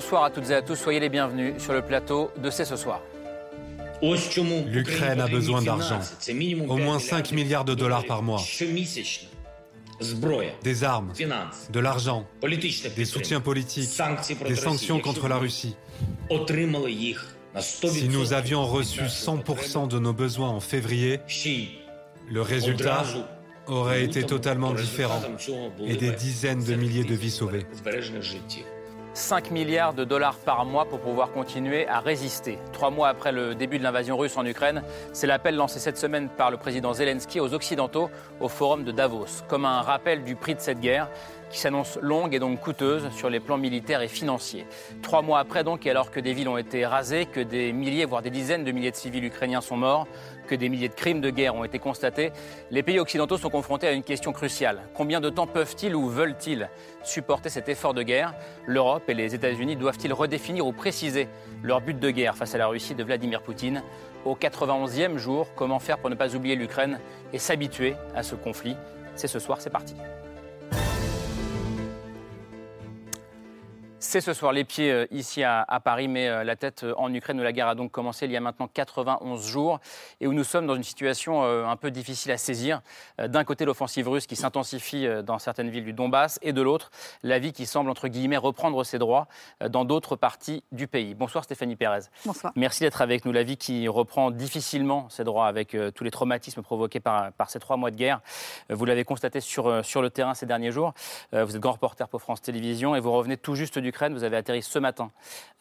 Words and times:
Bonsoir 0.00 0.24
à 0.24 0.30
toutes 0.30 0.48
et 0.48 0.54
à 0.54 0.62
tous, 0.62 0.76
soyez 0.76 0.98
les 0.98 1.10
bienvenus 1.10 1.62
sur 1.62 1.74
le 1.74 1.82
plateau 1.82 2.30
de 2.42 2.48
C'est 2.48 2.64
ce 2.64 2.74
soir. 2.74 3.02
L'Ukraine 4.00 5.20
a 5.20 5.28
besoin 5.28 5.60
d'argent, 5.60 6.00
au 6.68 6.78
moins 6.78 6.98
5 6.98 7.32
milliards 7.32 7.66
de 7.66 7.74
dollars 7.74 8.06
par 8.06 8.22
mois. 8.22 8.40
Des 10.62 10.84
armes, 10.84 11.12
de 11.70 11.80
l'argent, 11.80 12.26
des 12.96 13.04
soutiens 13.04 13.42
politiques, 13.42 13.90
des 14.46 14.56
sanctions 14.56 15.00
contre 15.00 15.28
la 15.28 15.36
Russie. 15.36 15.76
Si 17.58 18.08
nous 18.08 18.32
avions 18.32 18.64
reçu 18.64 19.02
100% 19.02 19.86
de 19.86 19.98
nos 19.98 20.14
besoins 20.14 20.48
en 20.48 20.60
février, 20.60 21.20
le 22.30 22.40
résultat 22.40 23.04
aurait 23.66 24.04
été 24.04 24.22
totalement 24.22 24.72
différent 24.72 25.20
et 25.86 25.96
des 25.96 26.12
dizaines 26.12 26.64
de 26.64 26.74
milliers 26.74 27.04
de 27.04 27.14
vies 27.14 27.30
sauvées. 27.30 27.66
5 29.14 29.50
milliards 29.50 29.94
de 29.94 30.04
dollars 30.04 30.36
par 30.36 30.64
mois 30.64 30.84
pour 30.84 31.00
pouvoir 31.00 31.32
continuer 31.32 31.86
à 31.88 32.00
résister. 32.00 32.58
Trois 32.72 32.90
mois 32.90 33.08
après 33.08 33.32
le 33.32 33.54
début 33.54 33.78
de 33.78 33.82
l'invasion 33.82 34.16
russe 34.16 34.36
en 34.36 34.46
Ukraine, 34.46 34.82
c'est 35.12 35.26
l'appel 35.26 35.56
lancé 35.56 35.78
cette 35.78 35.98
semaine 35.98 36.28
par 36.28 36.50
le 36.50 36.56
président 36.56 36.92
Zelensky 36.92 37.40
aux 37.40 37.52
Occidentaux 37.52 38.10
au 38.40 38.48
forum 38.48 38.84
de 38.84 38.92
Davos, 38.92 39.42
comme 39.48 39.64
un 39.64 39.82
rappel 39.82 40.22
du 40.24 40.36
prix 40.36 40.54
de 40.54 40.60
cette 40.60 40.80
guerre 40.80 41.08
qui 41.50 41.58
s'annonce 41.58 41.98
longue 42.00 42.34
et 42.34 42.38
donc 42.38 42.60
coûteuse 42.60 43.10
sur 43.10 43.28
les 43.28 43.40
plans 43.40 43.58
militaires 43.58 44.02
et 44.02 44.08
financiers. 44.08 44.66
Trois 45.02 45.22
mois 45.22 45.40
après 45.40 45.64
donc, 45.64 45.84
et 45.84 45.90
alors 45.90 46.10
que 46.10 46.20
des 46.20 46.32
villes 46.32 46.48
ont 46.48 46.56
été 46.56 46.86
rasées, 46.86 47.26
que 47.26 47.40
des 47.40 47.72
milliers, 47.72 48.04
voire 48.04 48.22
des 48.22 48.30
dizaines 48.30 48.64
de 48.64 48.72
milliers 48.72 48.92
de 48.92 48.96
civils 48.96 49.24
ukrainiens 49.24 49.60
sont 49.60 49.76
morts, 49.76 50.06
que 50.46 50.54
des 50.54 50.68
milliers 50.68 50.88
de 50.88 50.94
crimes 50.94 51.20
de 51.20 51.30
guerre 51.30 51.54
ont 51.54 51.64
été 51.64 51.78
constatés, 51.78 52.32
les 52.70 52.82
pays 52.82 52.98
occidentaux 52.98 53.36
sont 53.36 53.50
confrontés 53.50 53.86
à 53.86 53.92
une 53.92 54.02
question 54.02 54.32
cruciale. 54.32 54.82
Combien 54.94 55.20
de 55.20 55.30
temps 55.30 55.46
peuvent-ils 55.46 55.94
ou 55.94 56.08
veulent-ils 56.08 56.68
supporter 57.02 57.48
cet 57.48 57.68
effort 57.68 57.94
de 57.94 58.02
guerre? 58.02 58.34
L'Europe 58.66 59.08
et 59.08 59.14
les 59.14 59.34
États-Unis 59.34 59.76
doivent-ils 59.76 60.12
redéfinir 60.12 60.66
ou 60.66 60.72
préciser 60.72 61.28
leur 61.62 61.80
but 61.80 61.98
de 61.98 62.10
guerre 62.10 62.36
face 62.36 62.54
à 62.54 62.58
la 62.58 62.66
Russie 62.66 62.94
de 62.94 63.04
Vladimir 63.04 63.42
Poutine? 63.42 63.82
Au 64.24 64.34
91e 64.34 65.16
jour, 65.16 65.48
comment 65.54 65.78
faire 65.78 65.98
pour 65.98 66.10
ne 66.10 66.14
pas 66.14 66.34
oublier 66.34 66.56
l'Ukraine 66.56 67.00
et 67.32 67.38
s'habituer 67.38 67.94
à 68.14 68.22
ce 68.22 68.34
conflit? 68.34 68.76
C'est 69.14 69.28
ce 69.28 69.38
soir, 69.38 69.60
c'est 69.60 69.70
parti. 69.70 69.94
C'est 74.02 74.22
ce 74.22 74.32
soir 74.32 74.52
les 74.52 74.64
pieds 74.64 74.90
euh, 74.90 75.06
ici 75.10 75.44
à, 75.44 75.66
Paris, 75.84 76.08
mais 76.08 76.26
euh, 76.26 76.42
la 76.42 76.56
tête 76.56 76.84
euh, 76.84 76.94
en 76.96 77.12
Ukraine 77.12 77.38
où 77.38 77.42
la 77.42 77.52
guerre 77.52 77.68
a 77.68 77.74
donc 77.74 77.90
commencé 77.90 78.24
il 78.24 78.32
y 78.32 78.36
a 78.36 78.40
maintenant 78.40 78.66
91 78.66 79.46
jours 79.46 79.78
et 80.22 80.26
où 80.26 80.32
nous 80.32 80.42
sommes 80.42 80.66
dans 80.66 80.74
une 80.74 80.82
situation 80.82 81.42
un 81.42 81.76
peu 81.76 81.90
difficile 81.90 82.32
à 82.32 82.38
saisir. 82.38 82.80
D'un 83.18 83.44
côté, 83.44 83.64
l'offensive 83.64 84.08
russe 84.08 84.26
qui 84.26 84.36
s'intensifie 84.36 85.06
dans 85.22 85.38
certaines 85.38 85.68
villes 85.68 85.84
du 85.84 85.92
Donbass 85.92 86.38
et 86.42 86.52
de 86.52 86.62
l'autre, 86.62 86.90
la 87.22 87.38
vie 87.38 87.52
qui 87.52 87.66
semble, 87.66 87.90
entre 87.90 88.08
guillemets, 88.08 88.36
reprendre 88.36 88.82
ses 88.84 88.98
droits 88.98 89.28
dans 89.68 89.84
d'autres 89.84 90.16
parties 90.16 90.64
du 90.72 90.86
pays. 90.86 91.14
Bonsoir 91.14 91.44
Stéphanie 91.44 91.76
Pérez. 91.76 92.00
Bonsoir. 92.24 92.52
Merci 92.56 92.84
d'être 92.84 93.02
avec 93.02 93.24
nous. 93.24 93.32
La 93.32 93.42
vie 93.42 93.56
qui 93.56 93.88
reprend 93.88 94.30
difficilement 94.30 95.08
ses 95.08 95.24
droits 95.24 95.46
avec 95.46 95.76
tous 95.94 96.04
les 96.04 96.10
traumatismes 96.10 96.62
provoqués 96.62 97.00
par, 97.00 97.32
par 97.32 97.50
ces 97.50 97.60
trois 97.60 97.76
mois 97.76 97.90
de 97.90 97.96
guerre. 97.96 98.20
Vous 98.70 98.84
l'avez 98.84 99.04
constaté 99.04 99.40
sur, 99.40 99.84
sur 99.84 100.02
le 100.02 100.10
terrain 100.10 100.34
ces 100.34 100.46
derniers 100.46 100.72
jours. 100.72 100.94
Vous 101.32 101.56
êtes 101.56 101.60
grand 101.62 101.72
reporter 101.72 102.08
pour 102.08 102.22
France 102.22 102.40
Télévisions 102.40 102.94
et 102.94 103.00
vous 103.00 103.12
revenez 103.12 103.36
tout 103.36 103.54
juste 103.54 103.78
du 103.78 103.89
vous 104.12 104.24
avez 104.24 104.36
atterri 104.36 104.62
ce 104.62 104.78
matin 104.78 105.10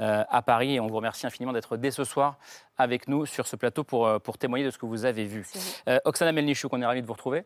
euh, 0.02 0.24
à 0.30 0.42
Paris 0.42 0.76
et 0.76 0.80
on 0.80 0.88
vous 0.88 0.96
remercie 0.96 1.28
infiniment 1.28 1.54
d'être 1.54 1.78
dès 1.78 1.92
ce 1.92 2.04
soir 2.04 2.38
avec 2.80 3.08
nous 3.08 3.26
sur 3.26 3.46
ce 3.46 3.56
plateau 3.56 3.84
pour, 3.84 4.08
euh, 4.08 4.18
pour 4.18 4.38
témoigner 4.38 4.66
de 4.66 4.72
ce 4.72 4.78
que 4.78 4.86
vous 4.86 5.06
avez 5.06 5.26
vu. 5.26 5.46
Euh, 5.88 6.00
Oksana 6.06 6.32
Melnichuk, 6.32 6.74
on 6.74 6.82
est 6.82 6.86
ravi 6.86 7.02
de 7.02 7.08
vous 7.08 7.14
retrouver. 7.14 7.44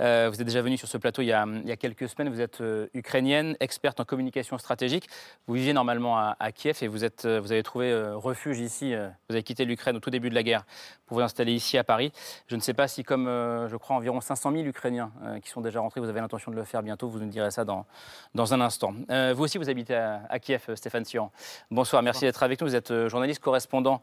Euh, 0.00 0.30
vous 0.32 0.40
êtes 0.40 0.46
déjà 0.46 0.62
venue 0.62 0.78
sur 0.78 0.88
ce 0.88 0.96
plateau 0.96 1.22
il 1.22 1.26
y, 1.26 1.32
a, 1.32 1.44
il 1.44 1.68
y 1.68 1.72
a 1.72 1.76
quelques 1.76 2.08
semaines. 2.08 2.32
Vous 2.32 2.40
êtes 2.40 2.62
ukrainienne, 2.94 3.56
experte 3.58 3.98
en 3.98 4.04
communication 4.04 4.56
stratégique. 4.58 5.08
Vous 5.46 5.54
viviez 5.54 5.72
normalement 5.72 6.16
à, 6.16 6.52
Kiev 6.52 6.78
et 6.82 6.86
vous, 6.86 7.04
êtes, 7.04 7.26
vous 7.26 7.50
avez 7.50 7.64
trouvé 7.64 7.92
refuge 8.14 8.60
ici. 8.60 8.94
vous 8.94 9.34
avez 9.34 9.42
quitté 9.42 9.64
l'Ukraine 9.64 9.96
au 9.96 10.00
tout 10.00 10.10
début 10.10 10.30
de 10.30 10.34
la 10.36 10.44
guerre 10.44 10.64
pour 11.06 11.16
vous 11.16 11.22
installer 11.22 11.52
ici 11.52 11.76
à 11.76 11.84
Paris. 11.84 12.12
Je 12.46 12.54
ne 12.54 12.60
sais 12.60 12.74
pas 12.74 12.86
si, 12.86 13.02
comme 13.02 13.26
je 13.26 13.76
crois 13.76 13.96
environ 13.96 14.20
500 14.20 14.52
000 14.52 14.64
Ukrainiens 14.64 15.10
qui 15.42 15.50
sont 15.50 15.60
déjà 15.60 15.80
rentrés, 15.80 16.00
vous 16.00 16.08
avez 16.08 16.20
l'intention 16.20 16.52
de 16.52 16.56
le 16.56 16.64
faire 16.64 16.82
bientôt. 16.82 17.08
Vous 17.08 17.18
nous 17.18 17.26
direz 17.26 17.50
ça 17.50 17.64
dans, 17.64 17.86
dans 18.34 18.54
un 18.54 18.60
instant. 18.60 18.94
vous 19.34 19.42
aussi, 19.42 19.58
vous 19.58 19.68
habitez 19.68 19.96
à, 19.96 20.25
Kiev, 20.40 20.62
Stéphane 20.74 21.04
Sion. 21.04 21.30
Bonsoir, 21.70 22.02
merci 22.02 22.20
d'être 22.20 22.42
avec 22.42 22.60
nous. 22.60 22.68
Vous 22.68 22.76
êtes 22.76 23.08
journaliste 23.08 23.40
correspondant 23.40 24.00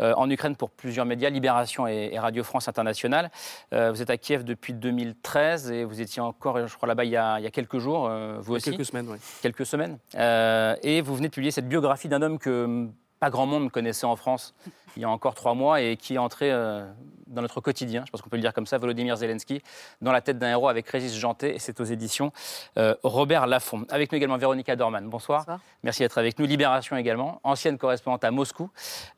en 0.00 0.26
en 0.26 0.30
Ukraine 0.30 0.56
pour 0.56 0.70
plusieurs 0.70 1.06
médias, 1.06 1.30
Libération 1.30 1.86
et, 1.86 2.18
Radio 2.18 2.42
France 2.42 2.68
Internationale. 2.68 3.30
Euh, 3.72 3.92
vous 3.92 4.02
êtes 4.02 4.10
à 4.10 4.16
Kiev 4.16 4.44
depuis 4.44 4.74
2013 4.74 5.70
et 5.70 5.84
vous 5.84 6.00
étiez 6.00 6.20
encore, 6.20 6.66
je 6.66 6.74
crois, 6.74 6.88
là-bas 6.88 7.04
il, 7.04 7.10
y 7.10 7.16
a 7.16 7.50
quelques 7.50 7.78
jours, 7.78 8.08
euh, 8.08 8.38
vous 8.40 8.56
aussi. 8.56 8.70
Quelques 8.70 8.84
semaines, 8.84 9.06
oui. 9.08 9.18
Quelques 9.40 9.66
semaines. 9.66 9.98
Euh, 10.16 10.74
et 10.82 11.00
vous 11.00 11.14
venez 11.14 11.28
de 11.28 11.32
publier 11.32 11.52
cette 11.52 11.68
biographie 11.68 12.08
d'un 12.08 12.22
homme 12.22 12.38
que 12.38 12.88
pas 13.20 13.30
grand 13.30 13.46
monde 13.46 13.70
connaissait 13.70 14.06
en 14.06 14.16
France 14.16 14.54
il 14.96 15.02
y 15.02 15.04
a 15.04 15.10
encore 15.10 15.34
trois 15.34 15.54
mois 15.54 15.80
et 15.80 15.96
qui 15.96 16.14
est 16.14 16.18
entré 16.18 16.50
euh, 16.50 16.86
dans 17.26 17.42
notre 17.42 17.60
quotidien, 17.60 18.04
je 18.06 18.10
pense 18.10 18.22
qu'on 18.22 18.30
peut 18.30 18.36
le 18.36 18.42
dire 18.42 18.54
comme 18.54 18.66
ça, 18.66 18.78
Volodymyr 18.78 19.16
Zelensky, 19.16 19.62
dans 20.00 20.12
la 20.12 20.20
tête 20.20 20.38
d'un 20.38 20.50
héros 20.50 20.68
avec 20.68 20.88
Régis 20.88 21.14
Janté, 21.14 21.54
et 21.54 21.58
c'est 21.58 21.80
aux 21.80 21.84
éditions 21.84 22.32
euh, 22.78 22.94
Robert 23.02 23.46
Laffont. 23.46 23.84
Avec 23.90 24.10
nous 24.10 24.16
également 24.16 24.38
Véronica 24.38 24.74
Dorman. 24.74 25.08
Bonsoir. 25.08 25.44
Merci 25.82 26.02
d'être 26.02 26.18
avec 26.18 26.38
nous. 26.38 26.46
Libération 26.46 26.96
également, 26.96 27.40
ancienne 27.44 27.78
correspondante 27.78 28.24
à 28.24 28.30
Moscou. 28.30 28.70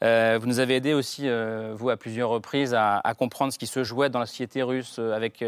Euh, 0.03 0.39
vous 0.41 0.47
nous 0.47 0.59
avez 0.59 0.77
aidé 0.77 0.95
aussi, 0.95 1.29
vous, 1.75 1.91
à 1.91 1.97
plusieurs 1.97 2.31
reprises, 2.31 2.75
à, 2.75 2.99
à, 2.99 3.15
comprendre 3.15 3.53
ce 3.53 3.59
qui 3.59 3.67
se 3.67 3.85
jouait 3.85 4.11
dans 4.11 4.19
la 4.19 4.27
société 4.27 4.63
russe 4.63 4.99
avec 4.99 5.45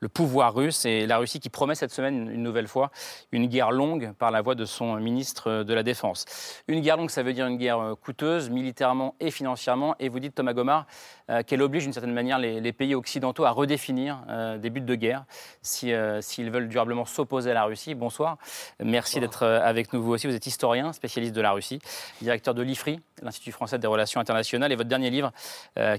le 0.00 0.08
pouvoir 0.08 0.54
russe 0.54 0.84
et 0.84 1.06
la 1.06 1.18
Russie 1.18 1.40
qui 1.40 1.48
promet 1.48 1.74
cette 1.74 1.92
semaine 1.92 2.30
une 2.30 2.42
nouvelle 2.42 2.68
fois 2.68 2.90
une 3.32 3.46
guerre 3.46 3.70
longue 3.70 4.12
par 4.18 4.30
la 4.30 4.42
voix 4.42 4.54
de 4.54 4.64
son 4.64 4.96
ministre 4.96 5.62
de 5.62 5.74
la 5.74 5.82
Défense. 5.82 6.24
Une 6.68 6.80
guerre 6.80 6.96
longue, 6.96 7.10
ça 7.10 7.22
veut 7.22 7.32
dire 7.32 7.46
une 7.46 7.56
guerre 7.56 7.78
euh, 7.78 7.94
coûteuse 7.94 8.50
militairement 8.50 9.14
et 9.20 9.30
financièrement. 9.30 9.94
Et 9.98 10.08
vous 10.08 10.20
dites, 10.20 10.34
Thomas 10.34 10.52
Gomard, 10.52 10.86
euh, 11.30 11.42
qu'elle 11.42 11.62
oblige 11.62 11.84
d'une 11.84 11.92
certaine 11.92 12.12
manière 12.12 12.38
les, 12.38 12.72
pays 12.72 12.94
occidentaux 12.94 13.44
à 13.44 13.50
redéfinir 13.50 14.22
euh, 14.28 14.58
des 14.58 14.70
buts 14.70 14.80
de 14.80 14.94
guerre 14.94 15.24
s'ils 15.62 16.50
veulent 16.50 16.68
durablement 16.68 17.04
s'opposer 17.04 17.50
à 17.50 17.54
la 17.54 17.64
Russie. 17.64 17.94
Bonsoir. 17.94 18.36
Merci 18.78 19.20
d'être 19.20 19.44
avec 19.44 19.92
nous. 19.92 20.02
Vous 20.02 20.12
aussi, 20.12 20.26
vous 20.26 20.34
êtes 20.34 20.46
historien, 20.46 20.92
spécialiste 20.92 21.34
de 21.34 21.40
la 21.40 21.52
Russie, 21.52 21.80
directeur 22.20 22.54
de 22.54 22.62
l'IFRI, 22.62 23.00
l'Institut 23.22 23.52
français 23.52 23.78
des 23.78 23.86
relations 23.86 24.20
internationales. 24.20 24.70
Et 24.70 24.76
votre 24.76 24.88
dernier 24.88 25.10
livre, 25.10 25.32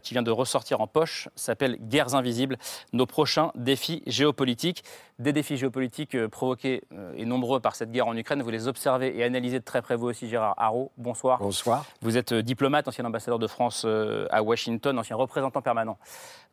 qui 0.04 0.14
vient 0.14 0.22
de 0.22 0.31
ressortir 0.31 0.80
en 0.80 0.88
poche, 0.88 1.28
s'appelle 1.36 1.78
Guerres 1.81 2.16
invisibles, 2.16 2.58
nos 2.94 3.06
prochains 3.06 3.52
défis 3.56 3.89
géopolitiques. 4.08 4.84
Des 5.20 5.34
défis 5.34 5.58
géopolitiques 5.58 6.16
euh, 6.16 6.30
provoqués 6.30 6.82
euh, 6.94 7.12
et 7.18 7.26
nombreux 7.26 7.60
par 7.60 7.76
cette 7.76 7.92
guerre 7.92 8.08
en 8.08 8.16
Ukraine. 8.16 8.42
Vous 8.42 8.50
les 8.50 8.70
observez 8.70 9.18
et 9.18 9.24
analysez 9.26 9.60
de 9.60 9.66
très 9.66 9.82
près 9.82 9.98
vous 9.98 10.08
aussi, 10.08 10.30
Gérard 10.30 10.54
Haro. 10.58 10.92
Bonsoir. 10.96 11.40
Bonsoir. 11.40 11.86
Vous 12.02 12.16
êtes 12.16 12.32
euh, 12.32 12.42
diplomate, 12.42 12.88
ancien 12.88 13.04
ambassadeur 13.04 13.38
de 13.38 13.48
France 13.48 13.86
à 14.30 14.44
Washington, 14.44 14.98
ancien 14.98 15.18
représentant 15.18 15.62
permanent 15.62 15.98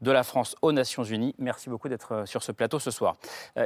de 0.00 0.10
la 0.10 0.24
France 0.24 0.56
aux 0.62 0.72
Nations 0.72 1.04
Unies. 1.04 1.34
Merci 1.38 1.70
beaucoup 1.70 1.88
d'être 1.88 2.24
sur 2.26 2.42
ce 2.42 2.50
plateau 2.50 2.78
ce 2.78 2.90
soir. 2.90 3.16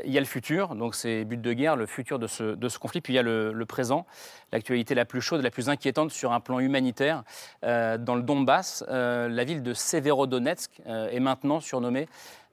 Il 0.04 0.12
y 0.12 0.16
a 0.16 0.20
le 0.20 0.26
futur, 0.26 0.74
donc 0.74 0.94
ces 0.94 1.24
buts 1.24 1.36
de 1.36 1.52
guerre, 1.52 1.76
le 1.76 1.86
futur 1.86 2.18
de 2.18 2.26
ce, 2.26 2.54
de 2.54 2.68
ce 2.68 2.78
conflit, 2.78 3.00
puis 3.00 3.14
il 3.14 3.16
y 3.16 3.18
a 3.18 3.22
le, 3.22 3.64
présent, 3.66 4.06
l'actualité 4.52 4.94
la 4.94 5.04
plus 5.04 5.20
chaude, 5.20 5.42
la 5.42 5.50
plus 5.50 5.68
inquiétante 5.68 6.10
sur 6.10 6.32
un 6.32 6.40
plan 6.40 6.60
humanitaire. 6.60 7.24
dans 7.62 8.14
le 8.14 8.22
Donbass, 8.22 8.84
la 8.88 9.44
ville 9.44 9.62
de 9.62 9.74
Severodonetsk 9.74 10.82
est 10.86 11.20
maintenant 11.20 11.60
surnommée 11.60 12.06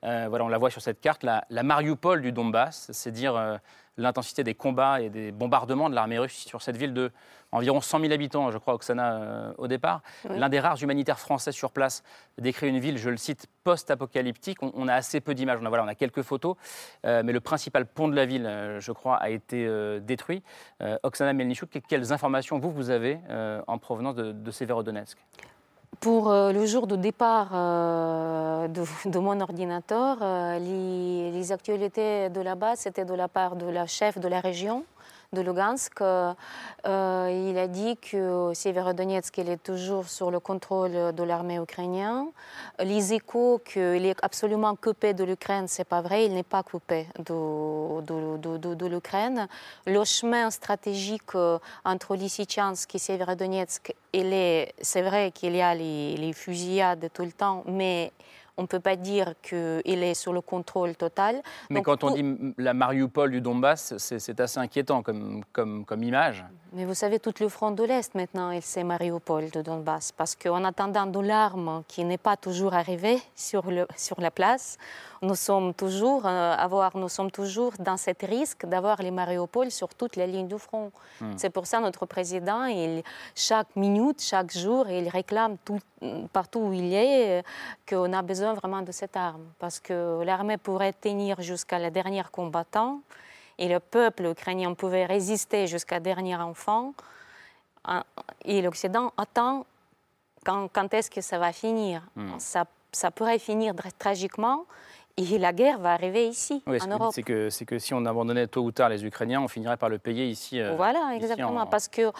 euh, 0.03 0.27
voilà, 0.29 0.45
on 0.45 0.49
la 0.49 0.57
voit 0.57 0.69
sur 0.69 0.81
cette 0.81 1.01
carte, 1.01 1.23
la, 1.23 1.45
la 1.49 1.63
Mariupol 1.63 2.21
du 2.21 2.31
Donbass, 2.31 2.89
c'est 2.91 3.11
dire 3.11 3.35
euh, 3.35 3.57
l'intensité 3.97 4.43
des 4.43 4.53
combats 4.53 5.01
et 5.01 5.09
des 5.09 5.31
bombardements 5.31 5.89
de 5.89 5.95
l'armée 5.95 6.19
russe 6.19 6.45
sur 6.45 6.61
cette 6.61 6.77
ville 6.77 6.93
de 6.93 7.11
environ 7.51 7.79
100 7.79 8.01
000 8.01 8.11
habitants, 8.11 8.51
je 8.51 8.57
crois, 8.57 8.73
Oksana, 8.73 9.13
euh, 9.13 9.53
au 9.57 9.67
départ. 9.67 10.01
L'un 10.29 10.49
des 10.49 10.59
rares 10.59 10.83
humanitaires 10.83 11.17
français 11.17 11.51
sur 11.51 11.71
place 11.71 12.03
décrit 12.37 12.67
une 12.67 12.79
ville, 12.79 12.97
je 12.97 13.09
le 13.09 13.17
cite, 13.17 13.47
post-apocalyptique. 13.63 14.61
On, 14.61 14.87
a 14.87 14.93
assez 14.93 15.21
peu 15.21 15.33
d'images, 15.33 15.59
on, 15.61 15.65
a, 15.65 15.69
voilà, 15.69 15.85
on 15.85 15.87
a 15.87 15.95
quelques 15.95 16.23
photos, 16.23 16.57
mais 17.03 17.31
le 17.31 17.39
principal 17.39 17.85
pont 17.85 18.09
de 18.09 18.15
la 18.15 18.25
ville, 18.25 18.75
je 18.79 18.91
crois, 18.91 19.15
a 19.15 19.29
été 19.29 19.99
détruit. 20.01 20.43
Oksana 21.03 21.31
Melnichuk, 21.31 21.81
quelles 21.87 22.11
informations 22.11 22.59
vous, 22.59 22.71
vous 22.71 22.89
avez 22.89 23.17
en 23.65 23.77
provenance 23.77 24.15
de, 24.15 24.33
de 24.33 24.51
Severodonetsk? 24.51 25.17
Pour 25.99 26.29
euh, 26.29 26.51
le 26.51 26.65
jour 26.65 26.87
de 26.87 26.95
départ 26.95 27.49
euh, 27.53 28.67
de, 28.67 29.19
mon 29.19 29.39
ordinateur, 29.41 30.17
euh, 30.21 30.59
les, 30.59 31.51
actualités 31.51 32.29
de 32.29 32.41
la 32.41 32.55
base, 32.55 32.79
c'était 32.79 33.05
de 33.05 33.13
la 33.13 33.27
part 33.27 33.55
de 33.55 33.67
la 33.67 33.87
chef 33.87 34.19
de 34.19 34.27
la 34.27 34.39
région, 34.39 34.83
de 35.33 35.41
Lugansk. 35.41 36.01
Euh, 36.01 36.33
il 37.49 37.57
a 37.57 37.67
dit 37.67 37.97
que 37.97 38.51
Severodonetsk 38.53 39.37
est 39.39 39.61
toujours 39.61 40.07
sur 40.07 40.31
le 40.31 40.39
contrôle 40.39 41.13
de 41.13 41.23
l'armée 41.23 41.57
ukrainienne. 41.57 42.27
Les 42.79 43.13
échos 43.13 43.59
qu'il 43.65 44.05
est 44.05 44.17
absolument 44.23 44.75
coupé 44.75 45.13
de 45.13 45.23
l'Ukraine, 45.23 45.67
c'est 45.67 45.83
pas 45.83 46.01
vrai. 46.01 46.25
Il 46.25 46.33
n'est 46.33 46.43
pas 46.43 46.63
coupé 46.63 47.07
de, 47.19 48.01
de, 48.01 48.85
l'Ukraine. 48.87 49.47
Le 49.85 50.03
chemin 50.05 50.49
stratégique 50.49 51.35
entre 51.83 52.15
Lysychansk 52.15 52.95
et 52.95 52.99
Severodonetsk, 52.99 53.93
c'est 54.13 55.01
vrai 55.01 55.31
qu'il 55.33 55.55
y 55.55 55.61
a 55.61 55.75
les 55.75 56.33
fusillades 56.33 57.09
tout 57.13 57.23
le 57.23 57.33
temps, 57.33 57.63
mais 57.67 58.13
on 58.57 58.63
ne 58.63 58.67
peut 58.67 58.79
pas 58.79 58.95
dire 58.95 59.33
qu'il 59.41 60.03
est 60.03 60.13
sous 60.13 60.33
le 60.33 60.41
contrôle 60.41 60.95
total. 60.95 61.41
Mais 61.69 61.81
quand 61.81 62.03
on 62.03 62.11
dit 62.11 62.53
la 62.57 62.73
Mariupol 62.73 63.31
du 63.31 63.41
Donbass, 63.41 63.95
c'est 63.97 64.39
assez 64.39 64.59
inquiétant 64.59 65.03
comme, 65.03 65.43
comme, 65.53 65.85
comme 65.85 66.03
image. 66.03 66.43
Mais 66.73 66.85
vous 66.85 66.93
savez, 66.95 67.19
tout 67.19 67.33
le 67.39 67.49
front 67.49 67.71
de 67.71 67.83
l'Est 67.83 68.13
maintenant, 68.15 68.57
c'est 68.61 68.83
Mariupol 68.83 69.49
de 69.51 69.61
Donbass. 69.61 70.11
Parce 70.11 70.35
qu'en 70.35 70.63
attendant 70.63 71.05
de 71.05 71.19
l'arme 71.19 71.83
qui 71.87 72.03
n'est 72.03 72.17
pas 72.17 72.35
toujours 72.35 72.73
arrivée 72.73 73.19
sur, 73.35 73.69
le, 73.69 73.87
sur 73.95 74.19
la 74.19 74.31
place, 74.31 74.77
nous 75.21 75.35
sommes 75.35 75.73
toujours, 75.73 76.25
euh, 76.25 76.55
avoir, 76.55 76.95
nous 76.97 77.09
sommes 77.09 77.31
toujours 77.31 77.73
dans 77.79 77.97
cet 77.97 78.21
risque 78.21 78.65
d'avoir 78.65 79.01
les 79.01 79.11
Mariupol 79.11 79.71
sur 79.71 79.89
toute 79.89 80.15
la 80.15 80.27
ligne 80.27 80.47
du 80.47 80.57
front. 80.57 80.91
Hmm. 81.21 81.33
C'est 81.37 81.49
pour 81.49 81.65
ça 81.65 81.79
notre 81.79 82.05
président, 82.05 82.65
il, 82.65 83.03
chaque 83.35 83.75
minute, 83.75 84.21
chaque 84.21 84.55
jour, 84.55 84.87
il 84.89 85.09
réclame 85.09 85.57
tout, 85.65 85.79
partout 86.33 86.59
où 86.59 86.73
il 86.73 86.93
est 86.93 87.43
qu'on 87.87 88.13
a 88.13 88.21
besoin 88.21 88.53
vraiment 88.53 88.81
de 88.81 88.91
cette 88.91 89.17
arme. 89.17 89.45
Parce 89.59 89.79
que 89.79 90.21
l'armée 90.23 90.57
pourrait 90.57 90.93
tenir 90.93 91.41
jusqu'à 91.41 91.79
la 91.79 91.89
dernière 91.89 92.31
combattant 92.31 93.01
et 93.57 93.67
le 93.67 93.79
peuple 93.79 94.25
ukrainien 94.25 94.73
pouvait 94.73 95.05
résister 95.05 95.67
jusqu'à 95.67 95.99
dernier 95.99 96.35
enfant. 96.35 96.93
Et 98.43 98.61
l'Occident 98.61 99.13
attend 99.17 99.65
quand, 100.45 100.67
quand 100.71 100.93
est-ce 100.93 101.09
que 101.09 101.21
ça 101.21 101.39
va 101.39 101.51
finir. 101.53 102.03
Hmm. 102.15 102.37
Ça, 102.37 102.65
ça 102.91 103.11
pourrait 103.11 103.39
finir 103.39 103.73
tragiquement 103.97 104.65
et 105.17 105.37
la 105.39 105.51
guerre 105.51 105.79
va 105.79 105.93
arriver 105.93 106.27
ici, 106.27 106.63
en 106.67 106.87
Europe. 106.87 107.11
C'est 107.13 107.23
que, 107.23 107.49
c'est 107.49 107.65
que 107.65 107.79
si 107.79 107.93
on 107.93 108.05
abandonnait 108.05 108.47
tôt 108.47 108.61
ou 108.61 108.71
tard 108.71 108.89
les 108.89 109.03
Ukrainiens, 109.03 109.41
on 109.41 109.47
finirait 109.47 109.77
par 109.77 109.89
le 109.89 109.97
payer 109.97 110.27
ici. 110.27 110.61
Euh, 110.61 110.75
voilà, 110.75 111.11
exactement. 111.15 111.65
parce 111.65 111.87
que 111.87 112.11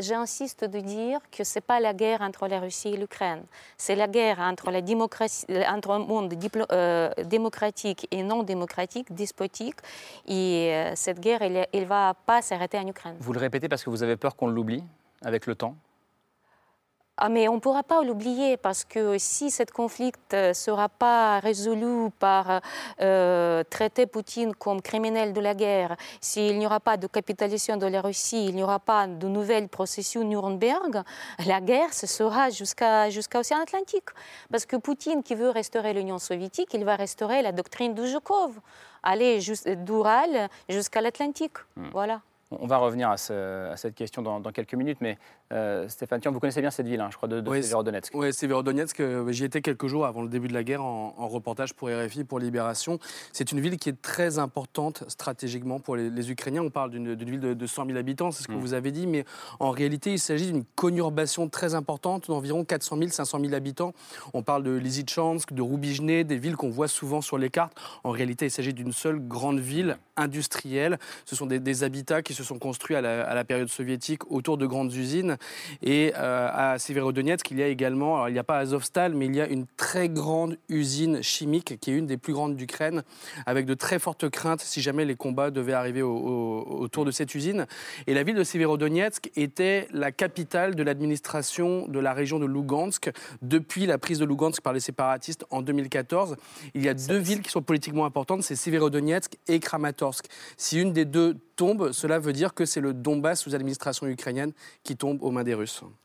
j'insiste 0.00 0.64
de 0.64 0.80
dire 0.80 1.20
que 1.30 1.44
ce 1.44 1.58
n'est 1.58 1.62
pas 1.62 1.78
la 1.78 1.94
guerre 1.94 2.22
entre 2.22 2.48
la 2.48 2.58
Russie 2.58 2.88
et 2.88 2.96
l'Ukraine. 2.96 3.42
C'est 3.76 3.94
la 3.94 4.08
guerre 4.08 4.40
entre, 4.40 4.70
la 4.70 4.82
démocratie, 4.82 5.46
entre 5.68 5.90
un 5.90 6.00
monde 6.00 6.34
euh, 6.72 7.10
démocratique 7.24 8.08
et 8.10 8.22
non 8.22 8.42
démocratique, 8.42 9.14
despotique. 9.14 9.76
Et 10.26 10.72
euh, 10.72 10.92
cette 10.96 11.20
guerre, 11.20 11.42
elle 11.42 11.66
ne 11.72 11.84
va 11.84 12.14
pas 12.26 12.42
s'arrêter 12.42 12.78
en 12.78 12.86
Ukraine. 12.86 13.16
Vous 13.20 13.32
le 13.32 13.40
répétez 13.40 13.68
parce 13.68 13.84
que 13.84 13.90
vous 13.90 14.02
avez 14.02 14.16
peur 14.16 14.34
qu'on 14.34 14.48
l'oublie 14.48 14.82
avec 15.22 15.46
le 15.46 15.54
temps 15.54 15.76
ah, 17.16 17.28
mais 17.28 17.46
on 17.46 17.54
ne 17.54 17.60
pourra 17.60 17.84
pas 17.84 18.02
l'oublier 18.02 18.56
parce 18.56 18.84
que 18.84 19.18
si 19.18 19.52
ce 19.52 19.62
conflit 19.62 20.10
ne 20.32 20.36
euh, 20.36 20.52
sera 20.52 20.88
pas 20.88 21.38
résolu 21.38 22.10
par 22.18 22.60
euh, 23.00 23.62
traiter 23.70 24.06
Poutine 24.06 24.52
comme 24.52 24.82
criminel 24.82 25.32
de 25.32 25.40
la 25.40 25.54
guerre, 25.54 25.96
s'il 26.20 26.58
n'y 26.58 26.66
aura 26.66 26.80
pas 26.80 26.96
de 26.96 27.06
capitalisation 27.06 27.76
de 27.76 27.86
la 27.86 28.00
Russie, 28.00 28.46
il 28.46 28.56
n'y 28.56 28.64
aura 28.64 28.80
pas 28.80 29.06
de 29.06 29.28
nouvelles 29.28 29.68
processus 29.68 30.24
Nuremberg, 30.24 31.04
la 31.46 31.60
guerre, 31.60 31.94
ce 31.94 32.08
sera 32.08 32.50
jusqu'à 32.50 33.10
jusqu'à 33.10 33.38
l'océan 33.38 33.60
Atlantique. 33.60 34.08
Parce 34.50 34.66
que 34.66 34.74
Poutine, 34.74 35.22
qui 35.22 35.36
veut 35.36 35.50
restaurer 35.50 35.92
l'Union 35.92 36.18
soviétique, 36.18 36.74
il 36.74 36.84
va 36.84 36.96
restaurer 36.96 37.42
la 37.42 37.52
doctrine 37.52 37.94
de 37.94 38.04
Zhukov, 38.06 38.58
aller 39.04 39.38
d'Ural 39.84 40.48
jusqu'à 40.68 41.00
l'Atlantique. 41.00 41.58
Hmm. 41.76 41.90
Voilà. 41.92 42.22
On 42.60 42.66
va 42.66 42.78
revenir 42.78 43.10
à, 43.10 43.16
cette 43.16 43.94
question 43.94 44.22
dans, 44.22 44.52
quelques 44.52 44.74
minutes, 44.74 44.98
mais 45.00 45.18
euh, 45.52 45.88
Stéphane 45.88 46.20
Thion, 46.20 46.32
vous 46.32 46.40
connaissez 46.40 46.60
bien 46.60 46.70
cette 46.70 46.86
ville, 46.86 47.00
hein, 47.00 47.08
je 47.10 47.16
crois, 47.16 47.28
de, 47.28 47.40
de 47.40 47.50
oui, 47.50 47.62
Severodonetsk. 47.62 48.14
Oui, 48.14 48.32
Severodonetsk, 48.32 49.00
euh, 49.00 49.30
j'y 49.30 49.44
étais 49.44 49.60
quelques 49.60 49.86
jours 49.86 50.06
avant 50.06 50.22
le 50.22 50.28
début 50.28 50.48
de 50.48 50.54
la 50.54 50.64
guerre 50.64 50.82
en, 50.82 51.28
reportage 51.28 51.74
pour 51.74 51.88
RFI, 51.88 52.24
pour 52.24 52.38
Libération. 52.38 52.98
C'est 53.32 53.52
une 53.52 53.60
ville 53.60 53.76
qui 53.76 53.88
est 53.88 54.00
très 54.00 54.38
importante 54.38 55.04
stratégiquement 55.08 55.80
pour 55.80 55.96
les, 55.96 56.30
Ukrainiens. 56.30 56.62
On 56.62 56.70
parle 56.70 56.90
d'une 56.90 57.14
ville 57.14 57.40
de, 57.40 57.66
100 57.66 57.86
000 57.86 57.98
habitants, 57.98 58.30
c'est 58.30 58.42
ce 58.42 58.48
que 58.48 58.52
mm. 58.52 58.58
vous 58.58 58.74
avez 58.74 58.90
dit, 58.90 59.06
mais 59.06 59.24
en 59.60 59.70
réalité, 59.70 60.12
il 60.12 60.18
s'agit 60.18 60.46
d'une 60.46 60.64
conurbation 60.64 61.48
très 61.48 61.74
importante 61.74 62.28
d'environ 62.28 62.64
400 62.64 62.98
000, 62.98 63.10
500 63.10 63.40
000 63.40 63.54
habitants. 63.54 63.92
On 64.32 64.42
parle 64.42 64.62
de 64.62 64.72
Lysychansk, 64.72 65.52
de 65.52 65.62
Rubizhne, 65.62 66.22
des 66.22 66.38
villes 66.38 66.56
qu'on 66.56 66.70
voit 66.70 66.88
souvent 66.88 67.20
sur 67.20 67.38
les 67.38 67.50
cartes. 67.50 67.76
En 68.02 68.10
réalité, 68.10 68.46
il 68.46 68.50
s'agit 68.50 68.74
d'une 68.74 68.92
seule 68.92 69.20
grande 69.20 69.60
ville 69.60 69.98
industrielle. 70.16 70.98
Ce 71.24 71.36
sont 71.36 71.46
des, 71.46 71.58
des 71.58 71.84
habitats 71.84 72.22
qui 72.22 72.34
se 72.34 72.44
sont 72.44 72.58
construits 72.58 72.96
à 72.96 73.00
la, 73.00 73.44
période 73.44 73.68
soviétique 73.68 74.30
autour 74.30 74.56
de 74.56 74.66
grandes 74.66 74.92
usines. 74.94 75.33
Et 75.82 76.12
euh, 76.16 76.48
à 76.52 76.78
Severodonetsk, 76.78 77.50
il 77.50 77.58
y 77.58 77.62
a 77.62 77.68
également, 77.68 78.16
alors 78.16 78.28
il 78.28 78.32
n'y 78.32 78.38
a 78.38 78.44
pas 78.44 78.58
Azovstal, 78.58 79.14
mais 79.14 79.26
il 79.26 79.36
y 79.36 79.40
a 79.40 79.46
une 79.46 79.66
très 79.76 80.08
grande 80.08 80.56
usine 80.68 81.22
chimique 81.22 81.78
qui 81.80 81.90
est 81.90 81.94
une 81.94 82.06
des 82.06 82.16
plus 82.16 82.32
grandes 82.32 82.56
d'Ukraine, 82.56 83.02
avec 83.46 83.66
de 83.66 83.74
très 83.74 83.98
fortes 83.98 84.28
craintes 84.28 84.60
si 84.60 84.80
jamais 84.80 85.04
les 85.04 85.14
combats 85.14 85.50
devaient 85.50 85.72
arriver 85.72 86.02
autour 86.02 87.04
de 87.04 87.10
cette 87.10 87.34
usine. 87.34 87.66
Et 88.06 88.14
la 88.14 88.22
ville 88.22 88.36
de 88.36 88.44
Severodonetsk 88.44 89.30
était 89.36 89.88
la 89.92 90.12
capitale 90.12 90.74
de 90.74 90.82
l'administration 90.82 91.86
de 91.88 91.98
la 91.98 92.12
région 92.12 92.38
de 92.38 92.46
Lugansk 92.46 93.10
depuis 93.42 93.86
la 93.86 93.98
prise 93.98 94.18
de 94.18 94.24
Lugansk 94.24 94.62
par 94.62 94.72
les 94.72 94.80
séparatistes 94.80 95.44
en 95.50 95.62
2014. 95.62 96.36
Il 96.74 96.84
y 96.84 96.88
a 96.88 96.94
deux 96.94 97.18
villes 97.18 97.42
qui 97.42 97.50
sont 97.50 97.62
politiquement 97.62 98.04
importantes, 98.04 98.42
c'est 98.42 98.56
Severodonetsk 98.56 99.36
et 99.48 99.60
Kramatorsk. 99.60 100.26
Si 100.56 100.80
une 100.80 100.92
des 100.92 101.04
deux 101.04 101.36
tombe, 101.56 101.92
cela 101.92 102.18
veut 102.18 102.32
dire 102.32 102.54
que 102.54 102.64
c'est 102.64 102.80
le 102.80 102.92
Donbass 102.92 103.42
sous 103.42 103.54
administration 103.54 104.06
ukrainienne 104.06 104.52
qui 104.82 104.96
tombe 104.96 105.18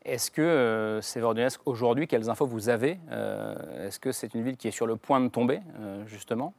Est-ce 0.04 0.30
que 0.30 0.42
euh, 0.42 1.50
aujourd'hui, 1.66 2.06
quelles 2.06 2.30
infos 2.30 2.46
vous 2.46 2.68
avez 2.68 2.98
euh, 3.10 3.86
Est-ce 3.86 4.00
que 4.00 4.12
c'est 4.12 4.34
une 4.34 4.42
ville 4.42 4.56
qui 4.56 4.68
est 4.68 4.72
sur 4.72 4.86
le 4.86 4.96
point 4.96 5.20
de 5.20 5.28
tomber, 5.28 5.60
euh, 5.78 6.04
justement? 6.06 6.54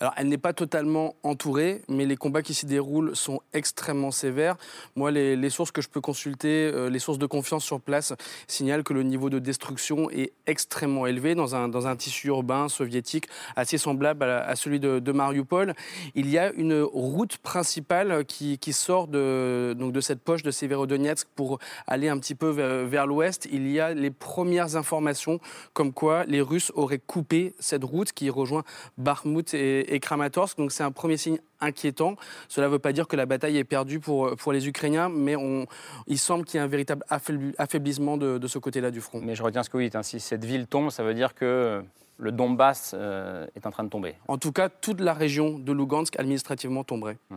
Alors, 0.00 0.14
elle 0.16 0.28
n'est 0.28 0.38
pas 0.38 0.52
totalement 0.52 1.14
entourée, 1.22 1.82
mais 1.88 2.06
les 2.06 2.16
combats 2.16 2.42
qui 2.42 2.54
s'y 2.54 2.66
déroulent 2.66 3.16
sont 3.16 3.40
extrêmement 3.52 4.10
sévères. 4.10 4.56
Moi, 4.96 5.10
les, 5.10 5.50
sources 5.50 5.72
que 5.72 5.80
je 5.80 5.88
peux 5.88 6.00
consulter, 6.00 6.70
euh, 6.72 6.90
les 6.90 6.98
sources 6.98 7.18
de 7.18 7.26
confiance 7.26 7.64
sur 7.64 7.80
place, 7.80 8.12
signalent 8.46 8.82
que 8.82 8.92
le 8.92 9.02
niveau 9.02 9.30
de 9.30 9.38
destruction 9.38 10.10
est 10.10 10.32
extrêmement 10.46 11.06
élevé 11.06 11.34
dans 11.34 11.54
un, 11.54 11.68
dans 11.68 11.86
un 11.86 11.96
tissu 11.96 12.28
urbain 12.28 12.68
soviétique 12.68 13.28
assez 13.56 13.78
semblable 13.78 14.24
à, 14.24 14.54
celui 14.56 14.80
de, 14.80 15.12
Mariupol. 15.12 15.74
Il 16.14 16.28
y 16.28 16.38
a 16.38 16.52
une 16.52 16.82
route 16.82 17.38
principale 17.38 18.24
qui, 18.26 18.58
qui, 18.58 18.72
sort 18.72 19.08
de, 19.08 19.74
donc 19.78 19.92
de 19.92 20.00
cette 20.00 20.20
poche 20.20 20.42
de 20.42 20.50
Severodonetsk 20.50 21.26
pour 21.34 21.58
aller 21.86 22.08
un 22.08 22.18
petit 22.18 22.34
peu 22.34 22.50
vers, 22.50 22.86
vers 22.86 23.06
l'ouest. 23.06 23.48
Il 23.50 23.68
y 23.70 23.80
a 23.80 23.94
les 23.94 24.10
premières 24.10 24.76
informations 24.76 25.40
comme 25.72 25.92
quoi 25.92 26.24
les 26.24 26.40
Russes 26.40 26.72
auraient 26.74 27.00
coupé 27.04 27.54
cette 27.58 27.84
route 27.84 28.12
qui 28.12 28.30
rejoint 28.30 28.64
Bakhmut 28.98 29.54
et, 29.58 30.00
Kramatorsk. 30.00 30.58
Donc 30.58 30.72
c'est 30.72 30.82
un 30.82 30.92
premier 30.92 31.16
signe 31.16 31.38
inquiétant. 31.60 32.16
Cela 32.48 32.68
ne 32.68 32.72
veut 32.72 32.78
pas 32.78 32.92
dire 32.92 33.08
que 33.08 33.16
la 33.16 33.26
bataille 33.26 33.58
est 33.58 33.64
perdue 33.64 34.00
pour, 34.00 34.34
pour 34.36 34.52
les 34.52 34.68
Ukrainiens, 34.68 35.08
mais 35.08 35.36
on, 35.36 35.66
il 36.06 36.18
semble 36.18 36.44
qu'il 36.44 36.58
y 36.58 36.60
ait 36.60 36.64
un 36.64 36.68
véritable 36.68 37.04
affaiblissement 37.08 38.16
de, 38.16 38.46
ce 38.46 38.58
côté-là 38.58 38.90
du 38.90 39.00
front. 39.00 39.20
Mais 39.22 39.34
je 39.34 39.42
retiens 39.42 39.62
ce 39.62 39.70
que 39.70 39.76
vous 39.76 39.82
dites. 39.82 39.96
Hein. 39.96 40.02
Si 40.02 40.20
cette 40.20 40.44
ville 40.44 40.66
tombe, 40.66 40.90
ça 40.90 41.02
veut 41.02 41.14
dire 41.14 41.34
que 41.34 41.82
le 42.18 42.32
Donbass 42.32 42.94
euh, 42.94 43.46
est 43.54 43.66
en 43.66 43.70
train 43.70 43.84
de 43.84 43.88
tomber. 43.88 44.14
En 44.26 44.38
tout 44.38 44.52
cas, 44.52 44.68
toute 44.68 45.00
la 45.00 45.14
région 45.14 45.58
de 45.58 45.72
Lugansk 45.72 46.18
administrativement 46.18 46.84
tomberait. 46.84 47.18
Hmm. 47.30 47.36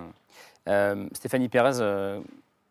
Euh, 0.68 1.08
Stéphanie 1.14 1.50
Pérez, 1.50 1.80
euh, 1.80 2.20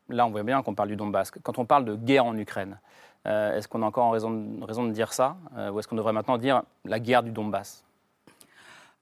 là 0.08 0.26
on 0.26 0.30
voit 0.30 0.42
bien 0.42 0.62
qu'on 0.62 0.74
parle 0.74 0.88
du 0.88 0.96
Donbass. 0.96 1.30
Quand 1.30 1.58
on 1.58 1.64
parle 1.64 1.84
de 1.84 1.96
guerre 1.96 2.24
en 2.24 2.36
Ukraine, 2.36 2.78
est-ce 3.26 3.68
qu'on 3.68 3.82
a 3.82 3.86
encore 3.86 4.12
raison, 4.12 4.60
raison 4.62 4.84
de 4.84 4.92
dire 4.92 5.12
ça 5.12 5.36
Ou 5.70 5.78
est-ce 5.78 5.86
qu'on 5.86 5.94
devrait 5.94 6.14
maintenant 6.14 6.38
dire 6.38 6.62
la 6.86 6.98
guerre 6.98 7.22
du 7.22 7.30
Donbass? 7.30 7.84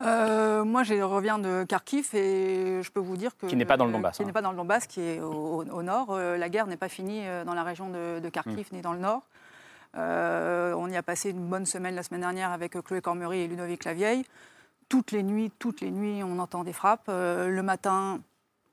Euh, 0.00 0.64
moi, 0.64 0.84
je 0.84 0.94
reviens 0.94 1.38
de 1.38 1.64
Kharkiv 1.64 2.14
et 2.14 2.82
je 2.82 2.90
peux 2.90 3.00
vous 3.00 3.16
dire 3.16 3.36
que... 3.36 3.46
Qui 3.46 3.56
n'est 3.56 3.64
pas 3.64 3.76
dans 3.76 3.86
le 3.86 3.92
Donbass. 3.92 4.16
Qui 4.16 4.22
n'est 4.22 4.30
hein. 4.30 4.32
pas 4.32 4.42
dans 4.42 4.52
le 4.52 4.56
Donbass, 4.56 4.86
qui 4.86 5.00
est 5.00 5.20
au, 5.20 5.82
nord. 5.82 6.08
Euh, 6.10 6.36
la 6.36 6.48
guerre 6.48 6.66
n'est 6.66 6.76
pas 6.76 6.88
finie 6.88 7.22
euh, 7.26 7.44
dans 7.44 7.54
la 7.54 7.64
région 7.64 7.88
de, 7.88 8.28
Kharkiv 8.28 8.68
hmm. 8.70 8.76
ni 8.76 8.82
dans 8.82 8.92
le 8.92 9.00
nord. 9.00 9.22
on 9.94 10.88
y 10.88 10.96
a 10.96 11.02
passé 11.02 11.30
une 11.30 11.48
bonne 11.48 11.66
semaine 11.66 11.94
la 11.94 12.02
semaine 12.02 12.20
dernière 12.20 12.52
avec 12.52 12.80
Chloé 12.82 13.00
Cormery 13.00 13.40
et 13.40 13.48
Ludovic 13.48 13.84
Lavieille. 13.84 14.24
Toutes 14.88 15.12
les 15.12 15.22
nuits, 15.22 15.50
toutes 15.58 15.80
les 15.80 15.90
nuits, 15.90 16.22
on 16.22 16.38
entend 16.38 16.64
des 16.64 16.72
frappes. 16.72 17.08
le 17.08 17.60
matin, 17.62 18.20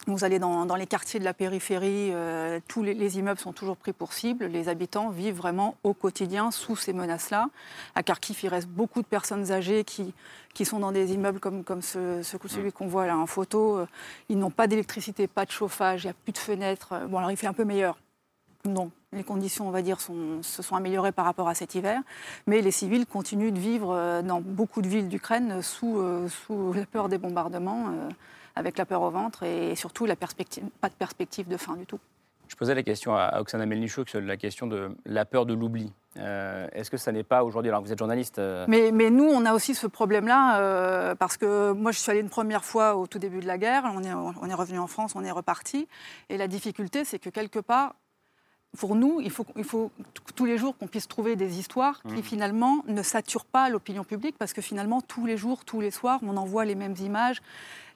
vous 0.07 0.23
allez 0.23 0.37
dans, 0.37 0.75
les 0.75 0.85
quartiers 0.85 1.19
de 1.19 1.25
la 1.25 1.33
périphérie, 1.33 2.11
euh, 2.13 2.59
tous 2.67 2.83
les, 2.83 3.17
immeubles 3.17 3.39
sont 3.39 3.53
toujours 3.53 3.75
pris 3.75 3.91
pour 3.91 4.13
cible. 4.13 4.45
Les 4.45 4.69
habitants 4.69 5.09
vivent 5.09 5.35
vraiment 5.35 5.75
au 5.83 5.93
quotidien 5.93 6.51
sous 6.51 6.75
ces 6.75 6.93
menaces-là. 6.93 7.49
À 7.95 8.03
Kharkiv, 8.03 8.37
il 8.43 8.49
reste 8.49 8.67
beaucoup 8.67 9.01
de 9.01 9.07
personnes 9.07 9.51
âgées 9.51 9.83
qui, 9.83 10.13
qui 10.53 10.63
sont 10.63 10.79
dans 10.79 10.91
des 10.91 11.13
immeubles 11.13 11.39
comme, 11.39 11.63
comme 11.63 11.81
ce, 11.81 12.21
celui 12.23 12.71
qu'on 12.71 12.87
voit 12.87 13.07
là 13.07 13.17
en 13.17 13.25
photo. 13.25 13.79
Euh, 13.79 13.87
ils 14.29 14.37
n'ont 14.37 14.51
pas 14.51 14.67
d'électricité, 14.67 15.27
pas 15.27 15.45
de 15.45 15.51
chauffage, 15.51 16.03
il 16.03 16.07
n'y 16.07 16.11
a 16.11 16.15
plus 16.23 16.33
de 16.33 16.37
fenêtres. 16.37 16.93
Euh, 16.93 17.07
bon, 17.07 17.17
alors 17.17 17.31
il 17.31 17.37
fait 17.37 17.47
un 17.47 17.53
peu 17.53 17.65
meilleur. 17.65 17.97
Non, 18.63 18.91
les 19.11 19.23
conditions, 19.23 19.67
on 19.67 19.71
va 19.71 19.81
dire, 19.81 20.01
sont, 20.01 20.43
se 20.43 20.61
sont 20.61 20.75
améliorées 20.75 21.13
par 21.13 21.25
rapport 21.25 21.47
à 21.47 21.55
cet 21.55 21.73
hiver. 21.73 22.01
Mais 22.45 22.61
les 22.61 22.71
civils 22.71 23.07
continuent 23.07 23.51
de 23.51 23.59
vivre 23.59 24.21
dans 24.23 24.41
beaucoup 24.41 24.81
de 24.81 24.87
villes 24.87 25.07
d'Ukraine 25.07 25.61
sous, 25.61 26.01
sous 26.27 26.73
la 26.73 26.87
peur 26.87 27.07
des 27.07 27.19
bombardements 27.19 27.93
avec 28.55 28.77
la 28.77 28.85
peur 28.85 29.01
au 29.01 29.09
ventre 29.09 29.43
et 29.43 29.75
surtout 29.75 30.05
la 30.05 30.15
perspective, 30.15 30.63
pas 30.81 30.89
de 30.89 30.93
perspective 30.93 31.47
de 31.47 31.57
fin 31.57 31.75
du 31.75 31.85
tout. 31.85 31.99
Je 32.47 32.55
posais 32.55 32.75
la 32.75 32.83
question 32.83 33.15
à 33.15 33.39
Oksana 33.39 33.65
Melnichuk 33.65 34.07
sur 34.09 34.21
la 34.21 34.37
question 34.37 34.67
de 34.67 34.95
la 35.05 35.25
peur 35.25 35.45
de 35.45 35.53
l'oubli. 35.53 35.91
Euh, 36.17 36.67
est-ce 36.73 36.91
que 36.91 36.97
ça 36.97 37.11
n'est 37.11 37.23
pas 37.23 37.43
aujourd'hui, 37.43 37.69
alors 37.69 37.81
que 37.81 37.87
vous 37.87 37.91
êtes 37.91 37.99
journaliste 37.99 38.39
euh, 38.39 38.65
mais, 38.67 38.91
mais, 38.91 39.09
nous, 39.09 39.25
on 39.25 39.45
a 39.45 39.53
aussi 39.53 39.75
ce 39.75 39.87
problème-là, 39.87 40.59
euh, 40.59 41.15
parce 41.15 41.37
que 41.37 41.71
moi, 41.73 41.91
je 41.91 41.99
suis 41.99 42.09
allée 42.09 42.21
une 42.21 42.29
première 42.29 42.63
fois 42.63 42.95
au 42.95 43.07
tout 43.07 43.19
début 43.19 43.39
de 43.39 43.47
la 43.47 43.57
guerre, 43.57 43.83
on 43.93 44.03
est, 44.03 44.13
on 44.13 44.49
est 44.49 44.53
revenu 44.53 44.79
en 44.79 44.87
France, 44.87 45.13
on 45.15 45.23
est 45.23 45.31
reparti, 45.31 45.87
et 46.29 46.37
la 46.37 46.47
difficulté, 46.47 47.03
c'est 47.03 47.19
que 47.19 47.29
quelque 47.29 47.59
part, 47.59 47.95
pour 48.77 48.95
nous, 48.95 49.19
il 49.21 49.31
faut, 49.31 49.45
il 49.55 49.63
faut 49.63 49.91
tous 50.35 50.45
les 50.45 50.57
jours 50.57 50.77
qu'on 50.77 50.87
puisse 50.87 51.07
trouver 51.07 51.35
des 51.35 51.59
histoires 51.59 52.01
qui 52.03 52.15
mmh. 52.15 52.23
finalement 52.23 52.83
ne 52.87 53.01
saturent 53.03 53.45
pas 53.45 53.69
l'opinion 53.69 54.03
publique, 54.03 54.37
parce 54.37 54.53
que 54.53 54.61
finalement, 54.61 55.01
tous 55.01 55.25
les 55.25 55.37
jours, 55.37 55.65
tous 55.65 55.81
les 55.81 55.91
soirs, 55.91 56.19
on 56.23 56.37
envoie 56.37 56.65
les 56.65 56.75
mêmes 56.75 56.95
images, 57.01 57.41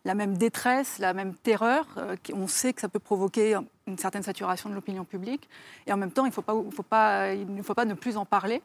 la 0.05 0.15
même 0.15 0.37
détresse, 0.37 0.99
la 0.99 1.13
même 1.13 1.35
terreur. 1.35 1.85
Euh, 1.97 2.15
on 2.33 2.47
sait 2.47 2.73
que 2.73 2.81
ça 2.81 2.89
peut 2.89 2.99
provoquer 2.99 3.57
une 3.87 3.97
certaine 3.97 4.23
saturation 4.23 4.69
de 4.69 4.75
l'opinion 4.75 5.03
publique. 5.03 5.49
Et 5.87 5.93
en 5.93 5.97
même 5.97 6.11
temps, 6.11 6.25
il, 6.25 6.31
faut 6.31 6.41
pas, 6.41 6.53
faut 6.71 6.83
pas, 6.83 7.33
il 7.33 7.53
ne 7.53 7.61
faut 7.61 7.73
pas 7.73 7.85
ne 7.85 7.93
plus 7.93 8.17
en 8.17 8.25
parler. 8.25 8.61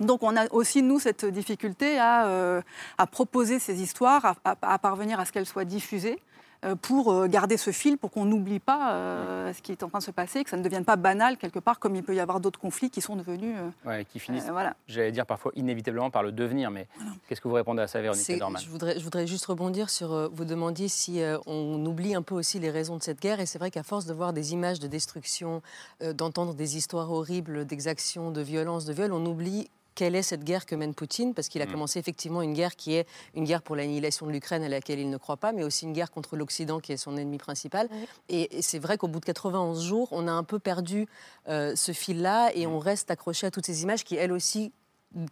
Donc 0.00 0.22
on 0.22 0.36
a 0.36 0.46
aussi, 0.52 0.82
nous, 0.82 1.00
cette 1.00 1.24
difficulté 1.24 1.98
à, 1.98 2.26
euh, 2.26 2.62
à 2.98 3.06
proposer 3.06 3.58
ces 3.58 3.82
histoires, 3.82 4.36
à 4.44 4.78
parvenir 4.78 5.18
à 5.18 5.24
ce 5.24 5.32
qu'elles 5.32 5.46
soient 5.46 5.64
diffusées. 5.64 6.20
Euh, 6.64 6.74
pour 6.74 7.12
euh, 7.12 7.28
garder 7.28 7.56
ce 7.56 7.70
fil, 7.70 7.98
pour 7.98 8.10
qu'on 8.10 8.24
n'oublie 8.24 8.58
pas 8.58 8.94
euh, 8.94 9.52
ce 9.52 9.62
qui 9.62 9.70
est 9.70 9.84
en 9.84 9.88
train 9.88 10.00
de 10.00 10.04
se 10.04 10.10
passer, 10.10 10.42
que 10.42 10.50
ça 10.50 10.56
ne 10.56 10.62
devienne 10.62 10.84
pas 10.84 10.96
banal 10.96 11.36
quelque 11.36 11.60
part, 11.60 11.78
comme 11.78 11.94
il 11.94 12.02
peut 12.02 12.16
y 12.16 12.20
avoir 12.20 12.40
d'autres 12.40 12.58
conflits 12.58 12.90
qui 12.90 13.00
sont 13.00 13.14
devenus. 13.14 13.56
Ouais, 13.84 14.04
qui 14.04 14.18
finissent, 14.18 14.48
voilà. 14.50 14.74
j'allais 14.88 15.12
dire 15.12 15.24
parfois 15.24 15.52
inévitablement 15.54 16.10
par 16.10 16.24
le 16.24 16.32
devenir. 16.32 16.72
Mais 16.72 16.88
qu'est-ce 17.28 17.40
que 17.40 17.46
vous 17.46 17.54
répondez 17.54 17.82
à 17.82 17.86
ça, 17.86 18.00
Véronique 18.00 18.26
je 18.28 18.68
voudrais, 18.70 18.98
je 18.98 19.04
voudrais 19.04 19.28
juste 19.28 19.46
rebondir 19.46 19.88
sur. 19.88 20.30
vous 20.32 20.44
demandiez 20.44 20.88
si 20.88 21.20
on 21.46 21.84
oublie 21.86 22.16
un 22.16 22.22
peu 22.22 22.34
aussi 22.34 22.58
les 22.58 22.70
raisons 22.70 22.96
de 22.96 23.02
cette 23.04 23.20
guerre. 23.20 23.38
Et 23.38 23.46
c'est 23.46 23.58
vrai 23.58 23.70
qu'à 23.70 23.84
force 23.84 24.06
de 24.06 24.12
voir 24.12 24.32
des 24.32 24.52
images 24.52 24.80
de 24.80 24.88
destruction, 24.88 25.62
d'entendre 26.00 26.54
des 26.54 26.76
histoires 26.76 27.12
horribles 27.12 27.66
d'exactions, 27.66 28.32
de 28.32 28.40
violences, 28.40 28.84
de 28.84 28.92
viols, 28.92 29.12
on 29.12 29.24
oublie 29.24 29.70
quelle 29.98 30.14
est 30.14 30.22
cette 30.22 30.44
guerre 30.44 30.64
que 30.64 30.76
mène 30.76 30.94
Poutine, 30.94 31.34
parce 31.34 31.48
qu'il 31.48 31.60
a 31.60 31.66
mm. 31.66 31.72
commencé 31.72 31.98
effectivement 31.98 32.40
une 32.40 32.52
guerre 32.52 32.76
qui 32.76 32.94
est 32.94 33.04
une 33.34 33.42
guerre 33.42 33.62
pour 33.62 33.74
l'annihilation 33.74 34.26
de 34.26 34.30
l'Ukraine 34.30 34.62
à 34.62 34.68
laquelle 34.68 35.00
il 35.00 35.10
ne 35.10 35.16
croit 35.16 35.38
pas, 35.38 35.50
mais 35.50 35.64
aussi 35.64 35.86
une 35.86 35.92
guerre 35.92 36.12
contre 36.12 36.36
l'Occident 36.36 36.78
qui 36.78 36.92
est 36.92 36.96
son 36.96 37.16
ennemi 37.16 37.36
principal. 37.36 37.88
Et, 38.28 38.62
c'est 38.62 38.78
vrai 38.78 38.96
qu'au 38.96 39.08
bout 39.08 39.18
de 39.18 39.24
91 39.24 39.82
jours, 39.82 40.06
on 40.12 40.28
a 40.28 40.30
un 40.30 40.44
peu 40.44 40.60
perdu 40.60 41.08
euh, 41.48 41.74
ce 41.74 41.90
fil-là 41.90 42.52
et 42.54 42.68
mm. 42.68 42.70
on 42.70 42.78
reste 42.78 43.10
accroché 43.10 43.48
à 43.48 43.50
toutes 43.50 43.66
ces 43.66 43.82
images 43.82 44.04
qui, 44.04 44.14
elles 44.14 44.30
aussi, 44.30 44.70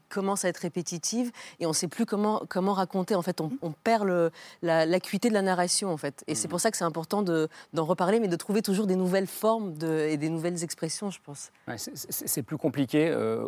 commencent 0.08 0.44
à 0.44 0.48
être 0.48 0.56
répétitives 0.56 1.30
et 1.60 1.66
on 1.66 1.68
ne 1.68 1.74
sait 1.74 1.86
plus 1.86 2.04
comment, 2.04 2.42
comment 2.48 2.72
raconter. 2.72 3.14
En 3.14 3.22
fait, 3.22 3.40
on, 3.40 3.72
perd 3.84 4.32
l'acuité 4.62 5.28
de 5.28 5.34
la 5.34 5.42
narration, 5.42 5.92
en 5.92 5.96
fait. 5.96 6.24
Et 6.26 6.34
c'est 6.34 6.48
mm. 6.48 6.50
pour 6.50 6.58
ça 6.58 6.72
que 6.72 6.76
c'est 6.76 6.82
important 6.82 7.22
d'en 7.22 7.84
reparler, 7.84 8.18
mais 8.18 8.26
de 8.26 8.36
trouver 8.36 8.62
toujours 8.62 8.88
des 8.88 8.96
nouvelles 8.96 9.28
formes 9.28 9.78
de, 9.78 10.08
et 10.10 10.16
des 10.16 10.28
nouvelles 10.28 10.64
expressions, 10.64 11.12
je 11.12 11.20
pense. 11.22 11.52
c'est 11.76 12.42
plus 12.42 12.58
compliqué. 12.58 13.06
Euh, 13.08 13.46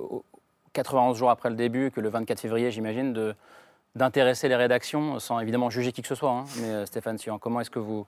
91 0.78 1.16
jours 1.16 1.30
après 1.30 1.50
le 1.50 1.56
début, 1.56 1.90
que 1.90 2.00
le 2.00 2.08
24 2.08 2.40
février, 2.40 2.70
j'imagine, 2.70 3.35
d'intéresser 3.97 4.49
les 4.49 4.54
rédactions, 4.54 5.18
sans 5.18 5.40
évidemment 5.40 5.70
juger 5.70 5.90
qui 5.90 6.02
que 6.02 6.08
ce 6.08 6.14
soit. 6.14 6.30
Hein. 6.30 6.44
Mais 6.61 6.68
euh, 6.68 6.87
Stéphane 6.87 7.18
Sion, 7.18 7.38
comment 7.38 7.61
est-ce 7.61 7.70
que 7.70 7.80
vous, 7.80 8.06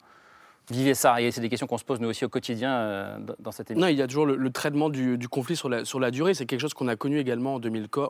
vivez 0.73 0.95
ça 0.95 1.21
Et 1.21 1.31
c'est 1.31 1.41
des 1.41 1.49
questions 1.49 1.67
qu'on 1.67 1.79
se 1.79 1.85
pose 1.85 2.01
nous 2.01 2.09
aussi 2.09 2.25
au 2.25 2.29
quotidien 2.29 2.73
euh, 2.73 3.19
dans 3.39 3.53
cette 3.53 3.71
émission. 3.71 3.87
Non, 3.87 3.93
il 3.93 3.99
y 3.99 4.03
a 4.03 4.07
toujours 4.07 4.27
le, 4.27 4.51
traitement 4.51 4.89
du, 4.89 5.19
conflit 5.29 5.57
sur 5.57 5.69
la, 5.69 6.11
durée. 6.11 6.35
C'est 6.35 6.47
quelque 6.47 6.61
chose 6.61 6.75
qu'on 6.75 6.89
a 6.89 6.97
connu 6.97 7.19
également 7.19 7.55
en, 7.55 7.61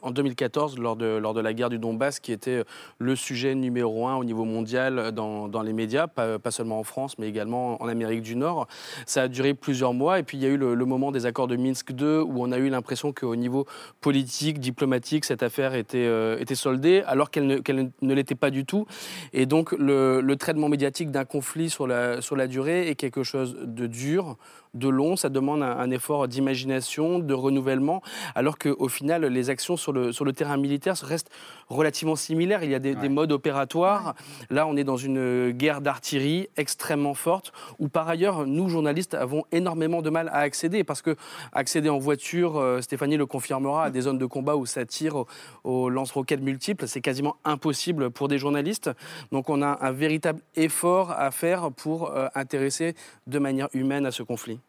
en 0.03 0.11
2014 0.11 0.79
lors 0.79 0.97
de, 0.97 1.41
la 1.41 1.53
guerre 1.53 1.71
du 1.71 1.79
Donbass, 1.79 2.21
qui 2.21 2.33
était 2.33 2.65
le 2.99 3.17
sujet 3.17 3.55
numéro 3.55 4.07
un 4.07 4.17
au 4.17 4.25
niveau 4.25 4.45
mondial 4.45 5.13
dans, 5.13 5.49
dans 5.49 5.63
les 5.63 5.73
médias, 5.73 6.07
pas, 6.07 6.39
seulement 6.51 6.79
en 6.79 6.85
France, 6.85 7.19
mais 7.19 7.29
également 7.29 7.81
en 7.83 7.89
Amérique 7.89 8.23
du 8.23 8.37
Nord. 8.37 8.67
Ça 9.07 9.23
a 9.23 9.29
duré 9.29 9.55
plusieurs 9.55 9.95
mois, 9.95 10.19
et 10.19 10.23
puis 10.23 10.37
il 10.37 10.43
y 10.43 10.47
a 10.47 10.51
eu 10.51 10.57
le, 10.57 10.75
moment 10.85 11.13
des 11.13 11.27
accords 11.27 11.49
de 11.49 11.57
Minsk 11.57 11.91
II, 11.91 12.19
où 12.19 12.43
on 12.43 12.53
a 12.53 12.59
eu 12.59 12.69
l'impression 12.69 13.13
qu'au 13.13 13.37
niveau 13.37 13.67
politique, 14.01 14.59
diplomatique, 14.59 15.25
cette 15.25 15.43
affaire 15.43 15.75
était, 15.75 15.99
euh, 15.99 16.45
soldée, 16.55 17.03
alors 17.07 17.31
qu'elle 17.31 17.47
ne, 17.47 18.15
l'était 18.15 18.35
pas 18.35 18.51
du 18.51 18.65
tout. 18.65 18.87
Et 19.33 19.47
donc 19.47 19.73
le, 19.73 20.21
le 20.21 20.37
traitement 20.37 20.69
médiatique 20.69 21.11
d'un 21.11 21.25
conflit 21.25 21.71
sur 21.71 21.87
la, 21.87 22.21
sur 22.21 22.37
la 22.37 22.49
durée 22.51 22.89
est 22.89 22.95
quelque 22.95 23.23
chose 23.23 23.57
de 23.59 23.87
dur, 23.87 24.37
de 24.75 24.89
long, 24.89 25.17
ça 25.17 25.29
demande 25.29 25.63
un, 25.63 25.91
effort 25.91 26.29
d'imagination, 26.29 27.19
de 27.19 27.35
renouvellement, 27.35 28.03
alors 28.35 28.59
qu'au 28.59 28.89
final, 28.89 29.25
les 29.25 29.51
actions 29.51 29.77
sur 29.77 29.93
le, 29.93 30.13
sur 30.13 30.25
le 30.25 30.33
terrain 30.33 30.57
militaire 30.57 30.95
restent 31.03 31.31
relativement 31.69 32.17
similaires. 32.17 32.63
Il 32.63 32.71
y 32.71 32.75
a 32.75 32.79
des, 32.79 33.09
modes 33.09 33.33
opératoires. 33.33 34.15
Là, 34.51 34.67
on 34.67 34.77
est 34.77 34.85
dans 34.85 34.97
une 34.97 35.51
guerre 35.51 35.81
d'artillerie 35.81 36.49
extrêmement 36.57 37.15
forte, 37.15 37.53
où 37.79 37.89
par 37.89 38.09
ailleurs, 38.09 38.47
nous, 38.47 38.69
journalistes, 38.69 39.15
avons 39.15 39.45
énormément 39.51 40.03
de 40.03 40.11
mal 40.11 40.29
à 40.29 40.39
accéder, 40.39 40.85
parce 40.85 41.03
que 41.03 41.17
accéder 41.53 41.89
en 41.89 41.99
voiture, 41.99 42.57
euh, 42.59 42.81
Stéphanie 42.81 43.17
le 43.17 43.27
confirmera, 43.27 43.85
à 43.85 43.91
des 43.91 44.03
zones 44.03 44.19
de 44.19 44.27
combat 44.27 44.57
où 44.57 44.67
ça 44.67 44.85
tire 44.85 45.25
aux, 45.65 45.91
lance-roquettes 45.91 46.43
multiples, 46.43 46.87
c'est 46.87 47.01
quasiment 47.01 47.37
impossible 47.45 48.11
pour 48.11 48.29
des 48.29 48.39
journalistes. 48.39 48.91
Donc 49.33 49.49
on 49.49 49.63
a 49.63 49.79
un 49.81 49.93
véritable 49.93 50.41
effort 50.57 51.11
à 51.11 51.31
faire 51.31 51.71
pour 51.73 52.11
euh, 52.11 52.29
intéresser 52.35 52.95
de 53.27 53.39
manière 53.39 53.69
humaine 53.73 54.07
à 54.07 54.13
ce 54.13 54.23
conflit. 54.23 54.60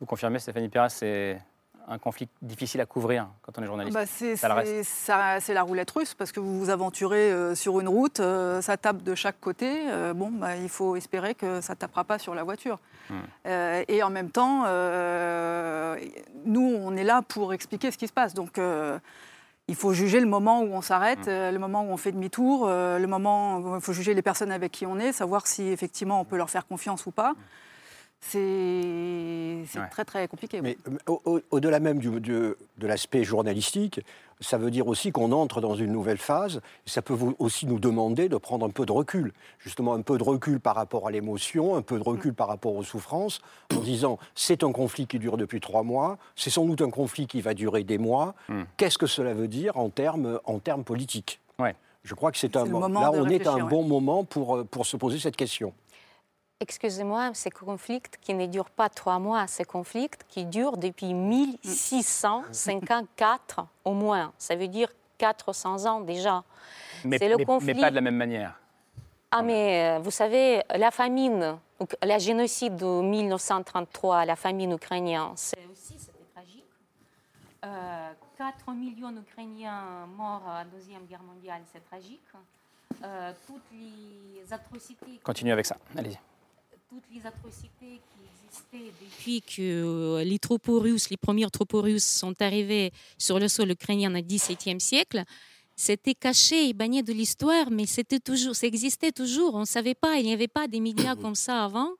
Vous 0.00 0.06
confirmez, 0.06 0.38
Stéphanie 0.38 0.70
Pira, 0.70 0.88
c'est 0.88 1.38
un 1.86 1.98
conflit 1.98 2.28
difficile 2.40 2.80
à 2.80 2.86
couvrir 2.86 3.28
quand 3.42 3.58
on 3.58 3.62
est 3.62 3.66
journaliste 3.66 3.94
bah 3.94 4.06
C'est 4.06 5.54
la 5.54 5.62
roulette 5.62 5.90
russe 5.90 6.14
parce 6.14 6.32
que 6.32 6.40
vous 6.40 6.58
vous 6.58 6.70
aventurez 6.70 7.32
euh, 7.32 7.54
sur 7.54 7.80
une 7.80 7.88
route, 7.88 8.20
euh, 8.20 8.62
ça 8.62 8.76
tape 8.76 9.02
de 9.02 9.14
chaque 9.14 9.40
côté. 9.40 9.90
Euh, 9.90 10.14
bon, 10.14 10.30
bah, 10.30 10.56
il 10.56 10.68
faut 10.68 10.96
espérer 10.96 11.34
que 11.34 11.60
ça 11.60 11.74
ne 11.74 11.78
tapera 11.78 12.04
pas 12.04 12.18
sur 12.18 12.34
la 12.34 12.44
voiture. 12.44 12.78
Hmm. 13.10 13.82
et 13.88 14.04
en 14.04 14.10
même 14.10 14.30
temps, 14.30 14.66
nous, 16.44 16.74
on 16.80 16.96
est 16.96 17.02
là 17.02 17.22
pour 17.22 17.52
expliquer 17.52 17.90
ce 17.90 17.98
qui 17.98 18.06
se 18.06 18.12
passe. 18.12 18.34
Donc, 18.34 18.60
il 19.66 19.74
faut 19.74 19.92
juger 19.92 20.20
le 20.20 20.26
moment 20.26 20.62
où 20.62 20.72
on 20.72 20.80
s'arrête, 20.80 21.26
hmm. 21.26 21.52
le 21.52 21.58
moment 21.58 21.82
où 21.82 21.88
on 21.88 21.96
fait 21.96 22.12
demi-tour, 22.12 22.68
le 22.68 23.06
moment 23.06 23.58
où 23.58 23.74
il 23.74 23.80
faut 23.80 23.92
juger 23.92 24.14
les 24.14 24.22
personnes 24.22 24.52
avec 24.52 24.70
qui 24.70 24.86
on 24.86 25.00
est, 25.00 25.10
savoir 25.10 25.48
si 25.48 25.68
effectivement 25.70 26.20
on 26.20 26.24
peut 26.24 26.36
leur 26.36 26.50
faire 26.50 26.68
confiance 26.68 27.04
ou 27.06 27.10
pas. 27.10 27.32
Hmm 27.32 27.36
c'est 28.22 29.88
très 29.90 30.04
très 30.04 30.28
compliqué. 30.28 30.60
Mais 30.60 30.76
au-delà 31.50 31.80
même 31.80 31.98
du, 31.98 32.20
de, 32.20 32.56
l'aspect 32.80 33.24
journalistique, 33.24 34.00
ça 34.40 34.58
veut 34.58 34.70
dire 34.70 34.86
aussi 34.88 35.10
qu'on 35.10 35.32
entre 35.32 35.60
dans 35.60 35.74
une 35.74 35.90
nouvelle 35.90 36.18
phase. 36.18 36.60
Ça 36.86 37.02
peut 37.02 37.16
aussi 37.38 37.66
nous 37.66 37.78
demander 37.78 38.28
de 38.28 38.36
prendre 38.36 38.66
un 38.66 38.70
peu 38.70 38.86
de 38.86 38.92
recul, 38.92 39.32
justement 39.58 39.94
un 39.94 40.02
peu 40.02 40.18
de 40.18 40.22
recul 40.22 40.60
par 40.60 40.76
rapport 40.76 41.08
à 41.08 41.10
l'émotion, 41.10 41.76
un 41.76 41.82
peu 41.82 41.98
de 41.98 42.04
recul 42.04 42.34
par 42.34 42.48
rapport 42.48 42.74
aux 42.74 42.84
souffrances, 42.84 43.40
en 43.74 43.80
disant 43.80 44.18
c'est 44.34 44.62
un 44.64 44.72
conflit 44.72 45.06
qui 45.06 45.18
dure 45.18 45.36
depuis 45.36 45.60
trois 45.60 45.82
mois, 45.82 46.18
c'est 46.36 46.50
sans 46.50 46.66
doute 46.66 46.82
un 46.82 46.90
conflit 46.90 47.26
qui 47.26 47.40
va 47.40 47.54
durer 47.54 47.84
des 47.84 47.98
mois. 47.98 48.34
Hmm. 48.48 48.62
Qu'est-ce 48.76 48.98
que 48.98 49.06
cela 49.06 49.34
veut 49.34 49.48
dire 49.48 49.76
en 49.76 49.88
termes, 49.88 50.40
en 50.44 50.58
termes 50.58 50.84
politiques? 50.84 51.40
Ouais. 51.58 51.74
Je 52.02 52.14
crois 52.14 52.32
que 52.32 52.38
c'est 52.38 52.56
un 52.56 52.64
là 52.64 53.10
on 53.12 53.28
est 53.28 53.46
à 53.46 53.52
un 53.52 53.64
bon 53.64 53.82
moment 53.82 54.24
pour, 54.24 54.64
pour 54.66 54.86
se 54.86 54.96
poser 54.96 55.18
cette 55.18 55.36
question 55.36 55.74
excusez-moi, 56.60 57.30
ces 57.34 57.50
conflits 57.50 58.02
qui 58.20 58.34
ne 58.34 58.46
durent 58.46 58.70
pas 58.70 58.88
trois 58.88 59.18
mois, 59.18 59.46
ces 59.46 59.64
conflits 59.64 60.10
qui 60.28 60.44
durent 60.44 60.76
depuis 60.76 61.14
1654 61.14 63.66
au 63.84 63.94
moins. 63.94 64.32
Ça 64.38 64.54
veut 64.54 64.68
dire 64.68 64.92
400 65.18 65.86
ans 65.86 66.00
déjà. 66.00 66.44
Mais, 67.04 67.18
le 67.18 67.44
conflit... 67.44 67.74
mais 67.74 67.80
pas 67.80 67.90
de 67.90 67.96
la 67.96 68.00
même 68.00 68.16
manière. 68.16 68.54
Ah, 69.32 69.42
mais 69.42 69.96
euh, 69.96 69.98
vous 70.00 70.10
savez, 70.10 70.60
la 70.74 70.90
famine, 70.90 71.56
la 72.02 72.18
génocide 72.18 72.74
de 72.76 73.02
1933, 73.02 74.24
la 74.24 74.34
famine 74.34 74.72
ukrainienne, 74.72 75.30
c'est 75.36 75.68
aussi 75.72 75.94
tragique. 76.34 76.64
4 77.62 77.66
euh, 77.66 78.12
millions 78.72 79.12
d'Ukrainiens 79.12 80.08
morts 80.16 80.42
à 80.48 80.64
la 80.64 80.70
Deuxième 80.70 81.06
Guerre 81.06 81.22
mondiale, 81.22 81.62
c'est 81.72 81.84
tragique. 81.84 82.20
Euh, 83.04 83.32
toutes 83.46 83.70
les 83.72 84.52
atrocités. 84.52 85.20
Continuez 85.22 85.52
avec 85.52 85.64
ça, 85.64 85.76
allez-y 85.96 86.18
toutes 86.90 87.04
les 87.14 87.24
atrocités 87.24 88.00
qui 88.10 88.20
existaient 88.48 88.92
depuis 89.00 89.42
que 89.42 89.62
euh, 90.18 90.24
les 90.24 90.40
russes, 90.66 91.08
les 91.08 91.16
premiers 91.16 91.46
russes 91.72 92.04
sont 92.04 92.34
arrivés 92.42 92.92
sur 93.16 93.38
le 93.38 93.46
sol 93.46 93.70
ukrainien 93.70 94.12
au 94.12 94.20
XVIIe 94.20 94.80
siècle, 94.80 95.22
c'était 95.76 96.14
caché 96.14 96.68
et 96.68 96.72
banni 96.72 97.04
de 97.04 97.12
l'histoire, 97.12 97.70
mais 97.70 97.86
c'était 97.86 98.18
toujours, 98.18 98.56
ça 98.56 98.66
existait 98.66 99.12
toujours. 99.12 99.54
On 99.54 99.60
ne 99.60 99.64
savait 99.64 99.94
pas, 99.94 100.16
il 100.16 100.26
n'y 100.26 100.32
avait 100.32 100.48
pas 100.48 100.66
des 100.66 100.80
médias 100.80 101.14
comme 101.14 101.36
ça 101.36 101.64
avant 101.64 101.92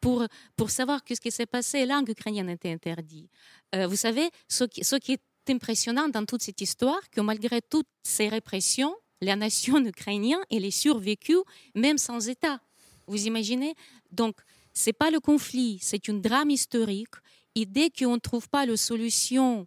pour, 0.00 0.24
pour 0.56 0.70
savoir 0.70 1.02
ce 1.06 1.20
qui 1.20 1.30
s'est 1.30 1.46
passé. 1.46 1.84
La 1.84 1.96
langue 1.96 2.08
ukrainienne 2.08 2.48
était 2.48 2.72
interdite. 2.72 3.30
Euh, 3.74 3.86
vous 3.86 3.96
savez, 3.96 4.30
ce 4.48 4.64
qui, 4.64 4.82
ce 4.82 4.96
qui 4.96 5.12
est 5.12 5.50
impressionnant 5.50 6.08
dans 6.08 6.24
toute 6.24 6.42
cette 6.42 6.60
histoire, 6.62 6.98
que 7.10 7.20
malgré 7.20 7.60
toutes 7.60 7.86
ces 8.02 8.28
répressions, 8.28 8.96
la 9.20 9.36
nation 9.36 9.84
ukrainienne, 9.84 10.40
elle 10.50 10.64
est 10.64 10.70
survécue, 10.70 11.36
même 11.74 11.98
sans 11.98 12.28
État. 12.28 12.60
Vous 13.08 13.26
imaginez 13.26 13.74
Donc, 14.10 14.36
ce 14.72 14.88
n'est 14.88 14.94
pas 14.94 15.10
le 15.10 15.20
conflit, 15.20 15.78
c'est 15.80 16.08
une 16.08 16.20
drame 16.20 16.50
historique. 16.50 17.14
Et 17.54 17.66
dès 17.66 17.90
qu'on 17.90 18.14
ne 18.14 18.20
trouve 18.20 18.48
pas 18.48 18.66
la 18.66 18.76
solution 18.76 19.66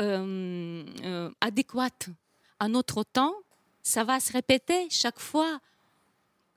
euh, 0.00 0.84
euh, 1.04 1.30
adéquate 1.40 2.08
à 2.60 2.68
notre 2.68 3.02
temps, 3.04 3.34
ça 3.82 4.04
va 4.04 4.20
se 4.20 4.32
répéter 4.32 4.88
chaque 4.90 5.18
fois 5.20 5.60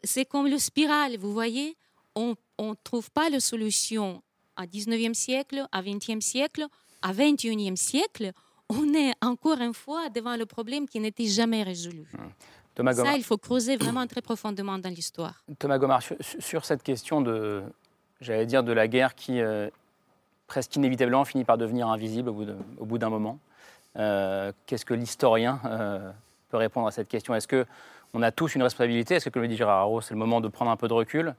c'est 0.04 0.26
comme 0.26 0.48
le 0.48 0.58
spirale, 0.58 1.18
vous 1.18 1.34
voyez. 1.34 1.76
On 2.16 2.36
ne 2.60 2.74
trouve 2.84 3.12
pas 3.12 3.30
la 3.30 3.40
solution 3.40 4.22
au 4.58 4.64
19e 4.64 5.14
siècle, 5.14 5.66
au 5.74 5.78
20e 5.78 6.22
siècle, 6.22 6.68
au 7.04 7.08
21e 7.08 7.76
siècle. 7.76 8.32
On 8.70 8.94
est 8.94 9.14
encore 9.22 9.60
une 9.62 9.74
fois 9.74 10.10
devant 10.10 10.36
le 10.36 10.46
problème 10.46 10.88
qui 10.88 11.00
n'était 11.00 11.28
jamais 11.28 11.64
résolu. 11.64 12.06
Thomas 12.80 12.94
Ça, 12.94 13.18
il 13.18 13.26
faut 13.26 13.38
creuser 13.38 13.76
vraiment 13.76 14.08
très 14.08 14.22
profondément 14.22 14.78
dans 14.78 14.90
l'histoire. 14.90 15.44
Thomas 15.60 15.78
Gomard, 15.78 16.02
sur, 16.22 16.64
cette 16.64 16.82
question 16.82 17.20
de, 17.20 17.62
j'allais 18.22 18.46
dire, 18.46 18.64
de 18.64 18.72
la 18.72 18.88
guerre 18.88 19.16
qui, 19.16 19.42
euh, 19.42 19.70
presque 20.48 20.78
inévitablement, 20.78 21.26
finit 21.26 21.44
par 21.44 21.58
devenir 21.58 21.90
invisible 21.90 22.30
au 22.30 22.86
bout 22.86 22.98
d'un 22.98 23.10
moment, 23.10 23.38
euh, 23.98 24.54
qu'est-ce 24.66 24.86
que 24.86 24.94
l'historien 24.94 25.60
euh, 25.66 26.10
peut 26.52 26.56
répondre 26.56 26.88
à 26.88 26.92
cette 26.92 27.10
question? 27.10 27.36
Est-ce 27.36 27.50
qu'on 27.50 28.22
a 28.22 28.32
tous 28.32 28.56
une 28.56 28.64
responsabilité? 28.64 29.16
Est-ce 29.16 29.26
que, 29.26 29.30
comme 29.32 29.42
le 29.42 29.50
dit 29.50 29.58
Gérard 29.58 29.80
Haro, 29.80 30.00
c'est 30.00 30.14
le 30.14 30.20
moment 30.20 30.40
de 30.40 30.48
prendre 30.48 30.72
un 30.72 30.78
peu 30.78 30.88
de 30.88 30.94
recul 30.94 31.36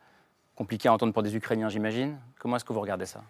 Compliqué 0.56 0.88
à 0.88 0.92
entendre 0.92 1.14
pour 1.14 1.22
des 1.22 1.34
Ukrainiens, 1.34 1.70
j'imagine? 1.70 2.18
Comment 2.38 2.56
est-ce 2.56 2.66
que 2.66 2.74
vous 2.74 2.82
regardez 2.82 3.06
ça? 3.06 3.22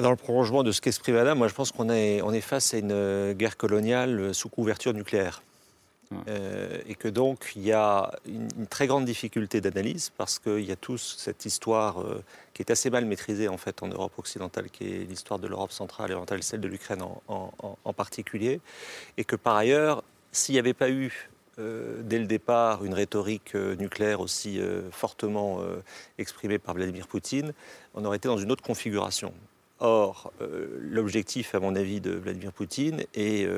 Dans 0.00 0.10
le 0.10 0.16
prolongement 0.16 0.62
de 0.62 0.70
ce 0.70 0.80
qu'exprime 0.80 1.16
Adam, 1.16 1.34
moi 1.34 1.48
je 1.48 1.54
pense 1.54 1.72
qu'on 1.72 1.90
est, 1.90 2.22
on 2.22 2.32
est 2.32 2.40
face 2.40 2.74
à 2.74 2.78
une 2.78 3.32
guerre 3.32 3.56
coloniale 3.56 4.32
sous 4.32 4.48
couverture 4.48 4.94
nucléaire. 4.94 5.42
Et 6.86 6.94
que 6.94 7.08
donc 7.08 7.52
il 7.56 7.62
y 7.62 7.72
a 7.72 8.12
une, 8.26 8.66
très 8.66 8.86
grande 8.86 9.04
difficulté 9.04 9.60
d'analyse 9.60 10.10
parce 10.16 10.38
qu'il 10.38 10.64
y 10.64 10.72
a 10.72 10.76
tous 10.76 11.16
cette 11.18 11.44
histoire 11.44 12.04
qui 12.54 12.62
est 12.62 12.70
assez 12.70 12.90
mal 12.90 13.04
maîtrisée 13.04 13.48
en 13.48 13.56
fait 13.56 13.82
en 13.82 13.88
Europe 13.88 14.12
occidentale, 14.18 14.70
qui 14.70 14.84
est 14.84 15.04
l'histoire 15.04 15.38
de 15.38 15.46
l'Europe 15.46 15.72
centrale 15.72 16.10
et 16.10 16.14
orientale, 16.14 16.42
celle 16.42 16.60
de 16.60 16.68
l'Ukraine 16.68 17.02
en, 17.28 17.92
particulier, 17.92 18.60
et 19.16 19.24
que 19.24 19.36
par 19.36 19.56
ailleurs, 19.56 20.02
s'il 20.32 20.54
n'y 20.54 20.58
avait 20.58 20.74
pas 20.74 20.90
eu 20.90 21.30
euh, 21.58 22.00
dès 22.02 22.18
le 22.18 22.26
départ 22.26 22.84
une 22.84 22.94
rhétorique 22.94 23.54
euh, 23.54 23.76
nucléaire 23.76 24.20
aussi 24.20 24.58
euh, 24.58 24.90
fortement 24.90 25.60
exprimée 26.18 26.58
par 26.58 26.74
Vladimir 26.74 27.06
Poutine, 27.06 27.52
on 27.94 28.04
aurait 28.04 28.16
été 28.16 28.28
dans 28.28 28.38
une 28.38 28.50
autre 28.50 28.62
configuration. 28.62 29.34
Or, 29.84 30.32
l'objectif, 30.80 31.56
à 31.56 31.60
mon 31.60 31.74
avis, 31.74 32.00
de 32.00 32.12
Vladimir 32.12 32.52
Poutine 32.52 33.02
est 33.14 33.48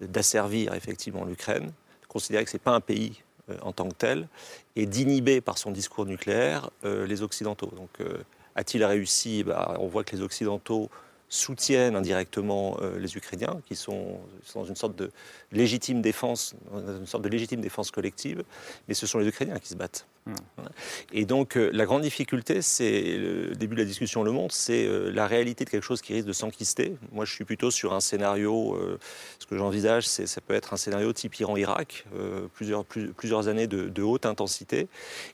d'asservir 0.00 0.74
effectivement 0.74 1.24
l'Ukraine, 1.24 1.66
de 1.66 2.06
considérer 2.06 2.44
que 2.44 2.50
ce 2.50 2.56
n'est 2.56 2.62
pas 2.62 2.74
un 2.74 2.80
pays 2.80 3.22
euh, 3.50 3.56
en 3.62 3.72
tant 3.72 3.88
que 3.88 3.94
tel, 3.94 4.28
et 4.76 4.86
d'inhiber 4.86 5.40
par 5.40 5.58
son 5.58 5.70
discours 5.70 6.06
nucléaire 6.06 6.70
euh, 6.84 7.06
les 7.06 7.22
Occidentaux. 7.22 7.72
Donc, 7.76 7.90
euh, 8.00 8.18
a-t-il 8.54 8.84
réussi? 8.84 9.44
Bah, 9.44 9.76
On 9.78 9.86
voit 9.86 10.04
que 10.04 10.14
les 10.14 10.22
Occidentaux 10.22 10.90
soutiennent 11.28 11.94
indirectement 11.94 12.76
les 12.98 13.16
Ukrainiens, 13.16 13.60
qui 13.66 13.76
sont, 13.76 14.18
dans 14.52 14.64
une 14.64 14.74
sorte 14.74 14.96
de 14.96 15.12
légitime 15.52 16.02
défense, 16.02 16.56
une 16.74 17.06
sorte 17.06 17.22
de 17.22 17.28
légitime 17.28 17.60
défense 17.60 17.92
collective, 17.92 18.42
mais 18.88 18.94
ce 18.94 19.06
sont 19.06 19.20
les 19.20 19.28
Ukrainiens 19.28 19.60
qui 19.60 19.68
se 19.68 19.76
battent. 19.76 20.06
Et 21.12 21.24
donc 21.24 21.54
la 21.56 21.84
grande 21.84 22.02
difficulté, 22.02 22.62
c'est 22.62 23.16
le 23.16 23.54
début 23.54 23.74
de 23.74 23.80
la 23.80 23.86
discussion 23.86 24.22
le 24.22 24.30
montre, 24.30 24.54
c'est 24.54 24.88
la 25.10 25.26
réalité 25.26 25.64
de 25.64 25.70
quelque 25.70 25.84
chose 25.84 26.02
qui 26.02 26.14
risque 26.14 26.26
de 26.26 26.32
s'enquister. 26.32 26.96
Moi, 27.12 27.24
je 27.24 27.32
suis 27.32 27.44
plutôt 27.44 27.70
sur 27.70 27.94
un 27.94 28.00
scénario 28.00 28.76
que 29.50 29.58
j'envisage, 29.58 30.06
c'est 30.06 30.28
ça 30.28 30.40
peut 30.40 30.54
être 30.54 30.72
un 30.72 30.76
scénario 30.76 31.12
type 31.12 31.38
Iran-Irak, 31.40 32.06
euh, 32.14 32.46
plusieurs, 32.54 32.84
plusieurs 32.84 33.48
années 33.48 33.66
de, 33.66 34.02
haute 34.02 34.24
intensité, 34.24 34.88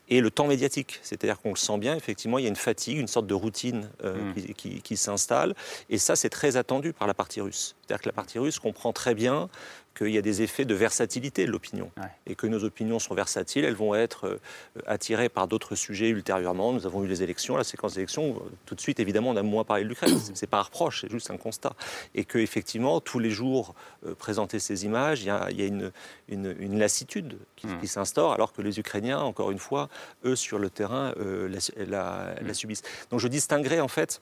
et 0.09 0.21
le 0.23 0.31
temps 0.31 0.47
médiatique. 0.47 0.99
C'est-à-dire 1.02 1.38
qu'on 1.38 1.50
le 1.50 1.57
sent 1.57 1.76
bien, 1.78 1.95
effectivement, 1.95 2.38
il 2.38 2.43
y 2.43 2.47
a 2.47 2.49
une 2.49 2.57
fatigue, 2.57 2.99
une 2.99 3.09
sorte 3.09 3.26
de 3.26 3.35
routine 3.35 3.90
euh, 4.05 4.33
qui, 4.57 4.81
qui 4.81 4.97
s'installe, 4.97 5.55
et 5.90 5.99
ça, 5.99 6.16
c'est 6.16 6.31
très 6.31 6.57
attendu 6.57 6.95
par 6.95 7.07
la 7.07 7.14
partie 7.14 7.43
russe. 7.43 7.76
C'est-à-dire 7.83 8.02
que 8.02 8.09
la 8.09 8.14
partie 8.14 8.38
russe 8.38 8.59
comprend 8.59 8.95
très 8.95 9.14
bien 9.14 9.50
qu'il 9.96 10.10
y 10.10 10.18
a 10.18 10.22
des 10.22 10.42
effets 10.42 10.64
de 10.64 10.74
versatilité 10.74 11.46
de 11.46 11.50
l'opinion 11.50 11.90
et 12.26 12.34
que 12.34 12.46
nos 12.46 12.64
opinions 12.64 12.98
sont 12.98 13.14
versatiles, 13.14 13.64
elles 13.64 13.74
vont 13.74 13.94
être 13.94 14.26
euh, 14.26 14.38
attirées 14.86 15.28
par 15.28 15.48
d'autres 15.48 15.74
sujets 15.74 16.08
ultérieurement. 16.08 16.72
Nous 16.72 16.86
avons 16.86 17.02
eu 17.02 17.06
les 17.06 17.22
élections, 17.22 17.56
la 17.56 17.64
séquence 17.64 17.94
d'élections. 17.94 18.40
Tout 18.66 18.74
de 18.74 18.80
suite, 18.80 19.00
évidemment, 19.00 19.30
on 19.30 19.36
a 19.36 19.42
moins 19.42 19.64
parlé 19.64 19.84
de 19.84 19.88
l'Ukraine. 19.88 20.18
C'est 20.34 20.46
pas 20.46 20.58
un 20.58 20.62
reproche, 20.62 21.00
c'est 21.00 21.10
juste 21.10 21.30
un 21.30 21.37
constat. 21.37 21.74
Et 22.14 22.24
que 22.24 22.38
effectivement, 22.38 23.00
tous 23.00 23.18
les 23.18 23.30
jours, 23.30 23.74
euh, 24.06 24.14
présenter 24.14 24.59
ces 24.59 24.85
images, 24.85 25.22
il 25.22 25.26
y 25.26 25.30
a, 25.30 25.48
une, 25.66 25.92
une, 26.28 26.78
lassitude 26.78 27.38
hmm. 27.64 27.80
qui, 27.80 27.88
s'instaure, 27.88 28.32
alors 28.32 28.52
que 28.52 28.62
les 28.62 28.78
Ukrainiens, 28.78 29.20
encore 29.20 29.50
une 29.50 29.59
fois, 29.59 29.88
eux 30.24 30.37
sur 30.37 30.59
le 30.59 30.68
terrain, 30.68 31.14
euh, 31.18 31.48
la, 31.76 32.35
la, 32.40 32.54
subissent. 32.54 32.82
Donc, 33.11 33.20
je 33.20 33.28
distinguerai 33.28 33.80
en 33.80 33.88
fait 33.88 34.20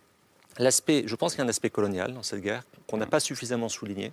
l'aspect. 0.59 1.05
Je 1.07 1.17
pense 1.17 1.33
qu'il 1.33 1.41
y 1.41 1.43
a 1.43 1.47
un 1.47 1.49
aspect 1.49 1.71
colonial 1.71 2.15
dans 2.15 2.23
cette 2.23 2.41
guerre 2.41 2.63
qu'on 2.87 2.99
n'a 2.99 3.07
hmm. 3.07 3.11
pas 3.11 3.21
suffisamment 3.21 3.69
souligné 3.69 4.13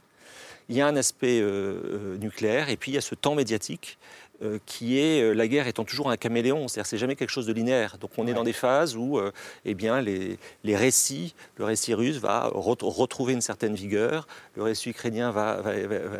il 0.71 0.77
y 0.77 0.81
a 0.81 0.87
un 0.87 0.95
aspect 0.95 1.41
euh, 1.41 1.81
euh, 1.85 2.17
nucléaire 2.17 2.69
et 2.69 2.77
puis 2.77 2.91
il 2.91 2.95
y 2.95 2.97
a 2.97 3.01
ce 3.01 3.13
temps 3.13 3.35
médiatique 3.35 3.97
euh, 4.43 4.57
qui 4.65 4.97
est 4.97 5.21
euh, 5.21 5.33
la 5.33 5.47
guerre 5.47 5.67
étant 5.67 5.83
toujours 5.83 6.09
un 6.09 6.17
caméléon, 6.17 6.67
c'est-à-dire 6.67 6.87
c'est 6.87 6.97
jamais 6.97 7.15
quelque 7.15 7.29
chose 7.29 7.45
de 7.45 7.53
linéaire. 7.53 7.97
Donc 7.99 8.09
on 8.17 8.25
est 8.25 8.33
dans 8.33 8.43
des 8.43 8.53
phases 8.53 8.95
où 8.95 9.19
euh, 9.19 9.31
eh 9.65 9.75
bien, 9.75 10.01
les, 10.01 10.39
les, 10.63 10.75
récits, 10.75 11.35
le 11.57 11.65
récit 11.65 11.93
russe 11.93 12.17
va 12.17 12.49
retrouver 12.51 13.33
une 13.33 13.41
certaine 13.41 13.75
vigueur, 13.75 14.27
le 14.55 14.63
récit 14.63 14.89
ukrainien 14.89 15.29
va, 15.29 15.61
va, 15.61 15.73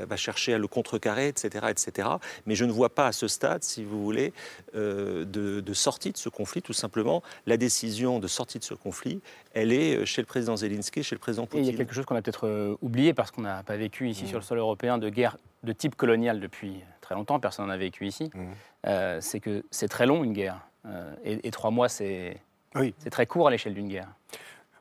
va, 0.05 0.15
chercher 0.17 0.53
à 0.53 0.59
le 0.59 0.67
contrecarrer, 0.67 1.29
etc., 1.29 1.65
etc. 1.69 2.09
Mais 2.45 2.53
je 2.53 2.65
ne 2.65 2.71
vois 2.71 2.89
pas 2.89 3.07
à 3.07 3.11
ce 3.11 3.27
stade, 3.27 3.63
si 3.63 3.83
vous 3.83 4.03
voulez, 4.03 4.33
de, 4.75 5.25
de, 5.25 5.73
sortie 5.73 6.11
de 6.11 6.17
ce 6.17 6.29
conflit. 6.29 6.61
Tout 6.61 6.73
simplement, 6.73 7.23
la 7.47 7.57
décision 7.57 8.19
de 8.19 8.27
sortie 8.27 8.59
de 8.59 8.63
ce 8.63 8.75
conflit, 8.75 9.19
elle 9.55 9.73
est 9.73 10.05
chez 10.05 10.21
le 10.21 10.27
président 10.27 10.55
Zelensky, 10.55 11.01
chez 11.01 11.15
le 11.15 11.19
président 11.19 11.47
Poutine. 11.47 11.65
il 11.65 11.71
y 11.71 11.73
a 11.73 11.77
quelque 11.77 11.95
chose 11.95 12.05
qu'on 12.05 12.15
a 12.15 12.21
peut-être 12.21 12.77
oublié 12.81 13.15
parce 13.15 13.31
qu'on 13.31 13.41
n'a 13.41 13.63
pas 13.63 13.77
vécu 13.77 14.09
ici 14.09 14.25
mmh. 14.25 14.27
sur 14.27 14.37
le 14.37 14.43
sol 14.43 14.59
européen 14.59 14.99
de 14.99 15.09
guerre 15.09 15.37
de 15.63 15.73
type 15.73 15.95
colonial 15.95 16.39
depuis 16.39 16.81
très 17.11 17.17
longtemps, 17.17 17.39
personne 17.41 17.65
n'en 17.65 17.73
a 17.73 17.77
vécu 17.77 18.07
ici, 18.07 18.31
mmh. 18.33 18.39
euh, 18.87 19.17
c'est 19.19 19.41
que 19.41 19.65
c'est 19.69 19.89
très 19.89 20.05
long 20.05 20.23
une 20.23 20.31
guerre. 20.31 20.61
Euh, 20.85 21.13
et, 21.25 21.51
trois 21.51 21.69
mois, 21.69 21.89
c'est 21.89 22.37
oui. 22.73 22.93
très 23.11 23.25
court 23.25 23.49
à 23.49 23.51
l'échelle 23.51 23.73
d'une 23.73 23.89
guerre. 23.89 24.07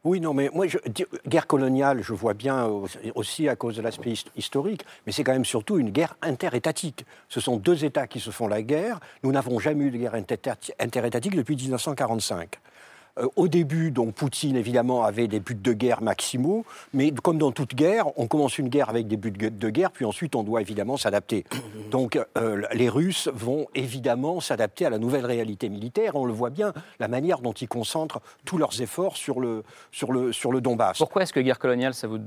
Oui, 0.05 0.21
non, 0.21 0.33
mais 0.33 0.49
moi, 0.55 0.67
je, 0.69 0.79
guerre 1.27 1.49
coloniale, 1.49 2.03
je 2.03 2.15
vois 2.15 2.33
bien 2.33 2.67
aussi 3.17 3.49
à 3.49 3.57
cause 3.57 3.77
de 3.77 3.83
l'aspect 3.83 4.15
historique, 4.37 4.87
mais 5.05 5.13
c'est 5.13 5.25
quand 5.25 5.33
même 5.33 5.45
surtout 5.45 5.79
une 5.79 5.91
guerre 5.91 6.17
interétatique. 6.23 7.05
Ce 7.29 7.41
sont 7.41 7.57
deux 7.57 7.85
États 7.85 8.07
qui 8.07 8.21
se 8.21 8.31
font 8.31 8.47
la 8.47 8.63
guerre. 8.63 9.01
Nous 9.25 9.33
n'avons 9.33 9.59
jamais 9.59 9.87
eu 9.87 9.91
de 9.91 9.99
guerre 9.99 10.15
interétatique 10.15 11.35
depuis 11.35 11.57
1945. 11.57 12.61
Euh, 13.19 13.27
au 13.37 13.49
début, 13.49 13.91
donc, 13.91 14.15
Poutine, 14.15 14.57
évidemment, 14.57 15.05
avait 15.05 15.29
des 15.29 15.41
buts 15.41 15.55
de 15.55 15.73
guerre 15.73 16.03
maximaux, 16.03 16.65
mais 16.93 17.11
comme 17.11 17.39
dans 17.39 17.53
toute 17.53 17.75
guerre, 17.75 18.07
on 18.17 18.27
commence 18.27 18.59
une 18.59 18.69
guerre 18.69 18.89
avec 18.89 19.07
des 19.09 19.17
buts 19.17 19.31
de 19.33 19.71
guerre, 19.71 19.91
puis 19.91 20.05
ensuite 20.05 20.35
on 20.35 20.43
doit 20.43 20.61
évidemment 20.61 20.97
s'adapter. 20.97 21.45
Donc 21.91 22.19
euh, 22.39 22.63
les 22.73 22.89
Russes 22.89 23.29
vont 23.33 23.67
évidemment 23.75 24.41
s'adapter 24.41 24.87
à 24.87 24.91
la 24.91 24.99
nouvelle 24.99 25.27
réalité 25.27 25.69
militaire. 25.69 26.15
On 26.15 26.25
le 26.25 26.33
voit 26.33 26.51
bien, 26.51 26.73
la 26.99 27.09
manière 27.09 27.41
dont 27.41 27.53
ils 27.53 27.69
concentrent 27.69 28.21
tous 28.45 28.59
leurs 28.59 28.81
efforts 28.81 29.17
sur 29.17 29.41
le, 29.41 29.65
sur 29.91 30.13
le, 30.13 30.33
sur 30.33 30.53
le 30.53 30.61
Donbass. 30.61 30.99
Pourquoi 30.99 31.23
est-ce 31.23 31.33
que 31.33 31.41
guerre 31.41 31.59
coloniale, 31.59 31.95
ça 31.95 32.07
vous, 32.07 32.19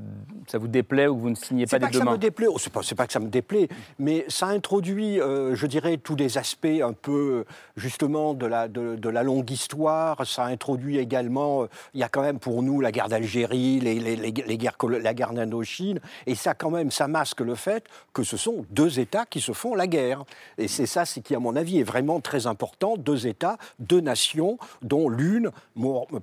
ça 0.47 0.57
vous 0.57 0.67
déplaît 0.67 1.07
ou 1.07 1.15
que 1.15 1.21
vous 1.21 1.29
ne 1.29 1.35
signez 1.35 1.65
pas 1.65 1.79
des 1.79 1.87
deux 1.87 2.01
mains 2.01 2.17
déplaît, 2.17 2.47
oh, 2.47 2.57
C'est 2.59 2.71
pas, 2.71 2.81
pas 2.97 3.07
que 3.07 3.13
ça 3.13 3.19
me 3.19 3.29
déplaît, 3.29 3.69
mais 3.99 4.25
ça 4.27 4.47
introduit, 4.47 5.19
euh, 5.19 5.55
je 5.55 5.65
dirais, 5.67 5.97
tous 5.97 6.15
des 6.15 6.37
aspects 6.37 6.67
un 6.81 6.93
peu, 6.93 7.45
justement, 7.75 8.33
de 8.33 8.45
la, 8.45 8.67
de, 8.67 8.95
de 8.95 9.09
la 9.09 9.23
longue 9.23 9.49
histoire. 9.49 10.25
Ça 10.25 10.45
introduit 10.45 10.72
également, 10.97 11.63
euh, 11.63 11.67
il 11.93 11.99
y 11.99 12.03
a 12.03 12.09
quand 12.09 12.21
même 12.21 12.39
pour 12.39 12.63
nous 12.63 12.81
la 12.81 12.91
guerre 12.91 13.09
d'Algérie, 13.09 13.79
les, 13.79 13.99
les, 13.99 14.57
guerres, 14.57 14.77
la 14.81 15.13
guerre 15.13 15.33
d'Indochine, 15.33 15.99
et 16.25 16.35
ça 16.35 16.53
quand 16.53 16.69
même, 16.69 16.91
ça 16.91 17.07
masque 17.07 17.41
le 17.41 17.55
fait 17.55 17.85
que 18.13 18.23
ce 18.23 18.37
sont 18.37 18.65
deux 18.69 18.99
États 18.99 19.25
qui 19.25 19.41
se 19.41 19.51
font 19.51 19.75
la 19.75 19.87
guerre. 19.87 20.23
Et 20.57 20.67
c'est 20.67 20.85
ça, 20.85 21.05
c'est 21.05 21.21
qui 21.21 21.35
à 21.35 21.39
mon 21.39 21.55
avis 21.55 21.79
est 21.79 21.83
vraiment 21.83 22.19
très 22.19 22.47
important, 22.47 22.97
deux 22.97 23.27
États, 23.27 23.57
deux 23.79 24.01
nations, 24.01 24.57
dont 24.81 25.09
l'une, 25.09 25.51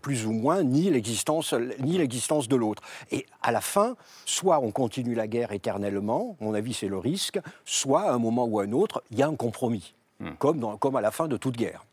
plus 0.03 0.27
ou 0.27 0.33
moins, 0.33 0.63
nie 0.63 0.91
l'existence, 0.91 1.55
ni 1.81 1.99
l'existence 1.99 2.49
de 2.49 2.57
l'autre. 2.57 2.83
Et 3.11 3.27
à 3.43 3.53
la 3.53 3.61
fin, 3.61 3.97
soit 4.25 4.61
on 4.61 4.71
continue 4.71 5.15
la 5.15 5.27
guerre 5.27 5.53
éternellement, 5.53 6.37
à 6.41 6.45
mon 6.45 6.55
avis 6.55 6.75
c'est 6.75 6.89
le 6.89 6.99
risque, 6.99 7.39
soit 7.65 8.03
à 8.03 8.13
un 8.13 8.19
moment 8.19 8.45
ou 8.45 8.61
à 8.61 8.65
un 8.65 8.73
autre, 8.73 9.03
il 9.11 9.19
y 9.19 9.23
a 9.23 9.27
un 9.27 9.35
compromis, 9.35 9.95
hmm. 10.21 10.31
comme, 10.39 10.59
dans, 10.59 10.77
comme 10.77 10.97
à 10.97 11.01
la 11.01 11.11
fin 11.11 11.29
de 11.29 11.37
toute 11.37 11.57
guerre. 11.57 11.85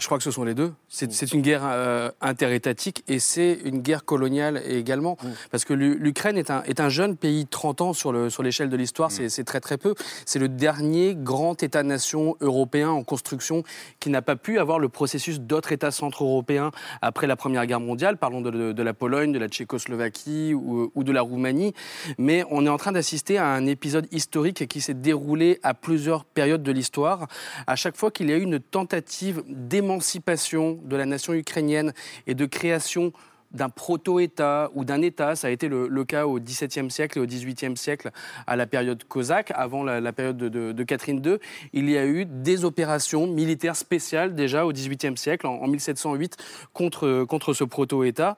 Je 0.00 0.06
crois 0.06 0.18
que 0.18 0.24
ce 0.24 0.30
sont 0.30 0.44
les 0.44 0.54
deux. 0.54 0.72
C'est 0.88 1.32
une 1.32 1.42
guerre 1.42 1.62
euh, 1.64 2.10
interétatique 2.20 3.04
et 3.08 3.18
c'est 3.18 3.58
une 3.64 3.80
guerre 3.80 4.04
coloniale 4.04 4.62
également. 4.66 5.16
Mm. 5.22 5.28
Parce 5.50 5.64
que 5.64 5.74
l'Ukraine 5.74 6.36
est 6.36 6.50
un, 6.50 6.62
est 6.64 6.80
un 6.80 6.88
jeune 6.88 7.16
pays, 7.16 7.46
30 7.46 7.80
ans 7.80 7.92
sur 7.92 8.12
l'échelle 8.12 8.50
sur 8.52 8.68
de 8.68 8.76
l'histoire, 8.76 9.10
mm. 9.10 9.28
c'est 9.28 9.44
très 9.44 9.60
très 9.60 9.78
peu. 9.78 9.94
C'est 10.26 10.38
le 10.38 10.48
dernier 10.48 11.14
grand 11.14 11.62
État-nation 11.62 12.36
européen 12.40 12.90
en 12.90 13.04
construction 13.04 13.62
qui 14.00 14.10
n'a 14.10 14.22
pas 14.22 14.36
pu 14.36 14.58
avoir 14.58 14.78
le 14.78 14.88
processus 14.88 15.40
d'autres 15.40 15.72
États 15.72 15.90
centro-européens 15.90 16.70
après 17.00 17.26
la 17.26 17.36
Première 17.36 17.66
Guerre 17.66 17.80
mondiale. 17.80 18.16
Parlons 18.16 18.40
de, 18.40 18.72
de, 18.72 18.82
la 18.82 18.94
Pologne, 18.94 19.32
de 19.32 19.38
la 19.38 19.48
Tchécoslovaquie 19.48 20.54
ou, 20.54 20.90
ou, 20.94 21.04
de 21.04 21.12
la 21.12 21.22
Roumanie. 21.22 21.72
Mais 22.18 22.44
on 22.50 22.66
est 22.66 22.68
en 22.68 22.78
train 22.78 22.92
d'assister 22.92 23.38
à 23.38 23.46
un 23.46 23.66
épisode 23.66 24.06
historique 24.10 24.66
qui 24.66 24.80
s'est 24.80 24.94
déroulé 24.94 25.60
à 25.62 25.74
plusieurs 25.74 26.24
périodes 26.24 26.62
de 26.62 26.72
l'histoire. 26.72 27.28
À 27.66 27.76
chaque 27.76 27.96
fois 27.96 28.10
qu'il 28.10 28.30
y 28.30 28.32
a 28.32 28.36
eu 28.36 28.42
une 28.42 28.60
tentative 28.60 29.42
d'émancipation 29.52 30.78
de 30.82 30.96
la 30.96 31.06
nation 31.06 31.34
ukrainienne 31.34 31.92
et 32.26 32.34
de 32.34 32.46
création 32.46 33.12
d'un 33.52 33.68
proto-État 33.68 34.70
ou 34.74 34.84
d'un 34.84 35.02
État. 35.02 35.36
Ça 35.36 35.48
a 35.48 35.50
été 35.50 35.68
le, 35.68 36.04
cas 36.04 36.26
au 36.26 36.40
XVIIe 36.40 36.90
siècle 36.90 37.18
et 37.18 37.20
au 37.20 37.26
XVIIIe 37.26 37.76
siècle, 37.76 38.10
à 38.46 38.56
la 38.56 38.66
période 38.66 39.04
cosaque, 39.04 39.52
avant 39.54 39.84
la, 39.84 40.12
période 40.12 40.36
de, 40.36 40.82
Catherine 40.82 41.22
II. 41.24 41.36
Il 41.72 41.88
y 41.88 41.96
a 41.96 42.06
eu 42.06 42.24
des 42.24 42.64
opérations 42.64 43.26
militaires 43.26 43.76
spéciales 43.76 44.34
déjà 44.34 44.66
au 44.66 44.72
XVIIIe 44.72 45.16
siècle, 45.16 45.46
en, 45.46 45.66
1708, 45.66 46.36
contre, 46.72 47.24
contre 47.24 47.52
ce 47.52 47.64
proto-État. 47.64 48.36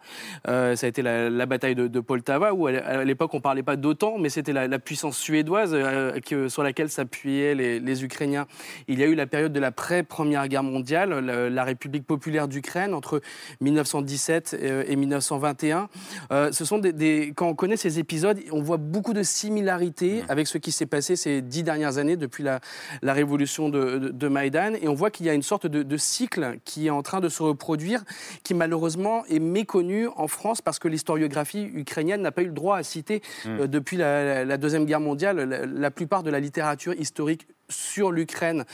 Euh, 0.48 0.77
ça 0.77 0.87
a 0.87 0.88
été 0.88 1.03
la, 1.03 1.46
bataille 1.46 1.74
de, 1.74 2.00
Poltava, 2.00 2.53
où 2.53 2.66
à 2.66 3.05
l'époque 3.05 3.33
on 3.35 3.38
ne 3.38 3.42
parlait 3.42 3.62
pas 3.62 3.77
d'OTAN, 3.77 4.18
mais 4.18 4.29
c'était 4.29 4.53
la, 4.53 4.79
puissance 4.79 5.16
suédoise 5.16 5.70
euh, 5.72 6.18
sur 6.48 6.62
laquelle 6.62 6.90
s'appuyaient 6.90 7.55
les, 7.55 8.05
Ukrainiens. 8.05 8.46
Il 8.88 8.98
y 8.98 9.05
a 9.05 9.07
eu 9.07 9.14
la 9.14 9.27
période 9.27 9.53
de 9.53 9.61
la 9.61 9.70
pré-première 9.70 10.48
guerre 10.48 10.64
mondiale, 10.64 11.20
la, 11.20 11.64
République 11.64 12.07
populaire 12.07 12.48
d'Ukraine, 12.48 12.92
entre 12.92 13.22
1917 13.61 14.57
et 14.88 14.96
1921. 15.06 15.88
Euh, 16.32 16.52
ce 16.52 16.64
sont 16.64 16.78
des, 16.78 17.32
quand 17.34 17.48
on 17.48 17.54
connaît 17.54 17.76
ces 17.76 17.98
épisodes, 17.98 18.38
on 18.52 18.62
voit 18.62 18.76
beaucoup 18.76 19.12
de 19.12 19.22
similarités 19.22 20.22
mmh. 20.22 20.30
avec 20.30 20.46
ce 20.46 20.58
qui 20.58 20.72
s'est 20.72 20.86
passé 20.86 21.16
ces 21.16 21.42
dix 21.42 21.62
dernières 21.62 21.98
années 21.98 22.16
depuis 22.16 22.42
la, 22.42 22.60
révolution 23.02 23.68
de, 23.68 24.10
de, 24.12 24.28
Maïdan. 24.28 24.74
Et 24.80 24.88
on 24.88 24.94
voit 24.94 25.10
qu'il 25.10 25.26
y 25.26 25.30
a 25.30 25.34
une 25.34 25.42
sorte 25.42 25.66
de, 25.66 25.96
cycle 25.96 26.58
qui 26.64 26.86
est 26.86 26.90
en 26.90 27.02
train 27.02 27.20
de 27.20 27.28
se 27.28 27.42
reproduire, 27.42 28.02
qui 28.42 28.54
malheureusement 28.54 29.24
est 29.26 29.38
méconnu 29.38 30.08
en 30.16 30.26
France 30.26 30.60
parce 30.60 30.78
que 30.78 30.88
l'historiographie 30.88 31.70
ukrainienne 31.72 32.20
n'a 32.20 32.32
pas 32.32 32.42
eu 32.42 32.46
le 32.46 32.52
droit 32.52 32.76
à 32.76 32.82
citer 32.82 33.22
mmh. 33.44 33.48
euh, 33.48 33.66
depuis 33.66 33.96
la, 33.96 34.56
Deuxième 34.56 34.86
Guerre 34.86 35.00
mondiale 35.00 35.68
la 35.74 35.90
plupart 35.90 36.22
de 36.22 36.30
la 36.30 36.40
littérature 36.40 36.94
historique 36.94 37.46
sur 37.68 38.11
l'Ukraine 38.11 38.64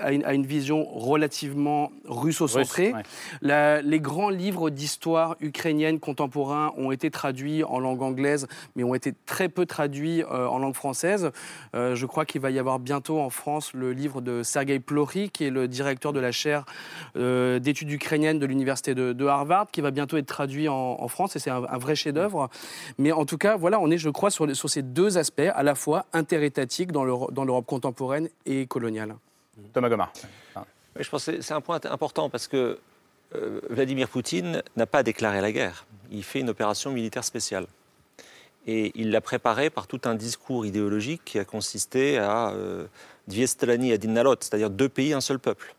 a 0.00 0.12
une, 0.12 0.24
une, 0.24 0.46
vision 0.46 0.84
relativement 0.84 1.92
russo-centrée. 2.06 2.92
les 3.42 4.00
grands 4.00 4.30
livres 4.30 4.70
d'histoire 4.70 5.36
ukrainienne 5.40 6.00
contemporains 6.00 6.72
ont 6.76 6.90
été 6.90 7.10
traduits 7.10 7.64
en 7.64 7.80
langue 7.80 8.02
anglaise, 8.02 8.46
mais 8.76 8.84
ont 8.84 8.94
été 8.94 9.14
très 9.26 9.48
peu 9.48 9.66
traduits 9.66 10.22
euh, 10.22 10.46
en 10.46 10.58
langue 10.58 10.74
française. 10.74 11.30
Euh, 11.74 11.94
je 11.94 12.06
crois 12.06 12.24
qu'il 12.24 12.40
va 12.40 12.50
y 12.50 12.58
avoir 12.58 12.78
bientôt 12.78 13.20
en 13.20 13.30
France 13.30 13.72
le 13.74 13.92
livre 13.92 14.20
de 14.20 14.42
Sergei 14.42 14.80
Plory, 14.80 15.30
qui 15.30 15.44
est 15.44 15.50
le 15.50 15.68
directeur 15.68 16.12
de 16.12 16.20
la 16.20 16.32
chaire 16.32 16.64
euh, 17.16 17.58
d'études 17.58 17.90
ukrainiennes 17.90 18.38
de 18.38 18.46
l'université 18.46 18.94
de, 18.94 19.26
Harvard, 19.26 19.66
qui 19.70 19.80
va 19.80 19.90
bientôt 19.90 20.16
être 20.16 20.26
traduit 20.26 20.68
en, 20.68 21.08
France, 21.08 21.36
et 21.36 21.38
c'est 21.38 21.50
un, 21.50 21.60
vrai 21.78 21.94
chef-d'œuvre. 21.94 22.48
Mais 22.98 23.12
en 23.12 23.24
tout 23.24 23.38
cas, 23.38 23.56
voilà, 23.56 23.80
on 23.80 23.90
est, 23.90 23.98
je 23.98 24.10
crois, 24.10 24.30
sur, 24.30 24.54
sur 24.56 24.70
ces 24.70 24.82
deux 24.82 25.18
aspects, 25.18 25.42
à 25.54 25.62
la 25.62 25.74
fois 25.74 26.06
interétatiques 26.12 26.92
dans 26.92 27.04
l'Europe 27.04 27.66
contemporaine 27.66 28.19
et 28.46 28.66
coloniale. 28.66 29.16
Thomas 29.72 29.88
Gomard. 29.88 30.12
Je 30.98 31.08
pense 31.08 31.26
que 31.26 31.40
c'est 31.40 31.54
un 31.54 31.60
point 31.60 31.80
important 31.84 32.28
parce 32.28 32.48
que 32.48 32.78
euh, 33.34 33.60
Vladimir 33.70 34.08
Poutine 34.08 34.62
n'a 34.76 34.86
pas 34.86 35.02
déclaré 35.02 35.40
la 35.40 35.52
guerre. 35.52 35.86
Il 36.10 36.24
fait 36.24 36.40
une 36.40 36.50
opération 36.50 36.90
militaire 36.90 37.24
spéciale. 37.24 37.66
Et 38.66 38.92
il 38.94 39.10
l'a 39.10 39.20
préparée 39.20 39.70
par 39.70 39.86
tout 39.86 40.00
un 40.04 40.14
discours 40.14 40.66
idéologique 40.66 41.22
qui 41.24 41.38
a 41.38 41.44
consisté 41.44 42.18
à 42.18 42.50
euh, 42.50 42.86
Dviestelani 43.28 43.92
et 43.92 43.98
c'est-à-dire 44.40 44.70
deux 44.70 44.88
pays, 44.88 45.12
un 45.12 45.20
seul 45.20 45.38
peuple. 45.38 45.74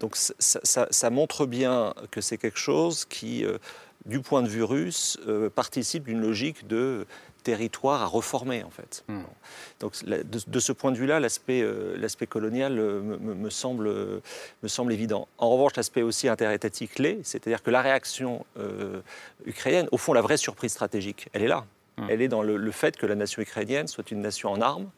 Donc 0.00 0.16
ça, 0.16 1.10
montre 1.10 1.46
bien 1.46 1.94
que 2.10 2.20
c'est 2.20 2.38
quelque 2.38 2.58
chose 2.58 3.04
qui, 3.04 3.44
euh, 3.44 3.58
du 4.06 4.20
point 4.20 4.42
de 4.42 4.48
vue 4.48 4.64
russe, 4.64 5.18
euh, 5.28 5.50
participe 5.50 6.04
d'une 6.04 6.20
logique 6.20 6.66
de 6.66 7.06
territoire 7.44 8.02
à 8.02 8.06
reformer, 8.06 8.64
en 8.64 8.70
fait. 8.70 9.04
Hmm. 9.06 9.22
Donc, 9.78 9.92
de, 10.04 10.58
ce 10.58 10.72
point 10.72 10.90
de 10.90 10.96
vue-là, 10.96 11.20
l'aspect 11.20 11.60
euh, 11.62 11.94
l'aspect 11.96 12.26
colonial 12.26 12.78
euh, 12.78 13.00
me, 13.00 13.50
semble, 13.50 13.88
me 14.62 14.68
semble 14.68 14.92
évident. 14.92 15.28
En 15.38 15.50
revanche, 15.50 15.76
l'aspect 15.76 16.02
aussi 16.02 16.28
interétatique 16.28 16.94
clé, 16.94 17.20
c'est-à-dire 17.22 17.62
que 17.62 17.70
la 17.70 17.82
réaction 17.82 18.44
euh, 18.58 19.00
ukrainienne, 19.46 19.88
au 19.92 19.98
fond, 19.98 20.12
la 20.12 20.22
vraie 20.22 20.38
surprise 20.38 20.72
stratégique, 20.72 21.28
elle 21.32 21.42
est 21.42 21.48
là. 21.48 21.64
Hmm. 21.98 22.06
Elle 22.08 22.22
est 22.22 22.28
dans 22.28 22.42
le, 22.42 22.70
fait 22.72 22.96
que 22.96 23.06
la 23.06 23.14
nation 23.14 23.40
ukrainienne 23.42 23.86
soit 23.86 24.10
une 24.10 24.20
nation 24.20 24.50
en 24.50 24.60
armes, 24.60 24.90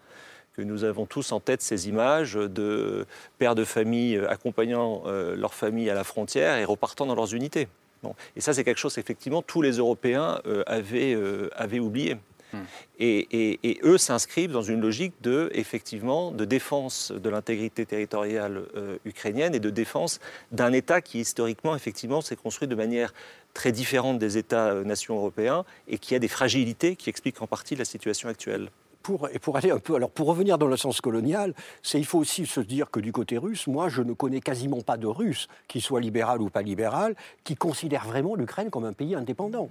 que 0.55 0.63
nous 0.63 0.85
avons 0.85 1.05
tous 1.05 1.33
en 1.33 1.41
tête 1.41 1.61
ces 1.61 1.89
images 1.89 2.35
de 2.35 3.05
pères 3.39 3.55
de 3.55 3.65
famille 3.65 4.19
accompagnant 4.27 5.03
leur 5.05 5.53
famille 5.53 5.91
à 5.91 5.95
la 5.95 6.03
frontière 6.03 6.57
et 6.57 6.65
repartant 6.65 7.05
dans 7.05 7.15
leurs 7.15 7.35
unités. 7.35 7.69
Bon. 8.03 8.15
Et 8.37 8.41
ça, 8.41 8.55
c'est 8.55 8.65
quelque 8.65 8.79
chose, 8.79 8.97
effectivement, 8.97 9.43
tous 9.43 9.61
les 9.61 9.73
Européens 9.73 10.41
avaient, 10.67 11.15
avaient 11.57 11.79
oublié. 11.79 12.17
Hmm. 12.53 12.59
Et, 12.99 13.79
eux 13.83 13.99
s'inscrivent 13.99 14.53
dans 14.53 14.63
une 14.63 14.81
logique 14.81 15.15
de, 15.23 15.51
effectivement, 15.53 16.31
de 16.31 16.45
défense 16.45 17.13
de 17.13 17.29
l'intégrité 17.29 17.85
territoriale 17.85 18.63
euh, 18.77 18.99
ukrainienne 19.05 19.55
et 19.55 19.61
de 19.61 19.71
défense 19.71 20.21
d'un 20.53 20.73
État 20.73 21.01
qui, 21.01 21.21
historiquement, 21.21 21.75
effectivement, 21.77 22.21
s'est 22.21 22.37
construit 22.37 22.69
de 22.69 22.75
manière 22.75 23.13
très 23.55 23.73
différente 23.73 24.19
des 24.19 24.39
États-nations 24.39 25.17
européens 25.17 25.65
et 25.89 25.99
qui 25.99 26.15
a 26.15 26.19
des 26.19 26.29
fragilités 26.29 26.97
qui 26.97 27.11
expliquent 27.11 27.43
en 27.43 27.47
partie 27.47 27.77
la 27.77 27.85
situation 27.85 28.29
actuelle. 28.29 28.71
Pour, 29.03 29.29
et 29.29 29.39
pour 29.39 29.57
aller 29.57 29.71
un 29.71 29.79
peu, 29.79 29.95
alors 29.95 30.11
pour 30.11 30.27
revenir 30.27 30.59
dans 30.59 30.67
le 30.67 30.77
sens 30.77 31.01
colonial, 31.01 31.55
c'est 31.81 31.99
il 31.99 32.05
faut 32.05 32.19
aussi 32.19 32.45
se 32.45 32.61
dire 32.61 32.91
que 32.91 32.99
du 32.99 33.13
côté 33.13 33.39
russe, 33.39 33.69
moi 33.69 33.89
je 33.89 34.03
ne 34.03 34.15
connais 34.15 34.41
quasiment 34.41 34.81
pas 34.81 34.97
de 34.97 35.07
Russe, 35.07 35.47
qui 35.69 35.81
soit 35.81 36.01
libéral 36.01 36.43
ou 36.43 36.51
pas 36.51 36.63
libéral, 36.63 37.15
qui 37.45 37.55
considère 37.55 38.05
vraiment 38.05 38.35
l'Ukraine 38.35 38.69
comme 38.69 38.85
un 38.85 38.93
pays 38.93 39.15
indépendant. 39.15 39.71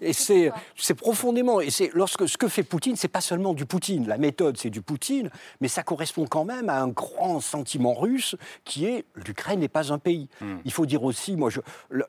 Et 0.00 0.12
c'est 0.12 0.94
profondément. 0.94 1.60
Et 1.60 1.70
c'est 1.70 1.90
lorsque 1.94 2.28
ce 2.28 2.36
que 2.36 2.48
fait 2.48 2.62
Poutine, 2.62 2.96
c'est 2.96 3.08
pas 3.08 3.20
seulement 3.20 3.54
du 3.54 3.66
Poutine. 3.66 4.06
La 4.06 4.18
méthode, 4.18 4.56
c'est 4.56 4.70
du 4.70 4.82
Poutine, 4.82 5.30
mais 5.60 5.68
ça 5.68 5.82
correspond 5.82 6.26
quand 6.26 6.44
même 6.44 6.68
à 6.68 6.80
un 6.80 6.88
grand 6.88 7.40
sentiment 7.40 7.94
russe 7.94 8.36
qui 8.64 8.86
est 8.86 9.04
l'Ukraine 9.26 9.60
n'est 9.60 9.68
pas 9.68 9.92
un 9.92 9.98
pays. 9.98 10.28
Hmm. 10.40 10.58
Il 10.64 10.72
faut 10.72 10.86
dire 10.86 11.02
aussi, 11.02 11.36
moi, 11.36 11.50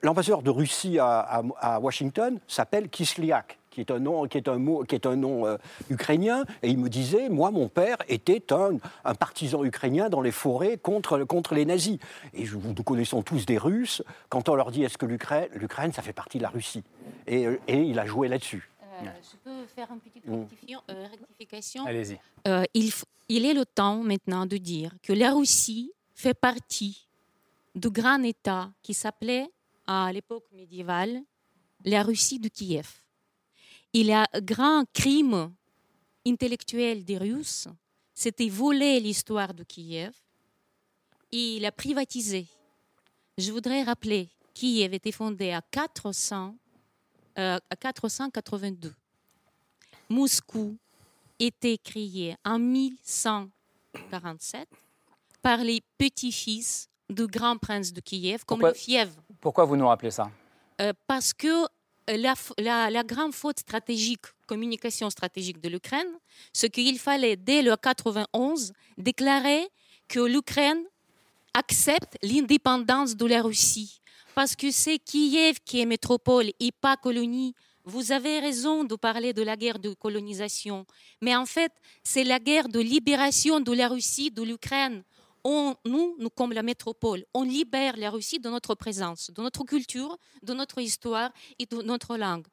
l'ambassadeur 0.01 0.41
de 0.41 0.49
Russie 0.49 0.99
à, 0.99 1.43
à 1.59 1.79
Washington 1.79 2.39
s'appelle 2.47 2.89
Kislyak 2.89 3.60
qui 3.71 3.81
est 3.81 3.89
un 3.89 3.99
nom, 3.99 4.27
qui 4.27 4.37
est 4.37 4.47
un 4.47 4.59
mot, 4.59 4.83
qui 4.83 4.95
est 4.95 5.07
un 5.07 5.15
nom 5.15 5.47
euh, 5.47 5.57
ukrainien, 5.89 6.43
et 6.61 6.69
il 6.69 6.77
me 6.77 6.89
disait, 6.89 7.29
moi, 7.29 7.49
mon 7.49 7.69
père 7.69 7.97
était 8.07 8.53
un, 8.53 8.77
un, 9.05 9.15
partisan 9.15 9.63
ukrainien 9.63 10.09
dans 10.09 10.21
les 10.21 10.31
forêts 10.31 10.77
contre, 10.77 11.23
contre 11.23 11.55
les 11.55 11.65
nazis. 11.65 11.97
Et 12.33 12.45
nous 12.45 12.83
connaissons 12.83 13.23
tous 13.23 13.45
des 13.45 13.57
Russes. 13.57 14.03
Quand 14.29 14.49
on 14.49 14.55
leur 14.55 14.71
dit, 14.71 14.83
est-ce 14.83 14.97
que 14.97 15.05
l'Ukraine, 15.05 15.93
ça 15.93 16.01
fait 16.01 16.13
partie 16.13 16.37
de 16.37 16.43
la 16.43 16.49
Russie? 16.49 16.83
Et, 17.25 17.47
euh, 17.47 17.59
et 17.67 17.81
il 17.81 17.97
a 17.97 18.05
joué 18.05 18.27
là-dessus. 18.27 18.69
Euh, 19.01 19.05
je 19.23 19.37
peux 19.43 19.65
faire 19.73 19.87
une 19.91 19.99
petite 19.99 20.27
mm. 20.27 20.45
rectification? 21.09 21.85
Allez-y. 21.85 22.19
il, 22.73 22.91
il 23.29 23.45
est 23.45 23.53
le 23.53 23.65
temps 23.65 24.03
maintenant 24.03 24.45
de 24.45 24.57
dire 24.57 24.93
que 25.01 25.13
la 25.13 25.33
Russie 25.33 25.91
fait 26.13 26.33
partie 26.33 27.07
du 27.73 27.89
grand 27.89 28.21
État 28.23 28.69
qui 28.83 28.93
s'appelait 28.93 29.47
à 29.87 30.11
l'époque 30.11 30.43
médiévale 30.53 31.21
la 31.85 32.03
Russie 32.03 32.39
de 32.39 32.47
Kiev 32.47 33.01
il 33.93 34.07
y 34.07 34.13
a 34.13 34.27
un 34.33 34.41
grand 34.41 34.83
crime 34.93 35.53
intellectuel 36.25 37.03
des 37.03 37.17
Russes, 37.17 37.67
c'était 38.13 38.47
voler 38.49 38.99
l'histoire 38.99 39.53
de 39.53 39.63
Kiev 39.63 40.13
et 41.31 41.59
l'a 41.59 41.71
privatisé. 41.71 42.47
Je 43.37 43.51
voudrais 43.51 43.83
rappeler, 43.83 44.29
Kiev 44.53 44.93
était 44.93 45.11
fondé 45.11 45.51
à, 45.51 45.61
400, 45.61 46.55
euh, 47.37 47.59
à 47.69 47.75
482. 47.75 48.93
Moscou 50.09 50.77
était 51.39 51.77
créé 51.77 52.35
en 52.45 52.59
1147 52.59 54.67
par 55.41 55.63
les 55.63 55.81
petits-fils 55.97 56.89
du 57.09 57.27
grand 57.27 57.57
prince 57.57 57.91
de 57.91 57.99
Kiev, 58.01 58.45
comme 58.45 58.61
le 58.61 58.73
fièvre. 58.73 59.15
Pourquoi 59.39 59.65
vous 59.65 59.75
nous 59.75 59.87
rappelez 59.87 60.11
ça? 60.11 60.29
Euh, 60.79 60.93
Parce 61.07 61.33
que 61.33 61.65
la, 62.17 63.03
grande 63.03 63.33
faute 63.33 63.59
stratégique, 63.59 64.25
communication 64.47 65.09
stratégique 65.09 65.61
de 65.61 65.69
l'Ukraine, 65.69 66.07
c'est 66.53 66.69
qu'il 66.69 66.99
fallait, 66.99 67.35
dès 67.35 67.61
le 67.61 67.75
91, 67.75 68.73
déclarer 68.97 69.67
que 70.07 70.19
l'Ukraine 70.19 70.83
accepte 71.53 72.17
l'indépendance 72.23 73.15
de 73.15 73.25
la 73.25 73.41
Russie. 73.41 74.01
Parce 74.35 74.55
que 74.55 74.71
c'est 74.71 74.99
Kiev 74.99 75.59
qui 75.65 75.81
est 75.81 75.85
métropole 75.85 76.51
et 76.59 76.71
pas 76.71 76.95
colonie. 76.95 77.53
Vous 77.83 78.11
avez 78.11 78.39
raison 78.39 78.83
de 78.83 78.95
parler 78.95 79.33
de 79.33 79.41
la 79.41 79.57
guerre 79.57 79.79
de 79.79 79.93
colonisation, 79.93 80.85
mais 81.19 81.35
en 81.35 81.45
fait, 81.45 81.71
c'est 82.03 82.23
la 82.23 82.39
guerre 82.39 82.69
de 82.69 82.79
libération 82.79 83.59
de 83.59 83.73
la 83.73 83.87
Russie, 83.87 84.29
de 84.31 84.43
l'Ukraine 84.43 85.03
nous, 85.43 86.15
nous, 86.17 86.29
comme 86.29 86.53
la 86.53 86.63
métropole, 86.63 87.25
on 87.33 87.43
libère 87.43 87.97
la 87.97 88.09
Russie 88.09 88.39
de 88.39 88.49
notre 88.49 88.75
présence, 88.75 89.31
de 89.31 89.41
notre 89.41 89.63
culture, 89.63 90.17
de 90.43 90.53
notre 90.53 90.79
histoire 90.79 91.31
et 91.59 91.65
de 91.65 91.81
notre 91.81 92.17
langue. 92.17 92.45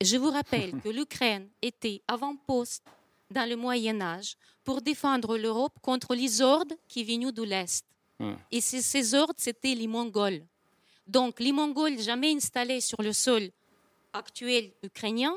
Je 0.00 0.16
vous 0.16 0.30
rappelle 0.30 0.80
que 0.84 0.88
l'Ukraine 0.88 1.48
était 1.62 2.02
avant-poste 2.08 2.84
dans 3.30 3.48
le 3.48 3.56
Moyen 3.56 4.00
Âge 4.00 4.36
pour 4.64 4.82
défendre 4.82 5.38
l'Europe 5.38 5.78
contre 5.82 6.14
les 6.14 6.42
hordes 6.42 6.74
qui 6.88 7.04
venaient 7.04 7.32
de 7.32 7.42
l'Est. 7.42 7.84
Hmm. 8.18 8.34
Et 8.50 8.60
ces 8.60 9.14
hordes, 9.14 9.38
c'était 9.38 9.74
les 9.74 9.86
Mongols. 9.86 10.42
Donc 11.06 11.40
les 11.40 11.52
Mongols, 11.52 11.98
jamais 11.98 12.32
installés 12.34 12.80
sur 12.80 13.02
le 13.02 13.12
sol 13.12 13.50
actuel 14.12 14.72
ukrainien, 14.82 15.34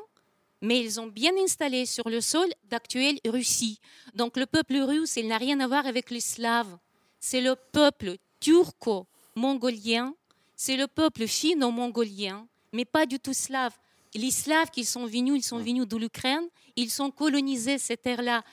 mais 0.62 0.80
ils 0.80 1.00
ont 1.00 1.08
bien 1.08 1.32
installé 1.44 1.86
sur 1.86 2.10
le 2.10 2.22
sol 2.22 2.48
d'actuelle 2.66 3.20
Russie. 3.26 3.80
Donc 4.16 4.38
le 4.38 4.46
peuple 4.46 4.78
russe, 4.78 5.18
il 5.18 5.28
n'a 5.28 5.38
rien 5.38 5.60
à 5.60 5.68
voir 5.68 5.86
avec 5.86 6.10
les 6.10 6.22
Slaves 6.22 6.78
c'est 7.26 7.40
le 7.40 7.56
peuple 7.56 8.18
turco-mongolien, 8.42 10.14
c'est 10.58 10.76
le 10.76 10.88
peuple 10.88 11.26
finno-mongolien 11.26 12.46
mais 12.74 12.84
pas 12.84 13.06
du 13.06 13.18
tout 13.18 13.34
slaves. 13.34 13.78
Les 14.14 14.30
Slaves 14.32 14.70
qui 14.72 14.84
sont 14.84 15.06
venus, 15.06 15.36
ils 15.38 15.44
sont 15.44 15.58
venus 15.58 15.88
de 15.88 15.96
l'Ukraine, 15.96 16.44
ils 16.76 17.02
ont 17.02 17.12
colonisé 17.12 17.78
cette 17.78 18.02
terre-là. 18.02 18.44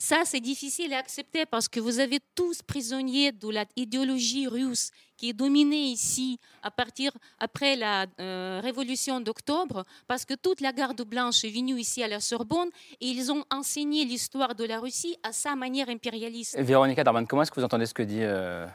Ça, 0.00 0.22
c'est 0.24 0.40
difficile 0.40 0.94
à 0.94 0.98
accepter 0.98 1.44
parce 1.44 1.66
que 1.66 1.80
vous 1.80 1.98
avez 1.98 2.20
tous 2.36 2.62
prisonniers 2.62 3.32
de 3.32 3.48
l'idéologie 3.76 4.46
russe 4.46 4.92
qui 5.16 5.30
est 5.30 5.32
dominée 5.32 5.86
ici 5.86 6.38
à 6.62 6.70
partir 6.70 7.10
après 7.40 7.74
la 7.74 8.06
euh, 8.20 8.60
révolution 8.62 9.20
d'octobre, 9.20 9.84
parce 10.06 10.24
que 10.24 10.34
toute 10.34 10.60
la 10.60 10.72
garde 10.72 11.02
blanche 11.02 11.44
est 11.44 11.50
venue 11.50 11.80
ici 11.80 12.04
à 12.04 12.06
la 12.06 12.20
Sorbonne 12.20 12.68
et 13.00 13.06
ils 13.06 13.32
ont 13.32 13.44
enseigné 13.50 14.04
l'histoire 14.04 14.54
de 14.54 14.64
la 14.64 14.78
Russie 14.78 15.18
à 15.24 15.32
sa 15.32 15.56
manière 15.56 15.88
impérialiste. 15.88 16.56
Véronica 16.60 17.02
Darman, 17.02 17.26
comment 17.26 17.42
est-ce 17.42 17.50
que 17.50 17.58
vous 17.58 17.66
entendez 17.66 17.86
ce 17.86 17.94
que 17.94 18.04
dit 18.04 18.22
euh, 18.22 18.68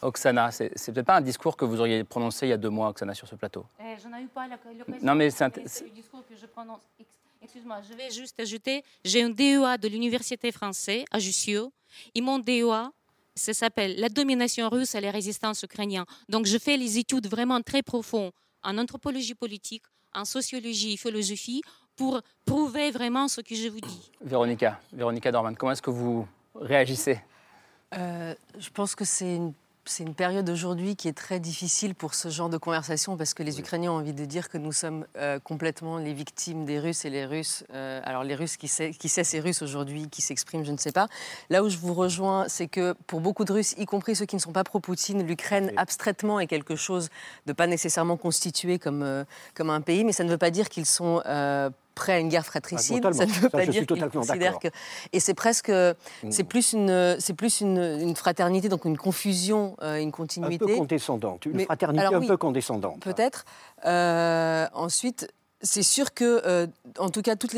Oksana? 0.00 0.50
C'est 0.50 0.70
peut-être 0.92 1.06
pas 1.06 1.16
un 1.16 1.20
discours 1.20 1.58
que 1.58 1.66
vous 1.66 1.78
auriez 1.78 2.04
prononcé 2.04 2.46
il 2.46 2.50
y 2.50 2.54
a 2.54 2.56
deux 2.56 2.70
mois, 2.70 2.88
Oksana, 2.88 3.12
sur 3.12 3.28
ce 3.28 3.34
plateau. 3.34 3.66
Eh, 3.80 4.00
je 4.02 4.08
n'ai 4.08 4.22
eu 4.22 4.28
pas 4.28 4.48
l'occasion. 4.48 4.86
Non, 5.02 5.14
mais 5.14 5.28
c'est 5.28 5.44
un 5.44 5.50
discours 5.94 6.24
que 6.26 6.34
je 6.34 6.46
prononce 6.46 6.80
Excuse-moi, 7.42 7.80
je 7.88 7.94
vais 7.94 8.10
juste 8.10 8.38
ajouter, 8.38 8.84
j'ai 9.02 9.22
un 9.22 9.30
DEA 9.30 9.78
de 9.80 9.88
l'Université 9.88 10.52
française 10.52 11.04
à 11.10 11.18
Jussieu. 11.18 11.68
Et 12.14 12.20
mon 12.20 12.38
DEA, 12.38 12.90
ça 13.34 13.54
s'appelle 13.54 13.98
La 13.98 14.08
domination 14.10 14.68
russe 14.68 14.94
et 14.94 15.00
la 15.00 15.10
résistance 15.10 15.62
ukrainienne. 15.62 16.04
Donc 16.28 16.44
je 16.46 16.58
fais 16.58 16.76
les 16.76 16.98
études 16.98 17.26
vraiment 17.28 17.60
très 17.62 17.82
profondes 17.82 18.32
en 18.62 18.76
anthropologie 18.76 19.34
politique, 19.34 19.82
en 20.14 20.26
sociologie 20.26 20.92
et 20.92 20.96
philosophie 20.98 21.62
pour 21.96 22.20
prouver 22.44 22.90
vraiment 22.90 23.26
ce 23.26 23.40
que 23.40 23.54
je 23.54 23.68
vous 23.68 23.80
dis. 23.80 24.10
Véronica, 24.20 24.78
Véronica 24.92 25.32
Dorman, 25.32 25.56
comment 25.56 25.72
est-ce 25.72 25.82
que 25.82 25.90
vous 25.90 26.28
réagissez? 26.54 27.20
Euh, 27.94 28.34
Je 28.58 28.68
pense 28.70 28.94
que 28.94 29.04
c'est 29.06 29.36
une 29.36 29.54
c'est 29.90 30.04
une 30.04 30.14
période 30.14 30.48
aujourd'hui 30.48 30.94
qui 30.94 31.08
est 31.08 31.16
très 31.16 31.40
difficile 31.40 31.96
pour 31.96 32.14
ce 32.14 32.28
genre 32.28 32.48
de 32.48 32.56
conversation 32.56 33.16
parce 33.16 33.34
que 33.34 33.42
les 33.42 33.58
Ukrainiens 33.58 33.90
ont 33.90 33.96
envie 33.96 34.12
de 34.12 34.24
dire 34.24 34.48
que 34.48 34.56
nous 34.56 34.72
sommes 34.72 35.04
euh, 35.16 35.40
complètement 35.40 35.98
les 35.98 36.12
victimes 36.12 36.64
des 36.64 36.78
Russes 36.78 37.04
et 37.04 37.10
les 37.10 37.26
Russes. 37.26 37.64
Euh, 37.74 38.00
alors 38.04 38.22
les 38.22 38.36
Russes 38.36 38.56
qui 38.56 38.68
sait, 38.68 38.92
qui 38.92 39.08
sait 39.08 39.24
ces 39.24 39.40
Russes 39.40 39.62
aujourd'hui, 39.62 40.08
qui 40.08 40.22
s'expriment, 40.22 40.64
je 40.64 40.70
ne 40.70 40.76
sais 40.76 40.92
pas. 40.92 41.08
Là 41.50 41.64
où 41.64 41.68
je 41.68 41.76
vous 41.76 41.92
rejoins, 41.92 42.46
c'est 42.48 42.68
que 42.68 42.94
pour 43.08 43.20
beaucoup 43.20 43.44
de 43.44 43.52
Russes, 43.52 43.74
y 43.78 43.84
compris 43.84 44.14
ceux 44.14 44.26
qui 44.26 44.36
ne 44.36 44.40
sont 44.40 44.52
pas 44.52 44.62
pro-Poutine, 44.62 45.26
l'Ukraine 45.26 45.72
abstraitement 45.76 46.38
est 46.38 46.46
quelque 46.46 46.76
chose 46.76 47.08
de 47.46 47.52
pas 47.52 47.66
nécessairement 47.66 48.16
constitué 48.16 48.78
comme, 48.78 49.02
euh, 49.02 49.24
comme 49.54 49.70
un 49.70 49.80
pays, 49.80 50.04
mais 50.04 50.12
ça 50.12 50.22
ne 50.22 50.30
veut 50.30 50.38
pas 50.38 50.50
dire 50.50 50.68
qu'ils 50.68 50.86
sont 50.86 51.20
prêt 51.94 52.14
à 52.14 52.18
une 52.18 52.28
guerre 52.28 52.46
fratricide. 52.46 53.04
Ah, 53.04 53.12
ça 53.12 53.26
ne 53.26 53.30
veut 53.30 53.48
pas 53.48 53.66
dire 53.66 53.86
qu'ils 53.86 54.08
considèrent 54.08 54.58
que. 54.58 54.68
Et 55.12 55.20
c'est 55.20 55.34
presque, 55.34 55.70
mm. 55.70 56.30
c'est 56.30 56.44
plus 56.44 56.72
une, 56.72 57.16
c'est 57.18 57.34
plus 57.34 57.60
une, 57.60 57.78
une, 57.78 58.16
fraternité, 58.16 58.68
donc 58.68 58.84
une 58.84 58.98
confusion, 58.98 59.76
euh, 59.82 60.00
une 60.00 60.12
continuité. 60.12 60.64
Un 60.64 60.68
peu 60.68 60.76
condescendante, 60.76 61.46
une 61.46 61.60
fraternité 61.60 62.04
un 62.04 62.20
peu 62.20 62.36
condescendante. 62.36 63.00
Peut-être. 63.00 63.44
Euh, 63.86 64.66
ensuite, 64.74 65.28
c'est 65.62 65.82
sûr 65.82 66.14
que, 66.14 66.40
euh, 66.46 66.66
en 66.98 67.10
tout 67.10 67.20
cas, 67.20 67.36
toute, 67.36 67.52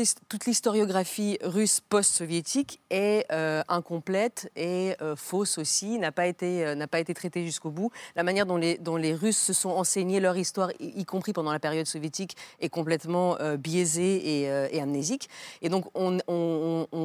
l'historiographie 0.45 1.37
russe 1.41 1.79
post-soviétique 1.79 2.81
est 2.89 3.25
euh, 3.31 3.63
incomplète 3.69 4.51
et 4.57 4.95
euh, 5.01 5.15
fausse 5.15 5.57
aussi, 5.57 5.97
n'a 5.99 6.11
pas, 6.11 6.27
été, 6.27 6.75
n'a 6.75 6.87
pas 6.87 6.99
été 6.99 7.13
traitée 7.13 7.45
jusqu'au 7.45 7.71
bout. 7.71 7.91
La 8.17 8.23
manière 8.23 8.45
dont 8.45 8.57
les, 8.57 8.77
dont 8.77 8.97
les 8.97 9.13
Russes 9.13 9.37
se 9.37 9.53
sont 9.53 9.69
enseignés 9.69 10.19
leur 10.19 10.37
histoire, 10.37 10.71
y, 10.81 11.05
compris 11.05 11.31
pendant 11.31 11.53
la 11.53 11.59
période 11.59 11.85
soviétique, 11.85 12.35
est 12.59 12.69
complètement 12.69 13.37
biaisée 13.57 14.41
et, 14.41 14.81
amnésique. 14.81 15.29
Et 15.61 15.69
donc, 15.69 15.85
on, 15.95 16.19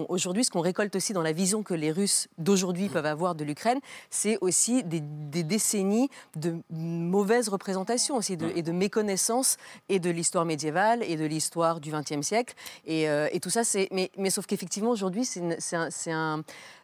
aujourd'hui, 0.09 0.45
ce 0.45 0.51
qu'on 0.51 0.61
récolte 0.61 0.97
aussi 0.97 1.13
dans 1.13 1.23
la 1.23 1.33
vision 1.33 1.63
que 1.63 1.75
les 1.75 1.93
Russes 1.93 2.29
d'aujourd'hui 2.39 2.89
peuvent 2.89 3.07
avoir 3.07 3.35
de 3.35 3.45
l'Ukraine, 3.45 3.79
c'est 4.11 4.39
aussi 4.41 4.83
des, 4.83 5.01
décennies 5.01 6.09
de 6.35 6.57
mauvaise 6.71 7.49
représentation 7.49 8.17
aussi 8.17 8.37
et 8.55 8.63
de 8.63 8.73
méconnaissance 8.73 9.57
et 9.89 10.01
de 10.01 10.11
l'histoire 10.11 10.45
médiévale 10.45 10.88
et 11.03 11.17
de 11.17 11.25
l'histoire 11.25 11.81
du 11.81 11.91
XXe 11.91 12.23
siècle. 12.23 12.55
Et, 12.87 13.09
euh, 13.09 13.29
et, 13.33 13.41
tout 13.41 13.51
ça, 13.51 13.65
c'est. 13.65 13.89
Mais, 13.93 14.11
mais 14.17 14.31
sauf 14.31 14.47
qu'effectivement, 14.47 14.91
aujourd'hui, 14.91 15.25
c'est 15.25 16.11
un, 16.11 16.43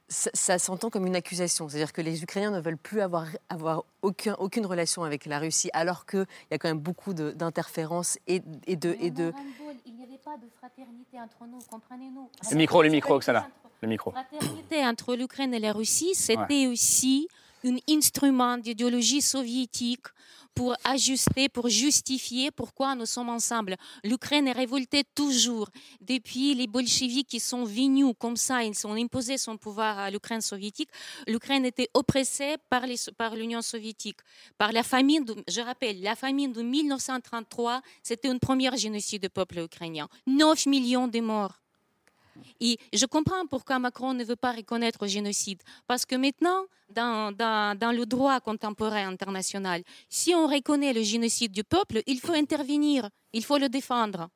ça, 0.09 0.59
s'entend 0.59 0.90
comme 0.90 1.07
une 1.07 1.17
accusation. 1.17 1.69
C'est-à-dire 1.69 1.93
que 1.93 2.03
les 2.03 2.23
Ukrainiens 2.23 2.51
ne 2.51 2.61
veulent 2.61 2.77
plus 2.77 3.01
avoir, 3.01 3.27
avoir 3.49 3.85
aucun, 4.03 4.35
aucune 4.35 4.67
relation 4.67 5.05
avec 5.05 5.27
la 5.27 5.38
Russie, 5.38 5.71
alors 5.73 6.07
qu'il 6.07 6.27
y 6.51 6.55
a 6.55 6.59
quand 6.59 6.69
même 6.69 6.79
beaucoup 6.79 7.14
d'interférences 7.14 8.19
et, 8.27 8.43
et, 8.67 8.77
de. 8.77 8.97
Et 9.01 9.11
de... 9.11 9.33
Il 9.87 9.95
n'y 9.95 10.03
avait 10.03 10.19
pas 10.19 10.37
de 10.37 10.49
fraternité 10.59 11.21
entre 11.21 11.47
nous, 11.51 11.59
comprenez-nous. 11.71 12.29
Le 12.51 12.57
micro, 12.57 12.83
le 12.83 12.90
micro, 12.90 13.14
Oksana. 13.14 13.49
Le 13.81 13.88
micro. 13.88 14.12
La 14.14 14.25
fraternité 14.25 14.87
entre 14.87 15.14
l'Ukraine 15.14 15.55
et 15.55 15.59
la 15.59 15.73
Russie, 15.73 16.14
c'était 16.14 16.67
aussi 16.67 17.29
un 17.64 17.77
instrument 17.88 18.59
d'idéologie 18.59 19.23
soviétique 19.23 20.07
pour 20.55 20.75
ajuster, 20.85 21.49
pour 21.49 21.69
justifier 21.69 22.51
pourquoi 22.51 22.95
nous 22.95 23.07
sommes 23.07 23.29
ensemble. 23.29 23.77
L'Ukraine 24.05 24.49
est 24.49 24.53
révoltée 24.53 25.05
toujours. 25.14 25.69
Depuis 26.01 26.55
les 26.55 26.67
bolcheviks 26.67 27.27
qui 27.27 27.40
sont 27.40 27.64
venus 27.64 28.14
comme 28.19 28.37
ça, 28.37 28.62
ils 28.62 28.87
ont 28.87 28.95
imposé 28.95 29.38
son 29.38 29.57
pouvoir 29.57 29.99
à 29.99 30.11
l'Ukraine 30.11 30.40
soviétique. 30.40 30.90
L'Ukraine 31.27 31.64
était 31.64 31.88
oppressée 31.95 32.57
par, 32.71 32.87
l'Union 33.37 33.62
soviétique, 33.62 34.19
par 34.59 34.73
la 34.73 34.83
famine. 34.83 35.25
je 35.49 35.61
rappelle, 35.61 36.01
la 36.03 36.14
famine 36.14 36.53
de 36.53 36.62
1933, 36.62 37.83
c'était 38.03 38.29
une 38.29 38.40
première 38.40 38.77
génocide 38.77 39.23
du 39.23 39.29
peuple 39.31 39.59
ukrainien. 39.59 40.09
9 40.27 40.67
millions 40.67 41.09
de 41.09 41.21
morts. 41.21 41.63
Et 42.61 42.79
je 42.92 43.07
comprends 43.07 43.47
pourquoi 43.47 43.79
Macron 43.79 44.14
ne 44.14 44.25
veut 44.25 44.37
pas 44.37 44.53
reconnaître 44.53 44.99
le 45.03 45.09
génocide. 45.09 45.62
Parce 45.87 46.05
que 46.05 46.14
maintenant, 46.14 46.64
dans, 46.94 47.33
dans, 47.37 47.92
le 47.92 48.07
droit 48.07 48.40
contemporain 48.40 49.09
international, 49.09 49.83
si 50.09 50.35
on 50.35 50.47
reconnaît 50.47 50.92
le 50.92 51.03
génocide 51.03 51.53
du 51.53 51.64
peuple, 51.64 52.03
il 52.07 52.20
faut 52.20 52.33
intervenir, 52.35 53.09
il 53.33 53.44
faut 53.44 53.59
le 53.59 53.68
défendre. 53.68 54.29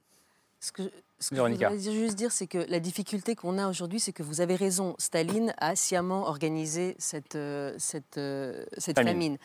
Ce 0.60 0.72
que, 0.72 0.82
ce 1.20 1.30
que 1.30 1.36
je 1.36 1.42
voudrais 1.42 1.78
juste 1.78 2.16
dire, 2.16 2.32
c'est 2.32 2.46
que 2.46 2.58
la 2.68 2.80
difficulté 2.80 3.34
qu'on 3.36 3.58
a 3.58 3.68
aujourd'hui, 3.68 4.00
c'est 4.00 4.12
que 4.12 4.22
vous 4.22 4.40
avez 4.40 4.56
raison, 4.56 4.94
Staline 4.98 5.54
a 5.58 5.76
sciemment 5.76 6.26
organisé 6.26 6.96
cette, 6.98 7.36
euh, 7.36 7.74
cette, 7.78 8.18
euh, 8.18 8.64
cette 8.76 8.96
famine. 8.96 9.38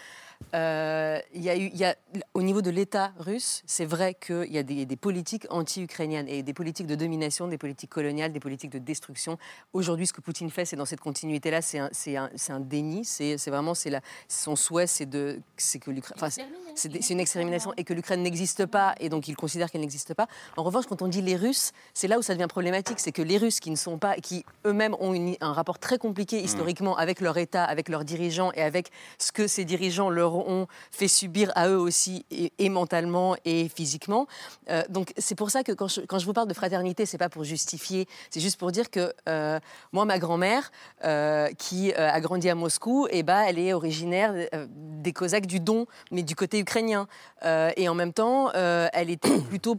Euh, 0.53 1.19
y 1.33 1.49
a 1.49 1.57
eu, 1.57 1.69
y 1.73 1.83
a, 1.83 1.95
au 2.33 2.41
niveau 2.41 2.61
de 2.61 2.69
l'État 2.69 3.11
russe, 3.17 3.63
c'est 3.65 3.85
vrai 3.85 4.13
qu'il 4.13 4.51
y 4.51 4.57
a 4.57 4.63
des, 4.63 4.85
des 4.85 4.95
politiques 4.95 5.47
anti-ukrainiennes 5.49 6.27
et 6.27 6.43
des 6.43 6.53
politiques 6.53 6.87
de 6.87 6.95
domination, 6.95 7.47
des 7.47 7.57
politiques 7.57 7.89
coloniales, 7.89 8.31
des 8.31 8.39
politiques 8.39 8.71
de 8.71 8.79
destruction. 8.79 9.37
Aujourd'hui, 9.73 10.07
ce 10.07 10.13
que 10.13 10.21
Poutine 10.21 10.49
fait, 10.49 10.65
c'est 10.65 10.75
dans 10.75 10.85
cette 10.85 11.01
continuité-là, 11.01 11.61
c'est 11.61 11.79
un, 11.79 11.89
un, 12.07 12.29
un, 12.49 12.59
déni. 12.59 13.03
C'est 13.05 13.37
vraiment 13.47 13.73
c'est 13.73 13.91
son 14.27 14.55
souhait, 14.55 14.87
c'est 14.87 15.05
que 15.07 15.91
enfin, 16.15 16.29
c'est 16.75 17.09
une 17.09 17.19
extermination 17.19 17.73
et 17.77 17.83
que 17.83 17.93
l'Ukraine 17.93 18.21
n'existe 18.21 18.65
pas 18.65 18.95
et 18.99 19.09
donc 19.09 19.27
il 19.27 19.35
considère 19.35 19.71
qu'elle 19.71 19.81
n'existe 19.81 20.13
pas. 20.13 20.27
En 20.57 20.63
revanche, 20.63 20.85
quand 20.87 21.01
on 21.01 21.07
dit 21.07 21.21
les 21.21 21.35
Russes, 21.35 21.71
c'est 21.93 22.07
là 22.07 22.19
où 22.19 22.21
ça 22.21 22.33
devient 22.33 22.47
problématique, 22.47 22.99
c'est 22.99 23.11
que 23.11 23.21
les 23.21 23.37
Russes 23.37 23.59
qui 23.59 23.71
ne 23.71 23.75
sont 23.75 23.97
pas, 23.97 24.15
qui 24.15 24.45
eux-mêmes 24.65 24.95
ont 24.99 25.13
un 25.41 25.53
rapport 25.53 25.79
très 25.79 25.97
compliqué 25.97 26.41
mmh. 26.41 26.45
historiquement 26.45 26.97
avec 26.97 27.21
leur 27.21 27.37
État, 27.37 27.63
avec 27.63 27.89
leurs 27.89 28.05
dirigeants 28.05 28.51
et 28.53 28.61
avec 28.61 28.91
ce 29.17 29.31
que 29.31 29.47
ces 29.47 29.65
dirigeants 29.65 30.09
leur 30.09 30.32
ont 30.35 30.67
fait 30.91 31.07
subir 31.07 31.51
à 31.55 31.69
eux 31.69 31.77
aussi, 31.77 32.25
et, 32.31 32.69
mentalement 32.69 33.35
et 33.45 33.69
physiquement. 33.69 34.27
Euh, 34.69 34.83
donc 34.89 35.13
c'est 35.17 35.35
pour 35.35 35.51
ça 35.51 35.63
que 35.63 35.71
quand 35.71 35.87
je, 35.87 36.25
vous 36.25 36.33
parle 36.33 36.47
de 36.47 36.53
fraternité, 36.53 37.05
c'est 37.05 37.17
pas 37.17 37.29
pour 37.29 37.43
justifier, 37.43 38.07
c'est 38.29 38.39
juste 38.39 38.57
pour 38.57 38.71
dire 38.71 38.89
que 38.89 39.13
euh, 39.29 39.59
moi, 39.91 40.05
ma 40.05 40.19
grand-mère, 40.19 40.71
euh, 41.03 41.49
qui 41.57 41.93
a 41.93 42.19
grandi 42.21 42.49
à 42.49 42.55
Moscou, 42.55 43.07
eh 43.11 43.23
ben, 43.23 43.41
elle 43.41 43.59
est 43.59 43.73
originaire 43.73 44.33
des 44.67 45.13
Cosaques 45.13 45.45
du 45.45 45.59
Don, 45.59 45.85
mais 46.11 46.23
du 46.23 46.35
côté 46.35 46.59
ukrainien. 46.59 47.07
et 47.43 47.89
en 47.89 47.95
même 47.95 48.13
temps, 48.13 48.51
elle 48.51 49.09
était 49.09 49.39
plutôt 49.49 49.77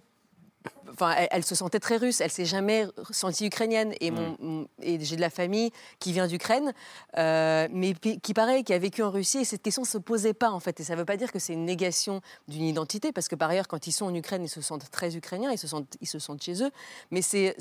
enfin, 0.94 1.14
elle, 1.30 1.44
se 1.44 1.54
sentait 1.54 1.80
très 1.80 1.96
russe. 1.96 2.20
Elle 2.20 2.30
s'est 2.30 2.44
jamais 2.44 2.86
sentie 3.10 3.46
ukrainienne. 3.46 3.94
Et, 4.00 4.10
mon, 4.10 4.66
et 4.80 4.98
j'ai 5.00 5.16
de 5.16 5.20
la 5.20 5.30
famille 5.30 5.70
qui 5.98 6.12
vient 6.12 6.26
d'Ukraine, 6.26 6.72
euh, 7.18 7.68
mais 7.70 7.94
qui 7.94 8.34
pareil, 8.34 8.64
qui 8.64 8.72
a 8.72 8.78
vécu 8.78 9.02
en 9.02 9.10
Russie. 9.10 9.38
Et 9.38 9.44
cette 9.44 9.62
question 9.62 9.82
ne 9.82 9.86
se 9.86 9.98
posait 9.98 10.34
pas 10.34 10.50
en 10.50 10.60
fait. 10.60 10.80
Et 10.80 10.84
ça 10.84 10.94
ne 10.94 10.98
veut 10.98 11.04
pas 11.04 11.16
dire 11.16 11.32
que 11.32 11.38
c'est 11.38 11.52
une 11.52 11.64
négation 11.64 12.20
d'une 12.48 12.64
identité, 12.64 13.12
parce 13.12 13.28
que 13.28 13.34
par 13.34 13.50
ailleurs, 13.50 13.68
quand 13.68 13.86
ils 13.86 13.92
sont 13.92 14.06
en 14.06 14.14
Ukraine, 14.14 14.44
ils 14.44 14.48
se 14.48 14.60
sentent 14.60 14.90
très 14.90 15.16
ukrainiens, 15.16 15.50
ils 15.50 15.58
se 15.58 15.66
sentent, 15.66 15.96
ils 16.00 16.08
se 16.08 16.18
sentent 16.18 16.42
chez 16.42 16.62
eux. 16.62 16.70
Mais 17.10 17.22
c'est, 17.22 17.56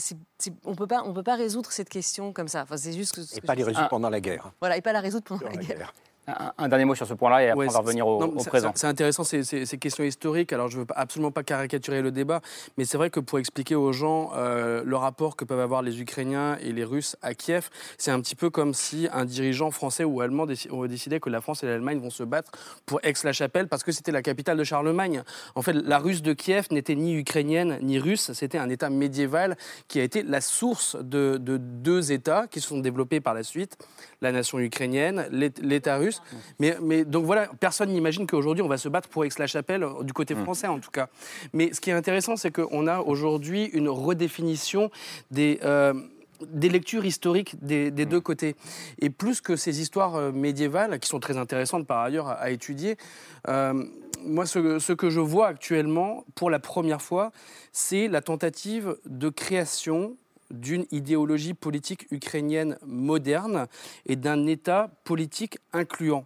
on 0.65 0.75
peut 0.75 0.87
pas, 0.87 1.03
on 1.05 1.13
peut 1.13 1.23
pas 1.23 1.35
résoudre 1.35 1.71
cette 1.71 1.89
question 1.89 2.33
comme 2.33 2.47
ça. 2.47 2.63
Enfin, 2.63 2.77
c'est 2.77 2.93
juste 2.93 3.13
que, 3.13 3.21
et 3.35 3.41
pas 3.41 3.55
les 3.55 3.63
résoudre 3.63 3.89
pendant 3.89 4.09
la 4.09 4.21
guerre. 4.21 4.51
Voilà, 4.59 4.77
et 4.77 4.81
pas 4.81 4.93
la 4.93 5.01
résoudre 5.01 5.25
pendant 5.25 5.47
la, 5.47 5.55
guerre. 5.55 5.93
Un, 6.25 6.69
dernier 6.69 6.85
mot 6.85 6.95
sur 6.95 7.05
ce 7.05 7.13
point-là 7.13 7.43
et 7.43 7.49
après 7.49 7.67
on 7.67 7.71
va 7.71 7.79
revenir 7.79 8.07
au, 8.07 8.29
présent. 8.45 8.71
C'est 8.75 8.87
intéressant 8.87 9.25
ces, 9.25 9.43
questions 9.77 10.05
historiques. 10.05 10.53
Alors 10.53 10.69
je 10.69 10.77
ne 10.77 10.83
veux 10.83 10.87
absolument 10.95 11.31
pas 11.31 11.43
caricaturer 11.43 12.01
le 12.01 12.11
débat, 12.11 12.39
mais 12.77 12.85
c'est 12.85 12.97
vrai 12.97 13.09
que 13.09 13.19
pour 13.19 13.39
expliquer 13.39 13.75
aux 13.75 13.91
gens 13.91 14.31
euh, 14.35 14.83
le 14.85 14.95
rapport 14.95 15.35
que 15.35 15.43
peuvent 15.43 15.59
avoir 15.59 15.81
les 15.81 15.99
Ukrainiens 15.99 16.57
et 16.61 16.71
les 16.71 16.85
Russes 16.85 17.17
à 17.21 17.33
Kiev, 17.33 17.69
c'est 17.97 18.11
un 18.11 18.21
petit 18.21 18.35
peu 18.35 18.49
comme 18.49 18.73
si 18.73 19.09
un 19.11 19.25
dirigeant 19.25 19.69
français 19.69 20.05
ou 20.05 20.21
allemand 20.21 20.45
décidait 20.45 21.19
que 21.19 21.29
la 21.29 21.41
France 21.41 21.61
et 21.63 21.67
l'Allemagne 21.67 21.99
vont 21.99 22.09
se 22.09 22.23
battre 22.23 22.51
pour 22.85 23.01
Aix-la-Chapelle 23.03 23.67
parce 23.67 23.83
que 23.83 23.91
c'était 23.91 24.13
la 24.13 24.21
capitale 24.21 24.57
de 24.57 24.63
Charlemagne. 24.63 25.23
En 25.55 25.61
fait, 25.61 25.73
la 25.73 25.99
Russe 25.99 26.21
de 26.21 26.31
Kiev 26.31 26.67
n'était 26.71 26.95
ni 26.95 27.15
ukrainienne 27.15 27.79
ni 27.81 27.99
russe, 27.99 28.31
c'était 28.31 28.59
un 28.59 28.69
État 28.69 28.89
médiéval 28.89 29.57
qui 29.89 29.99
a 29.99 30.03
été 30.03 30.23
la 30.23 30.39
source 30.39 30.95
de, 30.95 31.37
de 31.37 31.57
deux 31.57 32.13
États 32.13 32.47
qui 32.47 32.61
se 32.61 32.69
sont 32.69 32.79
développés 32.79 33.19
par 33.19 33.33
la 33.33 33.43
suite, 33.43 33.77
la 34.21 34.31
nation 34.31 34.59
ukrainienne, 34.59 35.27
l'État 35.29 35.97
russe 35.97 36.12
Mais, 36.59 36.77
mais 36.81 37.05
donc 37.05 37.25
voilà, 37.25 37.49
personne 37.59 37.89
n'imagine 37.89 38.27
qu'aujourd'hui 38.27 38.63
on 38.63 38.67
va 38.67 38.77
se 38.77 38.89
battre 38.89 39.09
pour 39.09 39.25
Aix-la-Chapelle, 39.25 39.85
du 40.01 40.13
côté 40.13 40.35
mm. 40.35 40.43
français 40.43 40.67
en 40.67 40.79
tout 40.79 40.91
cas. 40.91 41.07
Mais 41.53 41.73
ce 41.73 41.81
qui 41.81 41.89
est 41.89 41.93
intéressant, 41.93 42.35
c'est 42.35 42.51
qu'on 42.51 42.87
a 42.87 42.99
aujourd'hui 42.99 43.65
une 43.65 43.89
redéfinition 43.89 44.91
des 45.31 45.59
des 46.51 46.69
lectures 46.69 47.05
historiques 47.05 47.55
des, 47.63 47.91
mm. 47.91 48.05
deux 48.05 48.21
côtés. 48.21 48.55
Et 48.99 49.09
plus 49.09 49.41
que 49.41 49.55
ces 49.55 49.81
histoires 49.81 50.15
euh, 50.15 50.31
médiévales, 50.31 50.99
qui 50.99 51.09
sont 51.09 51.19
très 51.19 51.37
intéressantes 51.37 51.87
par 51.87 51.99
ailleurs 51.99 52.27
à, 52.27 52.51
étudier, 52.51 52.97
euh, 53.47 53.83
moi, 54.25 54.45
ce, 54.45 54.93
que 54.93 55.09
je 55.09 55.19
vois 55.19 55.47
actuellement, 55.47 56.23
pour 56.35 56.49
la 56.49 56.59
première 56.59 57.01
fois, 57.01 57.31
c'est 57.71 58.07
la 58.07 58.21
tentative 58.21 58.97
de 59.05 59.29
création 59.29 60.15
d'une 60.53 60.85
idéologie 60.91 61.53
politique 61.53 62.07
ukrainienne 62.11 62.77
moderne 62.85 63.67
et 64.05 64.15
d'un 64.15 64.45
État 64.45 64.89
politique 65.03 65.57
incluant. 65.73 66.25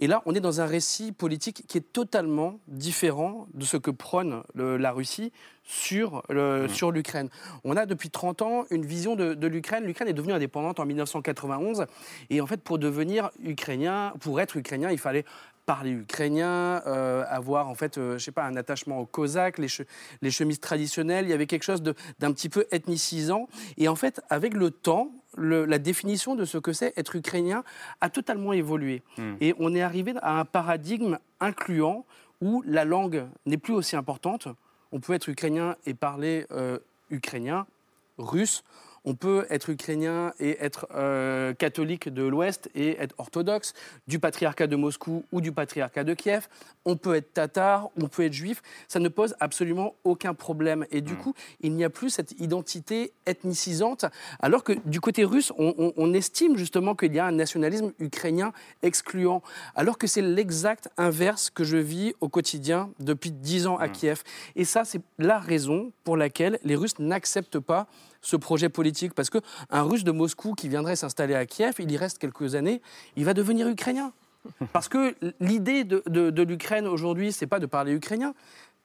Et 0.00 0.06
là, 0.06 0.22
on 0.26 0.34
est 0.34 0.40
dans 0.40 0.60
un 0.60 0.66
récit 0.66 1.12
politique 1.12 1.64
qui 1.66 1.78
est 1.78 1.92
totalement 1.92 2.60
différent 2.68 3.46
de 3.54 3.64
ce 3.64 3.76
que 3.76 3.90
prône 3.90 4.42
la 4.54 4.92
Russie 4.92 5.32
sur, 5.64 6.22
mmh. 6.30 6.68
sur 6.68 6.92
l'Ukraine. 6.92 7.28
On 7.64 7.76
a 7.76 7.86
depuis 7.86 8.10
30 8.10 8.42
ans 8.42 8.64
une 8.70 8.86
vision 8.86 9.16
de, 9.16 9.46
l'Ukraine. 9.46 9.84
L'Ukraine 9.84 10.08
est 10.08 10.14
devenue 10.14 10.32
indépendante 10.32 10.80
en 10.80 10.86
1991. 10.86 11.86
Et 12.30 12.40
en 12.40 12.46
fait, 12.46 12.62
pour 12.62 12.78
devenir 12.78 13.30
ukrainien, 13.42 14.14
pour 14.20 14.40
être 14.40 14.56
ukrainien, 14.56 14.90
il 14.90 14.98
fallait 14.98 15.24
parler 15.66 15.90
ukrainien, 15.90 16.82
euh, 16.86 17.24
avoir 17.28 17.68
en 17.68 17.74
fait, 17.74 17.98
euh, 17.98 18.16
je 18.18 18.24
sais 18.24 18.32
pas, 18.32 18.44
un 18.44 18.56
attachement 18.56 19.00
aux 19.00 19.04
Cosaques, 19.04 19.58
les, 19.58 19.68
les 20.22 20.30
chemises 20.30 20.60
traditionnelles. 20.60 21.26
Il 21.26 21.30
y 21.30 21.34
avait 21.34 21.46
quelque 21.46 21.64
chose 21.64 21.82
d'un 21.82 22.32
petit 22.32 22.48
peu 22.48 22.66
ethnicisant. 22.70 23.48
Et 23.76 23.88
en 23.88 23.96
fait, 23.96 24.20
avec 24.30 24.54
le 24.54 24.70
temps, 24.70 25.10
la 25.36 25.78
définition 25.78 26.34
de 26.34 26.44
ce 26.44 26.56
que 26.56 26.72
c'est 26.72 26.96
être 26.96 27.16
ukrainien 27.16 27.64
a 28.00 28.08
totalement 28.08 28.52
évolué. 28.52 29.02
Hmm. 29.18 29.34
Et 29.40 29.54
on 29.58 29.74
est 29.74 29.82
arrivé 29.82 30.14
à 30.22 30.38
un 30.38 30.44
paradigme 30.44 31.18
incluant 31.40 32.06
où 32.40 32.62
la 32.66 32.84
langue 32.84 33.26
n'est 33.44 33.58
plus 33.58 33.74
aussi 33.74 33.96
importante. 33.96 34.48
On 34.92 35.00
peut 35.00 35.12
être 35.12 35.28
ukrainien 35.28 35.76
et 35.84 35.94
parler 35.94 36.46
euh, 36.52 36.78
ukrainien, 37.10 37.66
russe 38.18 38.62
on 39.06 39.14
peut 39.14 39.46
être 39.50 39.70
ukrainien 39.70 40.32
et 40.40 40.58
être 40.60 40.88
euh, 40.94 41.54
catholique 41.54 42.12
de 42.12 42.24
l'Ouest 42.24 42.68
et 42.74 43.00
être 43.00 43.14
orthodoxe, 43.18 43.72
du 44.08 44.18
patriarcat 44.18 44.66
de 44.66 44.74
Moscou 44.74 45.24
ou 45.30 45.40
du 45.40 45.52
patriarcat 45.52 46.02
de 46.02 46.12
Kiev. 46.12 46.48
On 46.84 46.96
peut 46.96 47.14
être 47.14 47.32
tatar, 47.32 47.88
on 47.96 48.08
peut 48.08 48.24
être 48.24 48.32
juif. 48.32 48.62
Ça 48.88 48.98
ne 48.98 49.08
pose 49.08 49.36
absolument 49.38 49.94
aucun 50.02 50.34
problème. 50.34 50.86
Et 50.90 51.00
du 51.00 51.14
hmm. 51.14 51.18
coup, 51.18 51.34
il 51.60 51.72
n'y 51.72 51.84
a 51.84 51.90
plus 51.90 52.10
cette 52.10 52.32
identité 52.40 53.12
ethnicisante, 53.26 54.06
alors 54.40 54.64
que 54.64 54.72
du 54.84 55.00
côté 55.00 55.24
russe, 55.24 55.52
on, 55.56 56.14
estime 56.14 56.56
justement 56.56 56.94
qu'il 56.94 57.14
y 57.14 57.18
a 57.18 57.26
un 57.26 57.32
nationalisme 57.32 57.92
ukrainien 57.98 58.52
excluant, 58.82 59.42
alors 59.74 59.98
que 59.98 60.06
c'est 60.06 60.22
l'exact 60.22 60.88
inverse 60.96 61.50
que 61.50 61.62
je 61.62 61.76
vis 61.76 62.14
au 62.20 62.28
quotidien 62.28 62.90
depuis 63.00 63.30
dix 63.30 63.66
ans 63.66 63.76
à 63.76 63.86
hmm. 63.86 63.92
Kiev. 63.92 64.22
Et 64.56 64.64
ça, 64.64 64.84
c'est 64.84 65.00
la 65.18 65.38
raison 65.38 65.92
pour 66.02 66.16
laquelle 66.16 66.58
les 66.64 66.74
Russes 66.74 66.98
n'acceptent 66.98 67.60
pas 67.60 67.86
ce 68.26 68.36
projet 68.36 68.68
politique 68.68 69.14
Parce 69.14 69.30
qu'un 69.30 69.82
Russe 69.82 70.04
de 70.04 70.10
Moscou 70.10 70.54
qui 70.54 70.68
viendrait 70.68 70.96
s'installer 70.96 71.34
à 71.34 71.46
Kiev, 71.46 71.76
il 71.78 71.90
y 71.90 71.96
reste 71.96 72.18
quelques 72.18 72.56
années, 72.56 72.82
il 73.16 73.24
va 73.24 73.34
devenir 73.34 73.68
ukrainien. 73.68 74.12
Parce 74.72 74.88
que 74.88 75.14
l'idée 75.40 75.84
de, 75.84 76.02
de, 76.06 76.42
l'Ukraine 76.42 76.86
aujourd'hui, 76.86 77.32
c'est 77.32 77.46
pas 77.46 77.60
de 77.60 77.66
parler 77.66 77.92
ukrainien, 77.92 78.34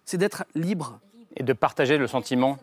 c'est 0.05 0.17
d'être 0.17 0.45
libre. 0.55 0.99
Et 1.37 1.43
de 1.43 1.53
partager 1.53 1.97
le 1.97 2.07
sentiment 2.07 2.57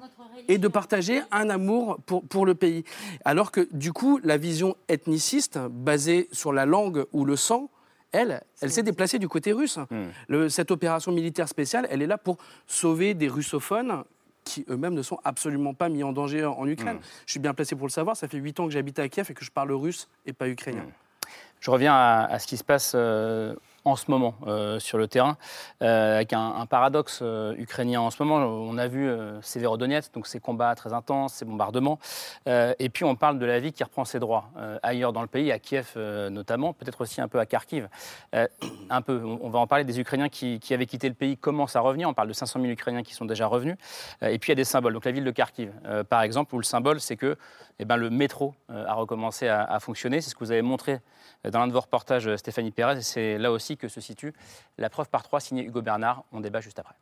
et 0.46 0.56
de 0.56 0.68
partager 0.68 1.20
un 1.30 1.50
amour 1.50 1.98
pour, 2.06 2.22
pour, 2.22 2.46
le 2.46 2.54
pays. 2.54 2.84
Alors 3.24 3.50
que 3.50 3.68
du 3.72 3.92
coup, 3.92 4.18
la 4.22 4.38
vision 4.38 4.76
ethniciste, 4.88 5.58
basée 5.58 6.28
sur 6.32 6.52
la 6.54 6.64
langue 6.64 7.04
ou 7.12 7.26
le 7.26 7.36
sang, 7.36 7.68
elle, 8.12 8.40
elle 8.62 8.70
s'est 8.70 8.82
déplacée 8.82 9.18
du 9.18 9.28
côté 9.28 9.52
russe. 9.52 9.78
Hmm. 9.90 10.48
cette 10.48 10.70
opération 10.70 11.12
militaire 11.12 11.48
spéciale, 11.48 11.86
elle 11.90 12.00
est 12.00 12.06
là 12.06 12.16
pour 12.16 12.38
sauver 12.66 13.12
des 13.12 13.28
russophones 13.28 14.04
qui 14.48 14.64
eux-mêmes 14.68 14.94
ne 14.94 15.02
sont 15.02 15.18
absolument 15.24 15.74
pas 15.74 15.88
mis 15.88 16.02
en 16.02 16.12
danger 16.12 16.44
en, 16.44 16.66
Ukraine. 16.66 16.96
Hmm. 16.96 17.24
Je 17.26 17.32
suis 17.32 17.40
bien 17.40 17.54
placé 17.54 17.76
pour 17.76 17.86
le 17.86 17.92
savoir, 17.92 18.16
ça 18.16 18.28
fait 18.28 18.38
huit 18.38 18.58
ans 18.60 18.66
que 18.66 18.72
j'habite 18.72 18.98
à 18.98 19.08
Kiev 19.08 19.30
et 19.30 19.34
que 19.34 19.44
je 19.44 19.50
parle 19.50 19.72
russe 19.72 20.08
et 20.26 20.32
pas 20.32 20.48
ukrainien. 20.48 20.82
Hmm. 20.82 21.28
Je 21.60 21.70
reviens 21.70 21.94
à, 21.94 22.38
ce 22.38 22.46
qui 22.46 22.56
se 22.56 22.64
passe 22.64 22.92
euh, 22.94 23.54
en 23.88 23.96
ce 23.96 24.10
moment 24.10 24.34
euh, 24.46 24.78
sur 24.78 24.98
le 24.98 25.08
terrain, 25.08 25.36
euh, 25.82 26.16
avec 26.16 26.32
un, 26.32 26.66
paradoxe 26.66 27.20
euh, 27.22 27.54
ukrainien 27.56 28.00
en 28.00 28.10
ce 28.10 28.22
moment. 28.22 28.36
On 28.36 28.76
a 28.78 28.86
vu 28.86 29.10
Severodonetsk, 29.42 30.12
donc 30.12 30.26
ces 30.26 30.40
combats 30.40 30.74
très 30.74 30.92
intenses, 30.92 31.34
ces 31.34 31.44
bombardements, 31.44 31.98
et 32.46 32.88
puis 32.88 33.04
on 33.04 33.16
parle 33.16 33.38
de 33.38 33.46
la 33.46 33.60
vie 33.60 33.72
qui 33.72 33.82
reprend 33.82 34.04
ses 34.04 34.18
droits 34.18 34.50
ailleurs 34.82 35.12
dans 35.12 35.22
le 35.22 35.28
pays, 35.28 35.50
à 35.52 35.58
Kiev 35.58 35.96
notamment, 36.30 36.72
peut-être 36.72 37.00
aussi 37.00 37.20
un 37.20 37.28
peu 37.28 37.38
à 37.38 37.46
Kharkiv. 37.46 37.88
un 38.32 39.02
peu, 39.02 39.22
on 39.24 39.48
va 39.48 39.58
en 39.58 39.66
parler 39.66 39.84
des 39.84 40.00
Ukrainiens 40.00 40.28
qui, 40.28 40.60
avaient 40.70 40.86
quitté 40.86 41.08
le 41.08 41.14
pays 41.14 41.36
commencent 41.36 41.76
à 41.76 41.80
revenir. 41.80 42.08
On 42.08 42.14
parle 42.14 42.28
de 42.28 42.32
500 42.32 42.60
000 42.60 42.72
Ukrainiens 42.72 43.02
qui 43.02 43.14
sont 43.14 43.24
déjà 43.24 43.46
revenus. 43.46 43.76
et 44.22 44.38
puis 44.38 44.48
il 44.48 44.52
y 44.52 44.52
a 44.52 44.56
des 44.56 44.64
symboles. 44.64 44.92
Donc 44.92 45.04
la 45.04 45.12
ville 45.12 45.24
de 45.24 45.30
Kharkiv, 45.30 45.72
par 46.08 46.22
exemple, 46.22 46.54
où 46.54 46.58
le 46.58 46.64
symbole 46.64 47.00
c'est 47.00 47.16
que 47.16 47.36
eh 47.80 47.84
ben, 47.84 47.96
le 47.96 48.10
métro 48.10 48.54
a 48.68 48.94
recommencé 48.94 49.48
à, 49.48 49.78
fonctionner. 49.80 50.20
C'est 50.20 50.30
ce 50.30 50.34
que 50.34 50.44
vous 50.44 50.52
avez 50.52 50.62
montré 50.62 50.98
dans 51.44 51.60
l'un 51.60 51.68
de 51.68 51.72
vos 51.72 51.80
reportages, 51.80 52.34
Stéphanie 52.36 52.72
Pérez. 52.72 53.02
C'est 53.02 53.38
là 53.38 53.52
aussi 53.52 53.76
que 53.78 53.88
se 53.88 54.00
situe 54.00 54.32
la 54.76 54.90
preuve 54.90 55.08
par 55.08 55.22
trois 55.22 55.40
signée 55.40 55.64
Hugo 55.64 55.82
Bernard. 55.82 56.24
On 56.32 56.40
débat 56.40 56.60
juste 56.60 56.78
après. 56.78 56.94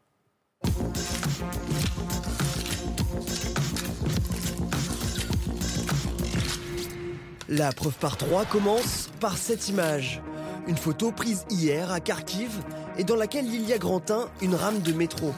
La 7.48 7.70
preuve 7.70 7.96
par 7.98 8.16
trois 8.16 8.44
commence 8.44 9.08
par 9.20 9.36
cette 9.36 9.68
image. 9.68 10.20
Une 10.66 10.76
photo 10.76 11.12
prise 11.12 11.44
hier 11.48 11.92
à 11.92 12.00
Kharkiv 12.00 12.50
et 12.98 13.04
dans 13.04 13.14
laquelle 13.14 13.46
il 13.46 13.62
y 13.68 13.72
a 13.72 13.78
Grantin, 13.78 14.28
une 14.42 14.54
rame 14.54 14.80
de 14.80 14.92
métro. 14.92 15.32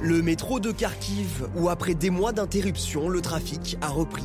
Le 0.00 0.22
métro 0.22 0.60
de 0.60 0.72
Kharkiv, 0.72 1.48
où 1.56 1.68
après 1.68 1.94
des 1.94 2.10
mois 2.10 2.32
d'interruption, 2.32 3.08
le 3.08 3.20
trafic 3.20 3.76
a 3.82 3.88
repris. 3.88 4.24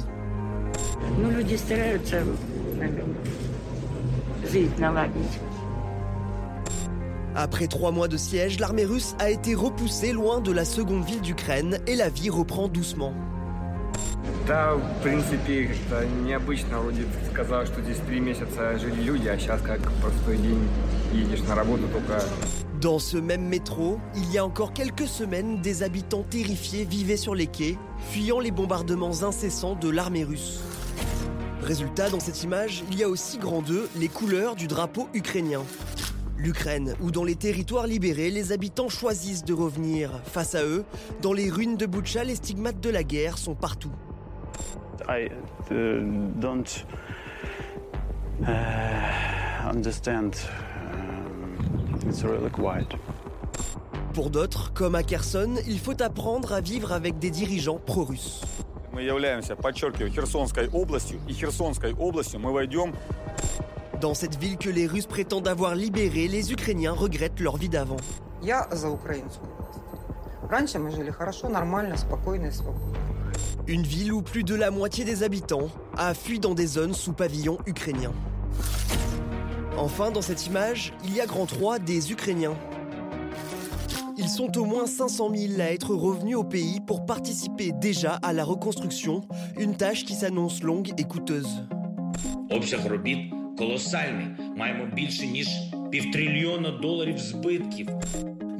Après 7.36 7.68
trois 7.68 7.92
mois 7.92 8.10
de 8.10 8.18
siège, 8.18 8.60
l'armée 8.60 8.84
russe 8.84 9.16
a 9.20 9.30
été 9.30 9.56
repoussée 9.56 10.12
loin 10.12 10.42
de 10.42 10.52
la 10.52 10.66
seconde 10.66 11.06
ville 11.06 11.22
d'Ukraine 11.22 11.80
et 11.88 11.96
la 11.96 12.10
vie 12.10 12.30
reprend 12.30 12.68
doucement. 12.68 13.14
Dans 22.82 23.00
ce 23.00 23.18
même 23.18 23.48
métro, 23.48 24.00
il 24.16 24.30
y 24.34 24.38
a 24.38 24.44
encore 24.44 24.74
quelques 24.74 25.08
semaines, 25.08 25.62
des 25.62 25.84
habitants 25.84 26.26
terrifiés 26.30 26.84
vivaient 26.84 27.16
sur 27.16 27.36
les 27.36 27.48
quais, 27.48 27.78
fuyant 28.10 28.40
les 28.40 28.52
bombardements 28.52 29.24
incessants 29.24 29.76
de 29.76 29.90
l'armée 29.90 30.26
russe. 30.26 30.60
Résultat, 31.64 32.10
dans 32.10 32.20
cette 32.20 32.44
image, 32.44 32.84
il 32.92 32.98
y 32.98 33.04
a 33.04 33.08
aussi 33.08 33.38
grand 33.38 33.62
deux 33.62 33.88
les 33.96 34.08
couleurs 34.08 34.56
du 34.56 34.68
drapeau 34.68 35.08
ukrainien. 35.14 35.62
L'Ukraine, 36.38 36.96
où 37.02 37.12
dans 37.12 37.24
les 37.24 37.36
territoires 37.36 37.86
libérés, 37.86 38.32
les 38.32 38.52
habitants 38.52 38.90
choisissent 38.90 39.46
de 39.46 39.54
revenir. 39.54 40.10
Face 40.26 40.56
à 40.56 40.64
eux, 40.64 40.84
dans 41.22 41.34
les 41.34 41.52
ruines 41.52 41.78
de 41.78 41.86
Butcha, 41.86 42.24
les 42.24 42.36
stigmates 42.36 42.80
de 42.80 42.90
la 42.90 43.04
guerre 43.04 43.38
sont 43.38 43.54
partout. 43.54 43.92
I 45.08 45.30
uh, 45.70 46.02
don't 46.40 46.86
uh, 48.42 49.70
understand. 49.70 50.32
Um, 50.94 52.10
it's 52.10 52.24
really 52.24 52.50
quiet. 52.50 52.88
Pour 54.14 54.32
d'autres, 54.32 54.74
comme 54.74 54.96
à 54.96 55.04
Kherson, 55.04 55.56
il 55.68 55.80
faut 55.80 56.02
apprendre 56.02 56.54
à 56.54 56.60
vivre 56.60 56.92
avec 56.92 57.20
des 57.20 57.30
dirigeants 57.30 57.80
pro-russes. 57.86 58.42
Dans 64.02 64.14
cette 64.14 64.38
ville 64.38 64.58
que 64.58 64.70
les 64.70 64.86
Russes 64.86 65.06
prétendent 65.06 65.48
avoir 65.48 65.76
libérée, 65.76 66.28
les 66.28 66.52
Ukrainiens 66.52 66.92
regrettent 66.92 67.40
leur 67.40 67.56
vie 67.56 67.70
d'avant. 67.70 67.98
Une 73.68 73.84
ville 73.84 74.12
où 74.12 74.22
plus 74.22 74.44
de 74.44 74.56
la 74.56 74.72
moitié 74.72 75.06
des 75.06 75.24
habitants 75.24 75.70
a 75.96 76.14
fui 76.14 76.40
dans 76.40 76.54
des 76.54 76.68
zones 76.68 76.94
sous 76.94 77.14
pavillon 77.14 77.60
ukrainien. 77.68 78.12
Enfin, 79.78 80.12
dans 80.12 80.22
cette 80.22 80.48
image, 80.48 80.94
il 81.06 81.16
y 81.16 81.22
a 81.22 81.26
grand 81.26 81.46
3 81.46 81.80
des 81.80 82.12
Ukrainiens 82.12 82.56
ils 84.22 84.30
sont 84.30 84.56
au 84.60 84.66
moins 84.66 84.86
500 84.86 85.32
000 85.36 85.60
à 85.60 85.72
être 85.72 85.96
revenus 85.96 86.36
au 86.36 86.44
pays 86.44 86.80
pour 86.80 87.06
participer 87.06 87.72
déjà 87.72 88.14
à 88.22 88.34
la 88.34 88.44
reconstruction, 88.44 89.24
une 89.60 89.76
tâche 89.76 90.06
qui 90.06 90.14
s'annonce 90.14 90.62
longue 90.62 90.94
et 90.98 91.04
coûteuse. 91.04 91.64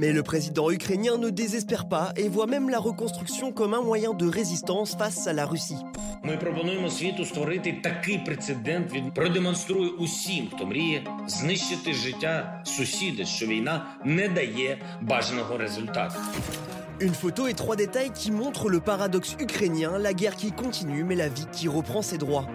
Mais 0.01 0.13
le 0.13 0.23
président 0.23 0.71
ukrainien 0.71 1.17
ne 1.17 1.31
désespère 1.31 1.89
pas 1.89 2.13
et 2.17 2.29
voit 2.29 2.47
même 2.47 2.69
la 2.69 2.79
reconstruction 2.79 3.53
comme 3.53 3.75
un 3.75 3.83
moyen 3.83 4.13
de 4.13 4.27
résistance 4.29 4.95
face 4.95 5.27
à 5.27 5.33
la 5.33 5.47
Russie. 5.47 5.83
Ми 6.23 6.37
пропонуємо 6.37 6.91
світу 6.91 7.25
створити 7.25 7.81
такий 7.83 8.19
прецедент. 8.19 8.93
Він 8.93 9.11
продемонструє 9.11 9.91
усім, 9.91 10.49
хто 10.55 10.67
мріє 10.67 11.05
знищити 11.27 11.95
життя 11.95 12.63
сусіда, 12.65 13.25
що 13.25 13.47
війна 13.47 13.87
не 14.05 14.29
дає 14.29 14.79
бажаного 15.03 15.59
результату. 15.59 16.15
Une 17.01 17.15
photo 17.15 17.47
et 17.47 17.55
trois 17.63 17.77
détails 17.77 18.13
qui 18.21 18.31
montrent 18.31 18.71
le 18.71 18.81
paradoxe 18.81 19.37
ukrainien, 19.47 19.99
la 19.99 20.15
guerre 20.15 20.37
qui 20.43 20.51
continue 20.51 21.05
mais 21.05 21.19
la 21.25 21.29
vie 21.29 21.49
qui 21.57 21.69
reprend 21.69 22.03
ses 22.11 22.19
droits. 22.25 22.47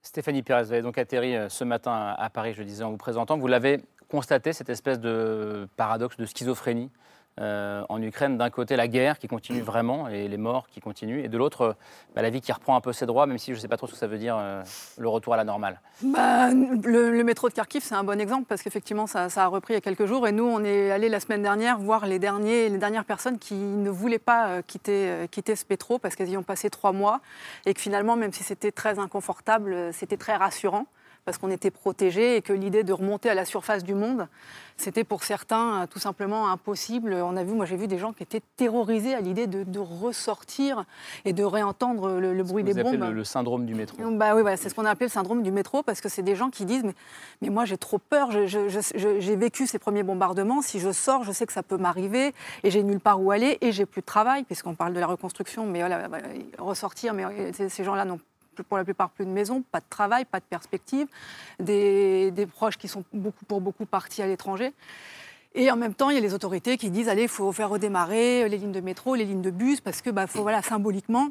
Stéphanie 0.00 0.42
Pérez, 0.42 0.64
vous 0.64 0.72
avez 0.72 0.82
donc 0.82 0.96
atterri 0.98 1.36
euh, 1.36 1.48
ce 1.48 1.64
matin 1.64 2.14
à 2.26 2.30
Paris, 2.30 2.54
je 2.54 2.62
disais 2.62 2.84
en 2.84 2.90
vous 2.90 2.96
présentant. 2.96 3.36
Vous 3.38 3.46
l'avez 3.46 3.80
constaté, 4.09 4.53
cette 4.53 4.69
espèce 4.69 4.99
de 4.99 5.67
paradoxe, 5.77 6.17
de 6.17 6.25
schizophrénie 6.25 6.91
euh, 7.39 7.83
en 7.87 8.01
Ukraine. 8.01 8.37
D'un 8.37 8.49
côté, 8.49 8.75
la 8.75 8.89
guerre 8.89 9.17
qui 9.17 9.29
continue 9.29 9.61
vraiment 9.61 10.09
et 10.09 10.27
les 10.27 10.35
morts 10.35 10.67
qui 10.67 10.81
continuent, 10.81 11.23
et 11.23 11.29
de 11.29 11.37
l'autre, 11.37 11.77
bah, 12.13 12.21
la 12.21 12.29
vie 12.29 12.41
qui 12.41 12.51
reprend 12.51 12.75
un 12.75 12.81
peu 12.81 12.91
ses 12.91 13.05
droits, 13.05 13.27
même 13.27 13.37
si 13.37 13.51
je 13.51 13.55
ne 13.55 13.61
sais 13.61 13.69
pas 13.69 13.77
trop 13.77 13.87
ce 13.87 13.93
que 13.93 13.97
ça 13.97 14.07
veut 14.07 14.17
dire, 14.17 14.35
euh, 14.37 14.61
le 14.97 15.07
retour 15.07 15.35
à 15.35 15.37
la 15.37 15.45
normale. 15.45 15.79
Bah, 16.01 16.49
le, 16.51 17.23
métro 17.23 17.47
de 17.47 17.53
Kharkiv, 17.53 17.81
c'est 17.81 17.95
un 17.95 18.03
bon 18.03 18.19
exemple 18.19 18.43
parce 18.49 18.61
qu'effectivement, 18.61 19.07
ça, 19.07 19.29
ça 19.29 19.45
a 19.45 19.47
repris 19.47 19.73
il 19.73 19.75
y 19.75 19.77
a 19.77 19.81
quelques 19.81 20.05
jours. 20.05 20.27
Et 20.27 20.33
nous, 20.33 20.43
on 20.43 20.65
est 20.65 20.91
allé 20.91 21.07
la 21.07 21.21
semaine 21.21 21.41
dernière 21.41 21.79
voir 21.79 22.07
les, 22.07 22.19
derniers, 22.19 22.67
les 22.67 22.77
dernières 22.77 23.05
personnes 23.05 23.39
qui 23.39 23.53
ne 23.53 23.89
voulaient 23.89 24.19
pas 24.19 24.49
euh, 24.49 24.61
quitter, 24.61 25.27
quitter 25.31 25.55
ce 25.55 25.63
métro 25.69 25.97
parce 25.97 26.17
qu'elles 26.17 26.29
y 26.29 26.35
ont 26.35 26.43
passé 26.43 26.69
trois 26.69 26.91
mois 26.91 27.21
et 27.65 27.73
que 27.73 27.79
finalement, 27.79 28.17
même 28.17 28.33
si 28.33 28.43
c'était 28.43 28.73
très 28.73 28.99
inconfortable, 28.99 29.93
c'était 29.93 30.17
très 30.17 30.35
rassurant 30.35 30.87
parce 31.29 31.37
qu'on 31.37 31.51
était 31.51 31.69
protégés 31.69 32.37
et 32.37 32.41
que 32.41 32.53
l'idée 32.53 32.83
de 32.83 32.91
remonter 32.91 33.29
à 33.29 33.35
la 33.35 33.45
surface 33.45 33.83
du 33.83 33.93
monde, 33.93 34.27
c'était 34.77 35.03
pour 35.03 35.23
certains 35.23 35.83
euh, 35.83 35.85
tout 35.85 35.99
simplement 35.99 36.49
impossible. 36.49 37.13
On 37.13 37.37
a 37.37 37.43
vu, 37.43 37.53
moi 37.53 37.65
j'ai 37.67 37.75
vu 37.77 37.85
des 37.85 37.99
gens 37.99 38.13
qui 38.13 38.23
étaient 38.23 38.41
terrorisés 38.57 39.13
à 39.13 39.21
l'idée 39.21 39.45
de, 39.45 39.63
de 39.63 39.77
ressortir 39.77 40.85
et 41.25 41.33
de 41.33 41.43
réentendre 41.43 42.19
le, 42.19 42.33
le 42.33 42.43
bruit 42.43 42.63
Vous 42.63 42.73
des 42.73 42.79
appelez 42.79 42.97
bombes. 42.97 43.09
le, 43.09 43.13
le 43.13 43.23
syndrome 43.23 43.67
du 43.67 43.75
métro. 43.75 43.97
Bah 44.11 44.33
oui, 44.35 44.41
voilà, 44.41 44.57
c'est 44.57 44.69
ce 44.69 44.73
qu'on 44.73 44.85
a 44.85 44.89
appelé 44.89 45.05
le 45.05 45.11
syndrome 45.11 45.43
du 45.43 45.51
métro 45.51 45.83
parce 45.83 46.01
que 46.01 46.09
c'est 46.09 46.23
des 46.23 46.35
gens 46.35 46.49
qui 46.49 46.65
disent 46.65 46.83
mais, 46.83 46.95
mais 47.43 47.49
moi 47.49 47.65
j'ai 47.65 47.77
trop 47.77 47.99
peur, 47.99 48.29
j'ai 48.31 49.35
vécu 49.35 49.67
ces 49.67 49.77
premiers 49.77 50.01
bombardements, 50.01 50.63
si 50.63 50.79
je 50.79 50.91
sors, 50.91 51.23
je 51.25 51.31
sais 51.31 51.45
que 51.45 51.53
ça 51.53 51.61
peut 51.61 51.77
m'arriver 51.77 52.33
et 52.63 52.71
j'ai 52.71 52.81
nulle 52.81 52.99
part 53.01 53.21
où 53.21 53.29
aller 53.29 53.59
et 53.61 53.71
j'ai 53.71 53.85
plus 53.85 54.01
de 54.01 54.07
travail 54.07 54.45
puisqu'on 54.45 54.73
parle 54.73 54.93
de 54.93 54.99
la 54.99 55.05
reconstruction, 55.07 55.67
mais 55.67 55.81
voilà, 55.81 56.07
bah, 56.07 56.17
ressortir, 56.57 57.13
mais 57.13 57.25
euh, 57.25 57.51
ces- 57.53 57.83
gens-là 57.83 58.03
n'ont 58.05 58.17
plus- 58.17 58.25
pour 58.63 58.77
la 58.77 58.83
plupart 58.83 59.09
plus 59.09 59.25
de 59.25 59.31
maison, 59.31 59.63
pas 59.71 59.79
de 59.79 59.85
travail, 59.89 60.25
pas 60.25 60.39
de 60.39 60.45
perspective, 60.45 61.07
des, 61.59 62.47
proches 62.53 62.77
qui 62.77 62.87
sont 62.87 63.03
beaucoup, 63.13 63.45
pour 63.45 63.61
beaucoup 63.61 63.85
partis 63.85 64.21
à 64.21 64.27
l'étranger. 64.27 64.73
Et 65.55 65.71
en 65.71 65.75
même 65.75 65.93
temps, 65.93 66.09
il 66.09 66.15
y 66.15 66.17
a 66.17 66.21
les 66.21 66.33
autorités 66.33 66.77
qui 66.77 66.91
disent 66.91 67.09
allez, 67.09 67.23
il 67.23 67.27
faut 67.27 67.51
faire 67.51 67.69
redémarrer 67.69 68.47
les 68.47 68.57
lignes 68.57 68.71
de 68.71 68.81
métro, 68.81 69.15
les 69.15 69.25
lignes 69.25 69.41
de 69.41 69.51
bus, 69.51 69.81
parce 69.81 70.01
que 70.01 70.09
bah, 70.09 70.27
faut, 70.27 70.47
symboliquement, 70.61 71.29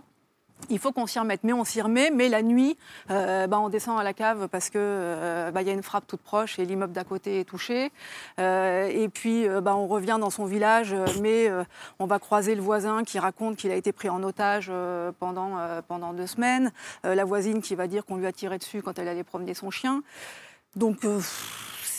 il 0.70 0.78
faut 0.78 0.92
qu'on 0.92 1.06
s'y 1.06 1.18
remette. 1.18 1.44
Mais 1.44 1.52
on 1.52 1.64
s'y 1.64 1.80
remet, 1.80 2.10
mais 2.10 2.28
la 2.28 2.42
nuit, 2.42 2.76
euh, 3.10 3.46
bah, 3.46 3.60
on 3.60 3.68
descend 3.68 3.98
à 3.98 4.02
la 4.02 4.12
cave 4.12 4.48
parce 4.48 4.70
qu'il 4.70 4.80
bah, 4.80 5.62
il 5.62 5.66
y 5.66 5.70
a 5.70 5.72
une 5.72 5.82
frappe 5.82 6.06
toute 6.06 6.20
proche 6.20 6.58
et 6.58 6.64
l'immeuble 6.64 6.92
d'à 6.92 7.04
côté 7.04 7.40
est 7.40 7.44
touché. 7.44 7.90
Euh, 8.38 8.88
et 8.88 9.08
puis, 9.08 9.46
euh, 9.46 9.60
bah, 9.60 9.76
on 9.76 9.86
revient 9.86 10.18
dans 10.20 10.30
son 10.30 10.44
village, 10.44 10.92
euh, 10.92 11.06
mais 11.20 11.48
euh, 11.48 11.64
on 11.98 12.06
va 12.06 12.18
croiser 12.18 12.54
le 12.54 12.62
voisin 12.62 13.04
qui 13.04 13.18
raconte 13.18 13.56
qu'il 13.56 13.70
a 13.70 13.76
été 13.76 13.92
pris 13.92 14.08
en 14.08 14.22
otage 14.22 14.68
euh, 14.70 15.12
pendant, 15.18 15.58
euh, 15.58 15.80
pendant 15.86 16.12
deux 16.12 16.26
semaines. 16.26 16.72
Euh, 17.04 17.14
la 17.14 17.24
voisine 17.24 17.62
qui 17.62 17.74
va 17.74 17.86
dire 17.86 18.04
qu'on 18.04 18.16
lui 18.16 18.26
a 18.26 18.32
tiré 18.32 18.58
dessus 18.58 18.82
quand 18.82 18.98
elle 18.98 19.08
allait 19.08 19.24
promener 19.24 19.54
son 19.54 19.70
chien. 19.70 20.02
Donc, 20.76 21.04
euh, 21.04 21.20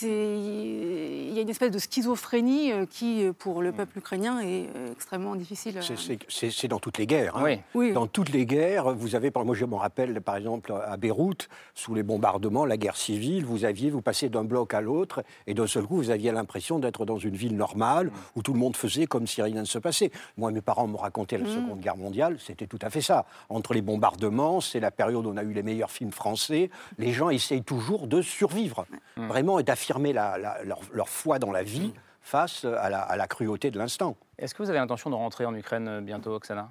il 0.02 1.32
y 1.34 1.38
a 1.38 1.42
une 1.42 1.48
espèce 1.48 1.70
de 1.70 1.78
schizophrénie 1.78 2.72
euh, 2.72 2.86
qui, 2.86 3.24
pour 3.38 3.62
le 3.62 3.72
peuple 3.72 3.98
ukrainien, 3.98 4.40
est 4.40 4.68
euh, 4.76 4.92
extrêmement 4.92 5.34
difficile. 5.36 5.78
euh, 5.78 5.82
C'est- 6.28 6.68
dans 6.68 6.78
toutes 6.78 6.98
les 6.98 7.06
guerres. 7.06 7.36
hein. 7.36 7.42
Oui. 7.44 7.58
Oui. 7.74 7.92
Dans 7.92 8.06
toutes 8.06 8.30
les 8.30 8.46
guerres, 8.46 8.94
vous 8.94 9.14
avez, 9.14 9.30
moi 9.34 9.54
je 9.54 9.64
me 9.64 9.74
rappelle 9.74 10.20
par 10.20 10.36
exemple 10.36 10.72
à 10.72 10.96
Beyrouth, 10.96 11.48
sous 11.74 11.94
les 11.94 12.02
bombardements, 12.02 12.64
la 12.64 12.76
guerre 12.76 12.96
civile, 12.96 13.44
vous 13.44 13.64
aviez, 13.64 13.90
vous 13.90 14.02
passez 14.02 14.28
d'un 14.28 14.44
bloc 14.44 14.74
à 14.74 14.80
l'autre, 14.80 15.22
et 15.46 15.54
d'un 15.54 15.66
seul 15.66 15.84
coup, 15.84 15.96
vous 15.96 16.10
aviez 16.10 16.30
l'impression 16.32 16.78
d'être 16.78 17.04
dans 17.04 17.18
une 17.18 17.34
ville 17.36 17.56
normale 17.56 18.10
où 18.36 18.42
tout 18.42 18.52
le 18.52 18.58
monde 18.58 18.76
faisait 18.76 19.06
comme 19.06 19.26
si 19.26 19.42
rien 19.42 19.60
ne 19.60 19.64
se 19.66 19.78
passait. 19.78 20.10
Moi, 20.36 20.50
mes 20.52 20.60
parents 20.60 20.86
me 20.86 20.96
racontaient 20.96 21.38
la 21.38 21.46
Seconde 21.46 21.80
Guerre 21.80 21.96
mondiale, 21.96 22.36
c'était 22.38 22.66
tout 22.66 22.78
à 22.82 22.90
fait 22.90 23.00
ça. 23.00 23.26
Entre 23.48 23.74
les 23.74 23.82
bombardements, 23.82 24.60
c'est 24.60 24.80
la 24.80 24.90
période 24.90 25.26
où 25.26 25.30
on 25.30 25.36
a 25.36 25.42
eu 25.42 25.52
les 25.52 25.62
meilleurs 25.62 25.90
films 25.90 26.12
français. 26.12 26.70
Les 26.98 27.12
gens 27.12 27.30
essayent 27.30 27.62
toujours 27.62 28.06
de 28.06 28.22
survivre, 28.22 28.86
vraiment, 29.16 29.58
et 29.58 29.62
d'affirmer 29.62 29.89
la- 29.98 30.38
la- 30.38 30.62
leur, 30.64 30.80
leur 30.92 31.08
foi 31.08 31.38
dans 31.38 31.50
la 31.52 31.62
vie 31.62 31.92
face 32.20 32.64
à 32.64 32.90
la, 32.90 33.00
à 33.02 33.16
la 33.16 33.26
cruauté 33.26 33.70
de 33.70 33.78
l'instant. 33.78 34.16
Est-ce 34.38 34.54
que 34.54 34.62
vous 34.62 34.70
avez 34.70 34.78
l'intention 34.78 35.10
de 35.10 35.14
rentrer 35.14 35.46
en 35.46 35.54
Ukraine 35.54 35.88
euh, 35.88 36.00
bientôt, 36.00 36.34
Oksana? 36.34 36.68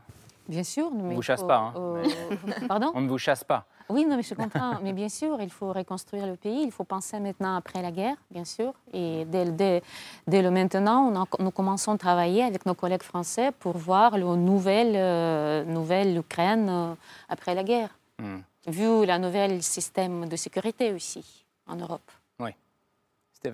Bien 0.48 0.64
sûr. 0.64 0.90
Mais 0.94 1.14
vous 1.14 1.22
il 1.22 1.24
chasse 1.24 1.42
faut- 1.42 1.48
pas, 1.48 1.58
hein, 1.58 1.74
euh, 1.78 2.04
Pardon? 2.68 2.92
On 2.96 3.02
ne 3.02 3.08
vous 3.10 3.18
chasse 3.20 3.44
pas. 3.44 3.66
Oui, 3.90 4.06
non, 4.06 4.18
mais 4.18 4.24
je 4.24 4.36
comprends. 4.36 4.78
mais 4.84 4.94
bien 4.94 5.10
sûr, 5.10 5.42
il 5.42 5.50
faut 5.50 5.74
reconstruire 5.74 6.28
le 6.28 6.36
pays. 6.36 6.62
Il 6.64 6.72
faut 6.72 6.84
penser 6.84 7.20
maintenant 7.20 7.56
après 7.56 7.82
la 7.82 7.92
guerre, 7.92 8.16
bien 8.30 8.46
sûr. 8.46 8.74
Et 8.94 9.26
dès, 9.26 9.46
dès- 9.46 9.82
dès 10.28 10.42
le 10.44 10.52
maintenant, 10.52 11.12
on 11.40 11.44
nous 11.44 11.52
commençons 11.52 11.94
à 11.94 11.98
travailler 11.98 12.44
avec 12.44 12.66
nos 12.68 12.76
collègues 12.76 13.02
français 13.04 13.52
pour 13.60 13.78
voir 13.78 14.18
le 14.18 14.36
nouvelle, 14.36 14.94
euh, 14.96 15.64
nouvelle 15.66 16.18
Ukraine 16.18 16.68
euh, 16.70 16.94
après 17.30 17.56
la 17.56 17.64
guerre. 17.64 17.90
Hmm. 18.20 18.40
Vu 18.68 18.84
le 19.08 19.18
nouvel 19.18 19.64
système 19.64 20.28
de 20.28 20.36
sécurité 20.36 20.94
aussi 20.94 21.46
en 21.68 21.76
Europe. 21.78 22.12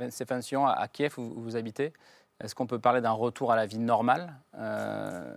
Stéphane, 0.09 0.41
Sion, 0.41 0.65
à 0.65 0.87
Kiev, 0.87 1.13
où 1.17 1.21
où 1.21 1.41
vous 1.41 1.55
habitez, 1.55 1.93
est-ce 2.39 2.55
qu'on 2.55 2.67
peut 2.67 2.79
parler 2.79 3.01
d'un 3.01 3.11
retour 3.11 3.51
à 3.51 3.55
la 3.55 3.65
vie 3.65 3.79
normale 3.79 4.33
Euh, 4.55 5.35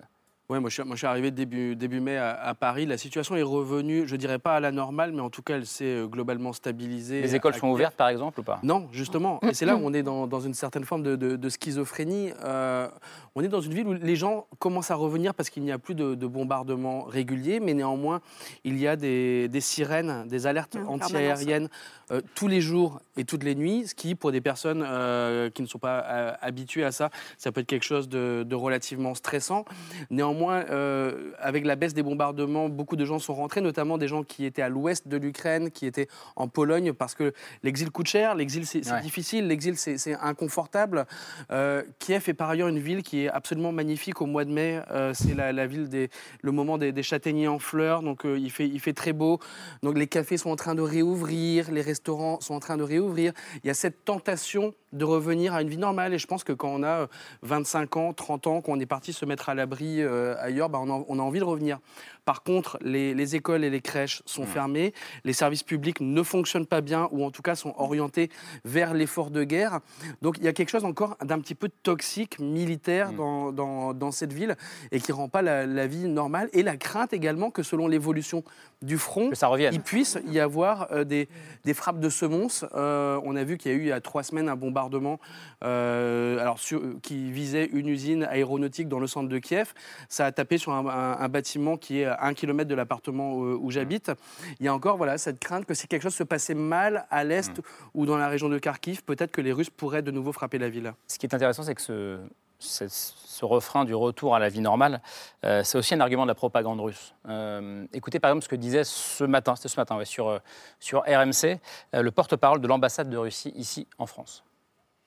Ouais, 0.50 0.60
moi, 0.60 0.70
je 0.70 0.74
suis, 0.76 0.82
moi, 0.82 0.96
je 0.96 1.00
suis 1.00 1.06
arrivé 1.06 1.30
début, 1.30 1.76
début 1.76 2.00
mai 2.00 2.16
à, 2.16 2.30
à 2.34 2.54
Paris. 2.54 2.86
La 2.86 2.96
situation 2.96 3.36
est 3.36 3.42
revenue, 3.42 4.08
je 4.08 4.16
dirais 4.16 4.38
pas 4.38 4.56
à 4.56 4.60
la 4.60 4.70
normale, 4.72 5.12
mais 5.12 5.20
en 5.20 5.28
tout 5.28 5.42
cas, 5.42 5.56
elle 5.56 5.66
s'est 5.66 5.84
euh, 5.84 6.06
globalement 6.06 6.54
stabilisée. 6.54 7.20
Les 7.20 7.34
écoles 7.34 7.52
à 7.54 7.58
sont 7.58 7.68
ouvertes, 7.68 7.96
par 7.96 8.08
exemple, 8.08 8.40
ou 8.40 8.42
pas? 8.42 8.58
Non, 8.62 8.88
justement. 8.90 9.40
Et 9.42 9.52
c'est 9.52 9.66
là 9.66 9.76
où 9.76 9.80
on 9.84 9.92
est 9.92 10.02
dans, 10.02 10.26
dans 10.26 10.40
une 10.40 10.54
certaine 10.54 10.84
forme 10.84 11.02
de, 11.02 11.16
de- 11.16 11.36
de 11.36 11.48
schizophrénie. 11.50 12.30
Euh, 12.42 12.88
on 13.34 13.42
est 13.42 13.48
dans 13.48 13.60
une 13.60 13.74
ville 13.74 13.86
où 13.88 13.92
les 13.92 14.16
gens 14.16 14.46
commencent 14.58 14.90
à 14.90 14.94
revenir 14.94 15.34
parce 15.34 15.50
qu'il 15.50 15.62
n'y 15.64 15.70
a 15.70 15.78
plus 15.78 15.94
de, 15.94 16.14
de 16.14 16.26
bombardements 16.26 17.02
réguliers, 17.02 17.60
mais 17.60 17.74
néanmoins, 17.74 18.22
il 18.64 18.78
y 18.78 18.88
a 18.88 18.96
des, 18.96 19.48
des 19.48 19.60
sirènes, 19.60 20.26
des 20.28 20.46
alertes 20.46 20.76
Mmh, 20.76 20.88
anti-aériennes 20.88 21.68
euh, 22.10 22.22
tous 22.34 22.48
les 22.48 22.62
jours 22.62 23.02
et 23.18 23.24
toutes 23.26 23.44
les 23.44 23.54
nuits, 23.54 23.86
ce 23.86 23.94
qui, 23.94 24.14
pour 24.14 24.32
des 24.32 24.40
personnes 24.40 24.82
euh, 24.82 25.50
qui 25.50 25.60
ne 25.60 25.66
sont 25.66 25.78
pas 25.78 26.04
euh, 26.08 26.32
habituées 26.40 26.84
à 26.84 26.92
ça, 26.92 27.10
ça 27.36 27.52
peut 27.52 27.60
être 27.60 27.66
quelque 27.66 27.84
chose 27.84 28.08
de, 28.08 28.44
de 28.48 28.54
relativement 28.54 29.14
stressant. 29.14 29.66
Néanmoins, 30.10 30.37
euh, 30.46 31.32
avec 31.38 31.64
la 31.66 31.76
baisse 31.76 31.94
des 31.94 32.02
bombardements, 32.02 32.68
beaucoup 32.68 32.96
de 32.96 33.04
gens 33.04 33.18
sont 33.18 33.34
rentrés, 33.34 33.60
notamment 33.60 33.98
des 33.98 34.08
gens 34.08 34.22
qui 34.22 34.44
étaient 34.44 34.62
à 34.62 34.68
l'ouest 34.68 35.08
de 35.08 35.16
l'Ukraine, 35.16 35.70
qui 35.70 35.86
étaient 35.86 36.08
en 36.36 36.48
Pologne, 36.48 36.92
parce 36.92 37.14
que 37.14 37.32
l'exil 37.62 37.90
coûte 37.90 38.06
cher, 38.06 38.34
l'exil 38.34 38.66
c'est 38.66 38.88
Ouais. 38.90 39.00
difficile, 39.00 39.46
l'exil 39.48 39.76
c'est 39.76 40.14
inconfortable. 40.14 41.06
Euh, 41.50 41.82
Kiev 41.98 42.24
est 42.28 42.34
par 42.34 42.50
ailleurs 42.50 42.68
une 42.68 42.78
ville 42.78 43.02
qui 43.02 43.24
est 43.24 43.28
absolument 43.28 43.72
magnifique 43.72 44.20
au 44.20 44.26
mois 44.26 44.44
de 44.44 44.50
mai. 44.50 44.80
Euh, 44.90 45.12
c'est 45.14 45.34
la, 45.34 45.52
la 45.52 45.66
ville 45.66 45.88
des, 45.88 46.10
le 46.42 46.52
moment 46.52 46.78
des, 46.78 46.92
des 46.92 47.02
châtaigniers 47.02 47.48
en 47.48 47.58
fleurs, 47.58 48.02
donc 48.02 48.24
euh, 48.24 48.38
il, 48.38 48.50
fait, 48.50 48.66
il 48.68 48.80
fait 48.80 48.92
très 48.92 49.12
beau. 49.12 49.38
Donc 49.82 49.98
les 49.98 50.06
cafés 50.06 50.36
sont 50.36 50.50
en 50.50 50.56
train 50.56 50.74
de 50.74 50.82
réouvrir, 50.82 51.70
les 51.70 51.82
restaurants 51.82 52.40
sont 52.40 52.54
en 52.54 52.60
train 52.60 52.76
de 52.76 52.82
réouvrir. 52.82 53.32
Il 53.64 53.66
y 53.66 53.70
a 53.70 53.74
cette 53.74 54.04
tentation 54.04 54.74
de 54.92 55.04
revenir 55.04 55.52
à 55.54 55.60
une 55.62 55.68
vie 55.68 55.76
normale. 55.78 56.14
Et 56.14 56.18
je 56.18 56.26
pense 56.26 56.44
que 56.44 56.52
quand 56.52 56.70
on 56.70 56.82
a 56.82 57.00
euh, 57.02 57.06
25 57.42 57.96
ans, 57.96 58.12
30 58.12 58.46
ans, 58.46 58.60
qu'on 58.60 58.80
est 58.80 58.86
parti 58.86 59.12
se 59.12 59.24
mettre 59.24 59.48
à 59.48 59.54
l'abri 59.54 60.00
euh, 60.02 60.27
ailleurs, 60.38 60.68
bah, 60.68 60.78
on, 60.82 60.90
a, 60.90 61.04
on 61.08 61.18
a 61.18 61.22
envie 61.22 61.38
de 61.40 61.44
revenir. 61.44 61.78
Par 62.24 62.42
contre, 62.42 62.76
les, 62.82 63.14
les 63.14 63.36
écoles 63.36 63.64
et 63.64 63.70
les 63.70 63.80
crèches 63.80 64.22
sont 64.26 64.42
fermées, 64.44 64.92
les 65.24 65.32
services 65.32 65.62
publics 65.62 66.00
ne 66.02 66.22
fonctionnent 66.22 66.66
pas 66.66 66.82
bien, 66.82 67.08
ou 67.10 67.24
en 67.24 67.30
tout 67.30 67.40
cas 67.40 67.54
sont 67.54 67.74
orientés 67.78 68.28
vers 68.66 68.92
l'effort 68.92 69.30
de 69.30 69.44
guerre. 69.44 69.80
Donc 70.20 70.36
il 70.36 70.44
y 70.44 70.48
a 70.48 70.52
quelque 70.52 70.68
chose 70.68 70.84
encore 70.84 71.16
d'un 71.24 71.38
petit 71.40 71.54
peu 71.54 71.70
toxique, 71.82 72.38
militaire 72.38 73.12
dans, 73.14 73.50
dans- 73.50 73.94
dans 73.94 74.10
cette 74.10 74.34
ville, 74.34 74.56
et 74.92 75.00
qui 75.00 75.10
rend 75.12 75.30
pas 75.30 75.40
la, 75.40 75.64
la 75.64 75.86
vie 75.86 76.06
normale. 76.06 76.50
Et 76.52 76.62
la 76.62 76.76
crainte 76.76 77.14
également 77.14 77.50
que 77.50 77.62
selon 77.62 77.88
l'évolution 77.88 78.44
du 78.82 78.98
front, 78.98 79.30
ça 79.34 79.48
il 79.72 79.80
puisse 79.80 80.18
y 80.26 80.38
avoir 80.38 80.88
euh, 80.92 81.04
des, 81.04 81.28
des 81.64 81.72
frappes 81.72 81.98
de 81.98 82.10
semonces. 82.10 82.66
Euh, 82.74 83.18
on 83.24 83.36
a 83.36 83.42
vu 83.44 83.56
qu'il 83.56 83.72
y 83.72 83.74
a 83.74 83.78
eu 83.78 83.80
il 83.80 83.88
y 83.88 83.92
a 83.92 84.02
trois 84.02 84.22
semaines 84.22 84.50
un 84.50 84.54
bombardement 84.56 85.18
euh, 85.64 86.38
alors 86.38 86.58
sur- 86.58 86.82
qui 87.02 87.30
visait 87.30 87.66
une 87.72 87.88
usine 87.88 88.24
aéronautique 88.24 88.88
dans 88.88 88.98
le 89.00 89.06
centre 89.06 89.28
de 89.30 89.38
Kiev. 89.38 89.72
Ça 90.18 90.26
a 90.26 90.32
tapé 90.32 90.58
sur 90.58 90.72
un, 90.72 90.84
un- 90.84 91.16
un 91.20 91.28
bâtiment 91.28 91.76
qui 91.76 92.00
est 92.00 92.04
à 92.06 92.24
un 92.26 92.34
kilomètre 92.34 92.68
de 92.68 92.74
l'appartement 92.74 93.34
où, 93.34 93.44
où 93.64 93.70
j'habite. 93.70 94.10
Il 94.58 94.66
y 94.66 94.68
a 94.68 94.74
encore 94.74 94.96
voilà, 94.96 95.16
cette 95.16 95.38
crainte 95.38 95.64
que 95.64 95.74
si 95.74 95.86
quelque 95.86 96.02
chose 96.02 96.14
se 96.16 96.24
passait 96.24 96.54
mal 96.54 97.06
à 97.08 97.22
l'est 97.22 97.52
ou 97.94 98.04
dans 98.04 98.16
la 98.16 98.26
région 98.26 98.48
de 98.48 98.58
Kharkiv, 98.58 99.04
peut-être 99.04 99.30
que 99.30 99.40
les 99.40 99.52
Russes 99.52 99.70
pourraient 99.70 100.02
de 100.02 100.10
nouveau 100.10 100.32
frapper 100.32 100.58
la 100.58 100.68
ville. 100.70 100.92
Ce 101.06 101.20
qui 101.20 101.26
est 101.26 101.34
intéressant, 101.36 101.62
c'est 101.62 101.76
que 101.76 101.80
ce, 101.80 102.18
ce, 102.58 102.86
ce 102.88 103.44
refrain 103.44 103.84
du 103.84 103.94
retour 103.94 104.34
à 104.34 104.40
la 104.40 104.48
vie 104.48 104.58
normale, 104.60 105.00
euh, 105.44 105.62
c'est 105.62 105.78
aussi 105.78 105.94
un 105.94 106.00
argument 106.00 106.24
de 106.24 106.28
la 106.30 106.34
propagande 106.34 106.80
russe. 106.80 107.14
Euh, 107.28 107.86
écoutez 107.92 108.18
par 108.18 108.32
exemple 108.32 108.42
ce 108.42 108.48
que 108.48 108.56
disait 108.56 108.82
ce 108.82 109.22
matin, 109.22 109.54
c'était 109.54 109.68
ce 109.68 109.78
matin, 109.78 109.96
ouais, 109.98 110.04
sur, 110.04 110.26
euh, 110.26 110.38
sur 110.80 111.02
RMC, 111.02 111.60
euh, 111.94 112.02
le 112.02 112.10
porte-parole 112.10 112.60
de 112.60 112.66
l'ambassade 112.66 113.08
de 113.08 113.16
Russie 113.16 113.52
ici 113.54 113.86
en 113.98 114.06
France. 114.06 114.42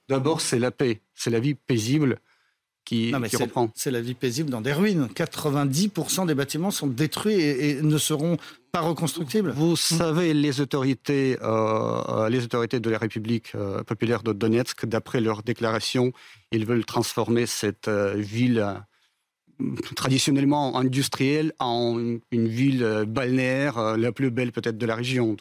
D'abord, 0.08 0.40
c'est 0.40 0.58
la 0.60 0.72
paix, 0.72 1.02
c'est 1.16 1.32
la 1.32 1.42
vie 1.42 1.56
paisible 1.56 2.20
qui, 2.86 3.14
reprend. 3.14 3.70
C'est 3.76 3.92
la 3.92 4.02
vie 4.02 4.14
paisible 4.14 4.50
dans 4.50 4.62
des 4.62 4.74
ruines. 4.74 5.08
90% 5.16 6.26
des 6.26 6.36
bâtiments 6.36 6.72
sont 6.72 6.88
détruits 6.88 7.40
et, 7.40 7.82
ne 7.82 7.98
seront 7.98 8.38
pas 8.72 8.82
reconstructibles. 8.82 9.52
Vous 9.52 9.76
savez, 9.76 10.34
les 10.34 10.62
autorités, 10.62 11.38
euh, 11.42 12.30
les 12.30 12.44
autorités 12.44 12.80
de 12.80 12.90
la 12.90 12.98
République 12.98 13.54
euh, 13.56 13.84
populaire 13.84 14.24
de 14.24 14.34
Donetsk, 14.34 14.86
d'après 14.86 15.22
leur 15.22 15.44
déclaration, 15.44 16.12
ils 16.52 16.66
veulent 16.66 16.86
transformer 16.86 17.46
cette 17.46 17.88
euh, 17.88 18.16
ville 18.16 18.66
traditionnellement 19.96 20.78
industrielle 20.78 21.54
en 21.60 22.00
une 22.32 22.48
ville 22.48 23.06
balnéaire, 23.08 23.96
la 23.96 24.12
plus 24.12 24.32
belle 24.32 24.52
peut-être 24.52 24.80
de 24.80 24.86
la 24.88 24.96
région 24.96 25.38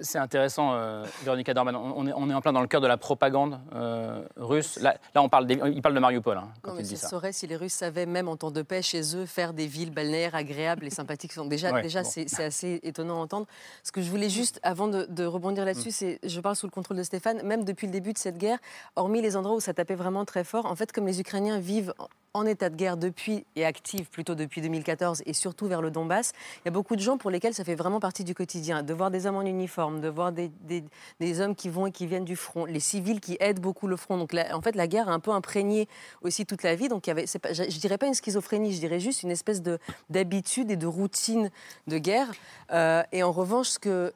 c'est 0.00 0.18
intéressant, 0.18 0.74
euh, 0.74 1.04
Véronica 1.22 1.54
Dorman. 1.54 1.76
On 1.76 2.06
est, 2.06 2.12
on 2.14 2.30
est, 2.30 2.34
en 2.34 2.40
plein 2.40 2.52
dans 2.52 2.60
le 2.60 2.66
cœur 2.66 2.80
de 2.80 2.86
la 2.86 2.96
propagande 2.96 3.58
euh, 3.74 4.24
russe. 4.36 4.78
Là, 4.80 4.96
là, 5.14 5.22
on 5.22 5.28
parle 5.28 5.50
il 5.50 5.82
parle 5.82 5.94
de 5.94 6.00
Mariupol 6.00 6.36
hein, 6.36 6.48
quand 6.62 6.76
il 6.78 6.84
dit 6.84 6.96
ça. 6.96 7.08
saurait 7.08 7.32
si 7.32 7.46
les 7.46 7.56
Russes 7.56 7.72
savaient, 7.72 8.06
même 8.06 8.28
en 8.28 8.36
temps 8.36 8.50
de 8.50 8.62
paix, 8.62 8.82
chez 8.82 9.16
eux, 9.16 9.26
faire 9.26 9.52
des 9.52 9.66
villes 9.66 9.90
balnéaires 9.90 10.34
agréables 10.34 10.86
et 10.86 10.90
sympathiques. 10.90 11.32
Déjà, 11.48 11.80
déjà 11.80 12.04
c'est 12.04 12.42
assez 12.42 12.80
étonnant 12.82 13.16
à 13.16 13.22
entendre. 13.22 13.46
Ce 13.82 13.92
que 13.92 14.00
je 14.00 14.10
voulais 14.10 14.28
juste, 14.28 14.60
avant 14.62 14.88
de, 14.88 15.24
rebondir 15.24 15.64
là-dessus, 15.64 15.88
mm. 15.88 15.92
c'est, 15.92 16.18
je 16.22 16.40
parle 16.40 16.56
sous 16.56 16.66
le 16.66 16.72
contrôle 16.72 16.96
de 16.96 17.02
Stéphane, 17.02 17.42
même 17.42 17.64
depuis 17.64 17.86
le 17.86 17.92
début 17.92 18.12
de 18.12 18.18
cette 18.18 18.38
guerre, 18.38 18.58
hormis 18.94 19.22
les 19.22 19.36
endroits 19.36 19.56
où 19.56 19.60
ça 19.60 19.74
tapait 19.74 19.94
vraiment 19.94 20.24
très 20.24 20.44
fort, 20.44 20.66
en 20.66 20.76
fait, 20.76 20.92
comme 20.92 21.06
les 21.06 21.20
Ukrainiens 21.20 21.58
vivent 21.58 21.94
en 22.36 22.46
état 22.46 22.70
de 22.70 22.76
guerre 22.76 22.96
depuis 22.96 23.44
et 23.56 23.64
active 23.64 24.08
plutôt 24.10 24.34
depuis 24.34 24.60
2014 24.60 25.22
et 25.26 25.32
surtout 25.32 25.66
vers 25.66 25.80
le 25.80 25.90
Donbass, 25.90 26.32
il 26.56 26.62
y 26.66 26.68
a 26.68 26.70
beaucoup 26.70 26.94
de 26.94 27.00
gens 27.00 27.16
pour 27.16 27.30
lesquels 27.30 27.54
ça 27.54 27.64
fait 27.64 27.74
vraiment 27.74 27.98
partie 27.98 28.24
du 28.24 28.34
quotidien. 28.34 28.82
De 28.82 28.92
voir 28.92 29.10
des 29.10 29.26
hommes 29.26 29.36
en 29.36 29.42
uniforme, 29.42 30.00
de 30.00 30.08
voir 30.08 30.32
des, 30.32 31.40
hommes 31.40 31.54
qui 31.54 31.68
vont 31.68 31.86
et 31.86 31.92
qui 31.92 32.06
viennent 32.06 32.24
du 32.24 32.36
front, 32.36 32.66
les 32.66 32.80
civils 32.80 33.20
qui 33.20 33.36
aident 33.40 33.60
beaucoup 33.60 33.86
le 33.86 33.96
front. 33.96 34.18
Donc 34.18 34.34
en 34.52 34.60
fait, 34.60 34.76
la 34.76 34.86
guerre 34.86 35.08
a 35.08 35.12
un 35.12 35.20
peu 35.20 35.30
imprégné 35.30 35.88
aussi 36.22 36.44
toute 36.46 36.62
la 36.62 36.74
vie. 36.74 36.88
Donc 36.88 37.04
je, 37.06 37.12
ne 37.12 37.78
dirais 37.80 37.98
pas 37.98 38.06
une 38.06 38.14
schizophrénie, 38.14 38.72
je 38.72 38.80
dirais 38.80 39.00
juste 39.00 39.22
une 39.22 39.30
espèce 39.30 39.62
de, 39.62 39.78
d'habitude 40.10 40.70
et 40.70 40.76
de 40.76 40.86
routine 40.86 41.50
de 41.86 41.98
guerre. 41.98 42.28
Euh, 42.72 43.02
et 43.12 43.22
en 43.22 43.32
revanche, 43.32 43.68
ce 43.68 43.78
que. 43.78 44.12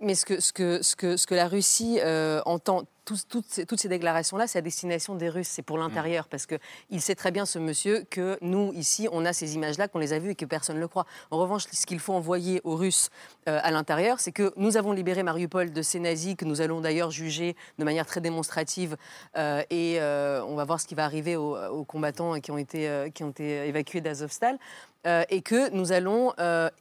Mais 0.00 0.14
ce 0.14 0.26
que, 0.26 0.40
ce, 0.40 0.52
que, 0.52 0.82
ce, 0.82 0.96
que, 0.96 1.16
ce 1.16 1.26
que 1.26 1.34
la 1.34 1.48
Russie 1.48 1.98
euh, 2.02 2.40
entend 2.44 2.84
toutes, 3.06 3.80
ces, 3.80 3.88
déclarations-là, 3.88 4.46
c'est 4.46 4.58
à 4.58 4.62
destination 4.62 5.14
des 5.14 5.28
Russes, 5.28 5.48
c'est 5.48 5.62
pour 5.62 5.78
l'intérieur, 5.78 6.24
mm. 6.24 6.28
parce 6.28 6.46
qu'il 6.46 7.00
sait 7.00 7.14
très 7.14 7.30
bien, 7.30 7.46
ce 7.46 7.58
monsieur, 7.58 8.04
que 8.10 8.36
nous, 8.40 8.72
ici, 8.74 9.08
on 9.12 9.24
a 9.24 9.32
ces 9.32 9.54
images-là, 9.54 9.88
qu'on 9.88 10.00
les 10.00 10.12
a 10.12 10.18
vues 10.18 10.30
et 10.30 10.34
que 10.34 10.44
personne 10.44 10.76
ne 10.76 10.80
le 10.80 10.88
croit. 10.88 11.06
En 11.30 11.38
revanche, 11.38 11.64
ce 11.70 11.86
qu'il 11.86 12.00
faut 12.00 12.14
envoyer 12.14 12.60
aux 12.64 12.74
Russes 12.74 13.10
euh, 13.48 13.60
à 13.62 13.70
l'intérieur, 13.70 14.18
c'est 14.18 14.32
que 14.32 14.52
nous 14.56 14.76
avons 14.76 14.92
libéré 14.92 15.22
Mariupol 15.22 15.72
de 15.72 15.82
ces 15.82 16.00
nazis, 16.00 16.34
que 16.34 16.44
nous 16.44 16.60
allons 16.60 16.80
d'ailleurs 16.80 17.12
juger 17.12 17.56
de 17.78 17.84
manière 17.84 18.06
très 18.06 18.20
démonstrative, 18.20 18.96
euh, 19.36 19.62
et 19.70 20.00
euh, 20.00 20.42
on 20.44 20.56
va 20.56 20.64
voir 20.64 20.80
ce 20.80 20.86
qui 20.86 20.96
va 20.96 21.04
arriver 21.04 21.36
aux, 21.36 21.84
combattants 21.84 22.40
qui 22.40 22.50
ont 22.50 22.58
été, 22.58 23.10
qui 23.14 23.22
ont 23.22 23.30
été 23.30 23.68
évacués 23.68 24.00
d'Azovstal, 24.00 24.58
et 25.30 25.40
que 25.42 25.70
nous 25.70 25.92
allons... 25.92 26.32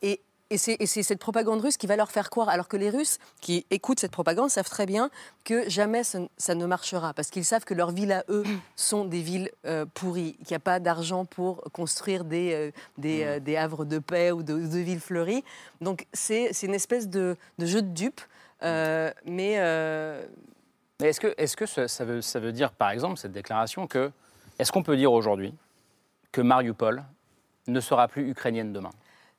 Et, 0.02 0.22
et 0.52 0.58
c'est 0.58 1.04
cette 1.04 1.20
propagande 1.20 1.62
russe 1.62 1.76
qui 1.76 1.88
va 1.88 1.96
leur 1.96 2.12
faire 2.12 2.30
croire, 2.30 2.50
alors 2.50 2.68
que 2.68 2.78
les 2.78 2.91
Russes 2.91 3.18
qui 3.41 3.66
écoutent 3.72 4.00
cette 4.00 4.12
propagande 4.12 4.52
savent 4.52 4.70
très 4.70 4.86
bien 4.86 5.10
que 5.43 5.68
jamais 5.68 6.04
ça, 6.04 6.56
ne 6.56 6.66
marchera, 6.68 7.14
parce 7.14 7.32
qu'ils 7.32 7.46
savent 7.46 7.66
que 7.66 7.74
leurs 7.74 7.91
villes 7.91 8.12
à 8.12 8.24
eux 8.30 8.43
sont 8.76 9.06
des 9.06 9.22
villes 9.22 9.50
euh, 9.66 9.86
pourries, 9.91 10.34
qu'il 10.34 10.52
n'y 10.52 10.58
a 10.58 10.60
pas 10.60 10.80
d'argent 10.80 11.26
pour 11.26 11.64
construire 11.74 12.26
des, 12.26 12.72
euh, 13.04 13.39
euh, 13.48 13.56
havres 13.58 13.86
de 13.86 13.98
paix 13.98 14.32
ou 14.32 14.43
de, 14.43 14.54
villes 14.54 15.00
fleuries. 15.00 15.43
Donc 15.82 16.06
c'est 16.14 16.52
une 16.62 16.76
espèce 16.76 17.10
de, 17.10 17.36
jeu 17.58 17.82
de 17.82 17.89
dupes, 17.89 18.22
mais... 18.62 19.60
Mais 21.02 21.10
est-ce 21.10 21.20
que, 21.20 21.34
est 21.38 21.46
-ce 21.46 21.58
que 21.58 21.66
ça, 21.66 22.06
veut, 22.06 22.22
ça 22.22 22.39
veut 22.39 22.54
dire, 22.54 22.72
par 22.72 22.91
exemple, 22.91 23.18
cette 23.18 23.34
déclaration, 23.34 23.86
que... 23.86 24.12
Est-ce 24.60 24.72
qu'on 24.72 24.84
peut 24.84 24.96
dire 24.96 25.12
aujourd'hui 25.12 25.54
que 26.32 26.39
Mariupol 26.39 27.04
ne 27.68 27.82
sera 27.82 28.08
plus 28.08 28.30
ukrainienne 28.30 28.72
demain? 28.72 28.91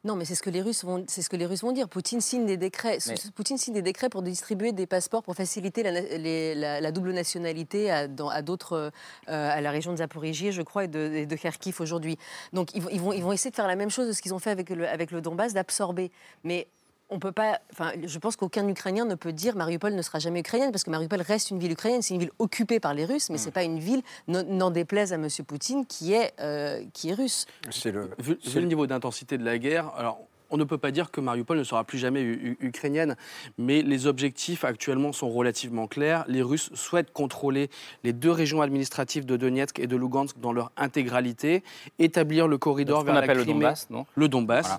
Non, 0.06 0.14
mais 0.14 0.24
c'est 0.24 0.36
ce 0.36 0.42
que 0.42 0.50
les 0.50 0.62
Russes 0.62 0.84
vont, 0.84 1.04
c'est 1.08 1.20
ce 1.20 1.28
que 1.28 1.36
les 1.36 1.46
Russes 1.46 1.62
vont 1.62 1.72
dire. 1.72 1.88
Poutine 1.88 2.20
signe 2.20 2.46
des 2.46 2.56
décrets. 2.56 2.98
Poutine 3.34 3.58
signe 3.58 3.74
des 3.74 3.82
décrets 3.82 4.08
pour 4.08 4.22
distribuer 4.22 4.70
des 4.72 4.86
passeports 4.86 5.24
pour 5.24 5.34
faciliter 5.34 5.82
la, 5.82 6.92
double 6.92 7.12
nationalité 7.12 7.90
à, 7.90 8.06
d'autres, 8.06 8.92
euh, 9.28 9.50
à 9.50 9.60
la 9.60 9.70
région 9.72 9.92
de 9.92 9.98
Zaporizhie, 9.98 10.52
je 10.52 10.62
crois, 10.62 10.84
et 10.84 10.88
de, 10.88 11.24
de 11.24 11.36
Kharkiv 11.36 11.80
aujourd'hui. 11.80 12.18
Donc 12.52 12.72
ils, 12.74 12.82
vont, 12.82 13.12
ils 13.12 13.22
vont 13.22 13.32
essayer 13.32 13.50
de 13.50 13.56
faire 13.56 13.66
la 13.66 13.76
même 13.76 13.90
chose 13.90 14.06
de 14.06 14.12
ce 14.12 14.22
qu'ils 14.22 14.32
ont 14.32 14.38
fait 14.38 14.50
avec 14.50 14.70
le, 14.70 14.88
avec 14.88 15.10
le 15.10 15.20
Donbass, 15.20 15.52
d'absorber. 15.52 16.12
Mais 16.44 16.68
on 17.08 17.18
peut 17.18 17.32
pas. 17.32 17.60
Enfin, 17.72 17.92
je 18.04 18.18
pense 18.18 18.36
qu'aucun 18.36 18.66
Ukrainien 18.68 19.04
ne 19.04 19.14
peut 19.14 19.32
dire 19.32 19.56
Mariupol 19.56 19.94
ne 19.94 20.02
sera 20.02 20.18
jamais 20.18 20.40
ukrainienne 20.40 20.72
parce 20.72 20.84
que 20.84 20.90
Mariupol 20.90 21.20
reste 21.20 21.50
une 21.50 21.58
ville 21.58 21.72
ukrainienne. 21.72 22.02
C'est 22.02 22.14
une 22.14 22.20
ville 22.20 22.32
occupée 22.38 22.80
par 22.80 22.94
les 22.94 23.04
Russes, 23.04 23.30
mais 23.30 23.38
ce 23.38 23.44
c'est 23.44 23.50
pas 23.52 23.62
une 23.62 23.78
ville 23.78 24.02
n'en 24.26 24.70
déplaise 24.70 25.12
à 25.12 25.16
M. 25.16 25.28
Poutine 25.46 25.86
qui 25.86 26.12
est 26.12 26.32
euh, 26.40 26.82
qui 26.92 27.10
est 27.10 27.14
russe. 27.14 27.46
C'est 27.70 27.92
le, 27.92 28.10
vu, 28.18 28.38
le 28.54 28.60
niveau 28.62 28.86
d'intensité 28.86 29.38
de 29.38 29.44
la 29.44 29.58
guerre. 29.58 29.92
Alors 29.96 30.18
on 30.50 30.56
ne 30.56 30.64
peut 30.64 30.78
pas 30.78 30.90
dire 30.90 31.10
que 31.10 31.20
Mariupol 31.20 31.58
ne 31.58 31.64
sera 31.64 31.84
plus 31.84 31.98
jamais 31.98 32.22
ukrainienne, 32.60 33.16
mais 33.58 33.82
les 33.82 34.06
objectifs 34.06 34.64
actuellement 34.64 35.12
sont 35.12 35.28
relativement 35.28 35.86
clairs. 35.86 36.24
Les 36.28 36.42
Russes 36.42 36.70
souhaitent 36.74 37.12
contrôler 37.12 37.68
les 38.04 38.12
deux 38.12 38.30
régions 38.30 38.62
administratives 38.62 39.26
de 39.26 39.36
Donetsk 39.36 39.78
et 39.78 39.86
de 39.86 39.96
Lugansk 39.96 40.38
dans 40.38 40.52
leur 40.52 40.70
intégralité, 40.76 41.62
établir 41.98 42.48
le 42.48 42.58
corridor 42.58 43.04
vers 43.04 43.14
la 43.14 43.22
Crimée, 43.22 43.38
le 43.38 43.44
Donbass, 43.44 43.90
non? 43.90 44.06
Le 44.14 44.28
Donbass. 44.28 44.78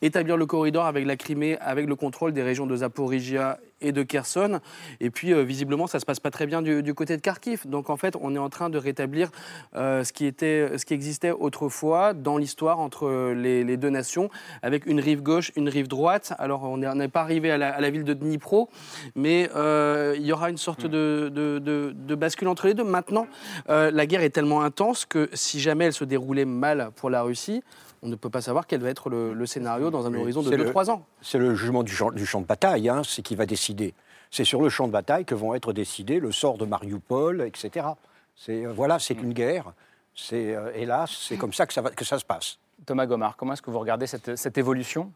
Établir 0.00 0.36
le 0.36 0.46
corridor 0.46 0.86
avec 0.86 1.06
la 1.06 1.16
Crimée, 1.16 1.58
avec 1.58 1.86
le 1.86 1.96
contrôle 1.96 2.32
des 2.32 2.42
régions 2.42 2.66
de 2.66 2.76
Zaporizhia 2.76 3.58
et 3.80 3.92
de 3.92 4.02
Kherson. 4.02 4.60
Et 5.00 5.10
puis, 5.10 5.32
euh, 5.32 5.42
visiblement, 5.42 5.86
ça 5.86 5.98
ne 5.98 6.00
se 6.00 6.06
passe 6.06 6.20
pas 6.20 6.30
très 6.30 6.46
bien 6.46 6.62
du, 6.62 6.94
côté 6.94 7.16
de 7.16 7.22
Kharkiv. 7.22 7.66
Donc, 7.66 7.90
en 7.90 7.96
fait, 7.96 8.14
on 8.20 8.34
est 8.34 8.38
en 8.38 8.48
train 8.48 8.70
de 8.70 8.78
rétablir 8.78 9.30
euh, 9.76 10.04
ce, 10.04 10.12
qui 10.12 10.26
était, 10.26 10.76
ce 10.78 10.84
qui 10.84 10.94
existait 10.94 11.30
autrefois 11.30 12.14
dans 12.14 12.38
l'histoire 12.38 12.78
entre 12.80 13.32
les, 13.32 13.76
deux 13.76 13.90
nations, 13.90 14.30
avec 14.62 14.86
une 14.86 15.00
rive 15.00 15.22
gauche, 15.22 15.52
une 15.56 15.68
rive 15.68 15.88
droite. 15.88 16.32
Alors, 16.38 16.64
on 16.64 16.76
n'est 16.76 17.08
pas 17.08 17.20
arrivé 17.20 17.50
à 17.50 17.58
la, 17.58 17.90
ville 17.90 18.04
de 18.04 18.14
Dnipro, 18.14 18.68
mais 19.14 19.48
euh, 19.54 20.14
il 20.18 20.26
y 20.26 20.32
aura 20.32 20.50
une 20.50 20.58
sorte 20.58 20.86
de, 20.86 21.30
de, 21.32 22.14
bascule 22.14 22.48
entre 22.48 22.66
les 22.66 22.74
deux. 22.74 22.84
Maintenant, 22.84 23.26
la 23.68 24.06
guerre 24.06 24.22
est 24.22 24.30
tellement 24.30 24.62
intense 24.62 25.06
que 25.06 25.30
si 25.32 25.60
jamais 25.60 25.86
elle 25.86 25.92
se 25.92 26.04
déroulait 26.04 26.44
mal 26.44 26.90
pour 26.96 27.10
la 27.10 27.22
Russie, 27.22 27.62
on 28.02 28.08
ne 28.08 28.14
peut 28.14 28.30
pas 28.30 28.40
savoir 28.40 28.66
quel 28.66 28.80
va 28.80 28.90
être 28.90 29.10
le, 29.10 29.46
scénario 29.46 29.90
dans 29.90 30.06
un 30.06 30.14
horizon 30.14 30.42
de 30.42 30.50
2-3 30.50 30.90
ans. 30.90 31.04
C'est 31.20 31.38
le 31.38 31.54
jugement 31.54 31.82
du 31.82 31.94
champ, 31.94 32.10
de 32.10 32.46
bataille, 32.46 32.88
hein, 32.88 33.02
c'est 33.04 33.22
qui 33.22 33.34
va 33.34 33.46
décider. 33.46 33.94
C'est 34.30 34.44
sur 34.44 34.60
le 34.60 34.68
champ 34.68 34.86
de 34.86 34.92
bataille 34.92 35.24
que 35.24 35.34
vont 35.34 35.54
être 35.54 35.72
décidés 35.72 36.20
le 36.20 36.32
sort 36.32 36.58
de 36.58 36.66
Mariupol, 36.66 37.42
etc. 37.42 37.88
C'est, 38.36 38.66
euh, 38.66 38.72
voilà, 38.72 38.98
c'est 38.98 39.14
une 39.14 39.32
guerre. 39.32 39.72
C'est, 40.14 40.54
euh, 40.54 40.70
hélas, 40.74 41.10
c'est 41.10 41.36
comme 41.36 41.52
ça 41.52 41.66
que 41.66 41.72
ça, 41.72 41.80
va, 41.80 41.90
que 41.90 42.04
ça 42.04 42.18
se 42.18 42.24
passe. 42.24 42.58
Thomas 42.86 43.06
Gomard, 43.06 43.36
comment 43.36 43.54
est-ce 43.54 43.62
que 43.62 43.70
vous 43.70 43.78
regardez 43.78 44.06
cette, 44.06 44.58
évolution 44.58 45.12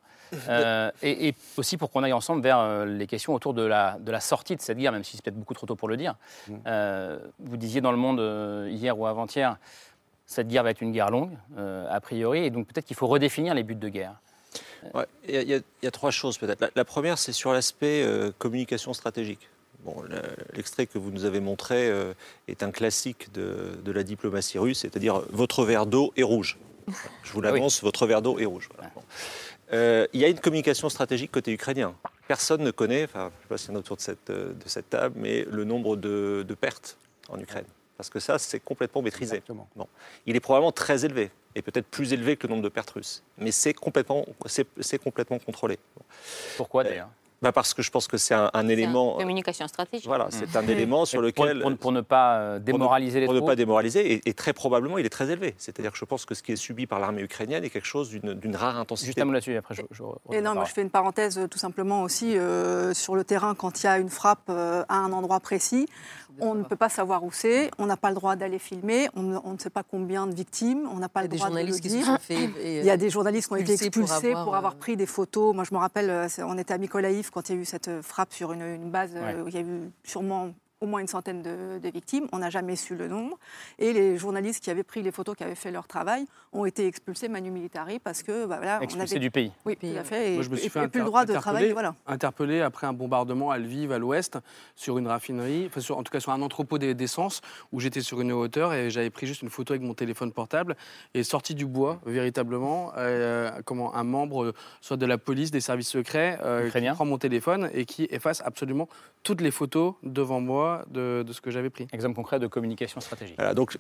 euh, 0.49 0.91
et, 1.03 1.35
aussi 1.57 1.77
pour 1.77 1.91
qu'on 1.91 2.03
aille 2.03 2.13
ensemble 2.13 2.43
vers 2.43 2.85
les 2.87 3.07
questions 3.07 3.35
autour 3.35 3.55
de 3.55 3.63
la, 3.63 3.99
de 4.01 4.11
la 4.11 4.19
sortie 4.19 4.57
de 4.57 4.61
cette 4.61 4.79
guerre, 4.79 4.91
même 4.91 5.05
si 5.05 5.17
c'est 5.17 5.23
peut-être 5.23 5.39
beaucoup 5.39 5.55
trop 5.55 5.67
tôt 5.67 5.77
pour 5.77 5.89
le 5.89 5.97
dire. 5.97 6.17
Mm. 6.49 7.19
vous 7.39 7.57
disiez 7.57 7.81
dans 7.81 7.93
le 7.93 7.99
monde 7.99 8.19
hier 8.69 8.99
ou 8.99 9.07
avant-hier, 9.07 9.59
cette 10.33 10.49
guerre 10.49 10.63
va 10.63 10.71
être 10.71 10.81
une 10.81 10.93
guerre 10.93 11.11
longue, 11.11 11.37
euh, 11.59 11.87
a 11.91 12.01
priori, 12.01 12.45
et 12.45 12.51
donc 12.51 12.67
peut-être 12.67 12.87
qu'il 12.87 12.97
faut 12.97 13.07
redéfinir 13.07 13.55
les 13.55 13.63
buts 13.63 13.75
de 13.75 13.89
guerre. 13.89 14.15
Il 15.29 15.63
y, 15.83 15.87
a 15.87 15.91
trois 15.93 16.11
choses 16.11 16.39
peut-être. 16.39 16.73
La, 16.75 16.85
première, 16.85 17.17
c'est 17.17 17.33
sur 17.33 17.53
l'aspect 17.53 18.03
euh, 18.03 18.33
communication 18.39 18.93
stratégique. 18.93 19.49
Bon, 19.85 20.03
l'extrait 20.55 20.87
que 20.87 20.99
vous 20.99 21.11
nous 21.11 21.25
avez 21.25 21.41
montré 21.41 21.89
euh, 21.89 22.15
est 22.49 22.63
un 22.63 22.71
classique 22.71 23.33
de, 23.33 23.93
la 23.93 24.03
diplomatie 24.03 24.59
russe, 24.59 24.81
c'est-à-dire 24.81 25.23
votre 25.31 25.65
verre 25.65 25.87
d'eau 25.87 26.13
est 26.17 26.23
rouge. 26.23 26.59
Je 27.23 27.33
vous 27.33 27.41
ah 27.45 27.51
l'annonce, 27.51 27.83
votre 27.83 28.07
verre 28.07 28.23
d'eau 28.23 28.39
est 28.39 28.45
rouge. 28.45 28.69
il 29.73 30.21
y 30.21 30.25
a 30.25 30.29
une 30.29 30.41
communication 30.41 30.89
stratégique 30.89 31.31
côté 31.31 31.53
ukrainien. 31.53 31.95
Personne 32.27 32.63
ne 32.63 32.71
connaît, 32.71 33.05
enfin, 33.05 33.31
je 33.31 33.37
ne 33.37 33.43
sais 33.43 33.49
pas 33.49 33.59
s'il 33.59 33.71
y 33.71 33.73
en 33.73 33.77
a 33.77 33.79
autour 33.79 33.97
de 33.97 34.03
cette, 34.03 34.31
de 34.31 34.55
cette 34.67 34.91
table, 34.91 35.15
mais 35.17 35.47
le 35.49 35.65
nombre 35.65 35.97
de, 35.97 36.45
de 36.47 36.55
pertes 36.55 36.97
en 37.29 37.39
Ukraine 37.39 37.67
parce 37.97 38.11
que 38.11 38.21
ça, 38.21 38.39
c'est 38.39 38.61
complètement 38.61 39.03
maîtrisé. 39.03 39.43
Non. 39.49 39.87
Il 40.27 40.37
est 40.37 40.41
probablement 40.41 40.73
très 40.73 41.05
élevé, 41.05 41.31
et 41.55 41.63
peut-être 41.63 41.87
plus 41.87 42.13
élevé 42.13 42.37
que 42.37 42.47
le 42.47 42.53
nombre 42.53 42.65
de 42.65 42.69
pertes 42.69 42.91
russes, 42.91 43.23
mais 43.39 43.53
c'est 43.53 43.75
complètement, 43.75 44.25
complètement 45.03 45.39
contrôlé. 45.39 45.79
Pourquoi 46.57 46.85
d'ailleurs 46.85 47.11
bah 47.43 47.51
parce 47.51 47.75
que 47.75 47.83
je 47.83 47.91
pense 47.91 48.07
que 48.07 48.17
c'est 48.17 48.35
un, 48.35 48.69
élément. 48.69 49.17
communication 49.17 49.67
stratégique. 49.67 50.07
Voilà, 50.07 50.29
c'est 50.31 50.55
un 50.55 50.63
élément 50.69 51.05
sur 51.05 51.21
lequel. 51.21 51.61
Pour, 51.81 51.91
ne 51.91 52.01
pas 52.01 52.37
euh, 52.37 52.59
démoraliser 52.61 53.19
les 53.19 53.27
Pour 53.27 53.35
ne 53.35 53.41
pas 53.41 53.57
démoraliser, 53.57 54.23
et, 54.25 54.33
très 54.33 54.53
probablement, 54.53 54.97
il 54.97 55.05
est 55.05 55.11
très 55.11 55.29
élevé. 55.29 55.57
C'est-à-dire 55.59 55.91
que 55.91 55.99
je 55.99 56.05
pense 56.05 56.25
que 56.25 56.37
ce 56.37 56.43
qui 56.45 56.53
est 56.53 56.57
subi 56.57 56.87
par 56.87 57.01
l'armée 57.01 57.23
ukrainienne 57.23 57.65
est 57.65 57.71
quelque 57.71 57.87
chose 57.87 58.11
d'une 58.11 58.57
rare 58.57 58.79
intensité. 58.79 59.07
Juste 59.07 59.21
un 59.21 59.25
mot 59.25 59.33
là-dessus, 59.33 59.57
après 59.57 59.75
je. 59.75 59.83
et 60.31 60.41
non, 60.41 60.55
mais 60.55 60.67
je 60.67 60.73
fais 60.73 60.83
une 60.83 60.91
parenthèse 60.91 61.37
euh, 61.37 61.49
tout 61.49 61.59
simplement 61.59 62.03
aussi 62.03 62.39
euh, 62.39 62.95
sur 62.95 63.17
le 63.17 63.25
terrain, 63.25 63.57
quand 63.57 63.83
il 63.83 63.87
y 63.87 63.89
a 63.89 63.99
une 63.99 64.09
frappe 64.09 64.49
à 64.49 64.95
un 64.95 65.13
endroit 65.13 65.41
précis, 65.41 65.89
on 66.41 66.55
ne 66.55 66.65
peut 66.65 66.77
pas 66.77 66.89
savoir 66.89 67.25
où 67.25 67.33
c'est, 67.33 67.71
on 67.79 67.87
n'a 67.87 67.97
pas 67.97 68.09
le 68.09 68.15
droit 68.15 68.37
d'aller 68.37 68.59
filmer, 68.59 69.09
on 69.15 69.23
ne, 69.23 69.59
sait 69.59 69.71
pas 69.71 69.83
combien 69.83 70.27
de 70.27 70.35
victimes, 70.35 70.89
on 70.93 70.99
n'a 70.99 71.09
pas 71.09 71.23
le 71.23 71.29
droit 71.29 71.51
de 71.51 71.59
le 71.59 71.79
dire. 71.79 72.19
il 72.31 72.85
y 72.85 72.91
a 72.91 72.97
des 72.97 73.11
journalistes 73.11 73.49
qui 73.49 73.55
ont 73.55 73.57
été 73.57 73.73
expulsés 73.73 74.33
pour 74.33 74.57
avoir, 74.57 74.77
pris 74.77 74.97
des 74.97 75.07
photos. 75.07 75.55
Moi, 75.55 75.65
je 75.69 75.75
me 75.75 75.79
rappelle, 75.79 76.29
on 76.39 76.59
était 76.59 76.75
à 76.75 76.79
Mykolaïv 76.79 77.31
quand 77.31 77.49
il 77.49 77.57
y 77.57 77.59
a 77.59 77.63
eu 77.63 77.65
cette 77.65 78.03
frappe 78.03 78.33
sur 78.33 78.53
une, 78.53 78.91
base 78.91 79.11
euh, 79.15 79.43
où 79.43 79.49
il 79.49 79.55
y 79.55 79.59
a 79.59 79.61
eu 79.61 79.91
sûrement 80.05 80.53
au 80.83 80.87
moins 80.87 81.01
une 81.01 81.07
centaine 81.07 81.43
de, 81.43 81.89
victimes. 81.89 82.27
On 82.33 82.39
n'a 82.39 82.51
jamais 82.51 82.77
su 82.77 82.97
le 82.97 83.09
nombre. 83.09 83.39
Et 83.79 83.93
les 83.93 84.19
journalistes 84.19 84.63
qui 84.63 84.71
avaient 84.71 84.83
pris 84.83 85.03
les 85.03 85.13
photos, 85.13 85.37
qui 85.37 85.45
avaient 85.45 85.55
fait 85.55 85.71
leur 85.71 85.87
travail, 85.87 86.27
ont 86.53 86.65
été 86.65 86.87
expulsés 86.87 87.29
manu 87.29 87.51
militari 87.51 87.99
parce 87.99 88.23
que 88.23 88.47
bah, 88.47 88.57
voilà, 88.57 88.83
expulsés 88.83 89.19
du 89.19 89.31
pays. 89.31 89.53
Oui, 89.65 89.77
tout 89.77 89.87
à 89.97 90.05
fait. 90.05 90.33
Et, 90.33 90.35
Moi, 90.35 90.43
je 90.43 90.51
me 90.51 90.57
suis 90.57 90.69
fait 90.69 90.89
plus 90.89 91.01
le 91.01 91.07
droit 91.07 91.25
de 91.25 91.35
travailler. 91.35 91.73
Voilà. 91.73 91.95
Interpellé 92.07 92.61
après 92.61 92.87
un 92.87 92.93
bombardement 92.93 93.51
à 93.51 93.59
Lviv, 93.59 93.93
à 93.93 93.99
l'ouest, 93.99 94.39
sur 94.75 94.99
une 94.99 95.07
raffinerie, 95.07 95.67
enfin, 95.67 95.81
sur, 95.81 95.97
en 95.97 96.03
tout 96.03 96.11
cas 96.11 96.21
sur 96.21 96.33
un 96.33 96.43
entrepôt 96.43 96.79
d'essence 96.79 97.41
où 97.71 97.81
j'étais 97.81 98.01
sur 98.01 98.21
une 98.21 98.33
hauteur 98.33 98.75
et 98.75 98.91
j'avais 98.91 99.11
pris 99.11 99.27
juste 99.27 99.43
une 99.43 99.51
photo 99.51 99.75
avec 99.75 99.83
mon 99.83 99.95
téléphone 99.95 100.33
portable 100.33 100.77
et 101.15 101.23
sorti 101.23 101.55
du 101.55 101.67
bois 101.67 102.01
véritablement, 102.07 102.93
euh, 102.97 103.51
comment 103.65 103.95
un 103.95 104.05
membre 104.05 104.53
soit 104.81 104.97
de 104.97 105.07
la 105.07 105.19
police, 105.19 105.51
des 105.51 105.61
services 105.61 105.89
secrets, 105.89 106.39
euh, 106.43 106.71
qui 106.71 106.81
prend 106.91 107.05
mon 107.05 107.19
téléphone 107.19 107.71
et 107.73 107.85
qui 107.85 108.09
efface 108.11 108.43
absolument 108.45 108.89
toutes 109.23 109.41
les 109.41 109.51
photos 109.51 109.95
devant 110.03 110.41
moi 110.41 110.72
de, 110.91 111.25
ce 111.33 111.41
que 111.41 111.51
j'avais 111.51 111.71
pris. 111.71 111.87
Exemple 111.93 112.17
concret 112.17 112.39
de 112.39 112.47
communication 112.47 113.01
stratégique. 113.01 113.37
Voilà, 113.37 113.55
donc 113.55 113.79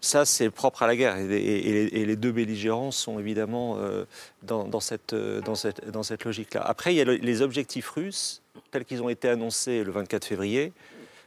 ça, 0.00 0.24
c'est 0.24 0.50
propre 0.50 0.82
à 0.82 0.86
la 0.86 0.96
guerre. 0.96 1.16
Et, 1.18 2.04
les, 2.04 2.16
deux 2.16 2.32
belligérants 2.32 2.90
sont 2.90 3.18
évidemment 3.18 3.76
euh, 3.78 4.04
dans, 4.42 4.80
cette, 4.80 5.14
dans, 5.14 5.54
cette, 5.54 5.90
dans 5.90 6.02
cette 6.02 6.24
logique-là. 6.24 6.62
Après, 6.62 6.94
il 6.94 6.96
y 6.96 7.00
a 7.00 7.04
les 7.04 7.42
objectifs 7.42 7.88
russes, 7.88 8.42
tels 8.70 8.84
qu'ils 8.84 9.02
ont 9.02 9.08
été 9.08 9.28
annoncés 9.28 9.84
le 9.84 9.92
24 9.92 10.24
février. 10.24 10.72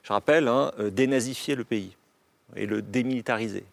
Je 0.04 0.14
rappelle, 0.14 0.48
hein, 0.48 0.72
euh, 0.80 0.90
dénazifier 0.90 1.56
le 1.56 1.64
pays 1.64 1.96
et 2.56 2.66
le 2.66 2.82
démilitariser. 2.82 3.66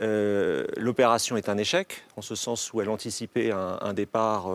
Euh, 0.00 0.66
l'opération 0.76 1.36
est 1.36 1.48
un 1.48 1.58
échec, 1.58 2.04
en 2.16 2.22
ce 2.22 2.34
sens 2.34 2.72
où 2.72 2.80
elle 2.80 2.88
anticipait 2.88 3.50
un, 3.50 3.92
départ 3.92 4.50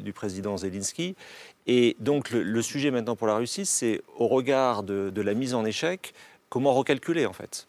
du 0.00 0.12
président 0.12 0.56
Zelensky. 0.56 1.14
Et 1.66 1.96
donc 2.00 2.30
le, 2.30 2.62
sujet 2.62 2.90
maintenant 2.90 3.14
pour 3.14 3.26
la 3.26 3.36
Russie, 3.36 3.66
c'est 3.66 4.00
au 4.16 4.26
regard 4.26 4.82
de, 4.82 5.20
la 5.20 5.34
mise 5.34 5.54
en 5.54 5.64
échec, 5.64 6.14
comment 6.48 6.72
recalculer 6.72 7.26
en 7.26 7.32
fait? 7.32 7.68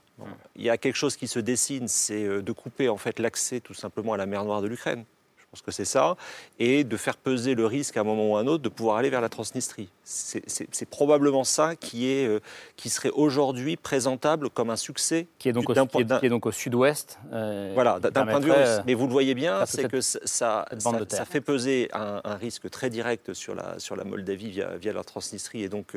Il 0.55 0.63
y 0.63 0.69
a 0.69 0.77
quelque 0.77 0.95
chose 0.95 1.15
qui 1.15 1.27
se 1.27 1.39
dessine, 1.39 1.87
c'est 1.87 2.25
euh, 2.25 2.41
de 2.41 2.51
couper 2.51 2.89
en 2.89 2.97
fait 2.97 3.19
l'accès 3.19 3.61
tout 3.61 3.73
simplement 3.73 4.13
à 4.13 4.17
la 4.17 4.25
mer 4.25 4.43
Noire 4.43 4.61
de 4.61 4.67
l'Ukraine. 4.67 5.05
Je 5.37 5.45
pense 5.51 5.61
que 5.61 5.71
c'est 5.71 5.85
ça, 5.85 6.15
et 6.59 6.83
de 6.83 6.97
faire 6.97 7.17
peser 7.17 7.55
le 7.55 7.65
risque 7.65 7.97
à 7.97 8.01
un 8.01 8.03
moment 8.03 8.31
ou 8.31 8.35
à 8.35 8.41
un 8.41 8.47
autre 8.47 8.61
de 8.61 8.69
pouvoir 8.69 8.97
aller 8.97 9.09
vers 9.09 9.21
la 9.21 9.29
Transnistrie. 9.29 9.89
C'est 10.11 10.89
probablement 10.89 11.43
ça 11.43 11.75
qui, 11.75 12.09
est, 12.09 12.27
euh, 12.27 12.39
qui 12.77 12.89
serait 12.89 13.11
aujourd'hui 13.11 13.77
présentable 13.77 14.49
comme 14.49 14.69
un 14.69 14.75
succès. 14.75 15.27
Qui 15.37 15.49
est 15.49 15.53
donc, 15.53 15.69
au, 15.69 15.73
qui 15.73 16.25
est, 16.25 16.29
donc 16.29 16.45
au 16.45 16.51
sud-ouest. 16.51 17.19
Euh, 17.31 17.71
voilà, 17.73 17.99
d'un 17.99 18.25
point 18.25 18.39
de 18.39 18.45
vue 18.45 18.51
russe. 18.51 18.81
Mais 18.87 18.95
vous 18.95 19.05
le 19.05 19.11
voyez 19.11 19.35
bien, 19.35 19.65
c'est 19.65 19.87
que 19.87 20.01
ça, 20.01 20.19
ça, 20.25 20.65
ça, 20.79 21.25
fait 21.25 21.41
peser 21.41 21.89
un, 21.93 22.35
risque 22.35 22.69
très 22.69 22.89
direct 22.89 23.33
sur 23.33 23.53
la, 23.53 23.77
sur 23.79 23.95
la 23.95 24.03
Moldavie 24.03 24.49
via, 24.49 24.77
via 24.77 24.93
la 24.93 25.03
Transnistrie 25.03 25.63
et 25.63 25.69
donc 25.69 25.95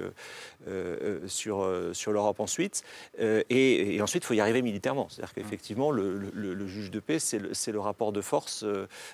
euh, 0.69 1.21
sur, 1.27 1.67
sur 1.93 2.13
l'Europe 2.13 2.41
ensuite. 2.41 2.83
Et, 3.19 3.99
ensuite, 4.03 4.25
il 4.25 4.27
faut 4.27 4.35
y 4.35 4.41
arriver 4.41 4.63
militairement. 4.63 5.09
C'est-à-dire 5.09 5.35
qu'effectivement, 5.35 5.91
le, 5.91 6.19
le, 6.35 6.67
juge 6.67 6.91
de 6.91 7.01
paix, 7.01 7.19
c'est 7.19 7.39
le, 7.39 7.81
rapport 7.81 8.13
de 8.13 8.21
force. 8.21 8.65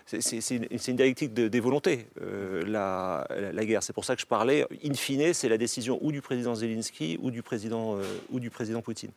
c'est 0.06 0.50
une, 0.50 0.96
dialectique 0.96 1.34
des 1.34 1.60
volontés, 1.60 2.08
euh, 2.20 3.52
la, 3.52 3.64
guerre. 3.64 3.82
C'est 3.82 3.92
pour 3.92 4.04
ça 4.04 4.14
que 4.14 4.20
je 4.20 4.26
parlais, 4.26 4.66
in 4.88 4.94
fine, 4.94 5.34
c'est 5.34 5.48
la 5.48 5.58
décision 5.58 5.98
ou 6.00 6.12
du 6.12 6.22
président 6.22 6.54
Zelensky 6.54 7.18
ou 7.20 7.30
du 7.30 7.42
président, 7.42 7.96
euh, 7.96 8.02
ou 8.30 8.40
du 8.40 8.50
président 8.50 8.82
Poutine. 8.82 9.10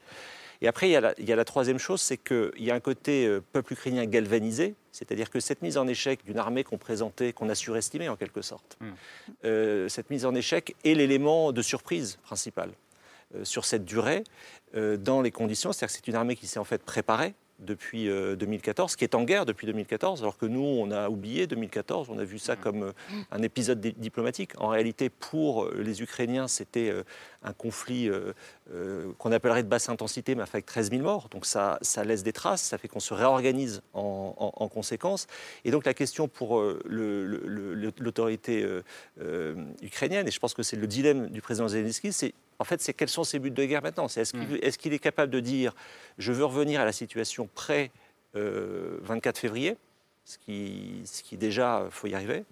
Et 0.63 0.67
après, 0.67 0.89
il 0.89 0.91
y, 0.91 0.95
a 1.31 1.35
la, 1.35 1.45
troisième 1.45 1.79
chose, 1.79 2.01
c'est 2.01 2.17
qu'il 2.17 2.51
y 2.59 2.69
a 2.69 2.75
un 2.75 2.79
côté 2.79 3.25
euh, 3.25 3.41
peuple 3.51 3.73
ukrainien 3.73 4.05
galvanisé, 4.05 4.75
c'est-à-dire 4.91 5.31
que 5.31 5.39
cette 5.39 5.63
mise 5.63 5.77
en 5.77 5.87
échec 5.87 6.23
d'une 6.23 6.37
armée 6.37 6.63
qu'on 6.63 6.77
présentait, 6.77 7.33
qu'on 7.33 7.49
a 7.49 7.55
surestimée 7.55 8.09
en 8.09 8.15
quelque 8.15 8.43
sorte, 8.43 8.77
hmm. 8.79 9.87
cette 9.87 10.11
mise 10.11 10.25
en 10.25 10.35
échec 10.35 10.75
est 10.83 10.93
l'élément 10.93 11.51
de 11.51 11.61
surprise 11.63 12.19
principal 12.23 12.69
sur 13.43 13.63
cette 13.65 13.85
durée, 13.85 14.23
dans 14.75 15.21
les 15.21 15.31
conditions, 15.31 15.71
c'est-à-dire 15.71 15.95
que 15.95 15.99
c'est 15.99 16.07
une 16.09 16.15
armée 16.15 16.35
qui 16.35 16.45
s'est 16.45 16.59
en 16.59 16.65
fait 16.65 16.83
préparée, 16.83 17.33
depuis 17.61 18.07
2014, 18.07 18.93
euh, 18.93 18.95
qui 18.97 19.03
est 19.03 19.15
en 19.15 19.23
guerre 19.23 19.45
depuis 19.45 19.67
2014, 19.67 20.21
alors 20.21 20.37
que 20.37 20.45
nous, 20.45 20.61
on 20.61 20.91
a 20.91 21.09
oublié 21.09 21.47
2014, 21.47 22.09
on 22.09 22.19
a 22.19 22.23
vu 22.23 22.39
ça 22.39 22.55
comme 22.55 22.83
euh, 22.83 22.91
un 23.31 23.41
épisode 23.41 23.79
diplomatique. 23.79 24.51
En 24.57 24.67
réalité, 24.67 25.09
pour 25.09 25.65
euh, 25.65 25.81
les 25.81 26.01
Ukrainiens, 26.01 26.47
c'était 26.47 26.91
un 27.43 27.53
conflit 27.53 28.09
qu'on 29.17 29.31
appellerait 29.31 29.63
de 29.63 29.67
basse 29.67 29.89
intensité, 29.89 30.35
mais 30.35 30.43
avec 30.43 30.65
13 30.65 30.91
000 30.91 31.01
morts. 31.01 31.27
Donc 31.29 31.45
ça, 31.45 31.79
ça 31.81 32.03
laisse 32.03 32.23
des 32.23 32.33
traces, 32.33 32.61
ça 32.61 32.77
fait 32.77 32.87
qu'on 32.87 32.99
se 32.99 33.13
réorganise 33.13 33.81
en, 33.93 34.69
conséquence. 34.71 35.27
Et 35.65 35.71
donc 35.71 35.85
la 35.85 35.93
question 35.93 36.27
pour 36.27 36.61
l'autorité 36.85 38.67
ukrainienne, 39.81 40.27
et 40.27 40.31
je 40.31 40.39
pense 40.39 40.53
que 40.53 40.63
c'est 40.63 40.77
le 40.77 40.87
dilemme 40.87 41.29
du 41.29 41.41
président 41.41 41.67
Zelensky, 41.67 42.13
c'est 42.13 42.33
en 42.61 42.63
fait, 42.63 42.79
c'est 42.79 42.93
quels 42.93 43.09
sont 43.09 43.23
ses 43.23 43.39
buts 43.39 43.49
de 43.49 43.65
guerre 43.65 43.81
maintenant? 43.81 44.05
Est-ce 44.05 44.33
qu'il 44.77 44.93
est, 44.93 44.95
est, 44.95 44.99
capable 44.99 45.31
de 45.31 45.39
dire 45.39 45.73
je 46.19 46.31
veux 46.31 46.45
revenir 46.45 46.79
à 46.79 46.85
la 46.85 46.91
situation 46.91 47.49
pré 47.55 47.91
24 48.35 48.37
euh, 48.37 49.39
février, 49.39 49.77
ce 50.25 50.37
qui, 50.37 51.01
ce 51.05 51.23
qui 51.23 51.37
déjà, 51.37 51.87
faut 51.89 52.05
y 52.05 52.13
arriver, 52.13 52.43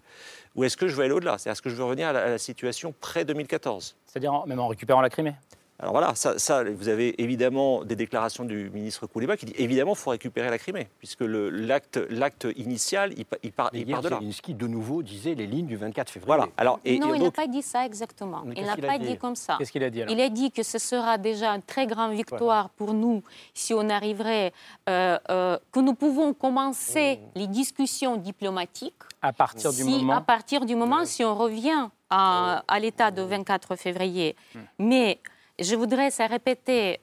ou 0.56 0.64
est-ce 0.64 0.78
que 0.78 0.88
je 0.88 0.95
veux 0.95 1.04
aller 1.04 1.14
au-delà? 1.14 1.38
C'est-à-dire, 1.38 1.54
est-ce 1.54 1.62
que 1.62 1.70
je 1.70 1.76
veux 1.76 1.84
revenir 1.84 2.08
à 2.08 2.14
la, 2.14 2.38
situation 2.38 2.93
pré 3.00 3.26
2014 3.26 3.95
C'est-à-dire 4.06 4.45
même 4.47 4.60
en 4.60 4.68
récupérant 4.68 5.02
la 5.02 5.10
Crimée? 5.10 5.36
Alors 5.82 5.94
voilà, 5.94 6.14
ça, 6.14 6.64
vous 6.66 6.90
avez 6.90 7.22
évidemment 7.22 7.86
des 7.86 7.96
déclarations 7.96 8.44
du 8.44 8.70
ministre 8.70 9.08
Kouleba 9.08 9.38
qui 9.38 9.46
dit 9.46 9.54
évidemment 9.58 9.94
il 9.94 9.98
faut 9.98 10.10
récupérer 10.10 10.50
la 10.50 10.58
Crimée, 10.58 10.90
puisque 10.98 11.22
l'acte 11.22 12.48
initial, 12.58 13.14
il, 13.18 13.26
il, 13.44 13.54
part, 13.54 13.70
il 13.72 13.86
part 13.86 14.02
de 14.02 14.10
là. 14.10 14.20
Zelensky, 14.20 14.54
de 14.54 14.68
nouveau, 14.68 15.04
disait 15.04 15.36
les 15.36 15.48
lignes 15.48 15.68
du 15.68 15.78
24 15.78 16.10
février. 16.10 16.28
Voilà. 16.28 16.48
Alors, 16.58 16.82
et, 16.84 17.00
non, 17.00 17.14
il 17.14 17.24
n'a 17.24 17.32
pas 17.32 17.48
dit 17.48 17.62
ça 17.62 17.86
exactement. 17.86 18.44
il 18.58 18.66
n'a 18.66 18.76
pas 18.76 18.98
dit, 18.98 19.18
comme 19.18 19.36
ça. 19.36 19.56
Qu'est-ce 19.58 19.72
qu'il 19.72 19.84
a 19.84 19.90
dit 19.90 20.02
alors 20.02 20.14
Il 20.14 20.20
a 20.20 20.28
dit 20.28 20.52
que 20.52 20.64
ce 20.64 20.80
sera 20.80 21.18
déjà 21.18 21.52
une 21.56 21.62
très 21.62 21.88
grande 21.88 22.12
victoire 22.12 22.70
pour 22.72 22.94
nous 22.94 23.24
si 23.54 23.74
on 23.74 23.90
arriverait, 23.90 24.52
euh, 24.90 25.18
euh, 25.30 25.58
que 25.72 25.80
nous 25.80 25.94
pouvons 25.94 26.34
commencer 26.34 27.20
oh. 27.24 27.32
les 27.36 27.48
discussions 27.48 28.18
diplomatiques. 28.18 28.96
À 29.22 29.32
partir 29.32 29.72
du 29.72 29.86
moment. 29.86 30.14
À 30.14 30.22
partir 30.22 30.66
du 30.66 30.76
moment, 30.76 31.06
si 31.06 31.24
on 31.24 31.36
revient 31.36 31.88
à, 32.10 32.64
à 32.68 32.80
l'état 32.80 33.12
de 33.12 33.22
24 33.22 33.78
février. 33.78 34.36
Hmm. 34.54 34.60
Mais 34.80 35.20
je 35.60 35.76
voudrais 35.76 36.10
répéter, 36.28 36.99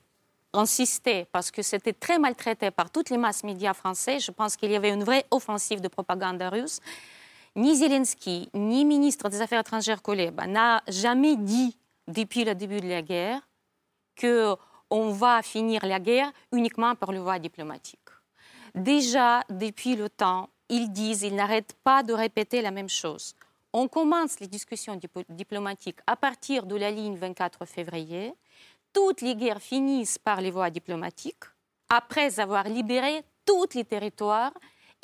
insister, 0.52 1.26
parce 1.32 1.50
que 1.50 1.62
c'était 1.62 1.92
très 1.92 2.18
maltraité 2.18 2.70
par 2.70 2.90
toutes 2.90 3.10
les 3.10 3.18
masses 3.18 3.44
médias 3.44 3.74
français. 3.74 4.18
Je 4.18 4.30
pense 4.30 4.56
qu'il 4.56 4.70
y 4.70 4.76
avait 4.76 4.90
une 4.90 5.04
vraie 5.04 5.26
offensive 5.30 5.80
de 5.80 5.88
propagande 5.88 6.42
russe. 6.42 6.80
Ni 7.54 7.76
Zelensky, 7.76 8.50
ni 8.54 8.84
ministre 8.84 9.28
des 9.28 9.40
Affaires 9.40 9.60
étrangères 9.60 10.02
Koleba 10.02 10.46
n'a 10.46 10.82
jamais 10.88 11.36
dit, 11.36 11.76
depuis 12.06 12.44
le 12.44 12.54
début 12.54 12.80
de 12.80 12.88
la 12.88 13.02
guerre, 13.02 13.40
qu'on 14.20 15.10
va 15.10 15.42
finir 15.42 15.84
la 15.84 15.98
guerre 15.98 16.30
uniquement 16.52 16.94
par 16.94 17.12
le 17.12 17.18
voie 17.18 17.38
diplomatique. 17.38 18.00
Déjà, 18.74 19.42
depuis 19.48 19.96
le 19.96 20.08
temps, 20.08 20.50
ils 20.68 20.90
disent, 20.90 21.22
ils 21.22 21.34
n'arrêtent 21.34 21.76
pas 21.82 22.02
de 22.02 22.12
répéter 22.12 22.60
la 22.60 22.70
même 22.70 22.88
chose. 22.88 23.34
On 23.78 23.88
commence 23.88 24.40
les 24.40 24.46
discussions 24.46 24.98
diplomatiques 25.28 25.98
à 26.06 26.16
partir 26.16 26.64
de 26.64 26.76
la 26.76 26.90
ligne 26.90 27.14
24 27.14 27.66
février 27.66 28.32
toutes 28.94 29.20
les 29.20 29.36
guerres 29.36 29.60
finissent 29.60 30.18
par 30.18 30.40
les 30.40 30.50
voies 30.50 30.70
diplomatiques, 30.70 31.44
après 31.90 32.40
avoir 32.40 32.64
libéré 32.64 33.20
tous 33.44 33.66
les 33.74 33.84
territoires 33.84 34.54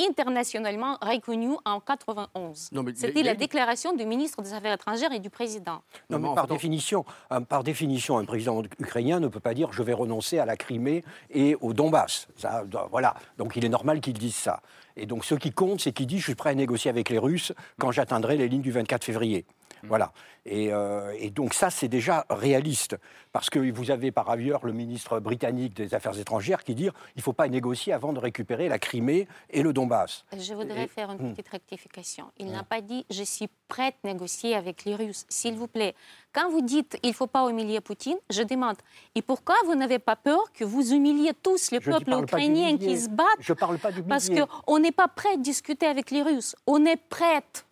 internationalement 0.01 0.97
reconnus 1.03 1.59
en 1.67 1.81
91. 1.81 2.71
C'était 2.95 3.23
la 3.23 3.35
déclaration 3.35 3.95
du 3.95 4.07
ministre 4.07 4.41
des 4.41 4.55
Affaires 4.55 4.73
étrangères 4.73 5.13
et 5.13 5.21
du 5.21 5.29
président. 5.29 5.83
Non, 6.09 6.19
mais 6.19 6.35
par, 6.35 6.47
définition, 6.47 7.05
un, 7.29 7.43
par 7.43 7.63
définition, 7.63 8.17
un 8.17 8.25
président 8.25 8.63
ukrainien 8.79 9.21
ne 9.21 9.29
peut 9.29 9.41
pas 9.41 9.53
dire 9.53 9.71
je 9.71 9.83
vais 9.83 9.93
renoncer 9.93 10.39
à 10.39 10.47
la 10.47 10.57
Crimée 10.57 11.05
et 11.29 11.57
au 11.61 11.75
Donbass. 11.75 12.27
Ça, 12.37 12.65
voilà. 12.91 13.15
Donc 13.37 13.55
il 13.57 13.67
est 13.67 13.69
normal 13.69 14.01
qu'il 14.01 14.15
dise 14.15 14.35
ça. 14.35 14.63
Et 14.97 15.07
donc 15.07 15.25
ce 15.25 15.35
qui 15.35 15.53
compte, 15.53 15.81
c'est 15.81 15.93
qu'il 15.93 16.07
dit 16.07 16.19
je 16.19 16.25
suis 16.25 16.35
prêt 16.35 16.51
à 16.51 16.55
négocier 16.55 16.91
avec 16.91 17.09
les 17.09 17.19
Russes 17.19 17.53
quand 17.79 17.93
j'atteindrai 17.93 18.37
les 18.37 18.49
lignes 18.49 18.63
du 18.63 18.73
24 18.73 19.05
février. 19.05 19.47
Mm. 19.83 19.89
Voilà. 19.89 20.13
Euh, 20.51 21.15
et, 21.19 21.31
donc 21.31 21.55
ça, 21.55 21.71
c'est 21.71 21.89
déjà 21.89 22.27
réaliste. 22.29 22.97
Parce 23.33 23.49
que 23.49 23.59
vous 23.71 23.91
avez 23.91 24.11
par 24.11 24.29
ailleurs 24.29 24.67
le 24.67 24.73
ministre 24.73 25.19
britannique 25.21 25.75
des 25.75 25.95
Affaires 25.95 26.19
étrangères 26.19 26.65
qui 26.65 26.75
dit 26.75 26.85
il 26.85 27.19
ne 27.19 27.23
faut 27.23 27.33
pas 27.33 27.49
négocier 27.49 27.93
avant 27.93 28.13
de 28.13 28.19
récupérer 28.19 28.69
la 28.69 28.79
Crimée 28.79 29.27
et 29.51 29.63
le 29.63 29.73
Donbass. 29.73 30.25
Je 30.37 30.53
voudrais 30.53 30.87
faire 30.87 31.11
une 31.11 31.29
mm. 31.29 31.33
petite 31.33 31.49
rectification. 31.49 32.27
Il 32.39 32.51
n'a 32.51 32.63
pas 32.63 32.81
dit 32.81 33.07
je 33.11 33.23
suis 33.23 33.49
prête 33.69 33.95
à 34.05 34.09
négocier 34.09 34.55
avec 34.55 34.85
les 34.85 34.95
Russes. 34.95 35.25
S'il 35.29 35.55
vous 35.55 35.69
plaît, 35.69 35.95
quand 36.35 36.51
vous 36.51 36.61
dites 36.61 36.99
il 37.03 37.11
ne 37.11 37.15
faut 37.15 37.27
pas 37.27 37.49
humilier 37.49 37.81
Poutine, 37.81 38.19
je 38.29 38.43
demande 38.43 38.77
et 39.15 39.23
pourquoi 39.23 39.55
vous 39.65 39.75
n'avez 39.75 39.99
pas 39.99 40.17
peur 40.17 40.53
que 40.53 40.65
vous 40.65 40.93
humiliez 40.93 41.33
tous 41.43 41.71
le 41.71 41.81
peuple 41.81 42.13
ukrainien 42.23 42.77
qui 42.77 42.99
se 43.01 43.09
battent 43.09 43.27
Je 43.41 43.55
parle 43.55 43.79
pas 43.79 43.93
du 43.93 44.03
Parce 44.03 44.29
qu'on 44.29 44.79
n'est 44.79 44.93
pas 44.93 45.09
prêt 45.09 45.31
à 45.35 45.37
discuter 45.37 45.87
avec 45.87 46.11
les 46.11 46.23
Russes. 46.23 46.55
On 46.67 46.85
est 46.85 47.01
prête 47.09 47.65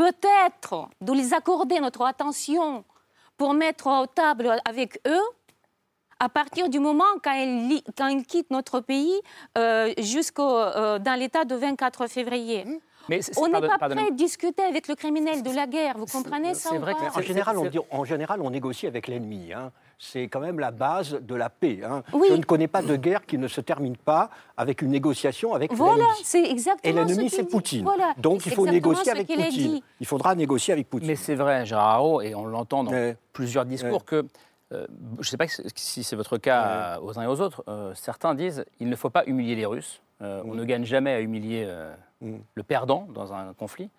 peut-être 0.00 0.88
de 1.02 1.12
les 1.12 1.34
accorder 1.34 1.78
notre 1.78 2.00
attention 2.06 2.84
pour 3.36 3.52
mettre 3.52 3.86
aux 3.86 4.06
table 4.06 4.56
avec 4.64 4.98
eux 5.06 5.28
à 6.18 6.30
partir 6.30 6.70
du 6.70 6.78
moment 6.78 7.04
quand 7.22 7.34
ils, 7.34 8.24
quittent 8.26 8.50
notre 8.50 8.80
pays 8.80 9.20
euh, 9.58 9.92
jusqu'au 9.98 10.56
euh, 10.56 10.98
l'état 11.18 11.44
de 11.44 11.54
24 11.54 12.06
février. 12.06 12.64
Mmh. 12.64 12.78
Mais 13.08 13.20
on 13.36 13.48
n'est 13.48 13.60
pas 13.60 13.78
prêt 13.78 14.06
à 14.08 14.10
discuter 14.10 14.62
avec 14.62 14.88
le 14.88 14.94
criminel 14.94 15.42
de 15.42 15.54
la 15.54 15.66
guerre, 15.66 15.96
vous 15.98 16.06
comprenez 16.06 16.54
ça 16.54 16.70
C'est 16.70 16.78
vrai 16.78 16.94
qu'en 16.94 17.20
général, 17.20 17.56
on, 17.58 17.70
en 17.90 18.04
général, 18.04 18.40
on 18.42 18.50
négocie 18.50 18.86
avec 18.86 19.08
l'ennemi. 19.08 19.52
Hein. 19.52 19.70
c'est 19.98 20.24
quand 20.24 20.40
même 20.40 20.58
la 20.58 20.70
base 20.70 21.18
de 21.20 21.34
la 21.34 21.50
paix. 21.50 21.80
Hein. 21.84 22.02
Je 22.12 22.34
ne 22.34 22.42
connais 22.42 22.68
pas 22.68 22.82
de 22.82 22.96
guerre 22.96 23.26
qui 23.26 23.38
ne 23.38 23.48
se 23.48 23.60
termine 23.60 23.96
pas 23.96 24.30
avec 24.56 24.82
une 24.82 24.90
négociation 24.90 25.54
avec 25.54 25.72
voilà, 25.72 26.04
c'est 26.22 26.44
exactement 26.44 26.80
Et 26.84 26.92
l'ennemi, 26.92 27.30
c'est 27.30 27.44
Poutine. 27.44 27.88
Donc 28.18 28.46
il 28.46 28.52
faut 28.52 28.66
négocier 28.66 29.12
avec 29.12 29.26
Poutine. 29.26 29.80
Il 30.00 30.06
faudra 30.06 30.34
négocier 30.34 30.72
avec 30.72 30.88
Poutine. 30.88 31.08
Mais 31.08 31.16
c'est 31.16 31.34
vrai, 31.34 31.66
Gérard 31.66 32.22
et 32.22 32.34
on 32.34 32.46
l'entend 32.46 32.84
dans 32.84 33.14
plusieurs 33.32 33.64
discours, 33.64 34.04
que 34.04 34.24
euh, 34.72 34.86
je 35.14 35.18
ne 35.18 35.24
sais 35.24 35.36
pas 35.36 35.46
si 35.74 36.04
c'est 36.04 36.16
votre 36.16 36.38
cas 36.38 37.00
aux 37.00 37.18
uns 37.18 37.22
et 37.22 37.26
aux 37.26 37.40
autres. 37.40 37.64
Euh, 37.68 37.92
certains 37.94 38.34
disent 38.34 38.64
il 38.78 38.88
ne 38.88 38.96
faut 38.96 39.10
pas 39.10 39.24
humilier 39.26 39.56
les 39.56 39.66
Russes. 39.66 40.00
Euh, 40.22 40.42
on 40.44 40.54
ne 40.54 40.64
gagne 40.64 40.84
jamais 40.84 41.12
à 41.12 41.20
humilier 41.20 41.68
mm. 42.20 42.36
le 42.54 42.62
perdant 42.62 43.06
dans 43.14 43.32
un 43.32 43.54
conflit. 43.54 43.90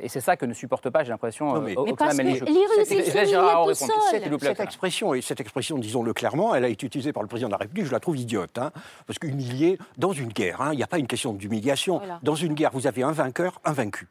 Et 0.00 0.08
c'est 0.08 0.20
ça 0.20 0.36
que 0.36 0.46
ne 0.46 0.54
supporte 0.54 0.88
pas, 0.88 1.02
j'ai 1.02 1.10
l'impression, 1.10 1.60
mais, 1.60 1.74
mais 1.84 1.92
parce 1.94 2.16
que 2.16 2.22
les 2.22 2.32
Russes, 2.34 2.46
ils 2.90 3.74
sont 3.74 3.88
cette, 4.10 4.40
cette 4.40 4.60
expression, 4.60 5.14
et 5.14 5.20
cette 5.20 5.40
expression, 5.40 5.78
disons-le 5.78 6.12
clairement, 6.12 6.54
elle 6.54 6.64
a 6.64 6.68
été 6.68 6.86
utilisée 6.86 7.12
par 7.12 7.24
le 7.24 7.28
président 7.28 7.48
de 7.48 7.52
la 7.52 7.58
République, 7.58 7.86
je 7.86 7.90
la 7.90 7.98
trouve 7.98 8.16
idiote. 8.16 8.56
Hein, 8.56 8.70
parce 9.08 9.18
qu'humilier, 9.18 9.78
dans 9.98 10.12
une 10.12 10.28
guerre, 10.28 10.60
hein, 10.60 10.72
il 10.72 10.76
n'y 10.76 10.84
a 10.84 10.86
pas 10.86 10.98
une 10.98 11.08
question 11.08 11.32
d'humiliation. 11.32 12.00
Dans 12.22 12.36
une 12.36 12.54
guerre, 12.54 12.70
vous 12.72 12.86
avez 12.86 13.02
un 13.02 13.10
vainqueur, 13.10 13.60
un 13.64 13.72
vaincu. 13.72 14.06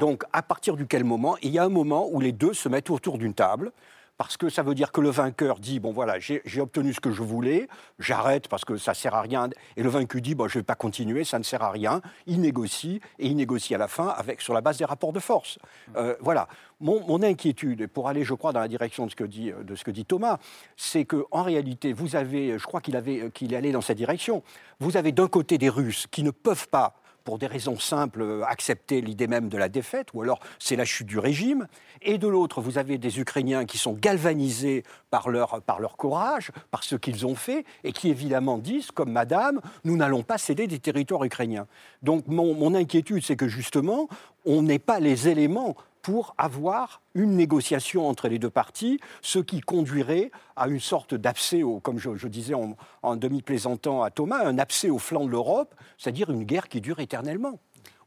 Donc, 0.00 0.24
à 0.32 0.40
partir 0.40 0.74
du 0.74 0.86
quel 0.86 1.04
moment, 1.04 1.36
il 1.42 1.50
y 1.50 1.58
a 1.58 1.64
un 1.64 1.68
moment 1.68 2.08
où 2.10 2.20
les 2.20 2.32
deux 2.32 2.54
se 2.54 2.70
mettent 2.70 2.88
autour 2.88 3.18
d'une 3.18 3.34
table, 3.34 3.72
parce 4.20 4.36
que 4.36 4.50
ça 4.50 4.62
veut 4.62 4.74
dire 4.74 4.92
que 4.92 5.00
le 5.00 5.08
vainqueur 5.08 5.58
dit 5.60 5.80
bon 5.80 5.92
voilà 5.92 6.18
j'ai 6.18 6.60
obtenu 6.60 6.92
ce 6.92 7.00
que 7.00 7.10
je 7.10 7.22
voulais, 7.22 7.68
j'arrête 7.98 8.48
parce 8.48 8.66
que 8.66 8.76
ça 8.76 8.92
sert 8.92 9.14
à 9.14 9.22
rien, 9.22 9.48
et 9.78 9.82
le 9.82 9.88
vaincu 9.88 10.20
dit 10.20 10.34
bon 10.34 10.46
je 10.46 10.58
vais 10.58 10.62
pas 10.62 10.74
continuer, 10.74 11.24
ça 11.24 11.38
ne 11.38 11.42
sert 11.42 11.62
à 11.62 11.70
rien. 11.70 12.02
Il 12.26 12.42
négocie 12.42 13.00
et 13.18 13.28
il 13.28 13.36
négocie 13.36 13.74
à 13.74 13.78
la 13.78 13.88
fin 13.88 14.08
avec 14.08 14.42
sur 14.42 14.52
la 14.52 14.60
base 14.60 14.76
des 14.76 14.84
rapports 14.84 15.14
de 15.14 15.20
force. 15.20 15.58
Euh, 15.96 16.16
voilà. 16.20 16.48
Mon, 16.80 17.22
inquiétude, 17.22 17.86
pour 17.86 18.08
aller, 18.08 18.24
je 18.24 18.34
crois, 18.34 18.52
dans 18.52 18.60
la 18.60 18.68
direction 18.68 19.06
de 19.06 19.10
ce 19.10 19.16
que 19.16 19.24
dit, 19.24 19.52
de 19.52 19.74
ce 19.74 19.84
que 19.84 19.90
dit 19.90 20.04
Thomas, 20.04 20.38
c'est 20.76 21.06
que 21.06 21.24
en 21.30 21.42
réalité, 21.42 21.94
vous 21.94 22.14
avez, 22.14 22.58
je 22.58 22.64
crois 22.64 22.82
qu'il 22.82 22.96
avait, 22.96 23.30
qu'il 23.32 23.54
allait 23.54 23.72
dans 23.72 23.82
cette 23.82 23.98
direction. 23.98 24.42
Vous 24.80 24.98
avez 24.98 25.12
d'un 25.12 25.28
côté 25.28 25.56
des 25.56 25.70
Russes 25.70 26.06
qui 26.10 26.22
ne 26.22 26.30
peuvent 26.30 26.68
pas 26.68 26.99
pour 27.30 27.38
des 27.38 27.46
raisons 27.46 27.78
simples, 27.78 28.22
euh, 28.22 28.42
accepter 28.44 29.00
l'idée 29.00 29.28
même 29.28 29.48
de 29.48 29.56
la 29.56 29.68
défaite, 29.68 30.08
ou 30.14 30.22
alors 30.22 30.40
c'est 30.58 30.74
la 30.74 30.84
chute 30.84 31.06
du 31.06 31.20
régime. 31.20 31.68
Et 32.02 32.18
de 32.18 32.26
l'autre, 32.26 32.60
vous 32.60 32.76
avez 32.76 32.98
des 32.98 33.20
Ukrainiens 33.20 33.66
qui 33.66 33.78
sont 33.78 33.92
galvanisés 33.92 34.82
par 35.10 35.28
leur, 35.28 35.60
courage, 35.96 36.50
par 36.72 36.82
ce 36.82 36.96
qu'ils 36.96 37.26
ont 37.26 37.36
fait, 37.36 37.64
et 37.84 37.92
qui 37.92 38.08
évidemment 38.08 38.58
disent, 38.58 38.90
comme 38.90 39.12
Madame, 39.12 39.60
nous 39.84 39.96
n'allons 39.96 40.24
pas 40.24 40.38
céder 40.38 40.66
des 40.66 40.80
territoires 40.80 41.22
ukrainiens. 41.22 41.68
Donc 42.02 42.26
mon, 42.26 42.52
mon 42.52 42.74
inquiétude, 42.74 43.22
c'est 43.24 43.36
que 43.36 43.46
justement, 43.46 44.08
on 44.44 44.62
n'ait 44.62 44.80
pas 44.80 44.98
les 44.98 45.28
éléments 45.28 45.76
pour 46.02 46.34
avoir 46.38 47.02
une 47.14 47.36
négociation 47.36 48.08
entre 48.08 48.28
les 48.28 48.38
deux 48.38 48.50
parties, 48.50 49.00
ce 49.22 49.38
qui 49.38 49.60
conduirait 49.60 50.30
à 50.56 50.68
une 50.68 50.80
sorte 50.80 51.14
d'abcès, 51.14 51.62
comme 51.82 51.98
je, 51.98 52.28
disais 52.28 52.54
en, 52.54 53.16
demi-plaisantant 53.16 54.02
à 54.02 54.10
Thomas, 54.10 54.44
un 54.44 54.58
abcès 54.58 54.90
au 54.90 54.98
flanc 54.98 55.24
de 55.24 55.30
l'Europe, 55.30 55.74
c'est-à-dire 55.98 56.30
une 56.30 56.44
guerre 56.44 56.68
qui 56.68 56.80
dure 56.80 57.00
éternellement 57.00 57.58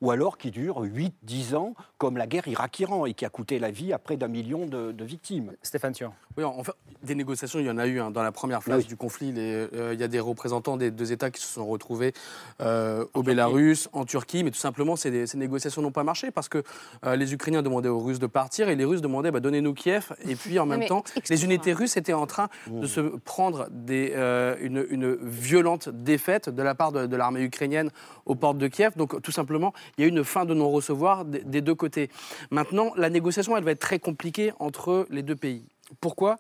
ou 0.03 0.11
alors 0.11 0.37
qui 0.37 0.51
dure 0.51 0.83
8-10 0.83 1.55
ans, 1.55 1.75
comme 1.97 2.17
la 2.17 2.27
guerre 2.27 2.45
Irak-Iran, 2.49 3.05
et 3.05 3.13
qui 3.13 3.23
a 3.23 3.29
coûté 3.29 3.57
la 3.57 3.71
vie 3.71 3.93
à 3.93 3.99
près 3.99 4.17
d'un 4.17 4.27
million 4.27 4.65
de, 4.65 5.03
victimes. 5.03 5.53
Stéphane 5.61 5.93
Thion. 5.93 6.11
Oui, 6.35 6.43
en 6.43 6.61
fait, 6.63 6.73
des 7.03 7.15
négociations, 7.15 7.59
il 7.59 7.65
y 7.65 7.69
en 7.69 7.77
a 7.77 7.87
eu 7.87 8.01
hein. 8.01 8.11
dans 8.11 8.21
la 8.21 8.33
première 8.33 8.63
phase 8.63 8.85
du 8.85 8.97
conflit. 8.97 9.33
Euh, 9.37 9.91
il 9.93 9.99
y 9.99 10.03
a 10.03 10.09
des 10.09 10.19
représentants 10.19 10.75
des 10.75 10.91
deux 10.91 11.13
États 11.13 11.31
qui 11.31 11.41
se 11.41 11.47
sont 11.47 11.65
retrouvés 11.65 12.11
euh, 12.59 13.05
au 13.13 13.23
Bélarus, 13.23 13.87
en 13.93 14.03
Turquie, 14.03 14.43
mais 14.43 14.51
tout 14.51 14.59
simplement, 14.59 14.97
ces, 14.97 15.25
ces 15.25 15.37
négociations 15.37 15.81
n'ont 15.81 15.91
pas 15.91 16.03
marché 16.03 16.31
parce 16.31 16.49
que 16.49 16.63
euh, 17.05 17.15
les 17.15 17.33
Ukrainiens 17.33 17.61
demandaient 17.61 17.87
aux 17.87 17.99
Russes 17.99 18.19
de 18.19 18.27
partir 18.27 18.67
et 18.67 18.75
les 18.75 18.85
Russes 18.85 19.01
demandaient 19.01 19.31
bah, 19.31 19.39
donnez-nous 19.39 19.73
Kiev. 19.73 20.13
Et 20.27 20.35
puis 20.35 20.59
en 20.59 20.65
même 20.65 20.85
temps, 20.85 21.03
les 21.29 21.45
unités 21.45 21.71
russes 21.71 21.95
étaient 21.95 22.11
en 22.11 22.27
train 22.27 22.49
de 22.67 22.87
se 22.87 22.99
prendre 22.99 23.69
des, 23.71 24.13
une, 24.61 24.85
une, 24.89 25.15
violente 25.21 25.87
défaite 25.87 26.49
de 26.49 26.61
la 26.61 26.75
part 26.75 26.91
de, 26.91 27.05
de 27.05 27.15
l'armée 27.15 27.41
ukrainienne 27.41 27.89
aux 28.25 28.35
portes 28.35 28.57
de 28.57 28.67
Kiev. 28.67 28.97
Donc 28.97 29.21
tout 29.21 29.31
simplement, 29.31 29.73
il 29.97 30.01
y 30.01 30.03
a 30.05 30.07
eu 30.07 30.09
une 30.09 30.23
fin 30.23 30.45
de 30.45 30.53
non-recevoir 30.53 31.25
des 31.25 31.61
deux 31.61 31.75
côtés. 31.75 32.09
Maintenant, 32.51 32.93
la 32.95 33.09
négociation, 33.09 33.55
elle 33.57 33.63
va 33.63 33.71
être 33.71 33.79
très 33.79 33.99
compliquée 33.99 34.51
entre 34.59 35.05
les 35.09 35.21
deux 35.21 35.35
pays. 35.35 35.65
Pourquoi? 36.01 36.37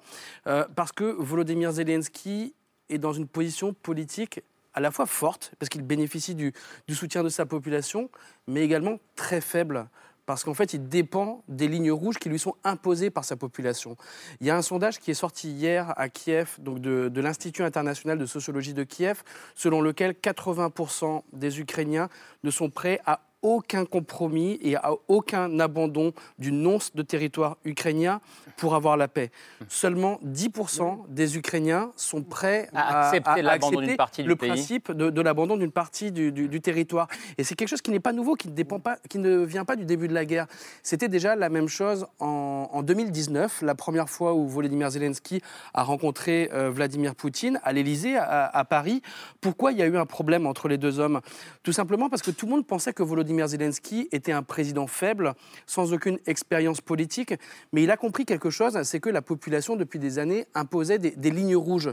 Euh, 0.47 0.65
Parce 0.75 0.91
que 0.91 1.03
Volodymyr 1.03 1.71
Zelensky 1.71 2.55
est 2.89 2.97
dans 2.97 3.13
une 3.13 3.27
position 3.27 3.73
politique 3.73 4.41
à 4.73 4.79
la 4.79 4.91
fois 4.91 5.05
forte, 5.05 5.53
parce 5.59 5.69
qu'il 5.69 5.83
bénéficie 5.83 6.33
du, 6.33 6.53
soutien 6.89 7.23
de 7.23 7.29
sa 7.29 7.45
population, 7.45 8.09
mais 8.47 8.61
également 8.61 8.99
très 9.15 9.41
faible 9.41 9.87
parce 10.25 10.45
qu'en 10.45 10.53
fait, 10.53 10.73
il 10.73 10.87
dépend 10.87 11.43
des 11.49 11.67
lignes 11.67 11.91
rouges 11.91 12.17
qui 12.17 12.29
lui 12.29 12.39
sont 12.39 12.55
imposées 12.63 13.09
par 13.09 13.25
sa 13.25 13.35
population. 13.35 13.97
Il 14.39 14.47
y 14.47 14.51
a 14.51 14.55
un 14.55 14.61
sondage 14.61 14.99
qui 14.99 15.11
est 15.11 15.15
sorti 15.15 15.51
hier 15.51 15.93
à 15.97 16.07
Kiev, 16.07 16.55
donc 16.59 16.79
de 16.79 17.21
l'Institut 17.21 17.63
international 17.63 18.17
de 18.17 18.25
sociologie 18.25 18.73
de 18.73 18.85
Kiev, 18.85 19.23
selon 19.53 19.81
lequel 19.81 20.13
80% 20.13 21.23
des 21.33 21.59
Ukrainiens 21.59 22.07
ne 22.43 22.51
sont 22.51 22.69
prêts 22.69 23.01
à 23.05 23.19
aucun 23.43 23.85
compromis 23.85 24.57
et 24.61 24.75
à 24.75 24.93
aucun 25.07 25.59
abandon 25.59 26.13
du 26.39 26.51
nonce 26.51 26.95
de 26.95 27.03
territoire 27.03 27.57
ukrainien 27.65 28.21
pour 28.57 28.73
avoir 28.73 28.97
la 28.97 29.07
paix. 29.07 29.31
Seulement 29.67 30.19
10% 30.25 31.09
des 31.09 31.37
Ukrainiens 31.37 31.91
sont 31.95 32.23
prêts 32.23 32.69
à, 32.73 33.09
accepter, 33.09 33.41
le 33.41 34.35
principe 34.35 34.91
de, 34.91 35.21
l'abandon 35.21 35.57
d'une 35.57 35.71
partie 35.71 36.11
du, 36.11 36.61
territoire. 36.61 37.07
Et 37.37 37.43
c'est 37.43 37.55
quelque 37.55 37.67
chose 37.67 37.81
qui 37.81 37.91
n'est 37.91 37.99
pas 37.99 38.13
nouveau, 38.13 38.35
qui 38.35 38.47
ne, 38.47 38.53
dépend 38.53 38.79
pas, 38.79 38.97
qui 39.09 39.19
ne 39.19 39.39
vient 39.39 39.65
pas 39.65 39.75
du 39.75 39.85
début 39.85 40.07
de 40.07 40.13
la 40.13 40.25
guerre. 40.25 40.47
C'était 40.81 41.09
déjà 41.09 41.35
la 41.35 41.49
même 41.49 41.67
chose 41.67 42.07
en, 42.19 42.81
2019, 42.81 43.61
la 43.61 43.75
première 43.75 44.09
fois 44.09 44.33
où 44.33 44.47
Volodymyr 44.47 44.89
Zelensky 44.89 45.41
a 45.73 45.83
rencontré 45.83 46.49
euh, 46.53 46.69
Vladimir 46.69 47.15
Poutine 47.15 47.59
à 47.63 47.73
l'Élysée, 47.73 48.15
à, 48.17 48.45
à 48.45 48.63
Paris. 48.63 49.01
Pourquoi 49.41 49.71
il 49.73 49.77
y 49.77 49.81
a 49.81 49.85
eu 49.85 49.97
un 49.97 50.05
problème 50.05 50.47
entre 50.47 50.67
les 50.67 50.77
deux 50.77 50.99
hommes? 50.99 51.21
Tout 51.63 51.73
simplement 51.73 52.09
parce 52.09 52.21
que 52.21 52.31
tout 52.31 52.45
le 52.45 52.51
monde 52.51 52.65
pensait 52.65 52.93
que 52.93 53.03
Volodymyr 53.03 53.32
Zelensky 53.45 54.07
était 54.11 54.31
un 54.31 54.43
président 54.43 54.87
faible, 54.87 55.33
sans 55.65 55.93
aucune 55.93 56.19
expérience 56.25 56.81
politique, 56.81 57.33
mais 57.71 57.83
il 57.83 57.91
a 57.91 57.97
compris 57.97 58.25
quelque 58.25 58.49
chose, 58.49 58.81
c'est 58.83 58.99
que 58.99 59.09
la 59.09 59.21
population, 59.21 59.75
depuis 59.75 59.99
des 59.99 60.19
années, 60.19 60.45
imposait 60.53 60.99
des, 60.99 61.31
lignes 61.31 61.55
rouges. 61.55 61.91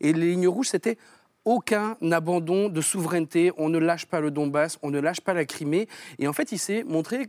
Et 0.00 0.12
les 0.12 0.30
lignes 0.30 0.48
rouges, 0.48 0.68
c'était 0.68 0.98
aucun 1.44 1.96
abandon 2.10 2.68
de 2.68 2.80
souveraineté, 2.80 3.52
on 3.56 3.68
ne 3.68 3.78
lâche 3.78 4.06
pas 4.06 4.20
le 4.20 4.30
Donbass, 4.30 4.78
on 4.82 4.90
ne 4.90 5.00
lâche 5.00 5.20
pas 5.20 5.34
la 5.34 5.44
Crimée. 5.44 5.88
Et 6.18 6.28
en 6.28 6.32
fait, 6.32 6.52
il 6.52 6.58
s'est 6.58 6.84
montré 6.84 7.28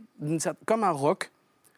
comme 0.66 0.84
un 0.84 0.90
roc 0.90 1.30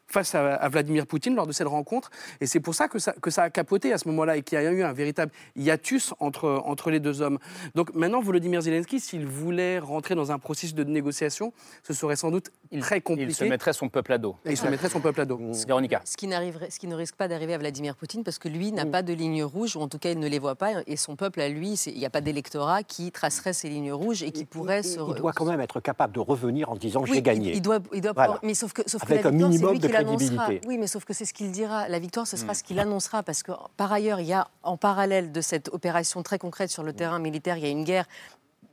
face 0.07 0.35
à, 0.35 0.69
Vladimir 0.69 1.07
Poutine 1.07 1.35
lors 1.35 1.47
de 1.47 1.53
cette 1.53 1.67
rencontre. 1.67 2.11
Et 2.41 2.47
c'est 2.47 2.61
pour 2.61 2.75
ça 2.75 2.89
que, 2.89 2.99
ça 2.99 3.13
que 3.21 3.31
ça 3.31 3.43
a 3.43 3.51
capoté 3.51 3.93
à 3.93 3.99
ce 3.99 4.09
moment-là 4.09 4.37
et 4.37 4.43
qu'il 4.43 4.61
y 4.61 4.67
a 4.67 4.71
eu 4.71 4.83
un 4.83 4.93
véritable 4.93 5.33
hiatus 5.57 6.15
entre, 6.21 6.63
entre 6.65 6.91
les 6.91 7.01
deux 7.01 7.23
hommes. 7.23 7.39
Donc 7.75 7.95
maintenant, 7.95 8.21
Volodymyr 8.21 8.63
Zelensky, 8.63 9.01
s'il 9.01 9.27
voulait 9.27 9.79
rentrer 9.79 10.15
dans 10.15 10.33
un 10.33 10.39
processus 10.39 10.75
de 10.75 10.85
négociation, 10.85 11.53
ce 11.83 11.93
serait 11.93 12.17
sans 12.17 12.31
doute 12.31 12.51
très 12.81 13.01
compliqué. 13.01 13.31
Il 13.31 13.35
se 13.35 13.45
mettrait 13.45 13.73
son 13.73 13.89
peuple 13.89 14.13
à 14.13 14.19
dos. 14.19 14.37
Et 14.45 14.53
il 14.53 14.57
se 14.57 14.67
mettrait 14.67 14.89
son 14.89 15.01
peuple 15.01 15.21
à 15.21 15.25
dos. 15.25 15.41
Véronica. 15.67 16.01
Ce 16.05 16.17
qui, 16.17 16.29
ce 16.29 16.79
qui 16.79 16.87
ne 16.87 16.95
risque 16.95 17.17
pas 17.17 17.29
d'arriver 17.29 17.55
à 17.55 17.59
Vladimir 17.59 17.97
Poutine 17.97 18.25
parce 18.25 18.39
que 18.39 18.49
lui 18.49 18.73
n'a 18.73 18.85
mm. 18.85 18.91
pas 18.91 19.03
de 19.03 19.13
lignes 19.13 19.45
rouges, 19.45 19.77
ou 19.77 19.81
en 19.81 19.89
tout 19.89 19.99
cas 19.99 20.11
il 20.11 20.19
ne 20.19 20.29
les 20.29 20.39
voit 20.39 20.55
pas, 20.55 20.83
et 20.87 20.97
son 20.97 21.17
peuple 21.17 21.41
à 21.41 21.49
lui, 21.49 21.75
il 21.87 21.99
n'y 21.99 22.07
a 22.07 22.11
pas 22.11 22.21
d'électorat 22.21 22.83
qui 22.83 23.11
tracerait 23.11 23.53
ces 23.53 23.69
lignes 23.69 23.93
rouges 23.93 24.23
et 24.23 24.31
qui 24.31 24.45
pourrait 24.45 24.81
il, 24.81 24.85
se... 24.85 25.01
Il 25.09 25.15
doit 25.15 25.33
quand 25.33 25.45
même 25.45 25.61
être 25.61 25.81
capable 25.81 26.15
de 26.15 26.21
revenir 26.21 26.71
en 26.71 26.77
disant 26.77 27.05
j'ai 27.05 27.23
gagné. 27.23 27.53
Il, 27.55 27.63
doit, 27.63 27.79
il 27.93 28.01
doit 28.01 28.15
mais 28.43 28.55
sauf 28.55 28.73
que, 28.73 28.83
sauf 28.87 29.03
Avec 29.03 29.23
que 29.23 29.29
un 29.29 29.31
minimum 29.31 29.79
de 29.79 29.89
crédibilité. 30.05 30.61
Oui, 30.67 30.79
mais 30.79 30.87
sauf 30.87 31.05
que 31.05 31.13
c'est 31.13 31.25
ce 31.25 31.35
qu'il 31.35 31.51
dira. 31.51 31.89
La 31.89 31.99
victoire, 31.99 32.27
ce 32.27 32.37
sera 32.37 32.53
mm. 32.53 32.55
ce 32.57 32.63
qu'il 32.63 32.79
annoncera, 32.79 33.23
parce 33.23 33.43
que 33.43 33.53
par 33.77 33.93
ailleurs, 33.93 34.21
il 34.21 34.27
y 34.27 34.33
a 34.33 34.49
en 34.63 34.77
parallèle 34.77 35.33
de 35.33 35.41
cette 35.41 35.69
opération 35.69 36.23
très 36.23 36.39
concrète 36.39 36.71
sur 36.71 36.83
le 36.83 36.93
mm. 36.93 36.97
terrain 36.97 37.19
militaire, 37.19 37.57
il 37.57 37.65
y 37.65 37.67
a 37.67 37.71
une 37.71 37.85
guerre 37.85 38.07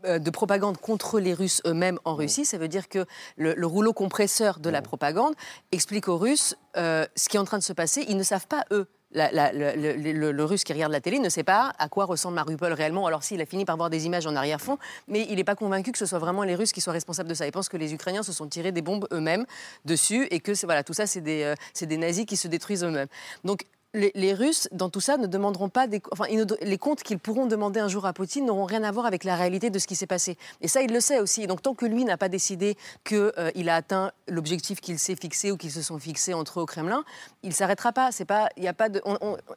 euh, 0.06 0.20
de 0.20 0.30
propagande 0.30 0.78
contre 0.78 1.20
les 1.20 1.34
Russes 1.34 1.62
eux-mêmes 1.66 2.00
en 2.06 2.14
mm. 2.14 2.18
Russie. 2.18 2.46
Ça 2.46 2.58
veut 2.58 2.68
dire 2.68 2.90
que 2.90 3.06
le, 3.38 3.66
rouleau 3.66 3.94
compresseur 3.94 4.60
de 4.60 4.70
la 4.70 4.82
propagande 4.82 5.34
explique 5.72 6.08
aux 6.08 6.18
Russes 6.18 6.56
euh, 6.78 7.06
ce 7.16 7.30
qui 7.30 7.38
est 7.38 7.40
en 7.40 7.46
train 7.46 7.60
de 7.60 7.64
se 7.64 7.74
passer. 7.74 8.06
Ils 8.08 8.18
ne 8.18 8.24
savent 8.24 8.48
pas, 8.48 8.66
eux, 8.72 8.88
le, 9.14 10.44
russe 10.44 10.64
qui 10.64 10.74
regarde 10.74 10.92
la 10.92 11.02
télé 11.02 11.20
ne 11.20 11.30
sait 11.30 11.44
pas 11.44 11.74
à 11.78 11.90
quoi 11.90 12.06
ressemble 12.06 12.36
Mariupol 12.36 12.74
réellement. 12.74 13.06
Alors 13.08 13.24
s'il 13.24 13.42
a 13.42 13.46
fini 13.46 13.66
par 13.66 13.78
voir 13.78 13.90
des 13.90 14.06
images 14.06 14.28
en 14.28 14.36
arrière-fond, 14.36 14.78
mais 15.08 15.26
il 15.30 15.36
n'est 15.36 15.44
pas 15.44 15.56
convaincu 15.56 15.92
que 15.92 15.98
ce 15.98 16.06
soit 16.06 16.20
vraiment 16.20 16.44
les 16.44 16.56
Russes 16.56 16.72
qui 16.72 16.82
soient 16.82 16.94
responsables 16.94 17.30
de 17.30 17.34
ça. 17.34 17.46
Il 17.46 17.52
pense 17.52 17.70
que 17.70 17.78
les 17.78 17.94
Ukrainiens 17.94 18.24
se 18.24 18.34
sont 18.34 18.48
tirés 18.48 18.72
des 18.72 18.82
bombes 18.82 19.08
eux-mêmes 19.12 19.46
dessus 19.86 20.28
et 20.32 20.40
que 20.40 20.54
voilà, 20.66 20.84
tout 20.84 20.94
ça, 20.94 21.08
c'est 21.08 21.22
des, 21.22 21.44
euh, 21.44 21.86
des 21.86 21.98
nazis 21.98 22.26
qui 22.26 22.38
se 22.38 22.48
détruisent 22.48 22.84
eux-mêmes. 22.84 23.08
Donc 23.44 23.66
les, 23.94 24.34
Russes, 24.34 24.68
dans 24.72 24.90
tout 24.90 25.00
ça, 25.00 25.18
ne 25.18 25.28
demanderont 25.28 25.70
pas 25.70 25.88
des, 25.88 26.02
enfin, 26.12 26.26
les 26.62 26.78
comptes 26.78 27.04
qu'ils 27.04 27.20
pourront 27.20 27.46
demander 27.46 27.80
un 27.80 27.88
jour 27.88 28.06
à 28.06 28.14
Poutine 28.14 28.46
n'auront 28.46 28.66
rien 28.66 28.84
à 28.84 28.92
voir 28.92 29.06
avec 29.06 29.24
la 29.24 29.36
réalité 29.36 29.70
de 29.70 29.78
ce 29.78 29.86
qui 29.86 29.96
s'est 29.96 30.08
passé. 30.08 30.38
Et 30.62 30.68
ça, 30.68 30.82
il 30.82 30.92
le 30.92 31.00
sait 31.00 31.20
aussi. 31.20 31.46
donc, 31.46 31.62
tant 31.62 31.76
que 31.76 31.86
lui 31.86 32.04
n'a 32.04 32.18
pas 32.18 32.30
décidé 32.30 32.76
qu'il 33.04 33.32
euh, 33.38 33.68
a 33.68 33.76
atteint 33.76 34.12
l'objectif 34.28 34.82
qu'il 34.82 34.98
s'est 34.98 35.16
fixé 35.16 35.52
ou 35.52 35.58
qu'ils 35.58 35.72
se 35.72 35.82
sont 35.82 36.00
fixés 36.00 36.34
entre 36.34 36.60
eux 36.60 36.64
au 36.64 36.66
Kremlin, 36.66 37.04
il 37.44 37.50
ne 37.50 37.54
s'arrêtera 37.54 37.92
pas. 37.92 38.12
C'est 38.12 38.26
pas, 38.26 38.50
il 38.58 38.68
a 38.68 38.74
pas 38.74 38.90
de, 38.90 39.02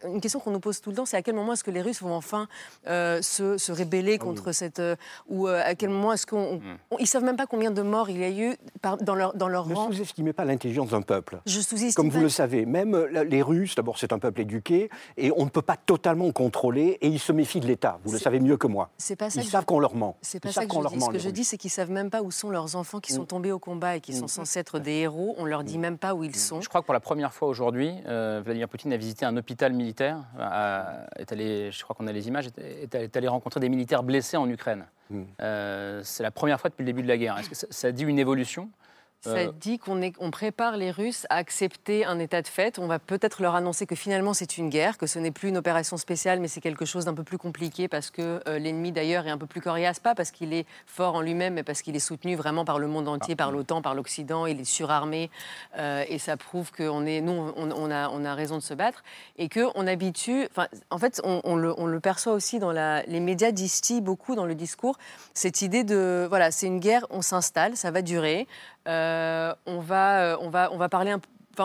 une 0.07 0.21
question 0.21 0.41
qu'on 0.41 0.51
nous 0.51 0.61
pose 0.61 0.81
tout 0.81 0.91
le 0.91 0.97
temps, 0.97 1.07
c'est 1.07 1.17
à 1.17 1.23
quel 1.23 1.35
moment 1.35 1.55
est-ce 1.55 1.65
que 1.65 1.71
les 1.71 1.83
Russes 1.83 2.03
vont 2.03 2.15
enfin 2.15 2.47
euh, 2.89 3.23
se, 3.23 3.57
se, 3.57 3.73
rébeller 3.73 4.19
ah 4.21 4.25
contre 4.25 4.53
cette, 4.53 4.81
euh, 4.81 4.97
ou 5.29 5.47
à 5.47 5.75
quel 5.75 5.91
moment 5.91 6.13
est-ce 6.13 6.27
qu'on, 6.27 6.57
hmm. 6.57 6.79
ils 6.99 7.07
savent 7.07 7.25
même 7.25 7.37
pas 7.37 7.47
combien 7.47 7.71
de 7.71 7.83
morts 7.83 8.11
il 8.11 8.19
y 8.19 8.25
a 8.25 8.31
eu 8.31 8.57
dans 9.01 9.15
leur 9.15 9.35
dans 9.35 9.49
leur 9.49 9.67
ne 9.67 9.75
rang. 9.75 9.89
Ne 9.89 9.95
sous-estimez 9.95 10.33
pas 10.33 10.45
l'intelligence 10.45 10.91
d'un 10.91 11.03
peuple. 11.03 11.41
Je 11.47 11.61
sous-estime. 11.61 11.95
Comme 11.95 12.11
vous 12.11 12.21
le 12.21 12.29
savez, 12.29 12.67
même 12.67 12.97
les 13.07 13.43
Russes, 13.43 13.75
d'abord, 13.75 13.99
c'est 13.99 14.13
un 14.13 14.19
peuple 14.19 14.26
peuple 14.27 14.43
éduqué, 14.43 14.91
et 15.17 15.33
on 15.37 15.45
ne 15.45 15.51
peut 15.51 15.63
pas 15.63 15.77
totalement 15.77 16.31
contrôler, 16.33 16.99
et 17.01 17.09
ils 17.09 17.19
se 17.19 17.33
méfient 17.33 17.61
de 17.61 17.67
l'État. 17.67 17.99
Vous 18.05 18.13
le 18.13 18.19
savez 18.19 18.41
mieux 18.41 18.57
que 18.57 18.67
moi. 18.67 18.91
Pas 19.19 19.31
ça 19.31 19.41
ils 19.41 19.47
savent 19.47 19.65
qu'on 19.65 19.81
leur 19.81 19.95
ment. 19.95 20.17
C'est 20.21 20.41
pas 20.41 20.53
ça 20.53 20.67
que 20.67 20.75
je 20.75 20.89
dis. 20.89 21.01
Ce 21.01 21.11
que 21.11 21.19
je 21.19 21.31
dis, 21.31 21.45
c'est 21.45 21.57
qu'ils 21.57 21.71
savent 21.71 21.91
même 21.91 22.11
pas 22.11 22.23
où 22.23 22.31
sont 22.31 22.51
leurs 22.51 22.77
enfants 22.77 23.01
qui 23.01 23.13
sont 23.13 23.23
mm. 23.23 23.29
tombés 23.29 23.53
au 23.53 23.59
combat 23.59 23.97
et 23.97 24.01
qui 24.01 24.13
sont 24.13 24.25
mm. 24.25 24.29
censés 24.29 24.59
être 24.59 24.79
des 24.79 24.93
héros. 24.93 25.35
On 25.39 25.45
leur 25.45 25.65
dit 25.65 25.79
mm. 25.79 25.81
même 25.81 25.99
pas 25.99 26.15
où 26.15 26.25
ils 26.25 26.37
sont. 26.37 26.61
Je 26.61 26.69
crois 26.69 26.81
que 26.81 26.87
pour 26.87 26.95
la 26.95 27.01
première 27.01 27.33
fois 27.33 27.49
aujourd'hui, 27.49 27.93
euh, 28.07 28.43
Vladimir 28.45 28.69
Poutine 28.69 28.93
a 28.93 28.97
visité 28.97 29.25
un 29.25 29.37
hôpital 29.37 29.73
militaire. 29.73 30.25
est 31.17 31.33
allé, 31.33 31.71
je 31.71 31.83
crois 31.83 31.95
qu'on 31.97 32.07
a 32.07 32.13
les 32.13 32.29
images, 32.29 32.47
est, 32.59 32.95
est 32.95 33.17
allé 33.17 33.29
rencontrer 33.29 33.61
des 33.61 33.69
militaires 33.69 34.03
blessés 34.03 34.37
en 34.37 34.49
Ukraine. 34.49 34.87
Euh, 35.41 36.01
c'est 36.05 36.23
la 36.23 36.31
première 36.31 36.61
fois 36.61 36.71
depuis 36.71 36.83
le 36.83 36.87
début 36.87 37.03
de 37.03 37.09
la 37.09 37.17
guerre. 37.17 37.39
Est-ce 37.39 37.51
que 37.51 37.73
ça 37.73 37.93
dit 37.93 38.05
une 38.05 38.19
évolution 38.19 38.69
ça 39.21 39.31
euh, 39.31 39.53
dit 39.61 39.79
qu'on 39.79 40.01
on 40.21 40.31
prépare 40.31 40.77
les 40.77 40.91
Russes 40.91 41.27
à 41.31 41.37
accepter 41.37 42.05
un 42.05 42.19
état 42.19 42.43
de 42.43 42.47
fait. 42.47 42.79
On 42.79 42.87
va 42.87 42.99
peut-être 42.99 43.43
leur 43.43 43.55
annoncer 43.55 43.87
que 43.87 43.95
finalement 43.95 44.35
c'est 44.35 44.59
une 44.59 44.69
guerre, 44.69 44.99
que 44.99 45.07
ce 45.07 45.19
n'est 45.19 45.31
plus 45.31 45.49
une 45.49 45.57
opération 45.57 45.97
spéciale, 45.97 46.41
mais 46.41 46.49
c'est 46.49 46.61
quelque 46.61 46.85
chose 46.85 47.05
d'un 47.05 47.15
peu 47.15 47.25
plus 47.25 47.39
compliqué 47.39 47.89
parce 47.89 48.11
que 48.11 48.41
euh, 48.47 48.59
l'ennemi 48.59 48.93
d'ailleurs 48.93 49.27
est 49.27 49.31
un 49.31 49.39
peu 49.39 49.47
plus 49.47 49.61
coriace, 49.61 50.01
pas 50.01 50.15
parce 50.15 50.31
qu'il 50.31 50.53
est 50.53 50.67
fort 50.87 51.15
en 51.15 51.21
lui-même, 51.21 51.55
mais 51.55 51.63
parce 51.63 51.83
qu'il 51.83 51.97
est 51.97 52.01
soutenu 52.01 52.37
vraiment 52.37 52.65
par 52.65 52.79
le 52.79 52.87
monde 52.87 53.09
entier, 53.09 53.37
par 53.37 53.51
l'OTAN, 53.51 53.83
par 53.83 53.95
l'Occident. 53.95 54.47
Il 54.47 54.61
est 54.61 54.65
surarmé 54.65 55.31
euh, 55.79 56.05
et 56.09 56.19
ça 56.19 56.37
prouve 56.37 56.71
que 56.71 56.85
est, 57.07 57.21
nous, 57.21 57.53
on, 57.57 57.91
a, 57.91 58.09
on, 58.11 58.25
a, 58.25 58.35
raison 58.35 58.57
de 58.57 58.63
se 58.63 58.75
battre 58.75 59.03
et 59.39 59.49
que 59.49 59.67
on 59.75 59.87
habitue. 59.87 60.49
En 60.91 60.99
fait, 60.99 61.21
on, 61.25 61.57
le, 61.57 61.75
on, 61.79 61.87
le, 61.87 62.01
perçoit 62.01 62.33
aussi 62.33 62.59
dans 62.59 62.73
la, 62.73 63.03
les 63.05 63.21
médias 63.21 63.51
distillent 63.51 64.01
beaucoup 64.01 64.35
dans 64.35 64.47
le 64.47 64.55
discours 64.55 64.99
cette 65.35 65.63
idée 65.63 65.85
de 65.85 66.27
voilà, 66.29 66.51
c'est 66.51 66.67
une 66.67 66.81
guerre, 66.81 67.07
on 67.11 67.23
s'installe, 67.23 67.77
ça 67.77 67.91
va 67.91 68.03
durer. 68.03 68.47
Euh, 68.87 69.55
on, 69.67 69.81
va, 69.81 70.21
euh, 70.21 70.37
on, 70.41 70.49
va, 70.49 70.71
on 70.73 70.77
va 70.77 70.89
parler 70.89 71.11
un 71.11 71.19
peu. 71.19 71.63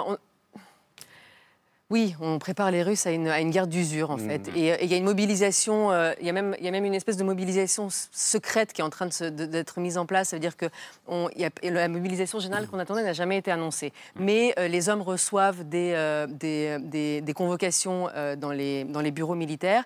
Oui, 1.89 2.15
on 2.21 2.39
prépare 2.39 2.71
les 2.71 2.83
Russes 2.83 3.05
à 3.05 3.11
une, 3.11 3.27
à 3.27 3.41
une 3.41 3.51
guerre 3.51 3.67
d'usure, 3.67 4.11
en 4.11 4.17
fait. 4.17 4.47
Mmh. 4.47 4.55
Et 4.55 4.83
il 4.83 4.89
y 4.89 4.93
a 4.93 4.97
une 4.97 5.03
mobilisation, 5.03 5.91
euh, 5.91 6.13
il 6.21 6.25
y, 6.25 6.29
a 6.29 6.31
même, 6.31 6.55
y 6.61 6.67
a 6.69 6.71
même 6.71 6.85
une 6.85 6.93
espèce 6.93 7.17
de 7.17 7.25
mobilisation 7.25 7.89
secrète 7.89 8.71
qui 8.71 8.79
est 8.79 8.83
en 8.85 8.89
train 8.89 9.07
d'être 9.07 9.81
mise 9.81 9.97
en 9.97 10.05
place. 10.05 10.29
Ça 10.29 10.37
veut 10.37 10.39
dire 10.39 10.55
que 10.55 10.67
on, 11.05 11.27
y 11.35 11.43
a, 11.43 11.49
la 11.63 11.89
mobilisation 11.89 12.39
générale 12.39 12.67
qu'on 12.67 12.79
attendait 12.79 13.03
n'a 13.03 13.11
jamais 13.11 13.37
été 13.37 13.51
annoncée. 13.51 13.91
Mmh. 14.15 14.23
Mais 14.23 14.55
les 14.69 14.87
hommes 14.87 15.01
reçoivent 15.01 15.67
des, 15.67 16.25
des, 16.29 16.77
des, 16.79 17.19
des 17.19 17.33
convocations 17.33 18.07
dans, 18.37 18.51
les, 18.51 18.85
dans 18.85 19.01
les 19.01 19.11
bureaux 19.11 19.35
militaires. 19.35 19.83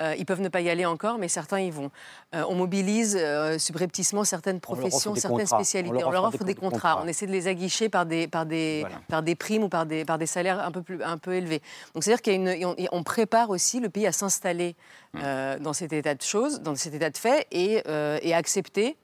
Euh, 0.00 0.14
ils 0.16 0.24
peuvent 0.24 0.40
ne 0.40 0.48
pas 0.48 0.60
y 0.60 0.70
aller 0.70 0.86
encore, 0.86 1.18
mais 1.18 1.28
certains 1.28 1.60
y 1.60 1.70
vont. 1.70 1.90
Euh, 2.34 2.44
on 2.48 2.54
mobilise 2.54 3.16
euh, 3.18 3.58
subrepticement 3.58 4.24
certaines 4.24 4.60
professions, 4.60 5.14
certaines 5.14 5.46
spécialités. 5.46 6.04
On 6.04 6.10
leur, 6.10 6.24
offre, 6.24 6.44
des, 6.44 6.54
contrats. 6.54 7.00
On 7.02 7.08
essaie 7.08 7.26
de 7.26 7.32
les 7.32 7.48
aguicher 7.48 7.88
par 7.88 8.06
des, 8.06 8.28
par 8.28 8.46
des, 8.46 8.86
par 9.08 9.22
des 9.22 9.34
primes 9.34 9.64
ou 9.64 9.68
par 9.68 9.86
des, 9.86 10.04
par 10.04 10.18
des 10.18 10.26
salaires 10.26 10.60
un 10.60 10.70
peu, 10.70 10.82
plus, 10.82 11.02
un 11.02 11.18
peu 11.18 11.34
élevés. 11.34 11.62
Donc 11.94 12.04
c'est-à-dire 12.04 12.22
qu'on 12.22 12.76
on 12.92 13.02
prépare 13.02 13.50
aussi 13.50 13.80
le 13.80 13.88
pays 13.88 14.06
à 14.06 14.12
s'installer 14.12 14.76
mmh. 15.14 15.20
dans 15.60 15.72
cet 15.72 15.92
état 15.92 16.14
de 16.14 16.22
choses, 16.22 16.60
dans 16.60 16.76
cet 16.76 16.94
état 16.94 17.10
de 17.10 17.16
fait, 17.16 17.46
et, 17.50 17.82
et 18.22 18.34
à 18.34 18.36
accepter 18.36 18.96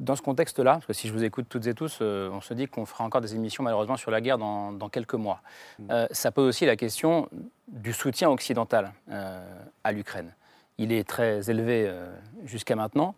dans 0.00 0.16
ce 0.16 0.22
contexte-là, 0.22 0.74
parce 0.74 0.86
que 0.86 0.92
si 0.92 1.08
je 1.08 1.12
vous 1.12 1.24
écoute 1.24 1.46
toutes 1.48 1.66
et 1.66 1.74
tous, 1.74 1.98
euh, 2.00 2.28
on 2.32 2.40
se 2.40 2.52
dit 2.54 2.66
qu'on 2.66 2.84
fera 2.84 3.04
encore 3.04 3.20
des 3.20 3.34
émissions 3.34 3.62
malheureusement 3.62 3.96
sur 3.96 4.10
la 4.10 4.20
guerre 4.20 4.38
dans, 4.38 4.88
quelques 4.88 5.14
mois. 5.14 5.40
Mm. 5.78 5.86
Euh, 5.90 6.06
ça 6.10 6.32
pose 6.32 6.48
aussi 6.48 6.66
la 6.66 6.76
question 6.76 7.28
du 7.68 7.92
soutien 7.92 8.30
occidental 8.30 8.92
euh, 9.10 9.42
à 9.82 9.92
l'Ukraine. 9.92 10.32
Il 10.78 10.92
est 10.92 11.04
très 11.04 11.48
élevé 11.50 11.88
jusqu'à 12.44 12.74
maintenant. 12.74 13.14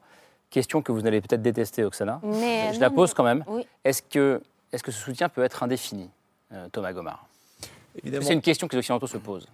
Question 0.50 0.82
que 0.82 0.92
vous 0.92 1.06
allez 1.06 1.22
peut-être 1.22 1.40
détester, 1.40 1.84
Oksana. 1.84 2.20
Mais 2.22 2.74
je 2.74 2.80
la 2.80 2.90
pose 2.90 3.14
quand 3.14 3.24
même. 3.24 3.44
Est-ce 3.82 4.02
que, 4.02 4.42
est 4.72 4.82
que 4.82 4.92
ce 4.92 5.00
soutien 5.00 5.30
peut 5.30 5.42
être 5.42 5.62
indéfini, 5.62 6.10
Thomas 6.70 6.92
Gomard 6.92 7.26
C'est 8.04 8.34
une 8.34 8.42
question 8.42 8.68
que 8.68 8.72
les 8.72 8.80
Occidentaux 8.80 9.06
se 9.06 9.16
posent. 9.16 9.48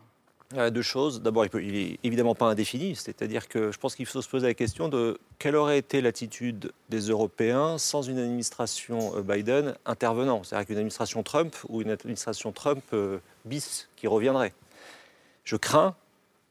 Deux 0.70 0.82
choses. 0.82 1.22
D'abord, 1.22 1.46
il 1.54 1.72
n'est 1.72 1.98
évidemment 2.04 2.34
pas 2.34 2.46
indéfini, 2.46 2.94
c'est-à-dire 2.94 3.48
que 3.48 3.72
je 3.72 3.78
pense 3.78 3.94
qu'il 3.94 4.04
faut 4.04 4.20
se 4.20 4.28
poser 4.28 4.48
la 4.48 4.54
question 4.54 4.88
de 4.88 5.18
quelle 5.38 5.56
aurait 5.56 5.78
été 5.78 6.02
l'attitude 6.02 6.72
des 6.90 7.00
Européens 7.08 7.78
sans 7.78 8.02
une 8.02 8.18
administration 8.18 9.16
euh, 9.16 9.22
Biden 9.22 9.74
intervenant, 9.86 10.42
c'est-à-dire 10.42 10.66
qu'une 10.66 10.76
administration 10.76 11.22
Trump 11.22 11.56
ou 11.68 11.80
une 11.80 11.90
administration 11.90 12.52
Trump 12.52 12.84
euh, 12.92 13.18
bis 13.46 13.88
qui 13.96 14.06
reviendrait. 14.06 14.52
Je 15.44 15.56
crains 15.56 15.96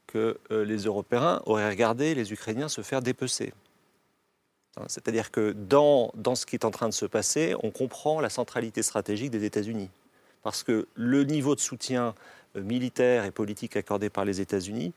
que 0.06 0.38
euh, 0.50 0.64
les 0.64 0.84
Européens 0.84 1.40
auraient 1.46 1.68
regardé 1.68 2.14
les 2.14 2.32
Ukrainiens 2.32 2.68
se 2.68 2.82
faire 2.82 3.00
dépecer. 3.00 3.54
Hein, 4.76 4.84
c'est-à-dire 4.88 5.30
que 5.30 5.52
dans, 5.52 6.12
ce 6.34 6.44
qui 6.44 6.56
est 6.56 6.64
en 6.64 6.70
train 6.70 6.88
de 6.88 6.94
se 6.94 7.06
passer, 7.06 7.54
on 7.62 7.70
comprend 7.70 8.20
la 8.20 8.28
centralité 8.28 8.82
stratégique 8.82 9.30
des 9.30 9.44
États-Unis. 9.44 9.90
Parce 10.42 10.62
que 10.62 10.86
le 10.94 11.24
niveau 11.24 11.54
de 11.54 11.60
soutien 11.60 12.14
euh, 12.56 12.62
militaire 12.62 13.24
et 13.24 13.30
politique 13.30 13.76
accordé 13.76 14.10
par 14.10 14.24
les 14.24 14.40
États-Unis 14.40 14.92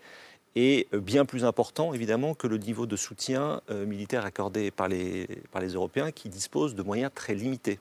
est 0.56 0.94
euh, 0.94 1.00
bien 1.00 1.26
plus 1.26 1.46
important, 1.46 1.94
évidemment, 1.94 2.34
que 2.34 2.48
le 2.48 2.58
niveau 2.58 2.86
de 2.86 2.98
soutien 2.98 3.62
militaire 3.70 4.26
accordé 4.26 4.72
par 4.72 4.90
les, 4.90 5.28
par 5.52 5.62
les 5.62 5.70
Européens 5.70 6.12
qui 6.12 6.28
disposent 6.28 6.76
de 6.76 6.84
moyens 6.84 7.12
très 7.14 7.36
limités. 7.36 7.80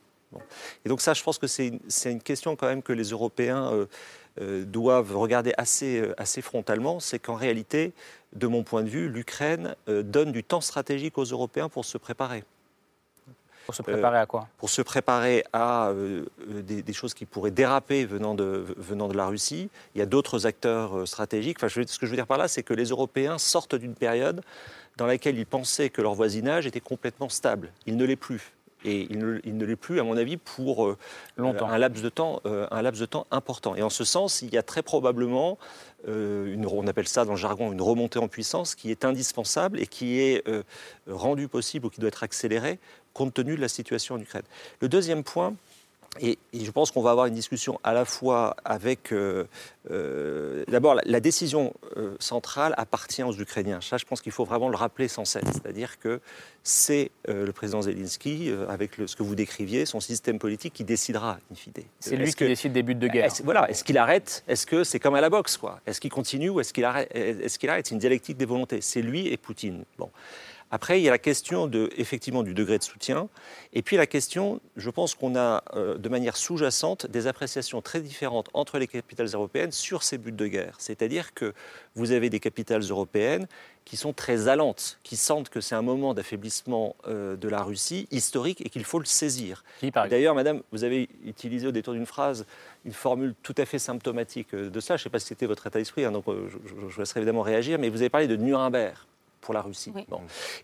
Et 0.85 0.89
donc 0.89 1.01
ça, 1.01 1.15
je 1.15 1.23
pense 1.23 1.39
que 1.39 1.47
c'est 1.47 1.79
une, 2.05 2.21
question 2.21 2.57
quand 2.57 2.67
même 2.67 2.83
que 2.83 2.93
les 2.93 3.11
Européens 3.11 3.71
doivent 4.41 5.17
regarder 5.17 5.53
assez, 5.59 6.03
assez 6.19 6.43
frontalement, 6.43 7.01
c'est 7.01 7.19
qu'en 7.19 7.35
réalité, 7.35 7.93
de 8.35 8.47
mon 8.47 8.63
point 8.63 8.83
de 8.83 8.89
vue, 8.89 9.09
l'Ukraine 9.09 9.77
donne 9.87 10.33
du 10.33 10.43
temps 10.43 10.61
stratégique 10.61 11.19
aux 11.19 11.25
Européens 11.25 11.69
pour 11.69 11.85
se 11.85 11.99
préparer. 11.99 12.45
Pour 13.65 13.75
se 13.75 13.83
préparer 13.83 14.19
à 14.19 14.27
quoi? 14.27 14.41
euh, 14.41 14.59
Pour 14.59 14.71
se 14.71 14.83
préparer 14.83 15.45
à 15.53 15.89
euh, 15.89 16.25
euh, 16.51 16.63
des, 16.63 16.93
choses 16.93 17.15
qui 17.15 17.25
pourraient 17.25 17.51
déraper 17.51 18.05
venant 18.05 18.35
de, 18.35 18.67
venant 18.77 19.09
de 19.09 19.17
la 19.17 19.27
Russie. 19.27 19.71
Il 19.95 19.99
y 19.99 20.03
a 20.03 20.07
d'autres 20.07 20.47
acteurs 20.47 21.09
stratégiques. 21.09 21.59
Enfin, 21.59 21.69
ce 21.69 21.99
que 21.99 22.07
je 22.07 22.11
veux 22.11 22.17
dire 22.17 22.27
par 22.27 22.39
là, 22.39 22.49
c'est 22.49 22.63
que 22.63 22.75
les 22.75 22.87
Européens 22.87 23.39
sortent 23.39 23.75
d'une 23.75 23.95
période 23.95 24.43
dans 24.97 25.07
laquelle 25.07 25.39
ils 25.39 25.47
pensaient 25.47 25.91
que 25.91 26.03
leur 26.03 26.15
voisinage 26.15 26.67
était 26.67 26.81
complètement 26.81 27.29
stable. 27.29 27.71
Il 27.87 27.97
ne 27.97 28.05
l'est 28.05 28.17
plus. 28.17 28.53
Et 28.85 29.07
il 29.11 29.19
ne, 29.19 29.65
l'est 29.65 29.77
plus, 29.77 30.01
à 30.01 30.05
mon 30.05 30.17
avis, 30.17 30.37
pour 30.37 30.95
Longtemps. 31.37 31.69
un, 31.69 31.79
laps 31.79 32.03
de 32.03 32.09
temps, 32.09 32.43
un 32.45 32.83
laps 32.83 33.01
de 33.01 33.07
temps 33.07 33.27
important. 33.31 33.75
Et 33.77 33.83
en 33.83 33.91
ce 33.91 34.05
sens, 34.05 34.43
il 34.43 34.53
y 34.53 34.59
a 34.59 34.63
très 34.63 34.83
probablement, 34.83 35.59
une, 36.07 36.67
on 36.67 36.87
appelle 36.87 37.09
ça 37.09 37.25
dans 37.25 37.33
le 37.33 37.39
jargon 37.39 37.73
une 37.73 37.81
remontée 37.81 38.19
en 38.19 38.29
puissance, 38.29 38.75
qui 38.75 38.91
est 38.91 39.05
indispensable 39.05 39.81
et 39.81 39.87
qui 39.87 40.21
est 40.21 40.45
rendue 41.09 41.49
possible 41.49 41.87
ou 41.87 41.91
qui 41.91 42.01
doit 42.01 42.09
être 42.09 42.23
accélérée 42.23 42.79
compte 43.15 43.33
tenu 43.33 43.57
de 43.57 43.61
la 43.61 43.69
situation 43.69 44.17
en 44.17 44.21
Ukraine. 44.21 44.43
Le 44.81 44.89
deuxième 44.89 45.23
point, 45.23 45.55
et, 46.21 46.39
je 46.53 46.71
pense 46.71 46.91
qu'on 46.91 47.03
va 47.03 47.11
avoir 47.11 47.27
une 47.27 47.35
discussion 47.35 47.79
à 47.83 47.93
la 47.93 48.05
fois 48.05 48.57
avec. 48.65 49.13
Euh, 49.13 49.45
euh, 49.91 50.65
d'abord, 50.69 50.97
la, 51.05 51.21
décision 51.21 51.75
euh, 51.97 52.15
centrale 52.19 52.75
appartient 52.77 53.23
aux 53.23 53.35
Ukrainiens. 53.35 53.81
Ça, 53.81 53.97
je 53.97 54.05
pense 54.05 54.21
qu'il 54.21 54.33
faut 54.33 54.45
vraiment 54.45 54.69
le 54.69 54.77
rappeler 54.77 55.09
sans 55.09 55.25
cesse. 55.25 55.45
C'est-à-dire 55.53 55.99
que 55.99 56.21
c'est 56.63 57.11
le 57.29 57.53
président 57.53 57.83
Zelensky, 57.83 58.51
avec 58.69 58.93
ce 59.07 59.15
que 59.17 59.23
vous 59.23 59.35
décriviez, 59.35 59.85
son 59.85 60.01
système 60.01 60.39
politique, 60.39 60.73
qui 60.73 60.85
décidera, 60.85 61.39
in 61.53 61.55
fine. 61.55 61.73
C'est 62.01 62.17
lui 62.17 62.33
qui 62.33 62.47
décide 62.47 62.73
des 62.73 62.83
buts 62.83 62.95
de 62.95 63.09
guerre. 63.09 63.27
Est 63.27 63.43
voilà. 63.43 63.69
Est-ce 63.71 63.85
qu'il 63.85 63.99
arrête 63.99 64.45
Est-ce 64.49 64.67
que 64.67 64.85
c'est 64.85 64.99
comme 64.99 65.15
à 65.15 65.21
la 65.21 65.29
boxe, 65.29 65.57
quoi? 65.57 65.81
Est-ce 65.87 66.01
qu'il 66.01 66.11
continue 66.11 66.49
ou 66.49 66.61
est-ce 66.61 66.73
qu'il 66.73 66.85
arrête 66.85 67.09
Est-ce 67.15 67.59
qu'il 67.59 67.69
arrête? 67.69 67.87
C'est 67.87 67.95
une 67.95 68.01
dialectique 68.01 68.39
des 68.39 68.47
volontés. 68.47 68.81
C'est 68.81 69.03
lui 69.03 69.29
et 69.29 69.37
Poutine. 69.37 69.85
Bon. 69.99 70.11
Après, 70.75 71.01
il 71.01 71.05
y 71.05 71.09
a 71.09 71.13
la 71.13 71.19
question 71.19 71.69
de, 71.69 71.89
effectivement 71.97 72.43
du 72.43 72.53
degré 72.53 72.79
de 72.79 72.83
soutien, 72.83 73.29
et 73.75 73.83
puis 73.83 73.97
la 73.97 74.09
question, 74.09 74.61
je 74.77 74.91
pense 74.91 75.15
qu'on 75.15 75.37
a 75.37 75.63
euh, 75.77 75.97
de 75.99 76.09
manière 76.09 76.37
sous-jacente 76.37 77.07
des 77.07 77.29
appréciations 77.29 77.81
très 77.81 78.01
différentes 78.01 78.49
entre 78.55 78.81
les 78.81 78.89
capitales 78.89 79.29
européennes 79.33 79.71
sur 79.71 80.03
ces 80.03 80.19
buts 80.19 80.33
de 80.33 80.49
guerre. 80.49 80.75
C'est-à-dire 80.79 81.33
que 81.33 81.55
vous 81.95 82.11
avez 82.11 82.29
des 82.29 82.41
capitales 82.41 82.83
européennes 82.83 83.47
qui 83.85 83.97
sont 83.97 84.13
très 84.13 84.49
allantes, 84.49 84.99
qui 85.05 85.15
sentent 85.17 85.49
que 85.49 85.61
c'est 85.61 85.77
un 85.77 85.83
moment 85.83 86.13
d'affaiblissement 86.13 86.97
euh, 87.07 87.37
de 87.37 87.49
la 87.49 87.63
Russie 87.63 88.09
historique 88.11 88.61
et 88.67 88.69
qu'il 88.69 88.83
faut 88.83 88.99
le 88.99 89.05
saisir. 89.05 89.63
D'ailleurs, 90.11 90.35
Madame, 90.35 90.63
vous 90.73 90.83
avez 90.83 91.09
utilisé 91.25 91.69
au 91.69 91.73
détour 91.73 91.95
d'une 91.95 92.05
phrase 92.05 92.47
une 92.85 92.93
formule 92.93 93.37
tout 93.45 93.55
à 93.59 93.65
fait 93.65 93.79
symptomatique 93.79 94.53
euh, 94.55 94.71
de 94.71 94.81
ça. 94.81 94.97
Je 94.97 95.03
ne 95.03 95.05
sais 95.05 95.11
pas 95.11 95.21
si 95.21 95.29
c'était 95.29 95.47
votre 95.47 95.69
état 95.69 95.79
d'esprit, 95.79 96.05
hein, 96.05 96.11
donc 96.11 96.25
je, 96.27 96.59
je, 96.69 96.91
je 96.91 96.99
laisserai 96.99 97.21
évidemment 97.21 97.43
réagir, 97.43 97.79
mais 97.79 97.91
vous 97.91 98.01
avez 98.01 98.11
parlé 98.11 98.27
de 98.27 98.35
Nuremberg 98.35 98.97
pour 99.45 99.55
la 99.55 99.61
Russie. 99.61 99.93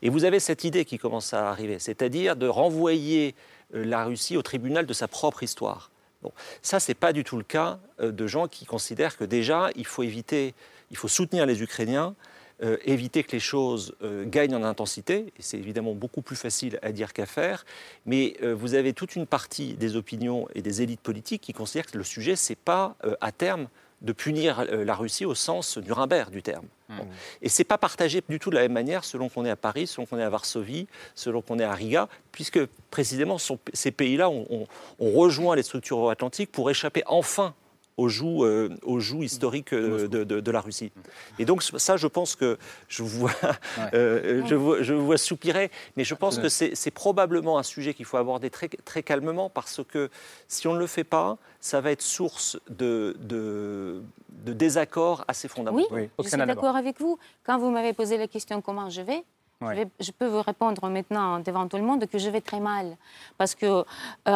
Et 0.02 0.08
vous 0.08 0.24
avez 0.24 0.40
cette 0.40 0.64
idée 0.64 0.84
qui 0.84 0.98
commence 0.98 1.34
à 1.34 1.50
arriver, 1.50 1.78
c'est-à-dire 1.78 2.34
de 2.34 2.48
renvoyer 2.48 3.34
euh, 3.74 3.84
la 3.84 4.04
Russie 4.04 4.36
au 4.36 4.42
tribunal 4.42 4.86
de 4.86 4.92
sa 4.92 5.06
propre 5.06 5.42
histoire. 5.42 5.90
Bon. 6.22 6.32
Ça, 6.62 6.80
ce 6.80 6.90
n'est 6.90 6.96
pas 6.96 7.12
du 7.12 7.22
tout 7.22 7.36
le 7.36 7.44
cas 7.44 7.78
euh, 8.00 8.10
de 8.10 8.26
gens 8.26 8.48
qui 8.48 8.64
considèrent 8.64 9.16
que 9.16 9.24
déjà, 9.24 9.68
il 9.76 9.86
faut 9.86 10.02
éviter, 10.02 10.54
il 10.90 10.96
faut 10.96 11.08
soutenir 11.08 11.44
les 11.44 11.62
Ukrainiens, 11.62 12.14
euh, 12.62 12.78
éviter 12.84 13.22
que 13.22 13.32
les 13.32 13.40
choses 13.40 13.94
gagnent 14.26 14.54
en 14.54 14.64
intensité, 14.64 15.32
et 15.38 15.42
c'est 15.42 15.58
évidemment 15.58 15.94
beaucoup 15.94 16.22
plus 16.22 16.36
facile 16.36 16.78
à 16.82 16.92
dire 16.92 17.12
qu'à 17.12 17.26
faire, 17.26 17.64
mais 18.06 18.36
vous 18.42 18.74
avez 18.74 18.92
toute 18.92 19.16
une 19.16 19.26
partie 19.26 19.74
des 19.74 19.96
opinions 19.96 20.46
et 20.54 20.60
des 20.60 20.82
élites 20.82 21.00
politiques 21.00 21.42
qui 21.42 21.52
considèrent 21.54 21.86
que 21.86 21.96
le 21.96 22.04
sujet, 22.04 22.36
ce 22.36 22.52
n'est 22.52 22.56
pas 22.62 22.96
à 23.22 23.32
terme 23.32 23.68
de 24.00 24.12
punir 24.12 24.60
euh, 24.60 24.84
la 24.84 24.94
Russie 24.94 25.24
au 25.24 25.34
sens 25.34 25.76
Nuremberg 25.76 26.30
du 26.30 26.42
terme. 26.42 26.66
Hmm. 26.88 27.00
Et 27.42 27.48
ce 27.48 27.60
n'est 27.60 27.64
pas 27.64 27.78
partagé 27.78 28.22
du 28.28 28.38
tout 28.38 28.50
de 28.50 28.54
la 28.54 28.62
même 28.62 28.72
manière 28.72 29.04
selon 29.04 29.28
qu'on 29.28 29.44
est 29.44 29.50
à 29.50 29.56
Paris, 29.56 29.86
selon 29.86 30.06
qu'on 30.06 30.18
est 30.18 30.22
à 30.22 30.30
Varsovie, 30.30 30.86
selon 31.14 31.42
qu'on 31.42 31.58
est 31.58 31.64
à 31.64 31.72
Riga, 31.72 32.08
puisque 32.32 32.64
précisément 32.90 33.36
ces 33.72 33.90
pays-là 33.90 34.30
ont, 34.30 34.66
rejoint 34.98 35.54
les 35.56 35.62
structures 35.62 36.10
atlantiques 36.10 36.50
pour 36.50 36.70
échapper 36.70 37.02
enfin 37.06 37.54
aux 38.00 38.08
joues, 38.08 38.44
aux 38.82 39.00
joues 39.00 39.22
historiques 39.22 39.74
de, 39.74 40.50
la 40.50 40.60
Russie. 40.60 40.92
Et 41.38 41.44
donc 41.44 41.62
ça, 41.62 41.96
je 41.96 42.06
pense 42.06 42.34
que 42.34 42.58
je 42.88 43.02
vois, 43.02 43.32
je 43.92 44.54
vois, 44.54 44.82
je 44.82 44.94
vois 44.94 45.18
soupirer, 45.18 45.70
mais 45.96 46.04
je 46.04 46.14
pense 46.14 46.38
que 46.38 46.48
c'est 46.48 46.90
probablement 46.90 47.58
un 47.58 47.62
sujet 47.62 47.94
qu'il 47.94 48.06
faut 48.06 48.16
aborder 48.16 48.50
très, 48.50 48.68
très 48.68 49.02
calmement 49.02 49.50
parce 49.50 49.82
que 49.84 50.10
si 50.48 50.66
on 50.66 50.74
ne 50.74 50.78
le 50.78 50.86
fait 50.86 51.04
pas, 51.04 51.38
ça 51.60 51.80
va 51.80 51.90
être 51.90 52.02
source 52.02 52.58
de, 52.68 53.16
de, 53.20 54.02
de 54.28 54.52
désaccords 54.52 55.24
assez 55.28 55.48
fondamentaux. 55.48 55.88
Oui, 55.90 56.08
je 56.18 56.28
suis 56.28 56.36
d'accord 56.36 56.76
avec 56.76 56.98
vous. 57.00 57.18
Quand 57.44 57.58
vous 57.58 57.70
m'avez 57.70 57.92
posé 57.92 58.16
la 58.16 58.28
question 58.28 58.60
comment 58.60 58.90
je 58.90 59.02
vais, 59.02 59.24
je, 59.60 60.10
peux 60.12 60.26
vous 60.26 60.42
répondre 60.42 60.88
maintenant 60.88 61.40
devant 61.40 61.68
tout 61.68 61.76
le 61.76 61.82
monde 61.82 62.06
que 62.06 62.18
je 62.18 62.30
vais 62.30 62.40
très 62.40 62.60
mal. 62.60 62.96
Parce 63.36 63.54
que 63.54 63.66
euh, 63.66 63.84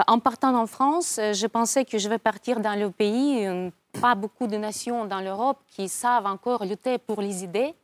en 0.07 0.19
partant 0.19 0.55
en 0.55 0.67
France, 0.67 1.19
je 1.19 1.47
pensais 1.47 1.85
que 1.85 1.99
je 1.99 2.09
vais 2.09 2.19
partir 2.19 2.61
dans 2.61 2.79
le 2.79 2.91
pays, 2.91 3.47
euh, 3.47 3.71
pas 4.01 4.15
beaucoup 4.15 4.47
de 4.47 4.57
nations 4.57 5.07
dans 5.07 5.21
l'Europe 5.21 5.59
qui 5.69 5.89
savent 5.89 6.27
encore 6.27 6.65
lutter 6.65 6.99
pour 6.99 7.23
les 7.23 7.43
idées. 7.43 7.75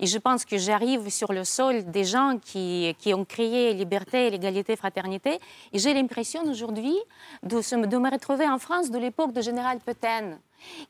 Et 0.00 0.06
je 0.06 0.18
pense 0.18 0.44
que 0.44 0.58
j'arrive 0.58 1.08
sur 1.10 1.32
le 1.32 1.44
sol 1.44 1.84
des 1.84 2.04
gens 2.04 2.38
qui, 2.42 2.96
qui 2.98 3.14
ont 3.14 3.24
créé 3.24 3.74
liberté, 3.74 4.30
l'égalité, 4.30 4.74
fraternité. 4.74 5.38
Et 5.72 5.78
j'ai 5.78 5.94
l'impression 5.94 6.42
aujourd'hui 6.44 6.96
de, 7.42 7.86
de, 7.86 7.98
me 7.98 8.10
retrouver 8.10 8.48
en 8.48 8.58
France 8.58 8.90
de 8.90 8.98
l'époque 8.98 9.32
de 9.32 9.40
Général 9.40 9.78
Petain 9.78 10.38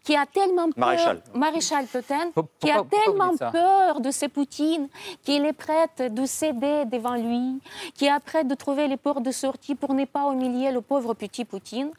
qui 0.02 0.16
a 0.16 0.26
tellement 0.26 0.70
peur, 0.70 0.74
Maréchal, 0.76 1.22
Maréchal 1.34 1.86
Petain, 1.86 2.30
qui 2.60 2.70
a 2.70 2.82
tellement 2.84 3.36
peur 3.36 4.00
de 4.00 4.10
ces 4.10 4.28
Poutine, 4.28 4.88
qu'il 5.22 5.44
est 5.44 5.52
prêt 5.52 5.88
de 5.98 6.26
céder 6.26 6.84
devant 6.86 7.14
lui, 7.14 7.60
qui 7.94 8.06
est 8.06 8.20
prêt 8.20 8.44
de 8.44 8.54
trouver 8.54 8.88
les 8.88 8.96
portes 8.96 9.22
de 9.22 9.30
sortie 9.30 9.74
pour 9.74 9.94
ne 9.94 10.04
pas 10.04 10.32
humilier 10.32 10.72
le 10.72 10.80
pauvre 10.80 11.14
petit 11.14 11.44
Poutine. 11.44 11.90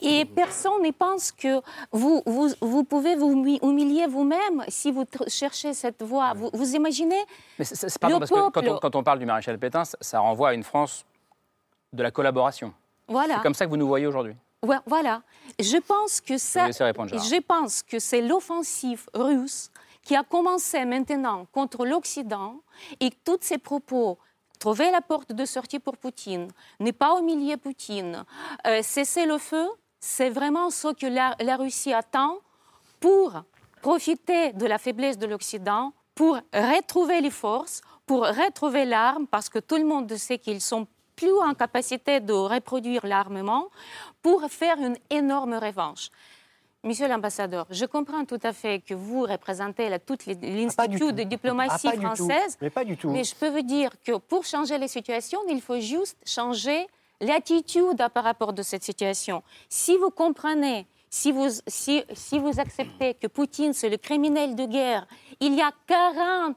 Et 0.00 0.24
personne 0.24 0.82
ne 0.82 0.90
pense 0.90 1.32
que 1.32 1.60
vous, 1.92 2.22
vous, 2.26 2.48
vous 2.60 2.84
pouvez 2.84 3.16
vous 3.16 3.30
humilier 3.62 4.06
vous-même 4.06 4.64
si 4.68 4.90
vous 4.90 5.04
cherchez 5.28 5.74
cette 5.74 6.02
voie. 6.02 6.32
Vous, 6.34 6.50
vous 6.52 6.74
imaginez 6.74 7.22
Mais 7.58 7.64
c'est 7.64 7.98
pas 7.98 8.08
parce 8.18 8.30
que 8.30 8.50
quand 8.50 8.66
on, 8.66 8.78
quand 8.78 8.96
on, 8.96 9.02
parle 9.02 9.18
du 9.18 9.26
Maréchal 9.26 9.58
Pétain, 9.58 9.84
ça 9.84 10.18
renvoie 10.20 10.50
à 10.50 10.54
une 10.54 10.64
France 10.64 11.04
de 11.92 12.02
la 12.02 12.10
collaboration. 12.10 12.72
Voilà. 13.08 13.36
C'est 13.36 13.42
comme 13.42 13.54
ça 13.54 13.64
que 13.64 13.70
vous 13.70 13.76
nous 13.76 13.86
voyez 13.86 14.06
aujourd'hui. 14.06 14.34
Voilà. 14.86 15.22
Je 15.58 15.78
pense 15.78 16.20
que 16.20 16.38
ça, 16.38 16.70
je 16.70 17.40
pense 17.40 17.82
que 17.82 17.98
c'est 17.98 18.20
l'offensive 18.20 19.06
russe 19.14 19.70
qui 20.02 20.14
a 20.14 20.22
commencé 20.22 20.84
maintenant 20.84 21.46
contre 21.52 21.86
l'Occident 21.86 22.60
et 23.00 23.10
tous 23.24 23.38
ces 23.40 23.58
propos 23.58 24.18
trouver 24.58 24.90
la 24.90 25.00
porte 25.00 25.32
de 25.32 25.44
sortie 25.44 25.78
pour 25.78 25.96
Poutine, 25.96 26.48
ne 26.80 26.90
pas 26.90 27.18
humilier 27.20 27.56
Poutine, 27.56 28.24
euh, 28.66 28.80
cesser 28.82 29.26
le 29.26 29.38
feu, 29.38 29.68
c'est 30.00 30.30
vraiment 30.30 30.70
ce 30.70 30.88
que 30.94 31.06
la, 31.06 31.34
la, 31.40 31.56
Russie 31.56 31.92
attend 31.92 32.38
pour 33.00 33.42
profiter 33.82 34.52
de 34.52 34.66
la 34.66 34.78
faiblesse 34.78 35.18
de 35.18 35.26
l'Occident, 35.26 35.92
pour 36.14 36.38
retrouver 36.54 37.20
les 37.20 37.30
forces, 37.30 37.82
pour 38.06 38.20
retrouver 38.22 38.84
l'arme, 38.84 39.26
parce 39.26 39.48
que 39.48 39.58
tout 39.58 39.76
le 39.76 39.84
monde 39.84 40.14
sait 40.14 40.38
qu'ils 40.38 40.60
sont 40.60 40.86
plus 41.16 41.32
en 41.40 41.54
capacité 41.54 42.20
de 42.20 42.32
reproduire 42.32 43.06
l'armement 43.06 43.68
pour 44.24 44.42
faire 44.50 44.78
une 44.78 44.96
énorme 45.10 45.52
revanche. 45.52 46.08
Monsieur 46.82 47.08
l'ambassadeur, 47.08 47.66
je 47.70 47.84
comprends 47.84 48.24
tout 48.24 48.40
à 48.42 48.54
fait 48.54 48.80
que 48.80 48.94
vous 48.94 49.22
représentez 49.22 49.90
là, 49.90 49.98
toute 49.98 50.24
l'institut 50.26 51.12
de 51.12 51.24
diplomatie 51.24 51.88
ah, 51.88 52.00
française. 52.00 52.56
Mais 52.60 52.70
pas 52.70 52.84
du 52.84 52.96
tout. 52.96 53.10
Mais 53.10 53.22
je 53.22 53.34
peux 53.34 53.50
vous 53.50 53.62
dire 53.62 53.90
que 54.02 54.16
pour 54.16 54.44
changer 54.44 54.78
les 54.78 54.88
situations, 54.88 55.40
il 55.48 55.60
faut 55.60 55.78
juste 55.78 56.16
changer 56.26 56.86
l'attitude 57.20 58.02
par 58.14 58.24
rapport 58.24 58.54
à 58.58 58.62
cette 58.62 58.82
situation. 58.82 59.42
Si 59.68 59.96
vous 59.98 60.10
comprenez, 60.10 60.86
si 61.10 61.30
vous, 61.30 61.48
si, 61.66 62.02
si 62.14 62.38
vous 62.38 62.58
acceptez 62.58 63.14
que 63.14 63.26
Poutine, 63.26 63.74
c'est 63.74 63.90
le 63.90 63.98
criminel 63.98 64.56
de 64.56 64.64
guerre, 64.64 65.06
il 65.40 65.54
y 65.54 65.60
a 65.60 65.70
40 65.86 66.56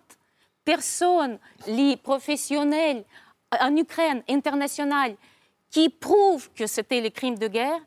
personnes, 0.64 1.38
les 1.68 1.98
professionnels, 1.98 3.04
en 3.60 3.76
Ukraine 3.76 4.24
internationale 4.30 5.16
qui 5.70 5.90
prouve 5.90 6.50
que 6.54 6.68
c'était 6.68 7.02
les 7.02 7.12
crimes 7.12 7.38
de 7.38 7.48
guerre, 7.48 7.80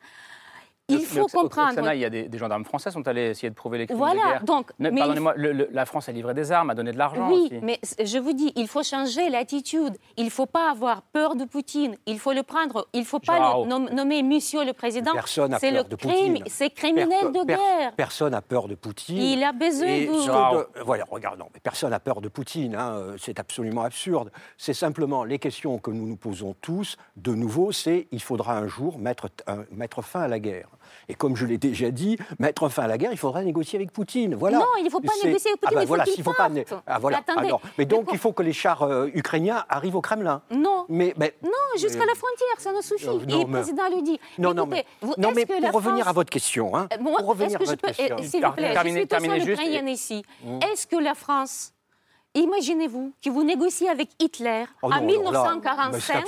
il 0.90 1.06
faut 1.06 1.26
comprendre. 1.26 1.92
il 1.92 2.00
y 2.00 2.04
a 2.04 2.10
des, 2.10 2.38
gendarmes 2.38 2.64
français 2.64 2.90
qui 2.90 2.94
sont 2.94 3.06
allés 3.06 3.30
essayer 3.30 3.50
de 3.50 3.54
prouver 3.54 3.78
les 3.78 3.86
crimes 3.86 3.98
voilà, 3.98 4.22
de 4.22 4.28
guerre. 4.28 4.44
Donc, 4.44 4.72
Pardonnez-moi, 4.78 5.34
la 5.36 5.86
France 5.86 6.08
a 6.08 6.12
livré 6.12 6.34
des 6.34 6.52
armes, 6.52 6.70
a 6.70 6.74
donné 6.74 6.92
de 6.92 6.98
l'argent. 6.98 7.30
Oui, 7.30 7.50
mais 7.62 7.78
je 8.02 8.18
vous 8.18 8.32
dis, 8.32 8.52
il 8.56 8.68
faut 8.68 8.82
changer 8.82 9.28
l'attitude. 9.30 9.96
Il 10.16 10.26
ne 10.26 10.30
faut 10.30 10.46
pas 10.46 10.70
avoir 10.70 11.02
peur 11.02 11.36
de 11.36 11.44
Poutine. 11.44 11.96
Il 12.06 12.18
faut 12.18 12.32
le 12.32 12.42
prendre. 12.42 12.88
Il 12.92 13.00
ne 13.00 13.04
faut 13.04 13.18
pas 13.20 13.64
le 13.64 13.94
nommer 13.94 14.22
Monsieur 14.22 14.64
le 14.64 14.72
Président. 14.72 15.12
Personne 15.12 15.50
n'a 15.50 15.58
peur 15.58 15.72
le 15.72 15.84
de 15.84 15.96
crime, 15.96 16.38
C'est 16.46 16.70
criminel 16.70 17.32
de 17.32 17.44
guerre. 17.44 17.92
personne 17.96 18.32
n'a 18.32 18.42
peur 18.42 18.68
de 18.68 18.74
Poutine. 18.74 19.16
Il 19.16 19.42
a 19.42 19.52
besoin 19.52 19.86
de... 19.86 20.84
Voilà, 20.84 21.04
regarde, 21.10 21.38
non, 21.38 21.46
mais 21.52 21.60
personne 21.60 21.90
n'a 21.90 22.00
peur 22.00 22.20
de 22.20 22.28
Poutine. 22.28 22.74
Hein. 22.74 23.14
C'est 23.18 23.38
absolument 23.38 23.82
absurde. 23.82 24.30
C'est 24.56 24.74
simplement 24.74 25.24
les 25.24 25.38
questions 25.38 25.78
que 25.78 25.90
nous 25.90 26.06
nous 26.06 26.16
posons 26.16 26.54
tous. 26.60 26.96
De 27.16 27.34
nouveau, 27.34 27.72
c'est 27.72 28.08
il 28.10 28.22
faudra 28.22 28.56
un 28.56 28.66
jour 28.66 28.98
mettre, 28.98 29.28
mettre 29.70 30.02
fin 30.02 30.22
à 30.22 30.28
la 30.28 30.38
guerre. 30.38 30.68
Et 31.08 31.14
comme 31.14 31.36
je 31.36 31.46
l'ai 31.46 31.58
déjà 31.58 31.90
dit, 31.90 32.16
mettre 32.38 32.68
fin 32.68 32.84
à 32.84 32.86
la 32.86 32.98
guerre, 32.98 33.12
il 33.12 33.18
faudra 33.18 33.42
négocier 33.42 33.78
avec 33.78 33.92
Poutine. 33.92 34.34
Voilà. 34.34 34.58
Non, 34.58 34.66
il 34.78 34.84
ne 34.84 34.90
faut 34.90 35.00
pas 35.00 35.12
négocier 35.24 35.50
avec 35.50 35.60
Poutine, 35.60 35.68
ah 35.70 35.74
ben 35.74 35.82
il 35.82 35.86
faut 35.86 35.94
voilà, 35.94 36.04
faut 36.06 36.32
pas 36.32 36.82
ah, 36.86 36.98
voilà. 36.98 37.22
Mais 37.78 37.84
donc, 37.84 38.08
il 38.12 38.18
faut 38.18 38.32
que 38.32 38.42
les 38.42 38.52
chars 38.52 38.82
euh, 38.82 39.08
ukrainiens 39.14 39.64
arrivent 39.68 39.96
au 39.96 40.00
Kremlin. 40.00 40.42
Non. 40.50 40.84
Mais, 40.88 41.14
mais 41.16 41.34
non, 41.42 41.50
jusqu'à 41.76 42.04
la 42.04 42.14
frontière, 42.14 42.58
ça 42.58 42.72
ne 42.72 42.80
suffit. 42.80 43.08
Euh, 43.08 43.40
Et 43.40 43.44
le 43.44 43.50
président 43.50 43.88
le 43.88 44.02
dit. 44.02 44.20
Non, 44.38 44.54
non, 44.54 44.66
mais, 44.66 44.84
non, 45.18 45.32
mais 45.34 45.46
pour 45.46 45.72
revenir 45.72 46.08
à 46.08 46.12
votre 46.12 46.30
question, 46.30 46.76
hein, 46.76 46.88
euh, 46.92 46.98
pour 46.98 47.26
revenir 47.26 47.60
à 47.60 47.64
votre 47.64 47.82
question. 47.82 48.16
S'il 48.22 48.44
vous 48.44 48.52
plaît, 48.52 48.74
je 48.74 49.20
suis 49.20 49.44
juste. 49.44 49.62
ici. 49.86 50.22
Mmh. 50.44 50.58
Est-ce 50.70 50.86
que 50.86 50.96
la 50.96 51.14
France 51.14 51.72
Imaginez-vous 52.34 53.12
que 53.24 53.28
vous 53.28 53.42
négociez 53.42 53.88
avec 53.88 54.10
Hitler 54.20 54.64
oh 54.82 54.92
en 54.92 55.00
1945 55.00 56.24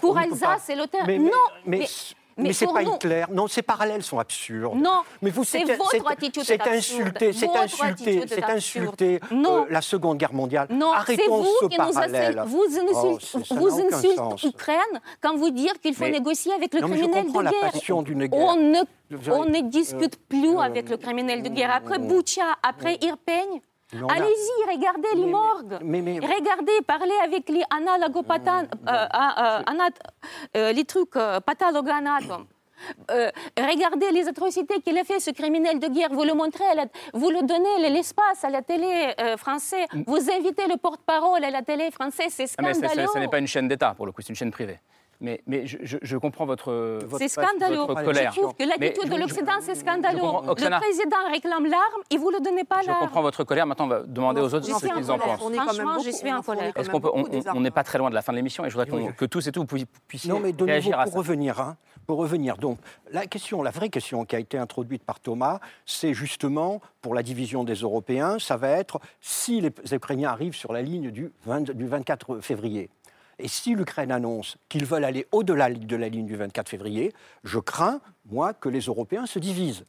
pour 0.00 0.18
Alsace 0.18 0.68
et 0.68 0.74
l'OTAN. 0.74 0.98
Non, 1.06 1.30
mais, 1.64 1.78
mais, 1.78 1.86
c'est 2.52 2.66
pas 2.66 2.82
Hitler. 2.82 3.24
Non, 3.32 3.46
ces 3.46 3.62
parallèles 3.62 4.02
sont 4.02 4.18
absurdes. 4.18 4.78
Non, 4.78 5.02
mais 5.22 5.30
vous 5.30 5.44
c'est 5.44 5.64
votre 5.64 6.10
attitude 6.10 6.42
C'est 6.44 6.60
insulté, 6.66 7.32
c'est 7.32 7.48
insulté, 7.48 8.24
c'est 8.26 8.44
insulté 8.44 9.20
euh, 9.32 9.64
la 9.68 9.80
Seconde 9.80 10.18
Guerre 10.18 10.32
mondiale. 10.32 10.68
Non, 10.70 10.92
Arrêtons 10.92 11.42
vous 11.42 11.56
ce 11.62 11.66
qui 11.66 11.76
parallèle. 11.76 12.42
Nous 12.44 12.50
vous 12.50 12.78
insultez, 12.78 13.54
vous 13.54 13.80
insultez 13.80 14.46
l'Ukraine 14.46 15.00
quand 15.20 15.36
vous 15.36 15.50
dites 15.50 15.80
qu'il 15.80 15.94
faut 15.94 16.08
négocier 16.08 16.52
avec 16.52 16.74
le 16.74 16.80
criminel 16.80 17.26
de 17.26 17.32
guerre. 17.32 17.42
La 17.42 17.52
passion 17.72 18.02
guerre. 18.02 18.28
On 18.32 18.56
ne, 18.56 18.80
on 19.30 19.44
ne 19.44 19.60
discute 19.68 20.14
euh, 20.14 20.26
plus 20.28 20.56
euh, 20.56 20.60
avec 20.60 20.88
le 20.88 20.96
criminel 20.96 21.42
de 21.42 21.48
guerre. 21.48 21.70
Après 21.72 21.98
Boucha, 21.98 22.42
après 22.62 22.98
Irpeigne, 23.02 23.60
Allez-y, 23.92 24.76
regardez 24.76 25.08
les 25.16 25.26
morgues. 25.26 25.78
Regardez, 25.82 26.72
parlez 26.86 27.14
avec 27.24 27.48
les 27.48 27.62
analogopatan, 27.70 28.64
euh, 28.88 28.92
euh, 28.92 29.90
euh, 30.56 30.72
les 30.72 30.84
trucs 30.84 31.12
pathologanatomes. 31.44 32.46
regardez 33.58 34.10
les 34.12 34.28
atrocités 34.28 34.80
qu'il 34.80 34.96
a 34.98 35.04
fait, 35.04 35.20
ce 35.20 35.30
criminel 35.30 35.78
de 35.78 35.88
guerre. 35.88 36.10
Vous 36.12 36.24
le 36.24 36.34
montrez, 36.34 36.64
vous 37.14 37.30
le 37.30 37.42
donnez 37.42 37.90
l'espace 37.90 38.44
à 38.44 38.50
la 38.50 38.62
télé 38.62 39.14
française. 39.36 39.86
Mm. 39.92 40.02
Vous 40.06 40.30
invitez 40.30 40.66
le 40.66 40.76
porte-parole 40.76 41.44
à 41.44 41.50
la 41.50 41.62
télé 41.62 41.90
française. 41.90 42.32
C'est 42.32 42.46
ah, 42.58 42.72
scandaleux. 42.72 43.06
ce 43.12 43.18
n'est 43.18 43.28
pas 43.28 43.38
une 43.38 43.46
chaîne 43.46 43.68
d'État, 43.68 43.94
pour 43.94 44.06
le 44.06 44.12
coup, 44.12 44.22
c'est 44.22 44.30
une 44.30 44.36
chaîne 44.36 44.52
privée. 44.52 44.78
Mais, 45.20 45.42
mais 45.46 45.66
je, 45.66 45.78
je, 45.82 46.16
comprends 46.16 46.46
votre, 46.46 46.98
c'est 47.18 47.28
scandaleux. 47.28 47.86
colère. 47.86 48.32
Je 48.32 48.40
trouve 48.40 48.54
que 48.54 48.64
l'attitude 48.64 49.10
de 49.10 49.16
l'Occident, 49.16 49.52
c'est 49.60 49.74
scandaleux. 49.74 50.18
Le 50.20 50.80
président 50.80 51.30
réclame 51.30 51.66
l'arme 51.66 52.02
et 52.10 52.16
vous 52.16 52.30
ne 52.30 52.38
le 52.38 52.42
donnez 52.42 52.64
pas 52.64 52.82
l'arme. 52.82 52.98
Je 53.00 53.04
comprends 53.06 53.22
votre 53.22 53.44
colère. 53.44 53.66
Maintenant, 53.66 53.84
on 53.84 53.88
va 53.88 54.00
demander 54.00 54.40
aux 54.40 54.54
autres 54.54 54.66
ce 54.66 54.86
qu'ils 54.86 55.10
en 55.10 55.18
pensent. 55.18 55.40
Franchement, 55.40 55.98
je 56.04 56.10
suis 56.10 56.32
en 56.32 56.42
colère. 56.42 56.72
Est-ce 56.76 56.88
qu'on 56.88 57.00
on 57.54 57.60
n'est 57.60 57.70
pas 57.70 57.84
très 57.84 57.98
loin 57.98 58.10
de 58.10 58.14
la 58.14 58.22
fin 58.22 58.32
de 58.32 58.36
l'émission 58.36 58.64
et 58.64 58.70
je 58.70 58.78
voudrais 58.78 59.12
que 59.12 59.24
tous 59.24 59.46
et 59.46 59.52
tout 59.52 59.66
vous 59.68 59.78
puissiez 60.08 60.30
non, 60.30 60.40
mais 60.40 60.52
de 60.52 60.64
réagir 60.64 60.96
nouveau, 60.96 61.02
à 61.02 61.04
pour 61.10 61.20
Revenir, 61.20 61.60
hein, 61.60 61.76
pour 62.06 62.18
revenir, 62.18 62.56
donc, 62.56 62.78
la 63.12 63.26
question, 63.26 63.62
la 63.62 63.70
vraie 63.70 63.88
question 63.88 64.24
qui 64.24 64.34
a 64.34 64.38
été 64.38 64.58
introduite 64.58 65.04
par 65.04 65.20
Thomas, 65.20 65.60
c'est 65.84 66.14
justement, 66.14 66.80
pour 67.02 67.14
la 67.14 67.22
division 67.22 67.62
des 67.62 67.74
Européens, 67.74 68.38
ça 68.38 68.56
va 68.56 68.68
être 68.68 69.00
si 69.20 69.60
les 69.60 69.72
Ukrainiens 69.92 70.30
arrivent 70.30 70.56
sur 70.56 70.72
la 70.72 70.82
ligne 70.82 71.10
du, 71.10 71.32
20, 71.44 71.70
du 71.72 71.86
24 71.86 72.40
février 72.40 72.90
et 73.40 73.48
si 73.48 73.74
l'Ukraine 73.74 74.12
annonce 74.12 74.56
qu'ils 74.68 74.84
veulent 74.84 75.04
aller 75.04 75.26
au-delà 75.32 75.70
de 75.70 75.96
la 75.96 76.08
ligne 76.08 76.26
du 76.26 76.36
24 76.36 76.68
février, 76.68 77.12
je 77.44 77.58
crains, 77.58 78.00
moi, 78.30 78.54
que 78.54 78.68
les 78.68 78.80
Européens 78.80 79.26
se 79.26 79.38
divisent. 79.38 79.84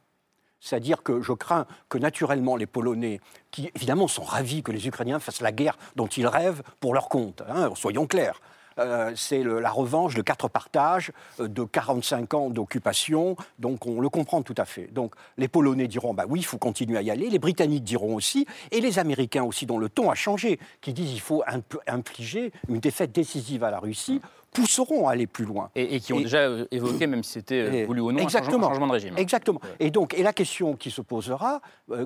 C'est-à-dire 0.60 1.02
que 1.02 1.20
je 1.20 1.32
crains 1.32 1.66
que 1.88 1.98
naturellement 1.98 2.56
les 2.56 2.66
Polonais, 2.66 3.20
qui 3.50 3.70
évidemment 3.74 4.06
sont 4.06 4.22
ravis 4.22 4.62
que 4.62 4.70
les 4.70 4.86
Ukrainiens 4.86 5.18
fassent 5.18 5.40
la 5.40 5.50
guerre 5.50 5.76
dont 5.96 6.06
ils 6.06 6.26
rêvent 6.26 6.62
pour 6.78 6.94
leur 6.94 7.08
compte, 7.08 7.42
hein, 7.48 7.70
soyons 7.74 8.06
clairs, 8.06 8.40
euh, 8.78 9.12
c'est 9.16 9.42
la 9.42 9.70
revanche 9.70 10.14
de 10.14 10.22
quatre 10.22 10.48
partages, 10.48 11.12
euh, 11.40 11.48
de 11.48 11.64
45 11.64 12.34
ans 12.34 12.50
d'occupation. 12.50 13.36
Donc 13.58 13.86
on 13.86 14.00
le 14.00 14.08
comprend 14.08 14.42
tout 14.42 14.54
à 14.56 14.64
fait. 14.64 14.88
Donc 14.92 15.14
les 15.36 15.48
Polonais 15.48 15.88
diront 15.88 16.14
bah 16.14 16.24
oui, 16.28 16.40
il 16.40 16.44
faut 16.44 16.58
continuer 16.58 16.98
à 16.98 17.02
y 17.02 17.10
aller. 17.10 17.30
Les 17.30 17.38
Britanniques 17.38 17.84
diront 17.84 18.14
aussi, 18.14 18.46
et 18.70 18.80
les 18.80 18.98
Américains 18.98 19.44
aussi, 19.44 19.66
dont 19.66 19.78
le 19.78 19.88
ton 19.88 20.10
a 20.10 20.14
changé, 20.14 20.58
qui 20.80 20.92
disent 20.92 21.12
il 21.12 21.20
faut 21.20 21.42
infliger 21.86 22.52
une 22.68 22.78
défaite 22.78 23.12
décisive 23.12 23.64
à 23.64 23.70
la 23.70 23.78
Russie 23.78 24.20
pousseront 24.52 25.08
à 25.08 25.12
aller 25.12 25.26
plus 25.26 25.46
loin. 25.46 25.70
Et, 25.74 25.98
qui 25.98 26.12
ont 26.12 26.20
déjà 26.20 26.40
euh, 26.40 26.66
évoqué, 26.70 27.06
même 27.06 27.24
si 27.24 27.32
c'était 27.32 27.86
voulu 27.86 28.00
ou 28.02 28.12
non, 28.12 28.18
exactement, 28.18 28.66
un 28.66 28.70
changement 28.70 28.88
de 28.88 28.92
régime. 28.92 29.14
Exactement. 29.16 29.60
Et 29.80 29.90
donc, 29.90 30.14
et 30.14 30.22
la 30.22 30.32
question 30.32 30.76
qui 30.76 30.90
se 30.90 31.00
posera, 31.00 31.60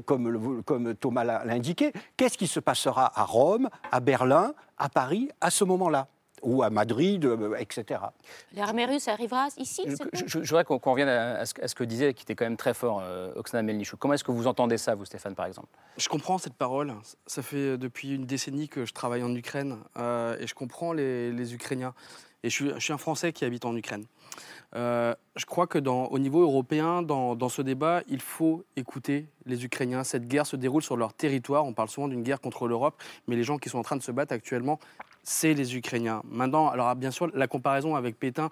comme, 0.04 0.62
comme 0.62 0.94
Thomas 0.94 1.24
l'a 1.24 1.42
indiqué, 1.48 1.92
qu'est-ce 2.16 2.38
qui 2.38 2.46
se 2.46 2.60
passera 2.60 3.12
à 3.18 3.24
Rome, 3.24 3.68
à 3.90 3.98
Berlin, 4.00 4.54
à 4.78 4.88
Paris 4.88 5.28
à 5.40 5.50
ce 5.50 5.64
moment-là? 5.64 6.06
Ou 6.42 6.62
à 6.62 6.70
Madrid, 6.70 7.24
euh, 7.24 7.56
etc. 7.58 8.00
L'armée 8.54 8.84
russe 8.84 9.08
arrivera 9.08 9.48
ici 9.56 9.82
Je, 10.12 10.38
voudrais 10.38 10.64
qu'on 10.64 10.78
revienne 10.78 11.08
à, 11.08 11.44
ce, 11.46 11.74
que 11.74 11.84
disait, 11.84 12.14
qui 12.14 12.22
était 12.22 12.34
quand 12.34 12.44
même 12.44 12.56
très 12.56 12.74
fort, 12.74 13.00
euh, 13.02 13.32
Oksana 13.36 13.62
Melnichou. 13.62 13.96
Comment 13.96 14.14
est-ce 14.14 14.24
que 14.24 14.32
vous 14.32 14.46
entendez 14.46 14.78
ça, 14.78 14.94
vous, 14.94 15.04
Stéphane, 15.04 15.34
par 15.34 15.46
exemple? 15.46 15.68
Je 15.96 16.08
comprends 16.08 16.38
cette 16.38 16.54
parole. 16.54 16.94
Ça 17.26 17.42
fait 17.42 17.56
euh, 17.56 17.76
depuis 17.78 18.14
une 18.14 18.26
décennie 18.26 18.68
que 18.68 18.84
je 18.84 18.92
travaille 18.92 19.22
en 19.22 19.34
Ukraine 19.34 19.78
et 19.96 20.46
je 20.46 20.54
comprends 20.54 20.92
les, 20.92 21.54
Ukrainiens. 21.54 21.94
Et 22.42 22.50
je 22.50 22.78
suis, 22.78 22.92
un 22.92 22.98
Français 22.98 23.32
qui 23.32 23.44
habite 23.44 23.64
en 23.64 23.74
Ukraine. 23.74 24.04
je 24.74 25.44
crois 25.46 25.66
que 25.66 25.78
dans, 25.78 26.04
au 26.06 26.18
niveau 26.18 26.42
européen, 26.42 27.02
dans, 27.02 27.34
dans, 27.34 27.48
ce 27.48 27.62
débat, 27.62 28.02
il 28.08 28.20
faut 28.20 28.64
écouter 28.76 29.26
les 29.46 29.64
Ukrainiens. 29.64 30.04
Cette 30.04 30.28
guerre 30.28 30.46
se 30.46 30.56
déroule 30.56 30.82
sur 30.82 30.96
leur 30.96 31.12
territoire. 31.12 31.64
On 31.64 31.72
parle 31.72 31.88
souvent 31.88 32.08
d'une 32.08 32.22
guerre 32.22 32.40
contre 32.40 32.68
l'Europe, 32.68 33.02
mais 33.26 33.36
les 33.36 33.42
gens 33.42 33.58
qui 33.58 33.68
sont 33.68 33.78
en 33.78 33.82
train 33.82 33.96
de 33.96 34.02
se 34.02 34.12
battre 34.12 34.32
actuellement, 34.32 34.78
c'est 35.26 35.54
les 35.54 35.76
Ukrainiens. 35.76 36.22
Maintenant, 36.30 36.68
alors 36.68 36.94
bien 36.94 37.10
sûr, 37.10 37.30
la 37.34 37.46
comparaison 37.46 37.96
avec 37.96 38.18
Pétain, 38.18 38.48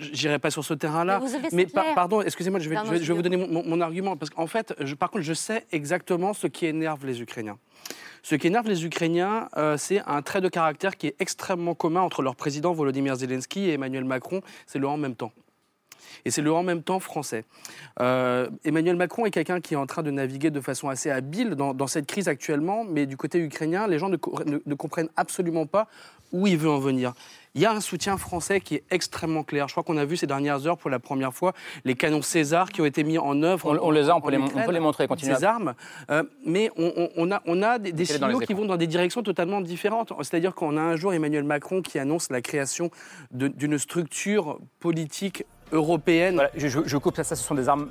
J'irai 0.00 0.40
pas 0.40 0.50
sur 0.50 0.64
ce 0.64 0.74
terrain-là. 0.74 1.20
Mais, 1.52 1.66
pardon, 1.94 2.20
excusez-moi, 2.20 2.58
je 2.58 2.68
vais, 2.68 2.76
je 2.76 3.06
vais, 3.06 3.14
vous 3.14 3.22
donner 3.22 3.36
mon, 3.36 3.80
argument. 3.80 4.16
Parce 4.16 4.30
qu'en 4.30 4.48
fait, 4.48 4.74
je, 4.80 4.96
par 4.96 5.12
contre, 5.12 5.22
je 5.22 5.32
sais 5.32 5.64
exactement 5.70 6.32
ce 6.32 6.48
qui 6.48 6.66
énerve 6.66 7.06
les 7.06 7.22
Ukrainiens. 7.22 7.56
Ce 8.24 8.34
qui 8.34 8.48
énerve 8.48 8.66
les 8.66 8.84
Ukrainiens, 8.84 9.48
euh, 9.56 9.76
c'est 9.76 10.02
un 10.06 10.22
trait 10.22 10.40
de 10.40 10.48
caractère 10.48 10.96
qui 10.96 11.06
est 11.06 11.14
extrêmement 11.20 11.76
commun 11.76 12.00
entre 12.00 12.22
leur 12.22 12.34
président 12.34 12.72
Volodymyr 12.72 13.14
Zelensky 13.14 13.68
et 13.68 13.74
Emmanuel 13.74 14.04
Macron. 14.04 14.40
C'est 14.66 14.80
le 14.80 14.88
en 14.88 14.96
même 14.96 15.14
temps 15.14 15.30
et 16.24 16.30
c'est 16.30 16.42
le 16.42 16.52
en 16.52 16.62
même 16.62 16.82
temps 16.82 17.00
français. 17.00 17.44
Euh, 18.00 18.48
Emmanuel 18.64 18.96
Macron 18.96 19.26
est 19.26 19.30
quelqu'un 19.30 19.60
qui 19.60 19.74
est 19.74 19.76
en 19.76 19.86
train 19.86 20.02
de 20.02 20.10
naviguer 20.10 20.50
de 20.50 20.60
façon 20.60 20.88
assez 20.88 21.10
habile 21.10 21.54
dans, 21.54 21.86
cette 21.86 22.06
crise 22.06 22.28
actuellement, 22.28 22.84
mais 22.84 23.06
du 23.06 23.16
côté 23.16 23.38
ukrainien, 23.38 23.86
les 23.86 23.98
gens 23.98 24.08
ne, 24.08 24.16
ne, 24.66 24.74
comprennent 24.74 25.08
absolument 25.16 25.66
pas 25.66 25.88
où 26.32 26.46
il 26.46 26.56
veut 26.56 26.70
en 26.70 26.78
venir. 26.78 27.12
Il 27.54 27.62
y 27.62 27.66
a 27.66 27.72
un 27.72 27.80
soutien 27.80 28.18
français 28.18 28.60
qui 28.60 28.74
est 28.74 28.84
extrêmement 28.90 29.42
clair. 29.42 29.66
Je 29.68 29.72
crois 29.72 29.82
qu'on 29.82 29.96
a 29.96 30.04
vu 30.04 30.16
ces 30.16 30.26
dernières 30.26 30.66
heures 30.66 30.76
pour 30.76 30.90
la 30.90 30.98
première 30.98 31.32
fois 31.32 31.54
les 31.84 31.94
canons 31.94 32.20
César 32.20 32.70
qui 32.70 32.82
ont 32.82 32.84
été 32.84 33.02
mis 33.02 33.16
en 33.16 33.42
œuvre. 33.42 33.78
On, 33.82 33.90
les 33.90 34.10
a, 34.10 34.16
on 34.16 34.20
peut, 34.20 34.30
les, 34.30 34.36
on 34.36 34.48
peut, 34.48 34.72
les, 34.72 34.80
montrer, 34.80 35.06
continuer. 35.06 35.34
Ces 35.36 35.44
armes. 35.44 35.74
Euh, 36.10 36.22
mais 36.44 36.70
on, 36.76 37.30
a, 37.30 37.40
on 37.46 37.62
a 37.62 37.78
des, 37.78 38.04
signaux 38.04 38.40
qui 38.40 38.52
vont 38.52 38.66
dans 38.66 38.76
des 38.76 38.86
directions 38.86 39.22
totalement 39.22 39.62
différentes. 39.62 40.12
C'est-à-dire 40.18 40.54
qu'on 40.54 40.76
a 40.76 40.80
un 40.82 40.96
jour 40.96 41.14
Emmanuel 41.14 41.44
Macron 41.44 41.80
qui 41.80 41.98
annonce 41.98 42.30
la 42.30 42.42
création 42.42 42.90
d'une 43.30 43.78
structure 43.78 44.58
politique 44.80 45.44
européenne. 45.72 46.48
je, 46.54 46.96
coupe 46.96 47.16
ça, 47.16 47.24
ça, 47.24 47.36
ce 47.36 47.44
sont 47.44 47.54
des 47.54 47.68
armes 47.68 47.88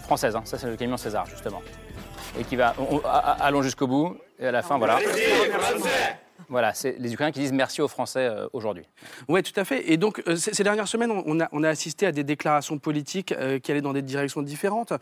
françaises. 0.00 0.36
Hein. 0.36 0.42
Ça, 0.44 0.58
c'est 0.58 0.66
le 0.66 0.76
camion 0.76 0.96
César, 0.96 1.26
justement. 1.26 1.62
Et 2.38 2.44
qui 2.44 2.56
va. 2.56 2.74
allons 3.40 3.62
jusqu'au 3.62 3.86
bout. 3.86 4.16
Et 4.38 4.46
à 4.46 4.52
la 4.52 4.62
fin, 4.62 4.78
voilà. 4.78 4.98
Voilà, 6.48 6.74
c'est 6.74 6.96
les 6.98 7.12
Ukrainiens 7.12 7.32
qui 7.32 7.40
disent 7.40 7.52
merci 7.52 7.80
aux 7.80 7.88
Français 7.88 8.26
euh, 8.26 8.46
aujourd'hui. 8.52 8.84
Oui, 9.28 9.42
tout 9.42 9.58
à 9.58 9.64
fait. 9.64 9.90
Et 9.90 9.96
donc, 9.96 10.22
euh, 10.26 10.36
ces 10.36 10.62
dernières 10.62 10.88
semaines, 10.88 11.10
on 11.10 11.40
a, 11.40 11.48
on 11.52 11.62
a, 11.62 11.68
assisté 11.68 12.06
à 12.06 12.12
des 12.12 12.24
déclarations 12.24 12.78
politiques 12.78 13.32
euh, 13.32 13.58
qui 13.58 13.70
allaient 13.72 13.80
dans 13.80 13.92
des 13.92 14.02
directions 14.02 14.42
différentes. 14.42 14.92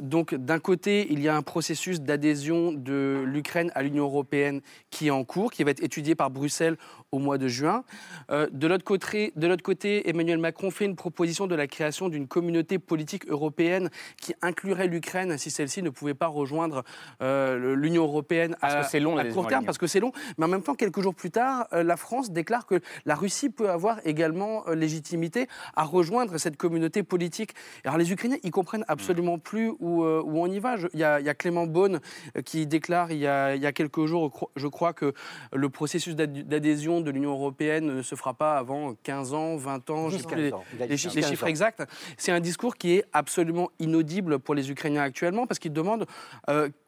donc, 0.00 0.34
d'un 0.34 0.58
côté, 0.58 1.06
il 1.10 1.20
y 1.20 1.28
a 1.28 1.36
un 1.36 1.42
processus 1.42 2.00
d'adhésion 2.00 2.72
de 2.72 3.22
l'Ukraine 3.26 3.70
à 3.74 3.82
l'Union 3.82 4.04
européenne 4.04 4.60
qui 4.90 5.08
est 5.08 5.10
en 5.10 5.24
cours, 5.24 5.50
qui 5.50 5.64
va 5.64 5.70
être 5.70 5.82
étudié 5.82 6.14
par 6.14 6.30
Bruxelles 6.30 6.76
au 7.14 7.18
mois 7.18 7.38
de 7.38 7.48
juin. 7.48 7.84
de 8.30 8.66
l'autre 8.66 8.84
côté, 8.84 9.32
côté, 9.64 10.08
Emmanuel 10.08 10.38
Macron 10.38 10.70
fait 10.70 10.84
une 10.84 10.96
proposition 10.96 11.46
de 11.46 11.54
la 11.54 11.66
création 11.66 12.08
d'une 12.08 12.26
communauté 12.26 12.78
politique 12.78 13.26
européenne 13.28 13.90
qui 14.20 14.34
inclurait 14.42 14.86
l'Ukraine 14.86 15.38
si 15.38 15.50
celle-ci 15.50 15.82
ne 15.82 15.90
pouvait 15.90 16.14
pas 16.14 16.26
rejoindre 16.26 16.84
l'Union 17.20 18.04
européenne 18.04 18.56
à, 18.60 18.74
parce 18.74 18.92
que 18.92 18.98
long, 18.98 19.16
à 19.16 19.24
court 19.24 19.46
terme, 19.46 19.64
parce 19.64 19.78
que 19.78 19.86
c'est 19.86 20.00
long. 20.00 20.12
Mais 20.38 20.44
en 20.44 20.48
même 20.48 20.62
temps, 20.62 20.74
quelques 20.74 21.00
jours 21.00 21.14
plus 21.14 21.30
tard, 21.30 21.66
euh, 21.72 21.82
la 21.82 21.96
France 21.96 22.30
déclare 22.30 22.66
que 22.66 22.80
la 23.04 23.14
Russie 23.14 23.50
peut 23.50 23.70
avoir 23.70 24.00
également 24.04 24.66
euh, 24.68 24.74
légitimité 24.74 25.48
à 25.76 25.84
rejoindre 25.84 26.38
cette 26.38 26.56
communauté 26.56 27.02
politique. 27.02 27.54
Alors 27.84 27.98
les 27.98 28.12
Ukrainiens, 28.12 28.38
ils 28.42 28.50
comprennent 28.50 28.84
absolument 28.88 29.38
plus 29.38 29.72
où, 29.80 30.02
euh, 30.02 30.22
où 30.24 30.40
on 30.40 30.46
y 30.46 30.58
va. 30.58 30.76
Il 30.92 31.00
y, 31.00 31.04
a, 31.04 31.34
Clément 31.34 31.66
Beaune 31.66 32.00
qui 32.44 32.66
déclare 32.66 33.10
il 33.10 33.18
y, 33.18 33.26
a, 33.26 33.54
il 33.54 33.62
y, 33.62 33.66
a, 33.66 33.72
quelques 33.72 34.06
jours, 34.06 34.50
je 34.56 34.66
crois, 34.66 34.92
que 34.92 35.12
le 35.52 35.68
processus 35.68 36.14
d'adhésion 36.14 37.00
de 37.04 37.10
l'Union 37.10 37.32
européenne 37.32 37.86
ne 37.86 38.02
se 38.02 38.14
fera 38.14 38.34
pas 38.34 38.56
avant 38.56 38.94
15 39.02 39.34
ans, 39.34 39.56
20 39.56 39.90
ans, 39.90 40.10
je 40.10 40.16
les, 40.34 40.52
les, 40.88 40.96
chiffres 40.96 41.46
exacts. 41.46 41.82
C'est 42.16 42.32
un 42.32 42.40
discours 42.40 42.76
qui 42.76 42.96
est 42.96 43.04
absolument 43.12 43.70
inaudible 43.78 44.38
pour 44.38 44.54
les 44.54 44.70
Ukrainiens 44.70 45.02
actuellement 45.02 45.46
parce 45.46 45.58
qu'ils 45.58 45.72
demandent 45.72 46.06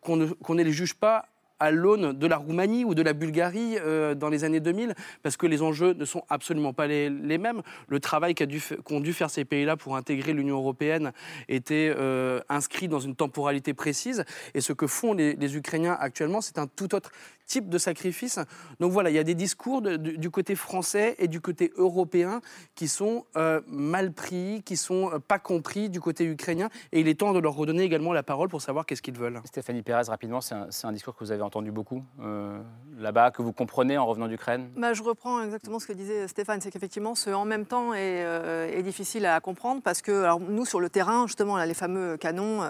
qu'on 0.00 0.16
ne, 0.16 0.26
ne 0.26 0.62
les 0.62 0.72
juge 0.72 0.94
pas 0.94 1.26
à 1.58 1.70
l'aune 1.70 2.12
de 2.12 2.26
la 2.26 2.36
Roumanie 2.36 2.84
ou 2.84 2.94
de 2.94 3.02
la 3.02 3.12
Bulgarie 3.12 3.76
euh, 3.78 4.14
dans 4.14 4.28
les 4.28 4.44
années 4.44 4.60
2000, 4.60 4.94
parce 5.22 5.36
que 5.36 5.46
les 5.46 5.62
enjeux 5.62 5.94
ne 5.94 6.04
sont 6.04 6.22
absolument 6.28 6.72
pas 6.72 6.86
les, 6.86 7.10
mêmes. 7.10 7.62
Le 7.88 8.00
travail 8.00 8.34
qu'ont 8.34 8.46
dû, 8.46 8.60
dû, 9.00 9.12
faire 9.12 9.30
ces 9.30 9.44
pays-là 9.44 9.76
pour 9.76 9.96
intégrer 9.96 10.32
l'Union 10.32 10.56
européenne 10.56 11.12
était 11.48 11.92
euh, 11.96 12.40
inscrit 12.48 12.88
dans 12.88 13.00
une 13.00 13.16
temporalité 13.16 13.74
précise, 13.74 14.24
et 14.54 14.60
ce 14.60 14.72
que 14.72 14.86
font 14.86 15.14
les, 15.14 15.34
les 15.36 15.56
Ukrainiens 15.56 15.96
actuellement, 15.98 16.40
c'est 16.40 16.58
un 16.58 16.66
tout 16.66 16.94
autre 16.94 17.10
type 17.46 17.68
de 17.68 17.78
sacrifice. 17.78 18.38
Donc 18.80 18.92
voilà, 18.92 19.10
il 19.10 19.16
y 19.16 19.18
a 19.18 19.24
des 19.24 19.34
discours 19.34 19.82
du, 19.82 20.30
côté 20.30 20.54
français 20.54 21.14
et 21.18 21.28
du 21.28 21.40
côté 21.40 21.72
européen 21.76 22.40
qui 22.74 22.88
sont 22.88 23.24
euh, 23.36 23.60
mal 23.66 24.12
pris, 24.12 24.62
qui 24.64 24.76
sont 24.76 25.12
euh, 25.12 25.18
pas 25.18 25.38
compris 25.38 25.88
du 25.88 26.00
côté 26.00 26.24
ukrainien, 26.24 26.68
et 26.92 27.00
il 27.00 27.08
est 27.08 27.20
temps 27.20 27.32
de 27.32 27.38
leur 27.38 27.54
redonner 27.54 27.82
également 27.82 28.12
la 28.12 28.22
parole 28.22 28.48
pour 28.48 28.60
savoir 28.60 28.84
qu'est-ce 28.86 29.02
qu'ils 29.02 29.16
veulent. 29.16 29.40
Stéphanie 29.44 29.82
Pérez, 29.82 30.02
rapidement, 30.08 30.40
c'est 30.40 30.54
un, 30.54 30.92
discours 30.92 31.14
que 31.14 31.24
vous 31.24 31.32
avez 31.32 31.42
entendu 31.42 31.70
beaucoup 31.70 32.02
euh, 32.20 32.60
là-bas, 32.96 33.30
que 33.30 33.42
vous 33.42 33.52
comprenez 33.52 33.98
en 33.98 34.06
revenant 34.06 34.28
d'Ukraine? 34.28 34.68
Bah, 34.76 34.92
Je 34.92 35.02
reprends 35.02 35.42
exactement 35.42 35.78
ce 35.78 35.86
que 35.86 35.92
disait 35.92 36.28
Stéphane, 36.28 36.60
c'est 36.60 36.70
qu'effectivement, 36.70 37.14
ce 37.14 37.30
en 37.30 37.44
même 37.44 37.66
temps 37.66 37.94
est, 37.94 38.24
est, 38.72 38.82
difficile 38.82 39.26
à 39.26 39.40
comprendre 39.40 39.82
parce 39.82 40.02
que 40.02 40.22
alors, 40.22 40.40
nous, 40.40 40.64
sur 40.64 40.80
le 40.80 40.88
terrain, 40.88 41.26
justement, 41.26 41.56
là, 41.56 41.66
les 41.66 41.74
fameux 41.74 42.16
canons, 42.16 42.62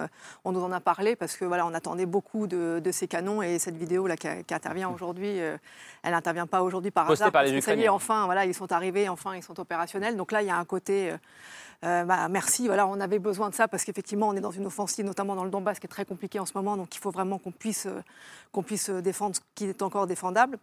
on 0.43 0.51
nous 0.51 0.63
en 0.63 0.71
a 0.71 0.79
parlé 0.79 1.15
parce 1.15 1.35
que 1.35 1.45
voilà, 1.45 1.65
on 1.65 1.73
attendait 1.73 2.05
beaucoup 2.05 2.47
de, 2.47 2.81
ces 2.91 3.07
canons 3.07 3.41
et 3.41 3.59
cette 3.59 3.77
vidéo 3.77 4.07
là 4.07 4.15
qui 4.17 4.53
intervient 4.53 4.89
aujourd'hui. 4.89 5.39
Euh, 5.39 5.57
elle 6.03 6.11
n'intervient 6.11 6.47
pas 6.47 6.63
aujourd'hui 6.63 6.91
par 6.91 7.09
hasard. 7.09 7.31
Par 7.31 7.43
parce 7.43 7.65
que 7.65 7.89
enfin, 7.89 8.25
voilà, 8.25 8.45
ils 8.45 8.53
sont 8.53 8.71
arrivés, 8.71 9.09
enfin, 9.09 9.35
ils 9.35 9.43
sont 9.43 9.59
opérationnels. 9.59 10.15
Donc 10.15 10.31
là, 10.31 10.41
il 10.41 10.47
y 10.47 10.51
a 10.51 10.57
un 10.57 10.65
côté. 10.65 11.13
Euh, 11.83 12.01
euh, 12.01 12.03
bah, 12.05 12.27
merci, 12.29 12.67
voilà, 12.67 12.87
on 12.87 12.99
avait 12.99 13.19
besoin 13.19 13.49
de 13.49 13.55
ça 13.55 13.67
parce 13.67 13.83
qu'effectivement, 13.83 14.27
on 14.29 14.33
est 14.33 14.41
dans 14.41 14.51
une 14.51 14.65
offensive, 14.65 15.05
notamment 15.05 15.35
dans 15.35 15.43
le 15.43 15.49
Donbass, 15.49 15.79
qui 15.79 15.85
est 15.85 15.89
très 15.89 16.05
compliquée 16.05 16.39
en 16.39 16.45
ce 16.45 16.53
moment. 16.55 16.77
Donc 16.77 16.95
il 16.95 16.99
faut 16.99 17.11
vraiment 17.11 17.37
qu'on 17.37 17.51
puisse, 17.51 17.87
qu'on 18.51 18.63
puisse 18.63 18.89
défendre 18.89 19.35
ce 19.35 19.41
qui 19.55 19.65
est 19.65 19.81
encore 19.81 20.07
défendable. 20.07 20.57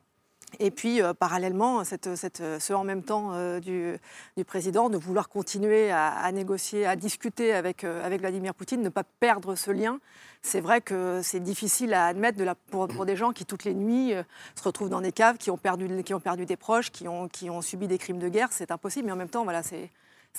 Et 0.61 0.71
puis, 0.71 1.01
parallèlement, 1.19 1.83
ce 1.83 2.73
en 2.73 2.85
même 2.85 3.03
temps 3.03 3.59
du, 3.59 3.99
président, 4.47 4.89
de 4.89 4.97
vouloir 4.97 5.29
continuer 5.29 5.91
à, 5.91 6.31
négocier, 6.31 6.87
à 6.87 6.95
discuter 6.95 7.53
avec, 7.53 7.85
Vladimir 7.85 8.55
Poutine, 8.55 8.81
ne 8.81 8.89
pas 8.89 9.03
perdre 9.03 9.57
ce 9.57 9.73
lien 9.73 9.99
c'est 10.45 10.61
vrai 10.61 10.83
que 10.83 11.21
c'est 11.23 11.41
difficile 11.41 11.95
à 11.95 12.07
admettre 12.07 12.41
la, 12.43 12.55
pour, 12.55 13.07
des 13.07 13.17
gens 13.17 13.33
qui, 13.33 13.47
toutes 13.47 13.65
les 13.65 13.75
nuits, 13.75 14.13
euh, 14.13 14.23
se 14.55 14.63
retrouvent 14.63 14.91
dans 14.91 15.01
des 15.01 15.11
caves, 15.11 15.39
qui 15.39 15.51
ont 15.51 15.57
perdu, 15.57 16.05
qui 16.05 16.13
ont 16.13 16.21
perdu 16.21 16.45
des 16.45 16.57
proches, 16.57 16.91
qui 16.91 17.09
ont, 17.09 17.29
qui 17.29 17.49
ont 17.49 17.63
subi 17.63 17.89
des 17.89 17.97
crimes 17.97 18.19
de 18.19 18.29
guerre. 18.29 18.49
C'est 18.51 18.71
impossible, 18.71 19.07
mais 19.07 19.13
en 19.13 19.17
même 19.17 19.31
temps, 19.31 19.45
voilà, 19.45 19.63
c'est 19.63 19.91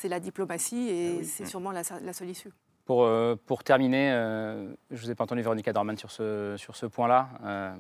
la 0.03 0.19
diplomatie 0.19 0.89
et 0.89 1.17
ah 1.19 1.23
c'est 1.23 1.45
sûrement 1.45 1.71
la, 1.71 1.83
seule 1.83 2.29
issue. 2.29 2.51
Pour, 2.85 3.03
euh, 3.03 3.35
pour 3.45 3.63
terminer, 3.63 4.11
euh, 4.11 4.67
je 4.91 4.95
ne 4.95 4.99
vous 5.01 5.11
ai 5.11 5.15
pas 5.15 5.23
entendu, 5.23 5.41
Véronica 5.41 5.73
Dorman, 5.73 5.97
sur 5.97 6.11
ce, 6.11 6.55
sur 6.57 6.75
ce 6.75 6.85
point-là. 6.85 7.75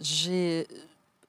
J'ai 0.00 0.66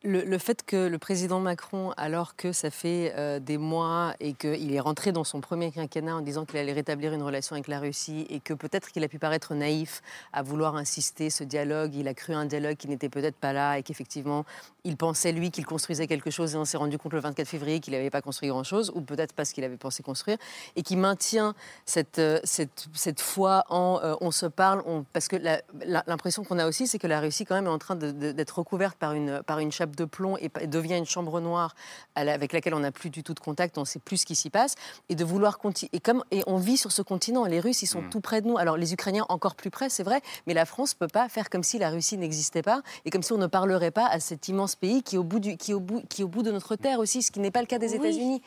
le, 0.03 0.37
fait 0.37 0.63
que 0.63 0.87
le 0.87 0.97
président 0.97 1.41
Macron, 1.41 1.91
alors 1.97 2.37
que 2.37 2.53
ça 2.53 2.71
fait 2.71 3.13
euh, 3.17 3.39
des 3.39 3.57
mois 3.57 4.13
et 4.21 4.33
qu'il 4.33 4.73
est 4.73 4.79
rentré 4.79 5.11
dans 5.11 5.25
son 5.25 5.41
premier 5.41 5.71
quinquennat 5.71 6.15
en 6.15 6.21
disant 6.21 6.45
qu'il 6.45 6.57
allait 6.57 6.71
rétablir 6.71 7.13
une 7.13 7.21
relation 7.21 7.55
avec 7.55 7.67
la 7.67 7.79
Russie 7.79 8.25
et 8.29 8.39
que 8.39 8.53
peut-être 8.53 8.91
qu'il 8.91 9.03
a 9.03 9.09
pu 9.09 9.19
paraître 9.19 9.53
naïf 9.55 10.01
à 10.31 10.41
vouloir 10.41 10.77
insister 10.77 11.29
ce 11.29 11.43
dialogue, 11.43 11.95
il 11.95 12.07
a 12.07 12.13
cru 12.13 12.33
un 12.33 12.45
dialogue 12.45 12.77
qui 12.77 12.87
n'était 12.87 13.09
peut-être 13.09 13.35
pas 13.35 13.51
là 13.51 13.77
et 13.77 13.83
qu'effectivement 13.83 14.45
il 14.85 14.95
pensait 14.95 15.33
lui 15.33 15.51
qu'il 15.51 15.65
construisait 15.65 16.07
quelque 16.07 16.31
chose 16.31 16.55
et 16.55 16.57
on 16.57 16.63
s'est 16.63 16.77
rendu 16.77 16.97
compte 16.97 17.11
le 17.11 17.19
24 17.19 17.45
février 17.45 17.81
qu'il 17.81 17.93
n'avait 17.93 18.09
pas 18.09 18.21
construit 18.21 18.47
grand-chose 18.47 18.91
ou 18.95 19.01
peut-être 19.01 19.33
parce 19.33 19.51
qu'il 19.51 19.65
avait 19.65 19.75
pensé 19.75 20.01
construire 20.01 20.37
et 20.77 20.83
qui 20.83 20.95
maintient 20.95 21.53
cette, 21.85 22.19
euh, 22.19 22.39
cette, 22.45 22.87
cette 22.93 23.19
foi 23.19 23.65
en 23.69 23.99
euh, 24.01 24.15
on 24.21 24.31
se 24.31 24.45
parle, 24.45 24.81
parce 25.11 25.27
que 25.27 25.35
l'impression 25.83 26.45
qu'on 26.45 26.59
a 26.59 26.67
aussi 26.67 26.87
c'est 26.87 26.99
que 26.99 27.07
la 27.07 27.19
Russie 27.19 27.43
quand 27.43 27.55
même 27.55 27.65
est 27.65 27.69
en 27.69 27.79
train 27.79 27.95
d'être 27.95 28.59
recouverte 28.59 28.97
par 28.97 29.13
une, 29.13 29.43
par 29.43 29.59
une 29.59 29.71
chape 29.71 29.88
chape 29.89 29.95
de 29.95 30.05
plomb 30.05 30.37
et, 30.37 30.49
devient 30.67 30.97
une 30.97 31.05
chambre 31.05 31.39
noire 31.39 31.75
avec 32.15 32.53
laquelle 32.53 32.73
on 32.73 32.79
n'a 32.79 32.91
plus 32.91 33.09
du 33.09 33.23
tout 33.23 33.33
de 33.33 33.39
contact, 33.39 33.77
on 33.77 33.81
ne 33.81 33.85
sait 33.85 33.99
plus 33.99 34.17
ce 34.17 34.25
qui 34.25 34.35
s'y 34.35 34.49
passe, 34.49 34.75
et 35.09 35.15
de 35.15 35.23
vouloir 35.23 35.57
continuer. 35.57 35.89
Et 35.93 35.99
comme 35.99 36.23
et 36.31 36.43
on 36.47 36.57
vit 36.57 36.77
sur 36.77 36.91
ce 36.91 37.01
continent, 37.01 37.45
les 37.45 37.59
Russes, 37.59 37.81
ils 37.81 37.87
sont 37.87 38.01
mm. 38.01 38.09
tout 38.09 38.21
près 38.21 38.41
de 38.41 38.47
nous. 38.47 38.57
Alors 38.57 38.77
les 38.77 38.93
Ukrainiens 38.93 39.25
encore 39.29 39.55
plus 39.55 39.69
près, 39.69 39.89
c'est 39.89 40.03
vrai, 40.03 40.21
mais 40.47 40.53
la 40.53 40.65
France 40.65 40.95
ne 40.95 41.05
peut 41.05 41.11
pas 41.11 41.29
faire 41.29 41.49
comme 41.49 41.63
si 41.63 41.79
la 41.79 41.89
Russie 41.89 42.17
n'existait 42.17 42.61
pas 42.61 42.81
et 43.05 43.09
comme 43.09 43.23
si 43.23 43.33
on 43.33 43.37
ne 43.37 43.47
parlerait 43.47 43.91
pas 43.91 44.07
à 44.07 44.19
cet 44.19 44.47
immense 44.47 44.75
pays 44.75 45.03
qui 45.03 45.15
est 45.15 45.19
au 45.19 45.23
bout, 45.23 45.39
du, 45.39 45.57
qui 45.57 45.73
au 45.73 45.79
bout, 45.79 46.03
qui 46.09 46.23
au 46.23 46.27
bout 46.27 46.43
de 46.43 46.51
notre 46.51 46.75
terre 46.75 46.99
aussi, 46.99 47.21
ce 47.21 47.31
qui 47.31 47.39
n'est 47.39 47.51
pas 47.51 47.61
le 47.61 47.67
cas 47.67 47.79
des 47.79 47.95
États-Unis. 47.95 48.41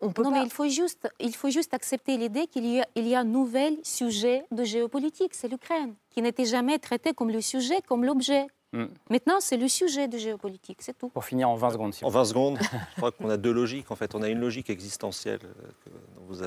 On 0.00 0.12
peut 0.12 0.22
non, 0.22 0.30
mais 0.30 0.44
il 0.44 0.50
faut 0.50 0.68
juste, 0.68 1.08
il 1.18 1.34
faut 1.34 1.50
juste 1.50 1.74
accepter 1.74 2.16
l'idée 2.16 2.46
qu'il 2.46 2.64
y, 2.66 2.80
a, 2.80 2.86
il 2.94 3.08
y 3.08 3.16
a 3.16 3.20
un 3.20 3.24
nouvel 3.24 3.76
sujet 3.82 4.44
de 4.52 4.62
géopolitique, 4.62 5.34
c'est 5.34 5.48
l'Ukraine, 5.48 5.94
qui 6.10 6.22
n'était 6.22 6.44
jamais 6.44 6.78
traité 6.78 7.12
comme 7.14 7.30
le 7.30 7.40
sujet, 7.40 7.80
comme 7.88 8.04
l'objet. 8.04 8.46
Hmm. 8.72 8.86
Maintenant, 9.08 9.40
c'est 9.40 9.56
le 9.56 9.66
sujet 9.66 10.08
de 10.08 10.18
géopolitique, 10.18 10.78
c'est 10.80 10.96
tout. 10.96 11.08
Pour 11.08 11.24
finir 11.24 11.48
en 11.48 11.56
20 11.56 11.70
secondes. 11.70 11.94
en 12.02 12.10
20 12.10 12.24
secondes, 12.26 12.58
je 12.90 12.96
crois 12.96 13.12
qu'on 13.12 13.30
a 13.30 13.38
deux 13.38 13.52
logiques. 13.52 13.90
En 13.90 13.96
fait, 13.96 14.14
on 14.14 14.22
a 14.22 14.28
une 14.28 14.40
logique 14.40 14.68
existentielle 14.68 15.40
euh, 15.42 15.70
que 15.84 15.90
vous, 16.28 16.44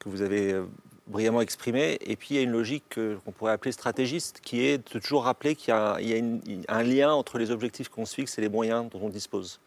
que 0.00 0.08
vous 0.08 0.22
avez 0.22 0.52
euh, 0.52 0.64
brillamment 1.06 1.40
exprimée, 1.40 1.96
et 2.00 2.16
puis 2.16 2.30
il 2.30 2.36
y 2.36 2.38
a 2.40 2.42
une 2.42 2.50
logique 2.50 2.98
qu'on 3.24 3.30
pourrait 3.30 3.52
appeler 3.52 3.72
stratégiste, 3.72 4.40
qui 4.42 4.64
est 4.66 4.78
de 4.78 4.98
toujours 4.98 5.24
rappeler 5.24 5.54
qu'il 5.54 5.72
y 5.72 5.74
a, 5.74 5.96
un 6.68 6.82
lien 6.82 7.12
entre 7.12 7.38
les 7.38 7.50
objectifs 7.50 7.88
qu'on 7.88 8.04
se 8.04 8.14
fixe 8.14 8.36
et 8.38 8.40
les 8.40 8.48
moyens 8.48 8.90
dont 8.90 9.00
on 9.02 9.08
dispose. 9.08 9.60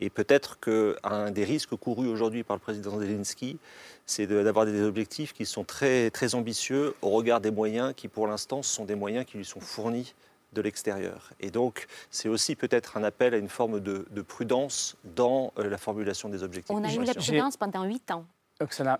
Et 0.00 0.08
peut-être 0.08 0.58
qu'un 0.58 1.30
des 1.30 1.44
risques 1.44 1.76
courus 1.76 2.08
aujourd'hui 2.08 2.42
par 2.42 2.56
le 2.56 2.60
président 2.60 2.98
Zelensky, 2.98 3.58
c'est 4.06 4.26
d'avoir 4.26 4.64
des 4.64 4.82
objectifs 4.82 5.34
qui 5.34 5.44
sont 5.44 5.62
très, 5.62 6.10
très 6.10 6.34
ambitieux 6.34 6.94
au 7.02 7.10
regard 7.10 7.40
des 7.40 7.50
moyens 7.50 7.92
qui, 7.94 8.08
pour 8.08 8.26
l'instant, 8.26 8.62
sont 8.62 8.86
des 8.86 8.94
moyens 8.94 9.26
qui 9.26 9.36
lui 9.36 9.44
sont 9.44 9.60
fournis 9.60 10.14
de 10.52 10.62
l'extérieur. 10.62 11.30
Et 11.40 11.50
donc, 11.50 11.86
c'est 12.10 12.28
aussi 12.28 12.56
peut-être 12.56 12.96
un 12.96 13.04
appel 13.04 13.34
à 13.34 13.36
une 13.36 13.48
forme 13.48 13.80
de, 13.80 14.22
prudence 14.22 14.96
dans 15.04 15.52
euh, 15.58 15.68
la 15.68 15.78
formulation 15.78 16.28
des 16.28 16.42
objectifs. 16.42 16.74
On 16.76 16.84
a 16.84 16.92
eu 16.92 17.04
la 17.04 17.14
prudence 17.14 17.56
pendant 17.56 17.84
huit 17.84 18.10
ans. 18.10 18.24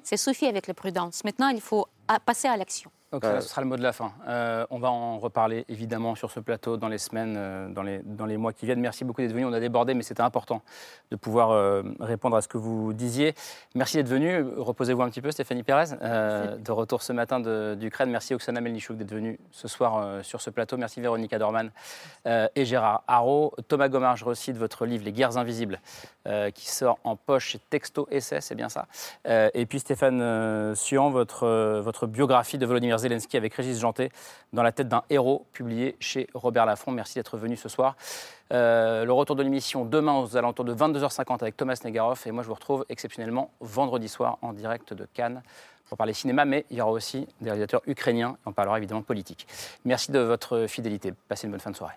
C'est 0.02 0.16
suffit 0.16 0.46
avec 0.46 0.66
la 0.66 0.74
prudence. 0.74 1.22
Maintenant, 1.24 1.48
il 1.48 1.60
faut 1.60 1.86
passer 2.18 2.48
à 2.48 2.56
l'action. 2.56 2.90
Ok, 3.12 3.24
ce 3.24 3.48
sera 3.48 3.60
le 3.60 3.66
mot 3.66 3.76
de 3.76 3.82
la 3.82 3.92
fin. 3.92 4.12
Euh, 4.28 4.64
on 4.70 4.78
va 4.78 4.88
en 4.88 5.18
reparler 5.18 5.64
évidemment 5.68 6.14
sur 6.14 6.30
ce 6.30 6.38
plateau 6.38 6.76
dans 6.76 6.86
les 6.86 6.98
semaines, 6.98 7.34
euh, 7.36 7.68
dans, 7.68 7.82
les, 7.82 8.02
dans 8.04 8.24
les 8.24 8.36
mois 8.36 8.52
qui 8.52 8.66
viennent. 8.66 8.78
Merci 8.78 9.04
beaucoup 9.04 9.20
d'être 9.20 9.32
venu. 9.32 9.44
On 9.44 9.52
a 9.52 9.58
débordé, 9.58 9.94
mais 9.94 10.04
c'était 10.04 10.20
important 10.20 10.62
de 11.10 11.16
pouvoir 11.16 11.50
euh, 11.50 11.82
répondre 11.98 12.36
à 12.36 12.40
ce 12.40 12.46
que 12.46 12.56
vous 12.56 12.92
disiez. 12.92 13.34
Merci 13.74 13.96
d'être 13.96 14.08
venu. 14.08 14.44
Reposez-vous 14.56 15.02
un 15.02 15.10
petit 15.10 15.22
peu, 15.22 15.32
Stéphanie 15.32 15.64
Pérez, 15.64 15.86
de 15.90 16.70
retour 16.70 17.02
ce 17.02 17.12
matin 17.12 17.40
d'Ukraine. 17.74 18.10
Merci 18.10 18.32
Oksana 18.32 18.60
Melnichouk 18.60 18.96
d'être 18.96 19.10
venu 19.10 19.40
ce 19.50 19.66
soir 19.66 20.24
sur 20.24 20.40
ce 20.40 20.50
plateau. 20.50 20.76
Merci 20.76 21.00
Véronique 21.00 21.32
Adorman 21.32 21.72
et 22.26 22.64
Gérard 22.64 23.02
Haro. 23.08 23.54
Thomas 23.66 23.88
Gomard, 23.88 24.16
je 24.18 24.24
recite 24.24 24.56
votre 24.56 24.86
livre 24.86 25.04
Les 25.04 25.12
guerres 25.12 25.36
invisibles, 25.36 25.80
qui 26.54 26.68
sort 26.68 26.98
en 27.02 27.16
poche 27.16 27.48
chez 27.48 27.58
Texto 27.58 28.08
SS, 28.12 28.40
c'est 28.40 28.54
bien 28.54 28.68
ça. 28.68 28.86
et 29.24 29.66
puis 29.66 29.80
Stéphane 29.80 30.74
Suan, 30.76 31.10
votre, 31.10 31.80
votre 31.80 31.99
biographie 32.06 32.58
de 32.58 32.66
Volodymyr 32.66 32.98
Zelensky 32.98 33.36
avec 33.36 33.54
Régis 33.54 33.78
Janté 33.78 34.10
dans 34.52 34.62
la 34.62 34.72
tête 34.72 34.88
d'un 34.88 35.02
héros, 35.10 35.46
publié 35.52 35.96
chez 36.00 36.28
Robert 36.34 36.66
Laffont. 36.66 36.90
Merci 36.90 37.14
d'être 37.14 37.36
venu 37.36 37.56
ce 37.56 37.68
soir. 37.68 37.96
Euh, 38.52 39.04
le 39.04 39.12
retour 39.12 39.36
de 39.36 39.42
l'émission 39.42 39.84
demain 39.84 40.18
aux 40.18 40.36
alentours 40.36 40.64
de 40.64 40.74
22h50 40.74 41.42
avec 41.42 41.56
Thomas 41.56 41.80
Negaroff. 41.84 42.26
Et 42.26 42.32
moi, 42.32 42.42
je 42.42 42.48
vous 42.48 42.54
retrouve 42.54 42.84
exceptionnellement 42.88 43.50
vendredi 43.60 44.08
soir 44.08 44.38
en 44.42 44.52
direct 44.52 44.94
de 44.94 45.06
Cannes 45.14 45.42
pour 45.88 45.98
parler 45.98 46.12
cinéma, 46.12 46.44
mais 46.44 46.66
il 46.70 46.76
y 46.76 46.80
aura 46.80 46.92
aussi 46.92 47.26
des 47.40 47.50
réalisateurs 47.50 47.82
ukrainiens. 47.86 48.36
on 48.46 48.52
parlera 48.52 48.78
évidemment 48.78 49.02
politique. 49.02 49.46
Merci 49.84 50.12
de 50.12 50.20
votre 50.20 50.66
fidélité. 50.68 51.12
Passez 51.28 51.46
une 51.46 51.50
bonne 51.50 51.60
fin 51.60 51.72
de 51.72 51.76
soirée. 51.76 51.96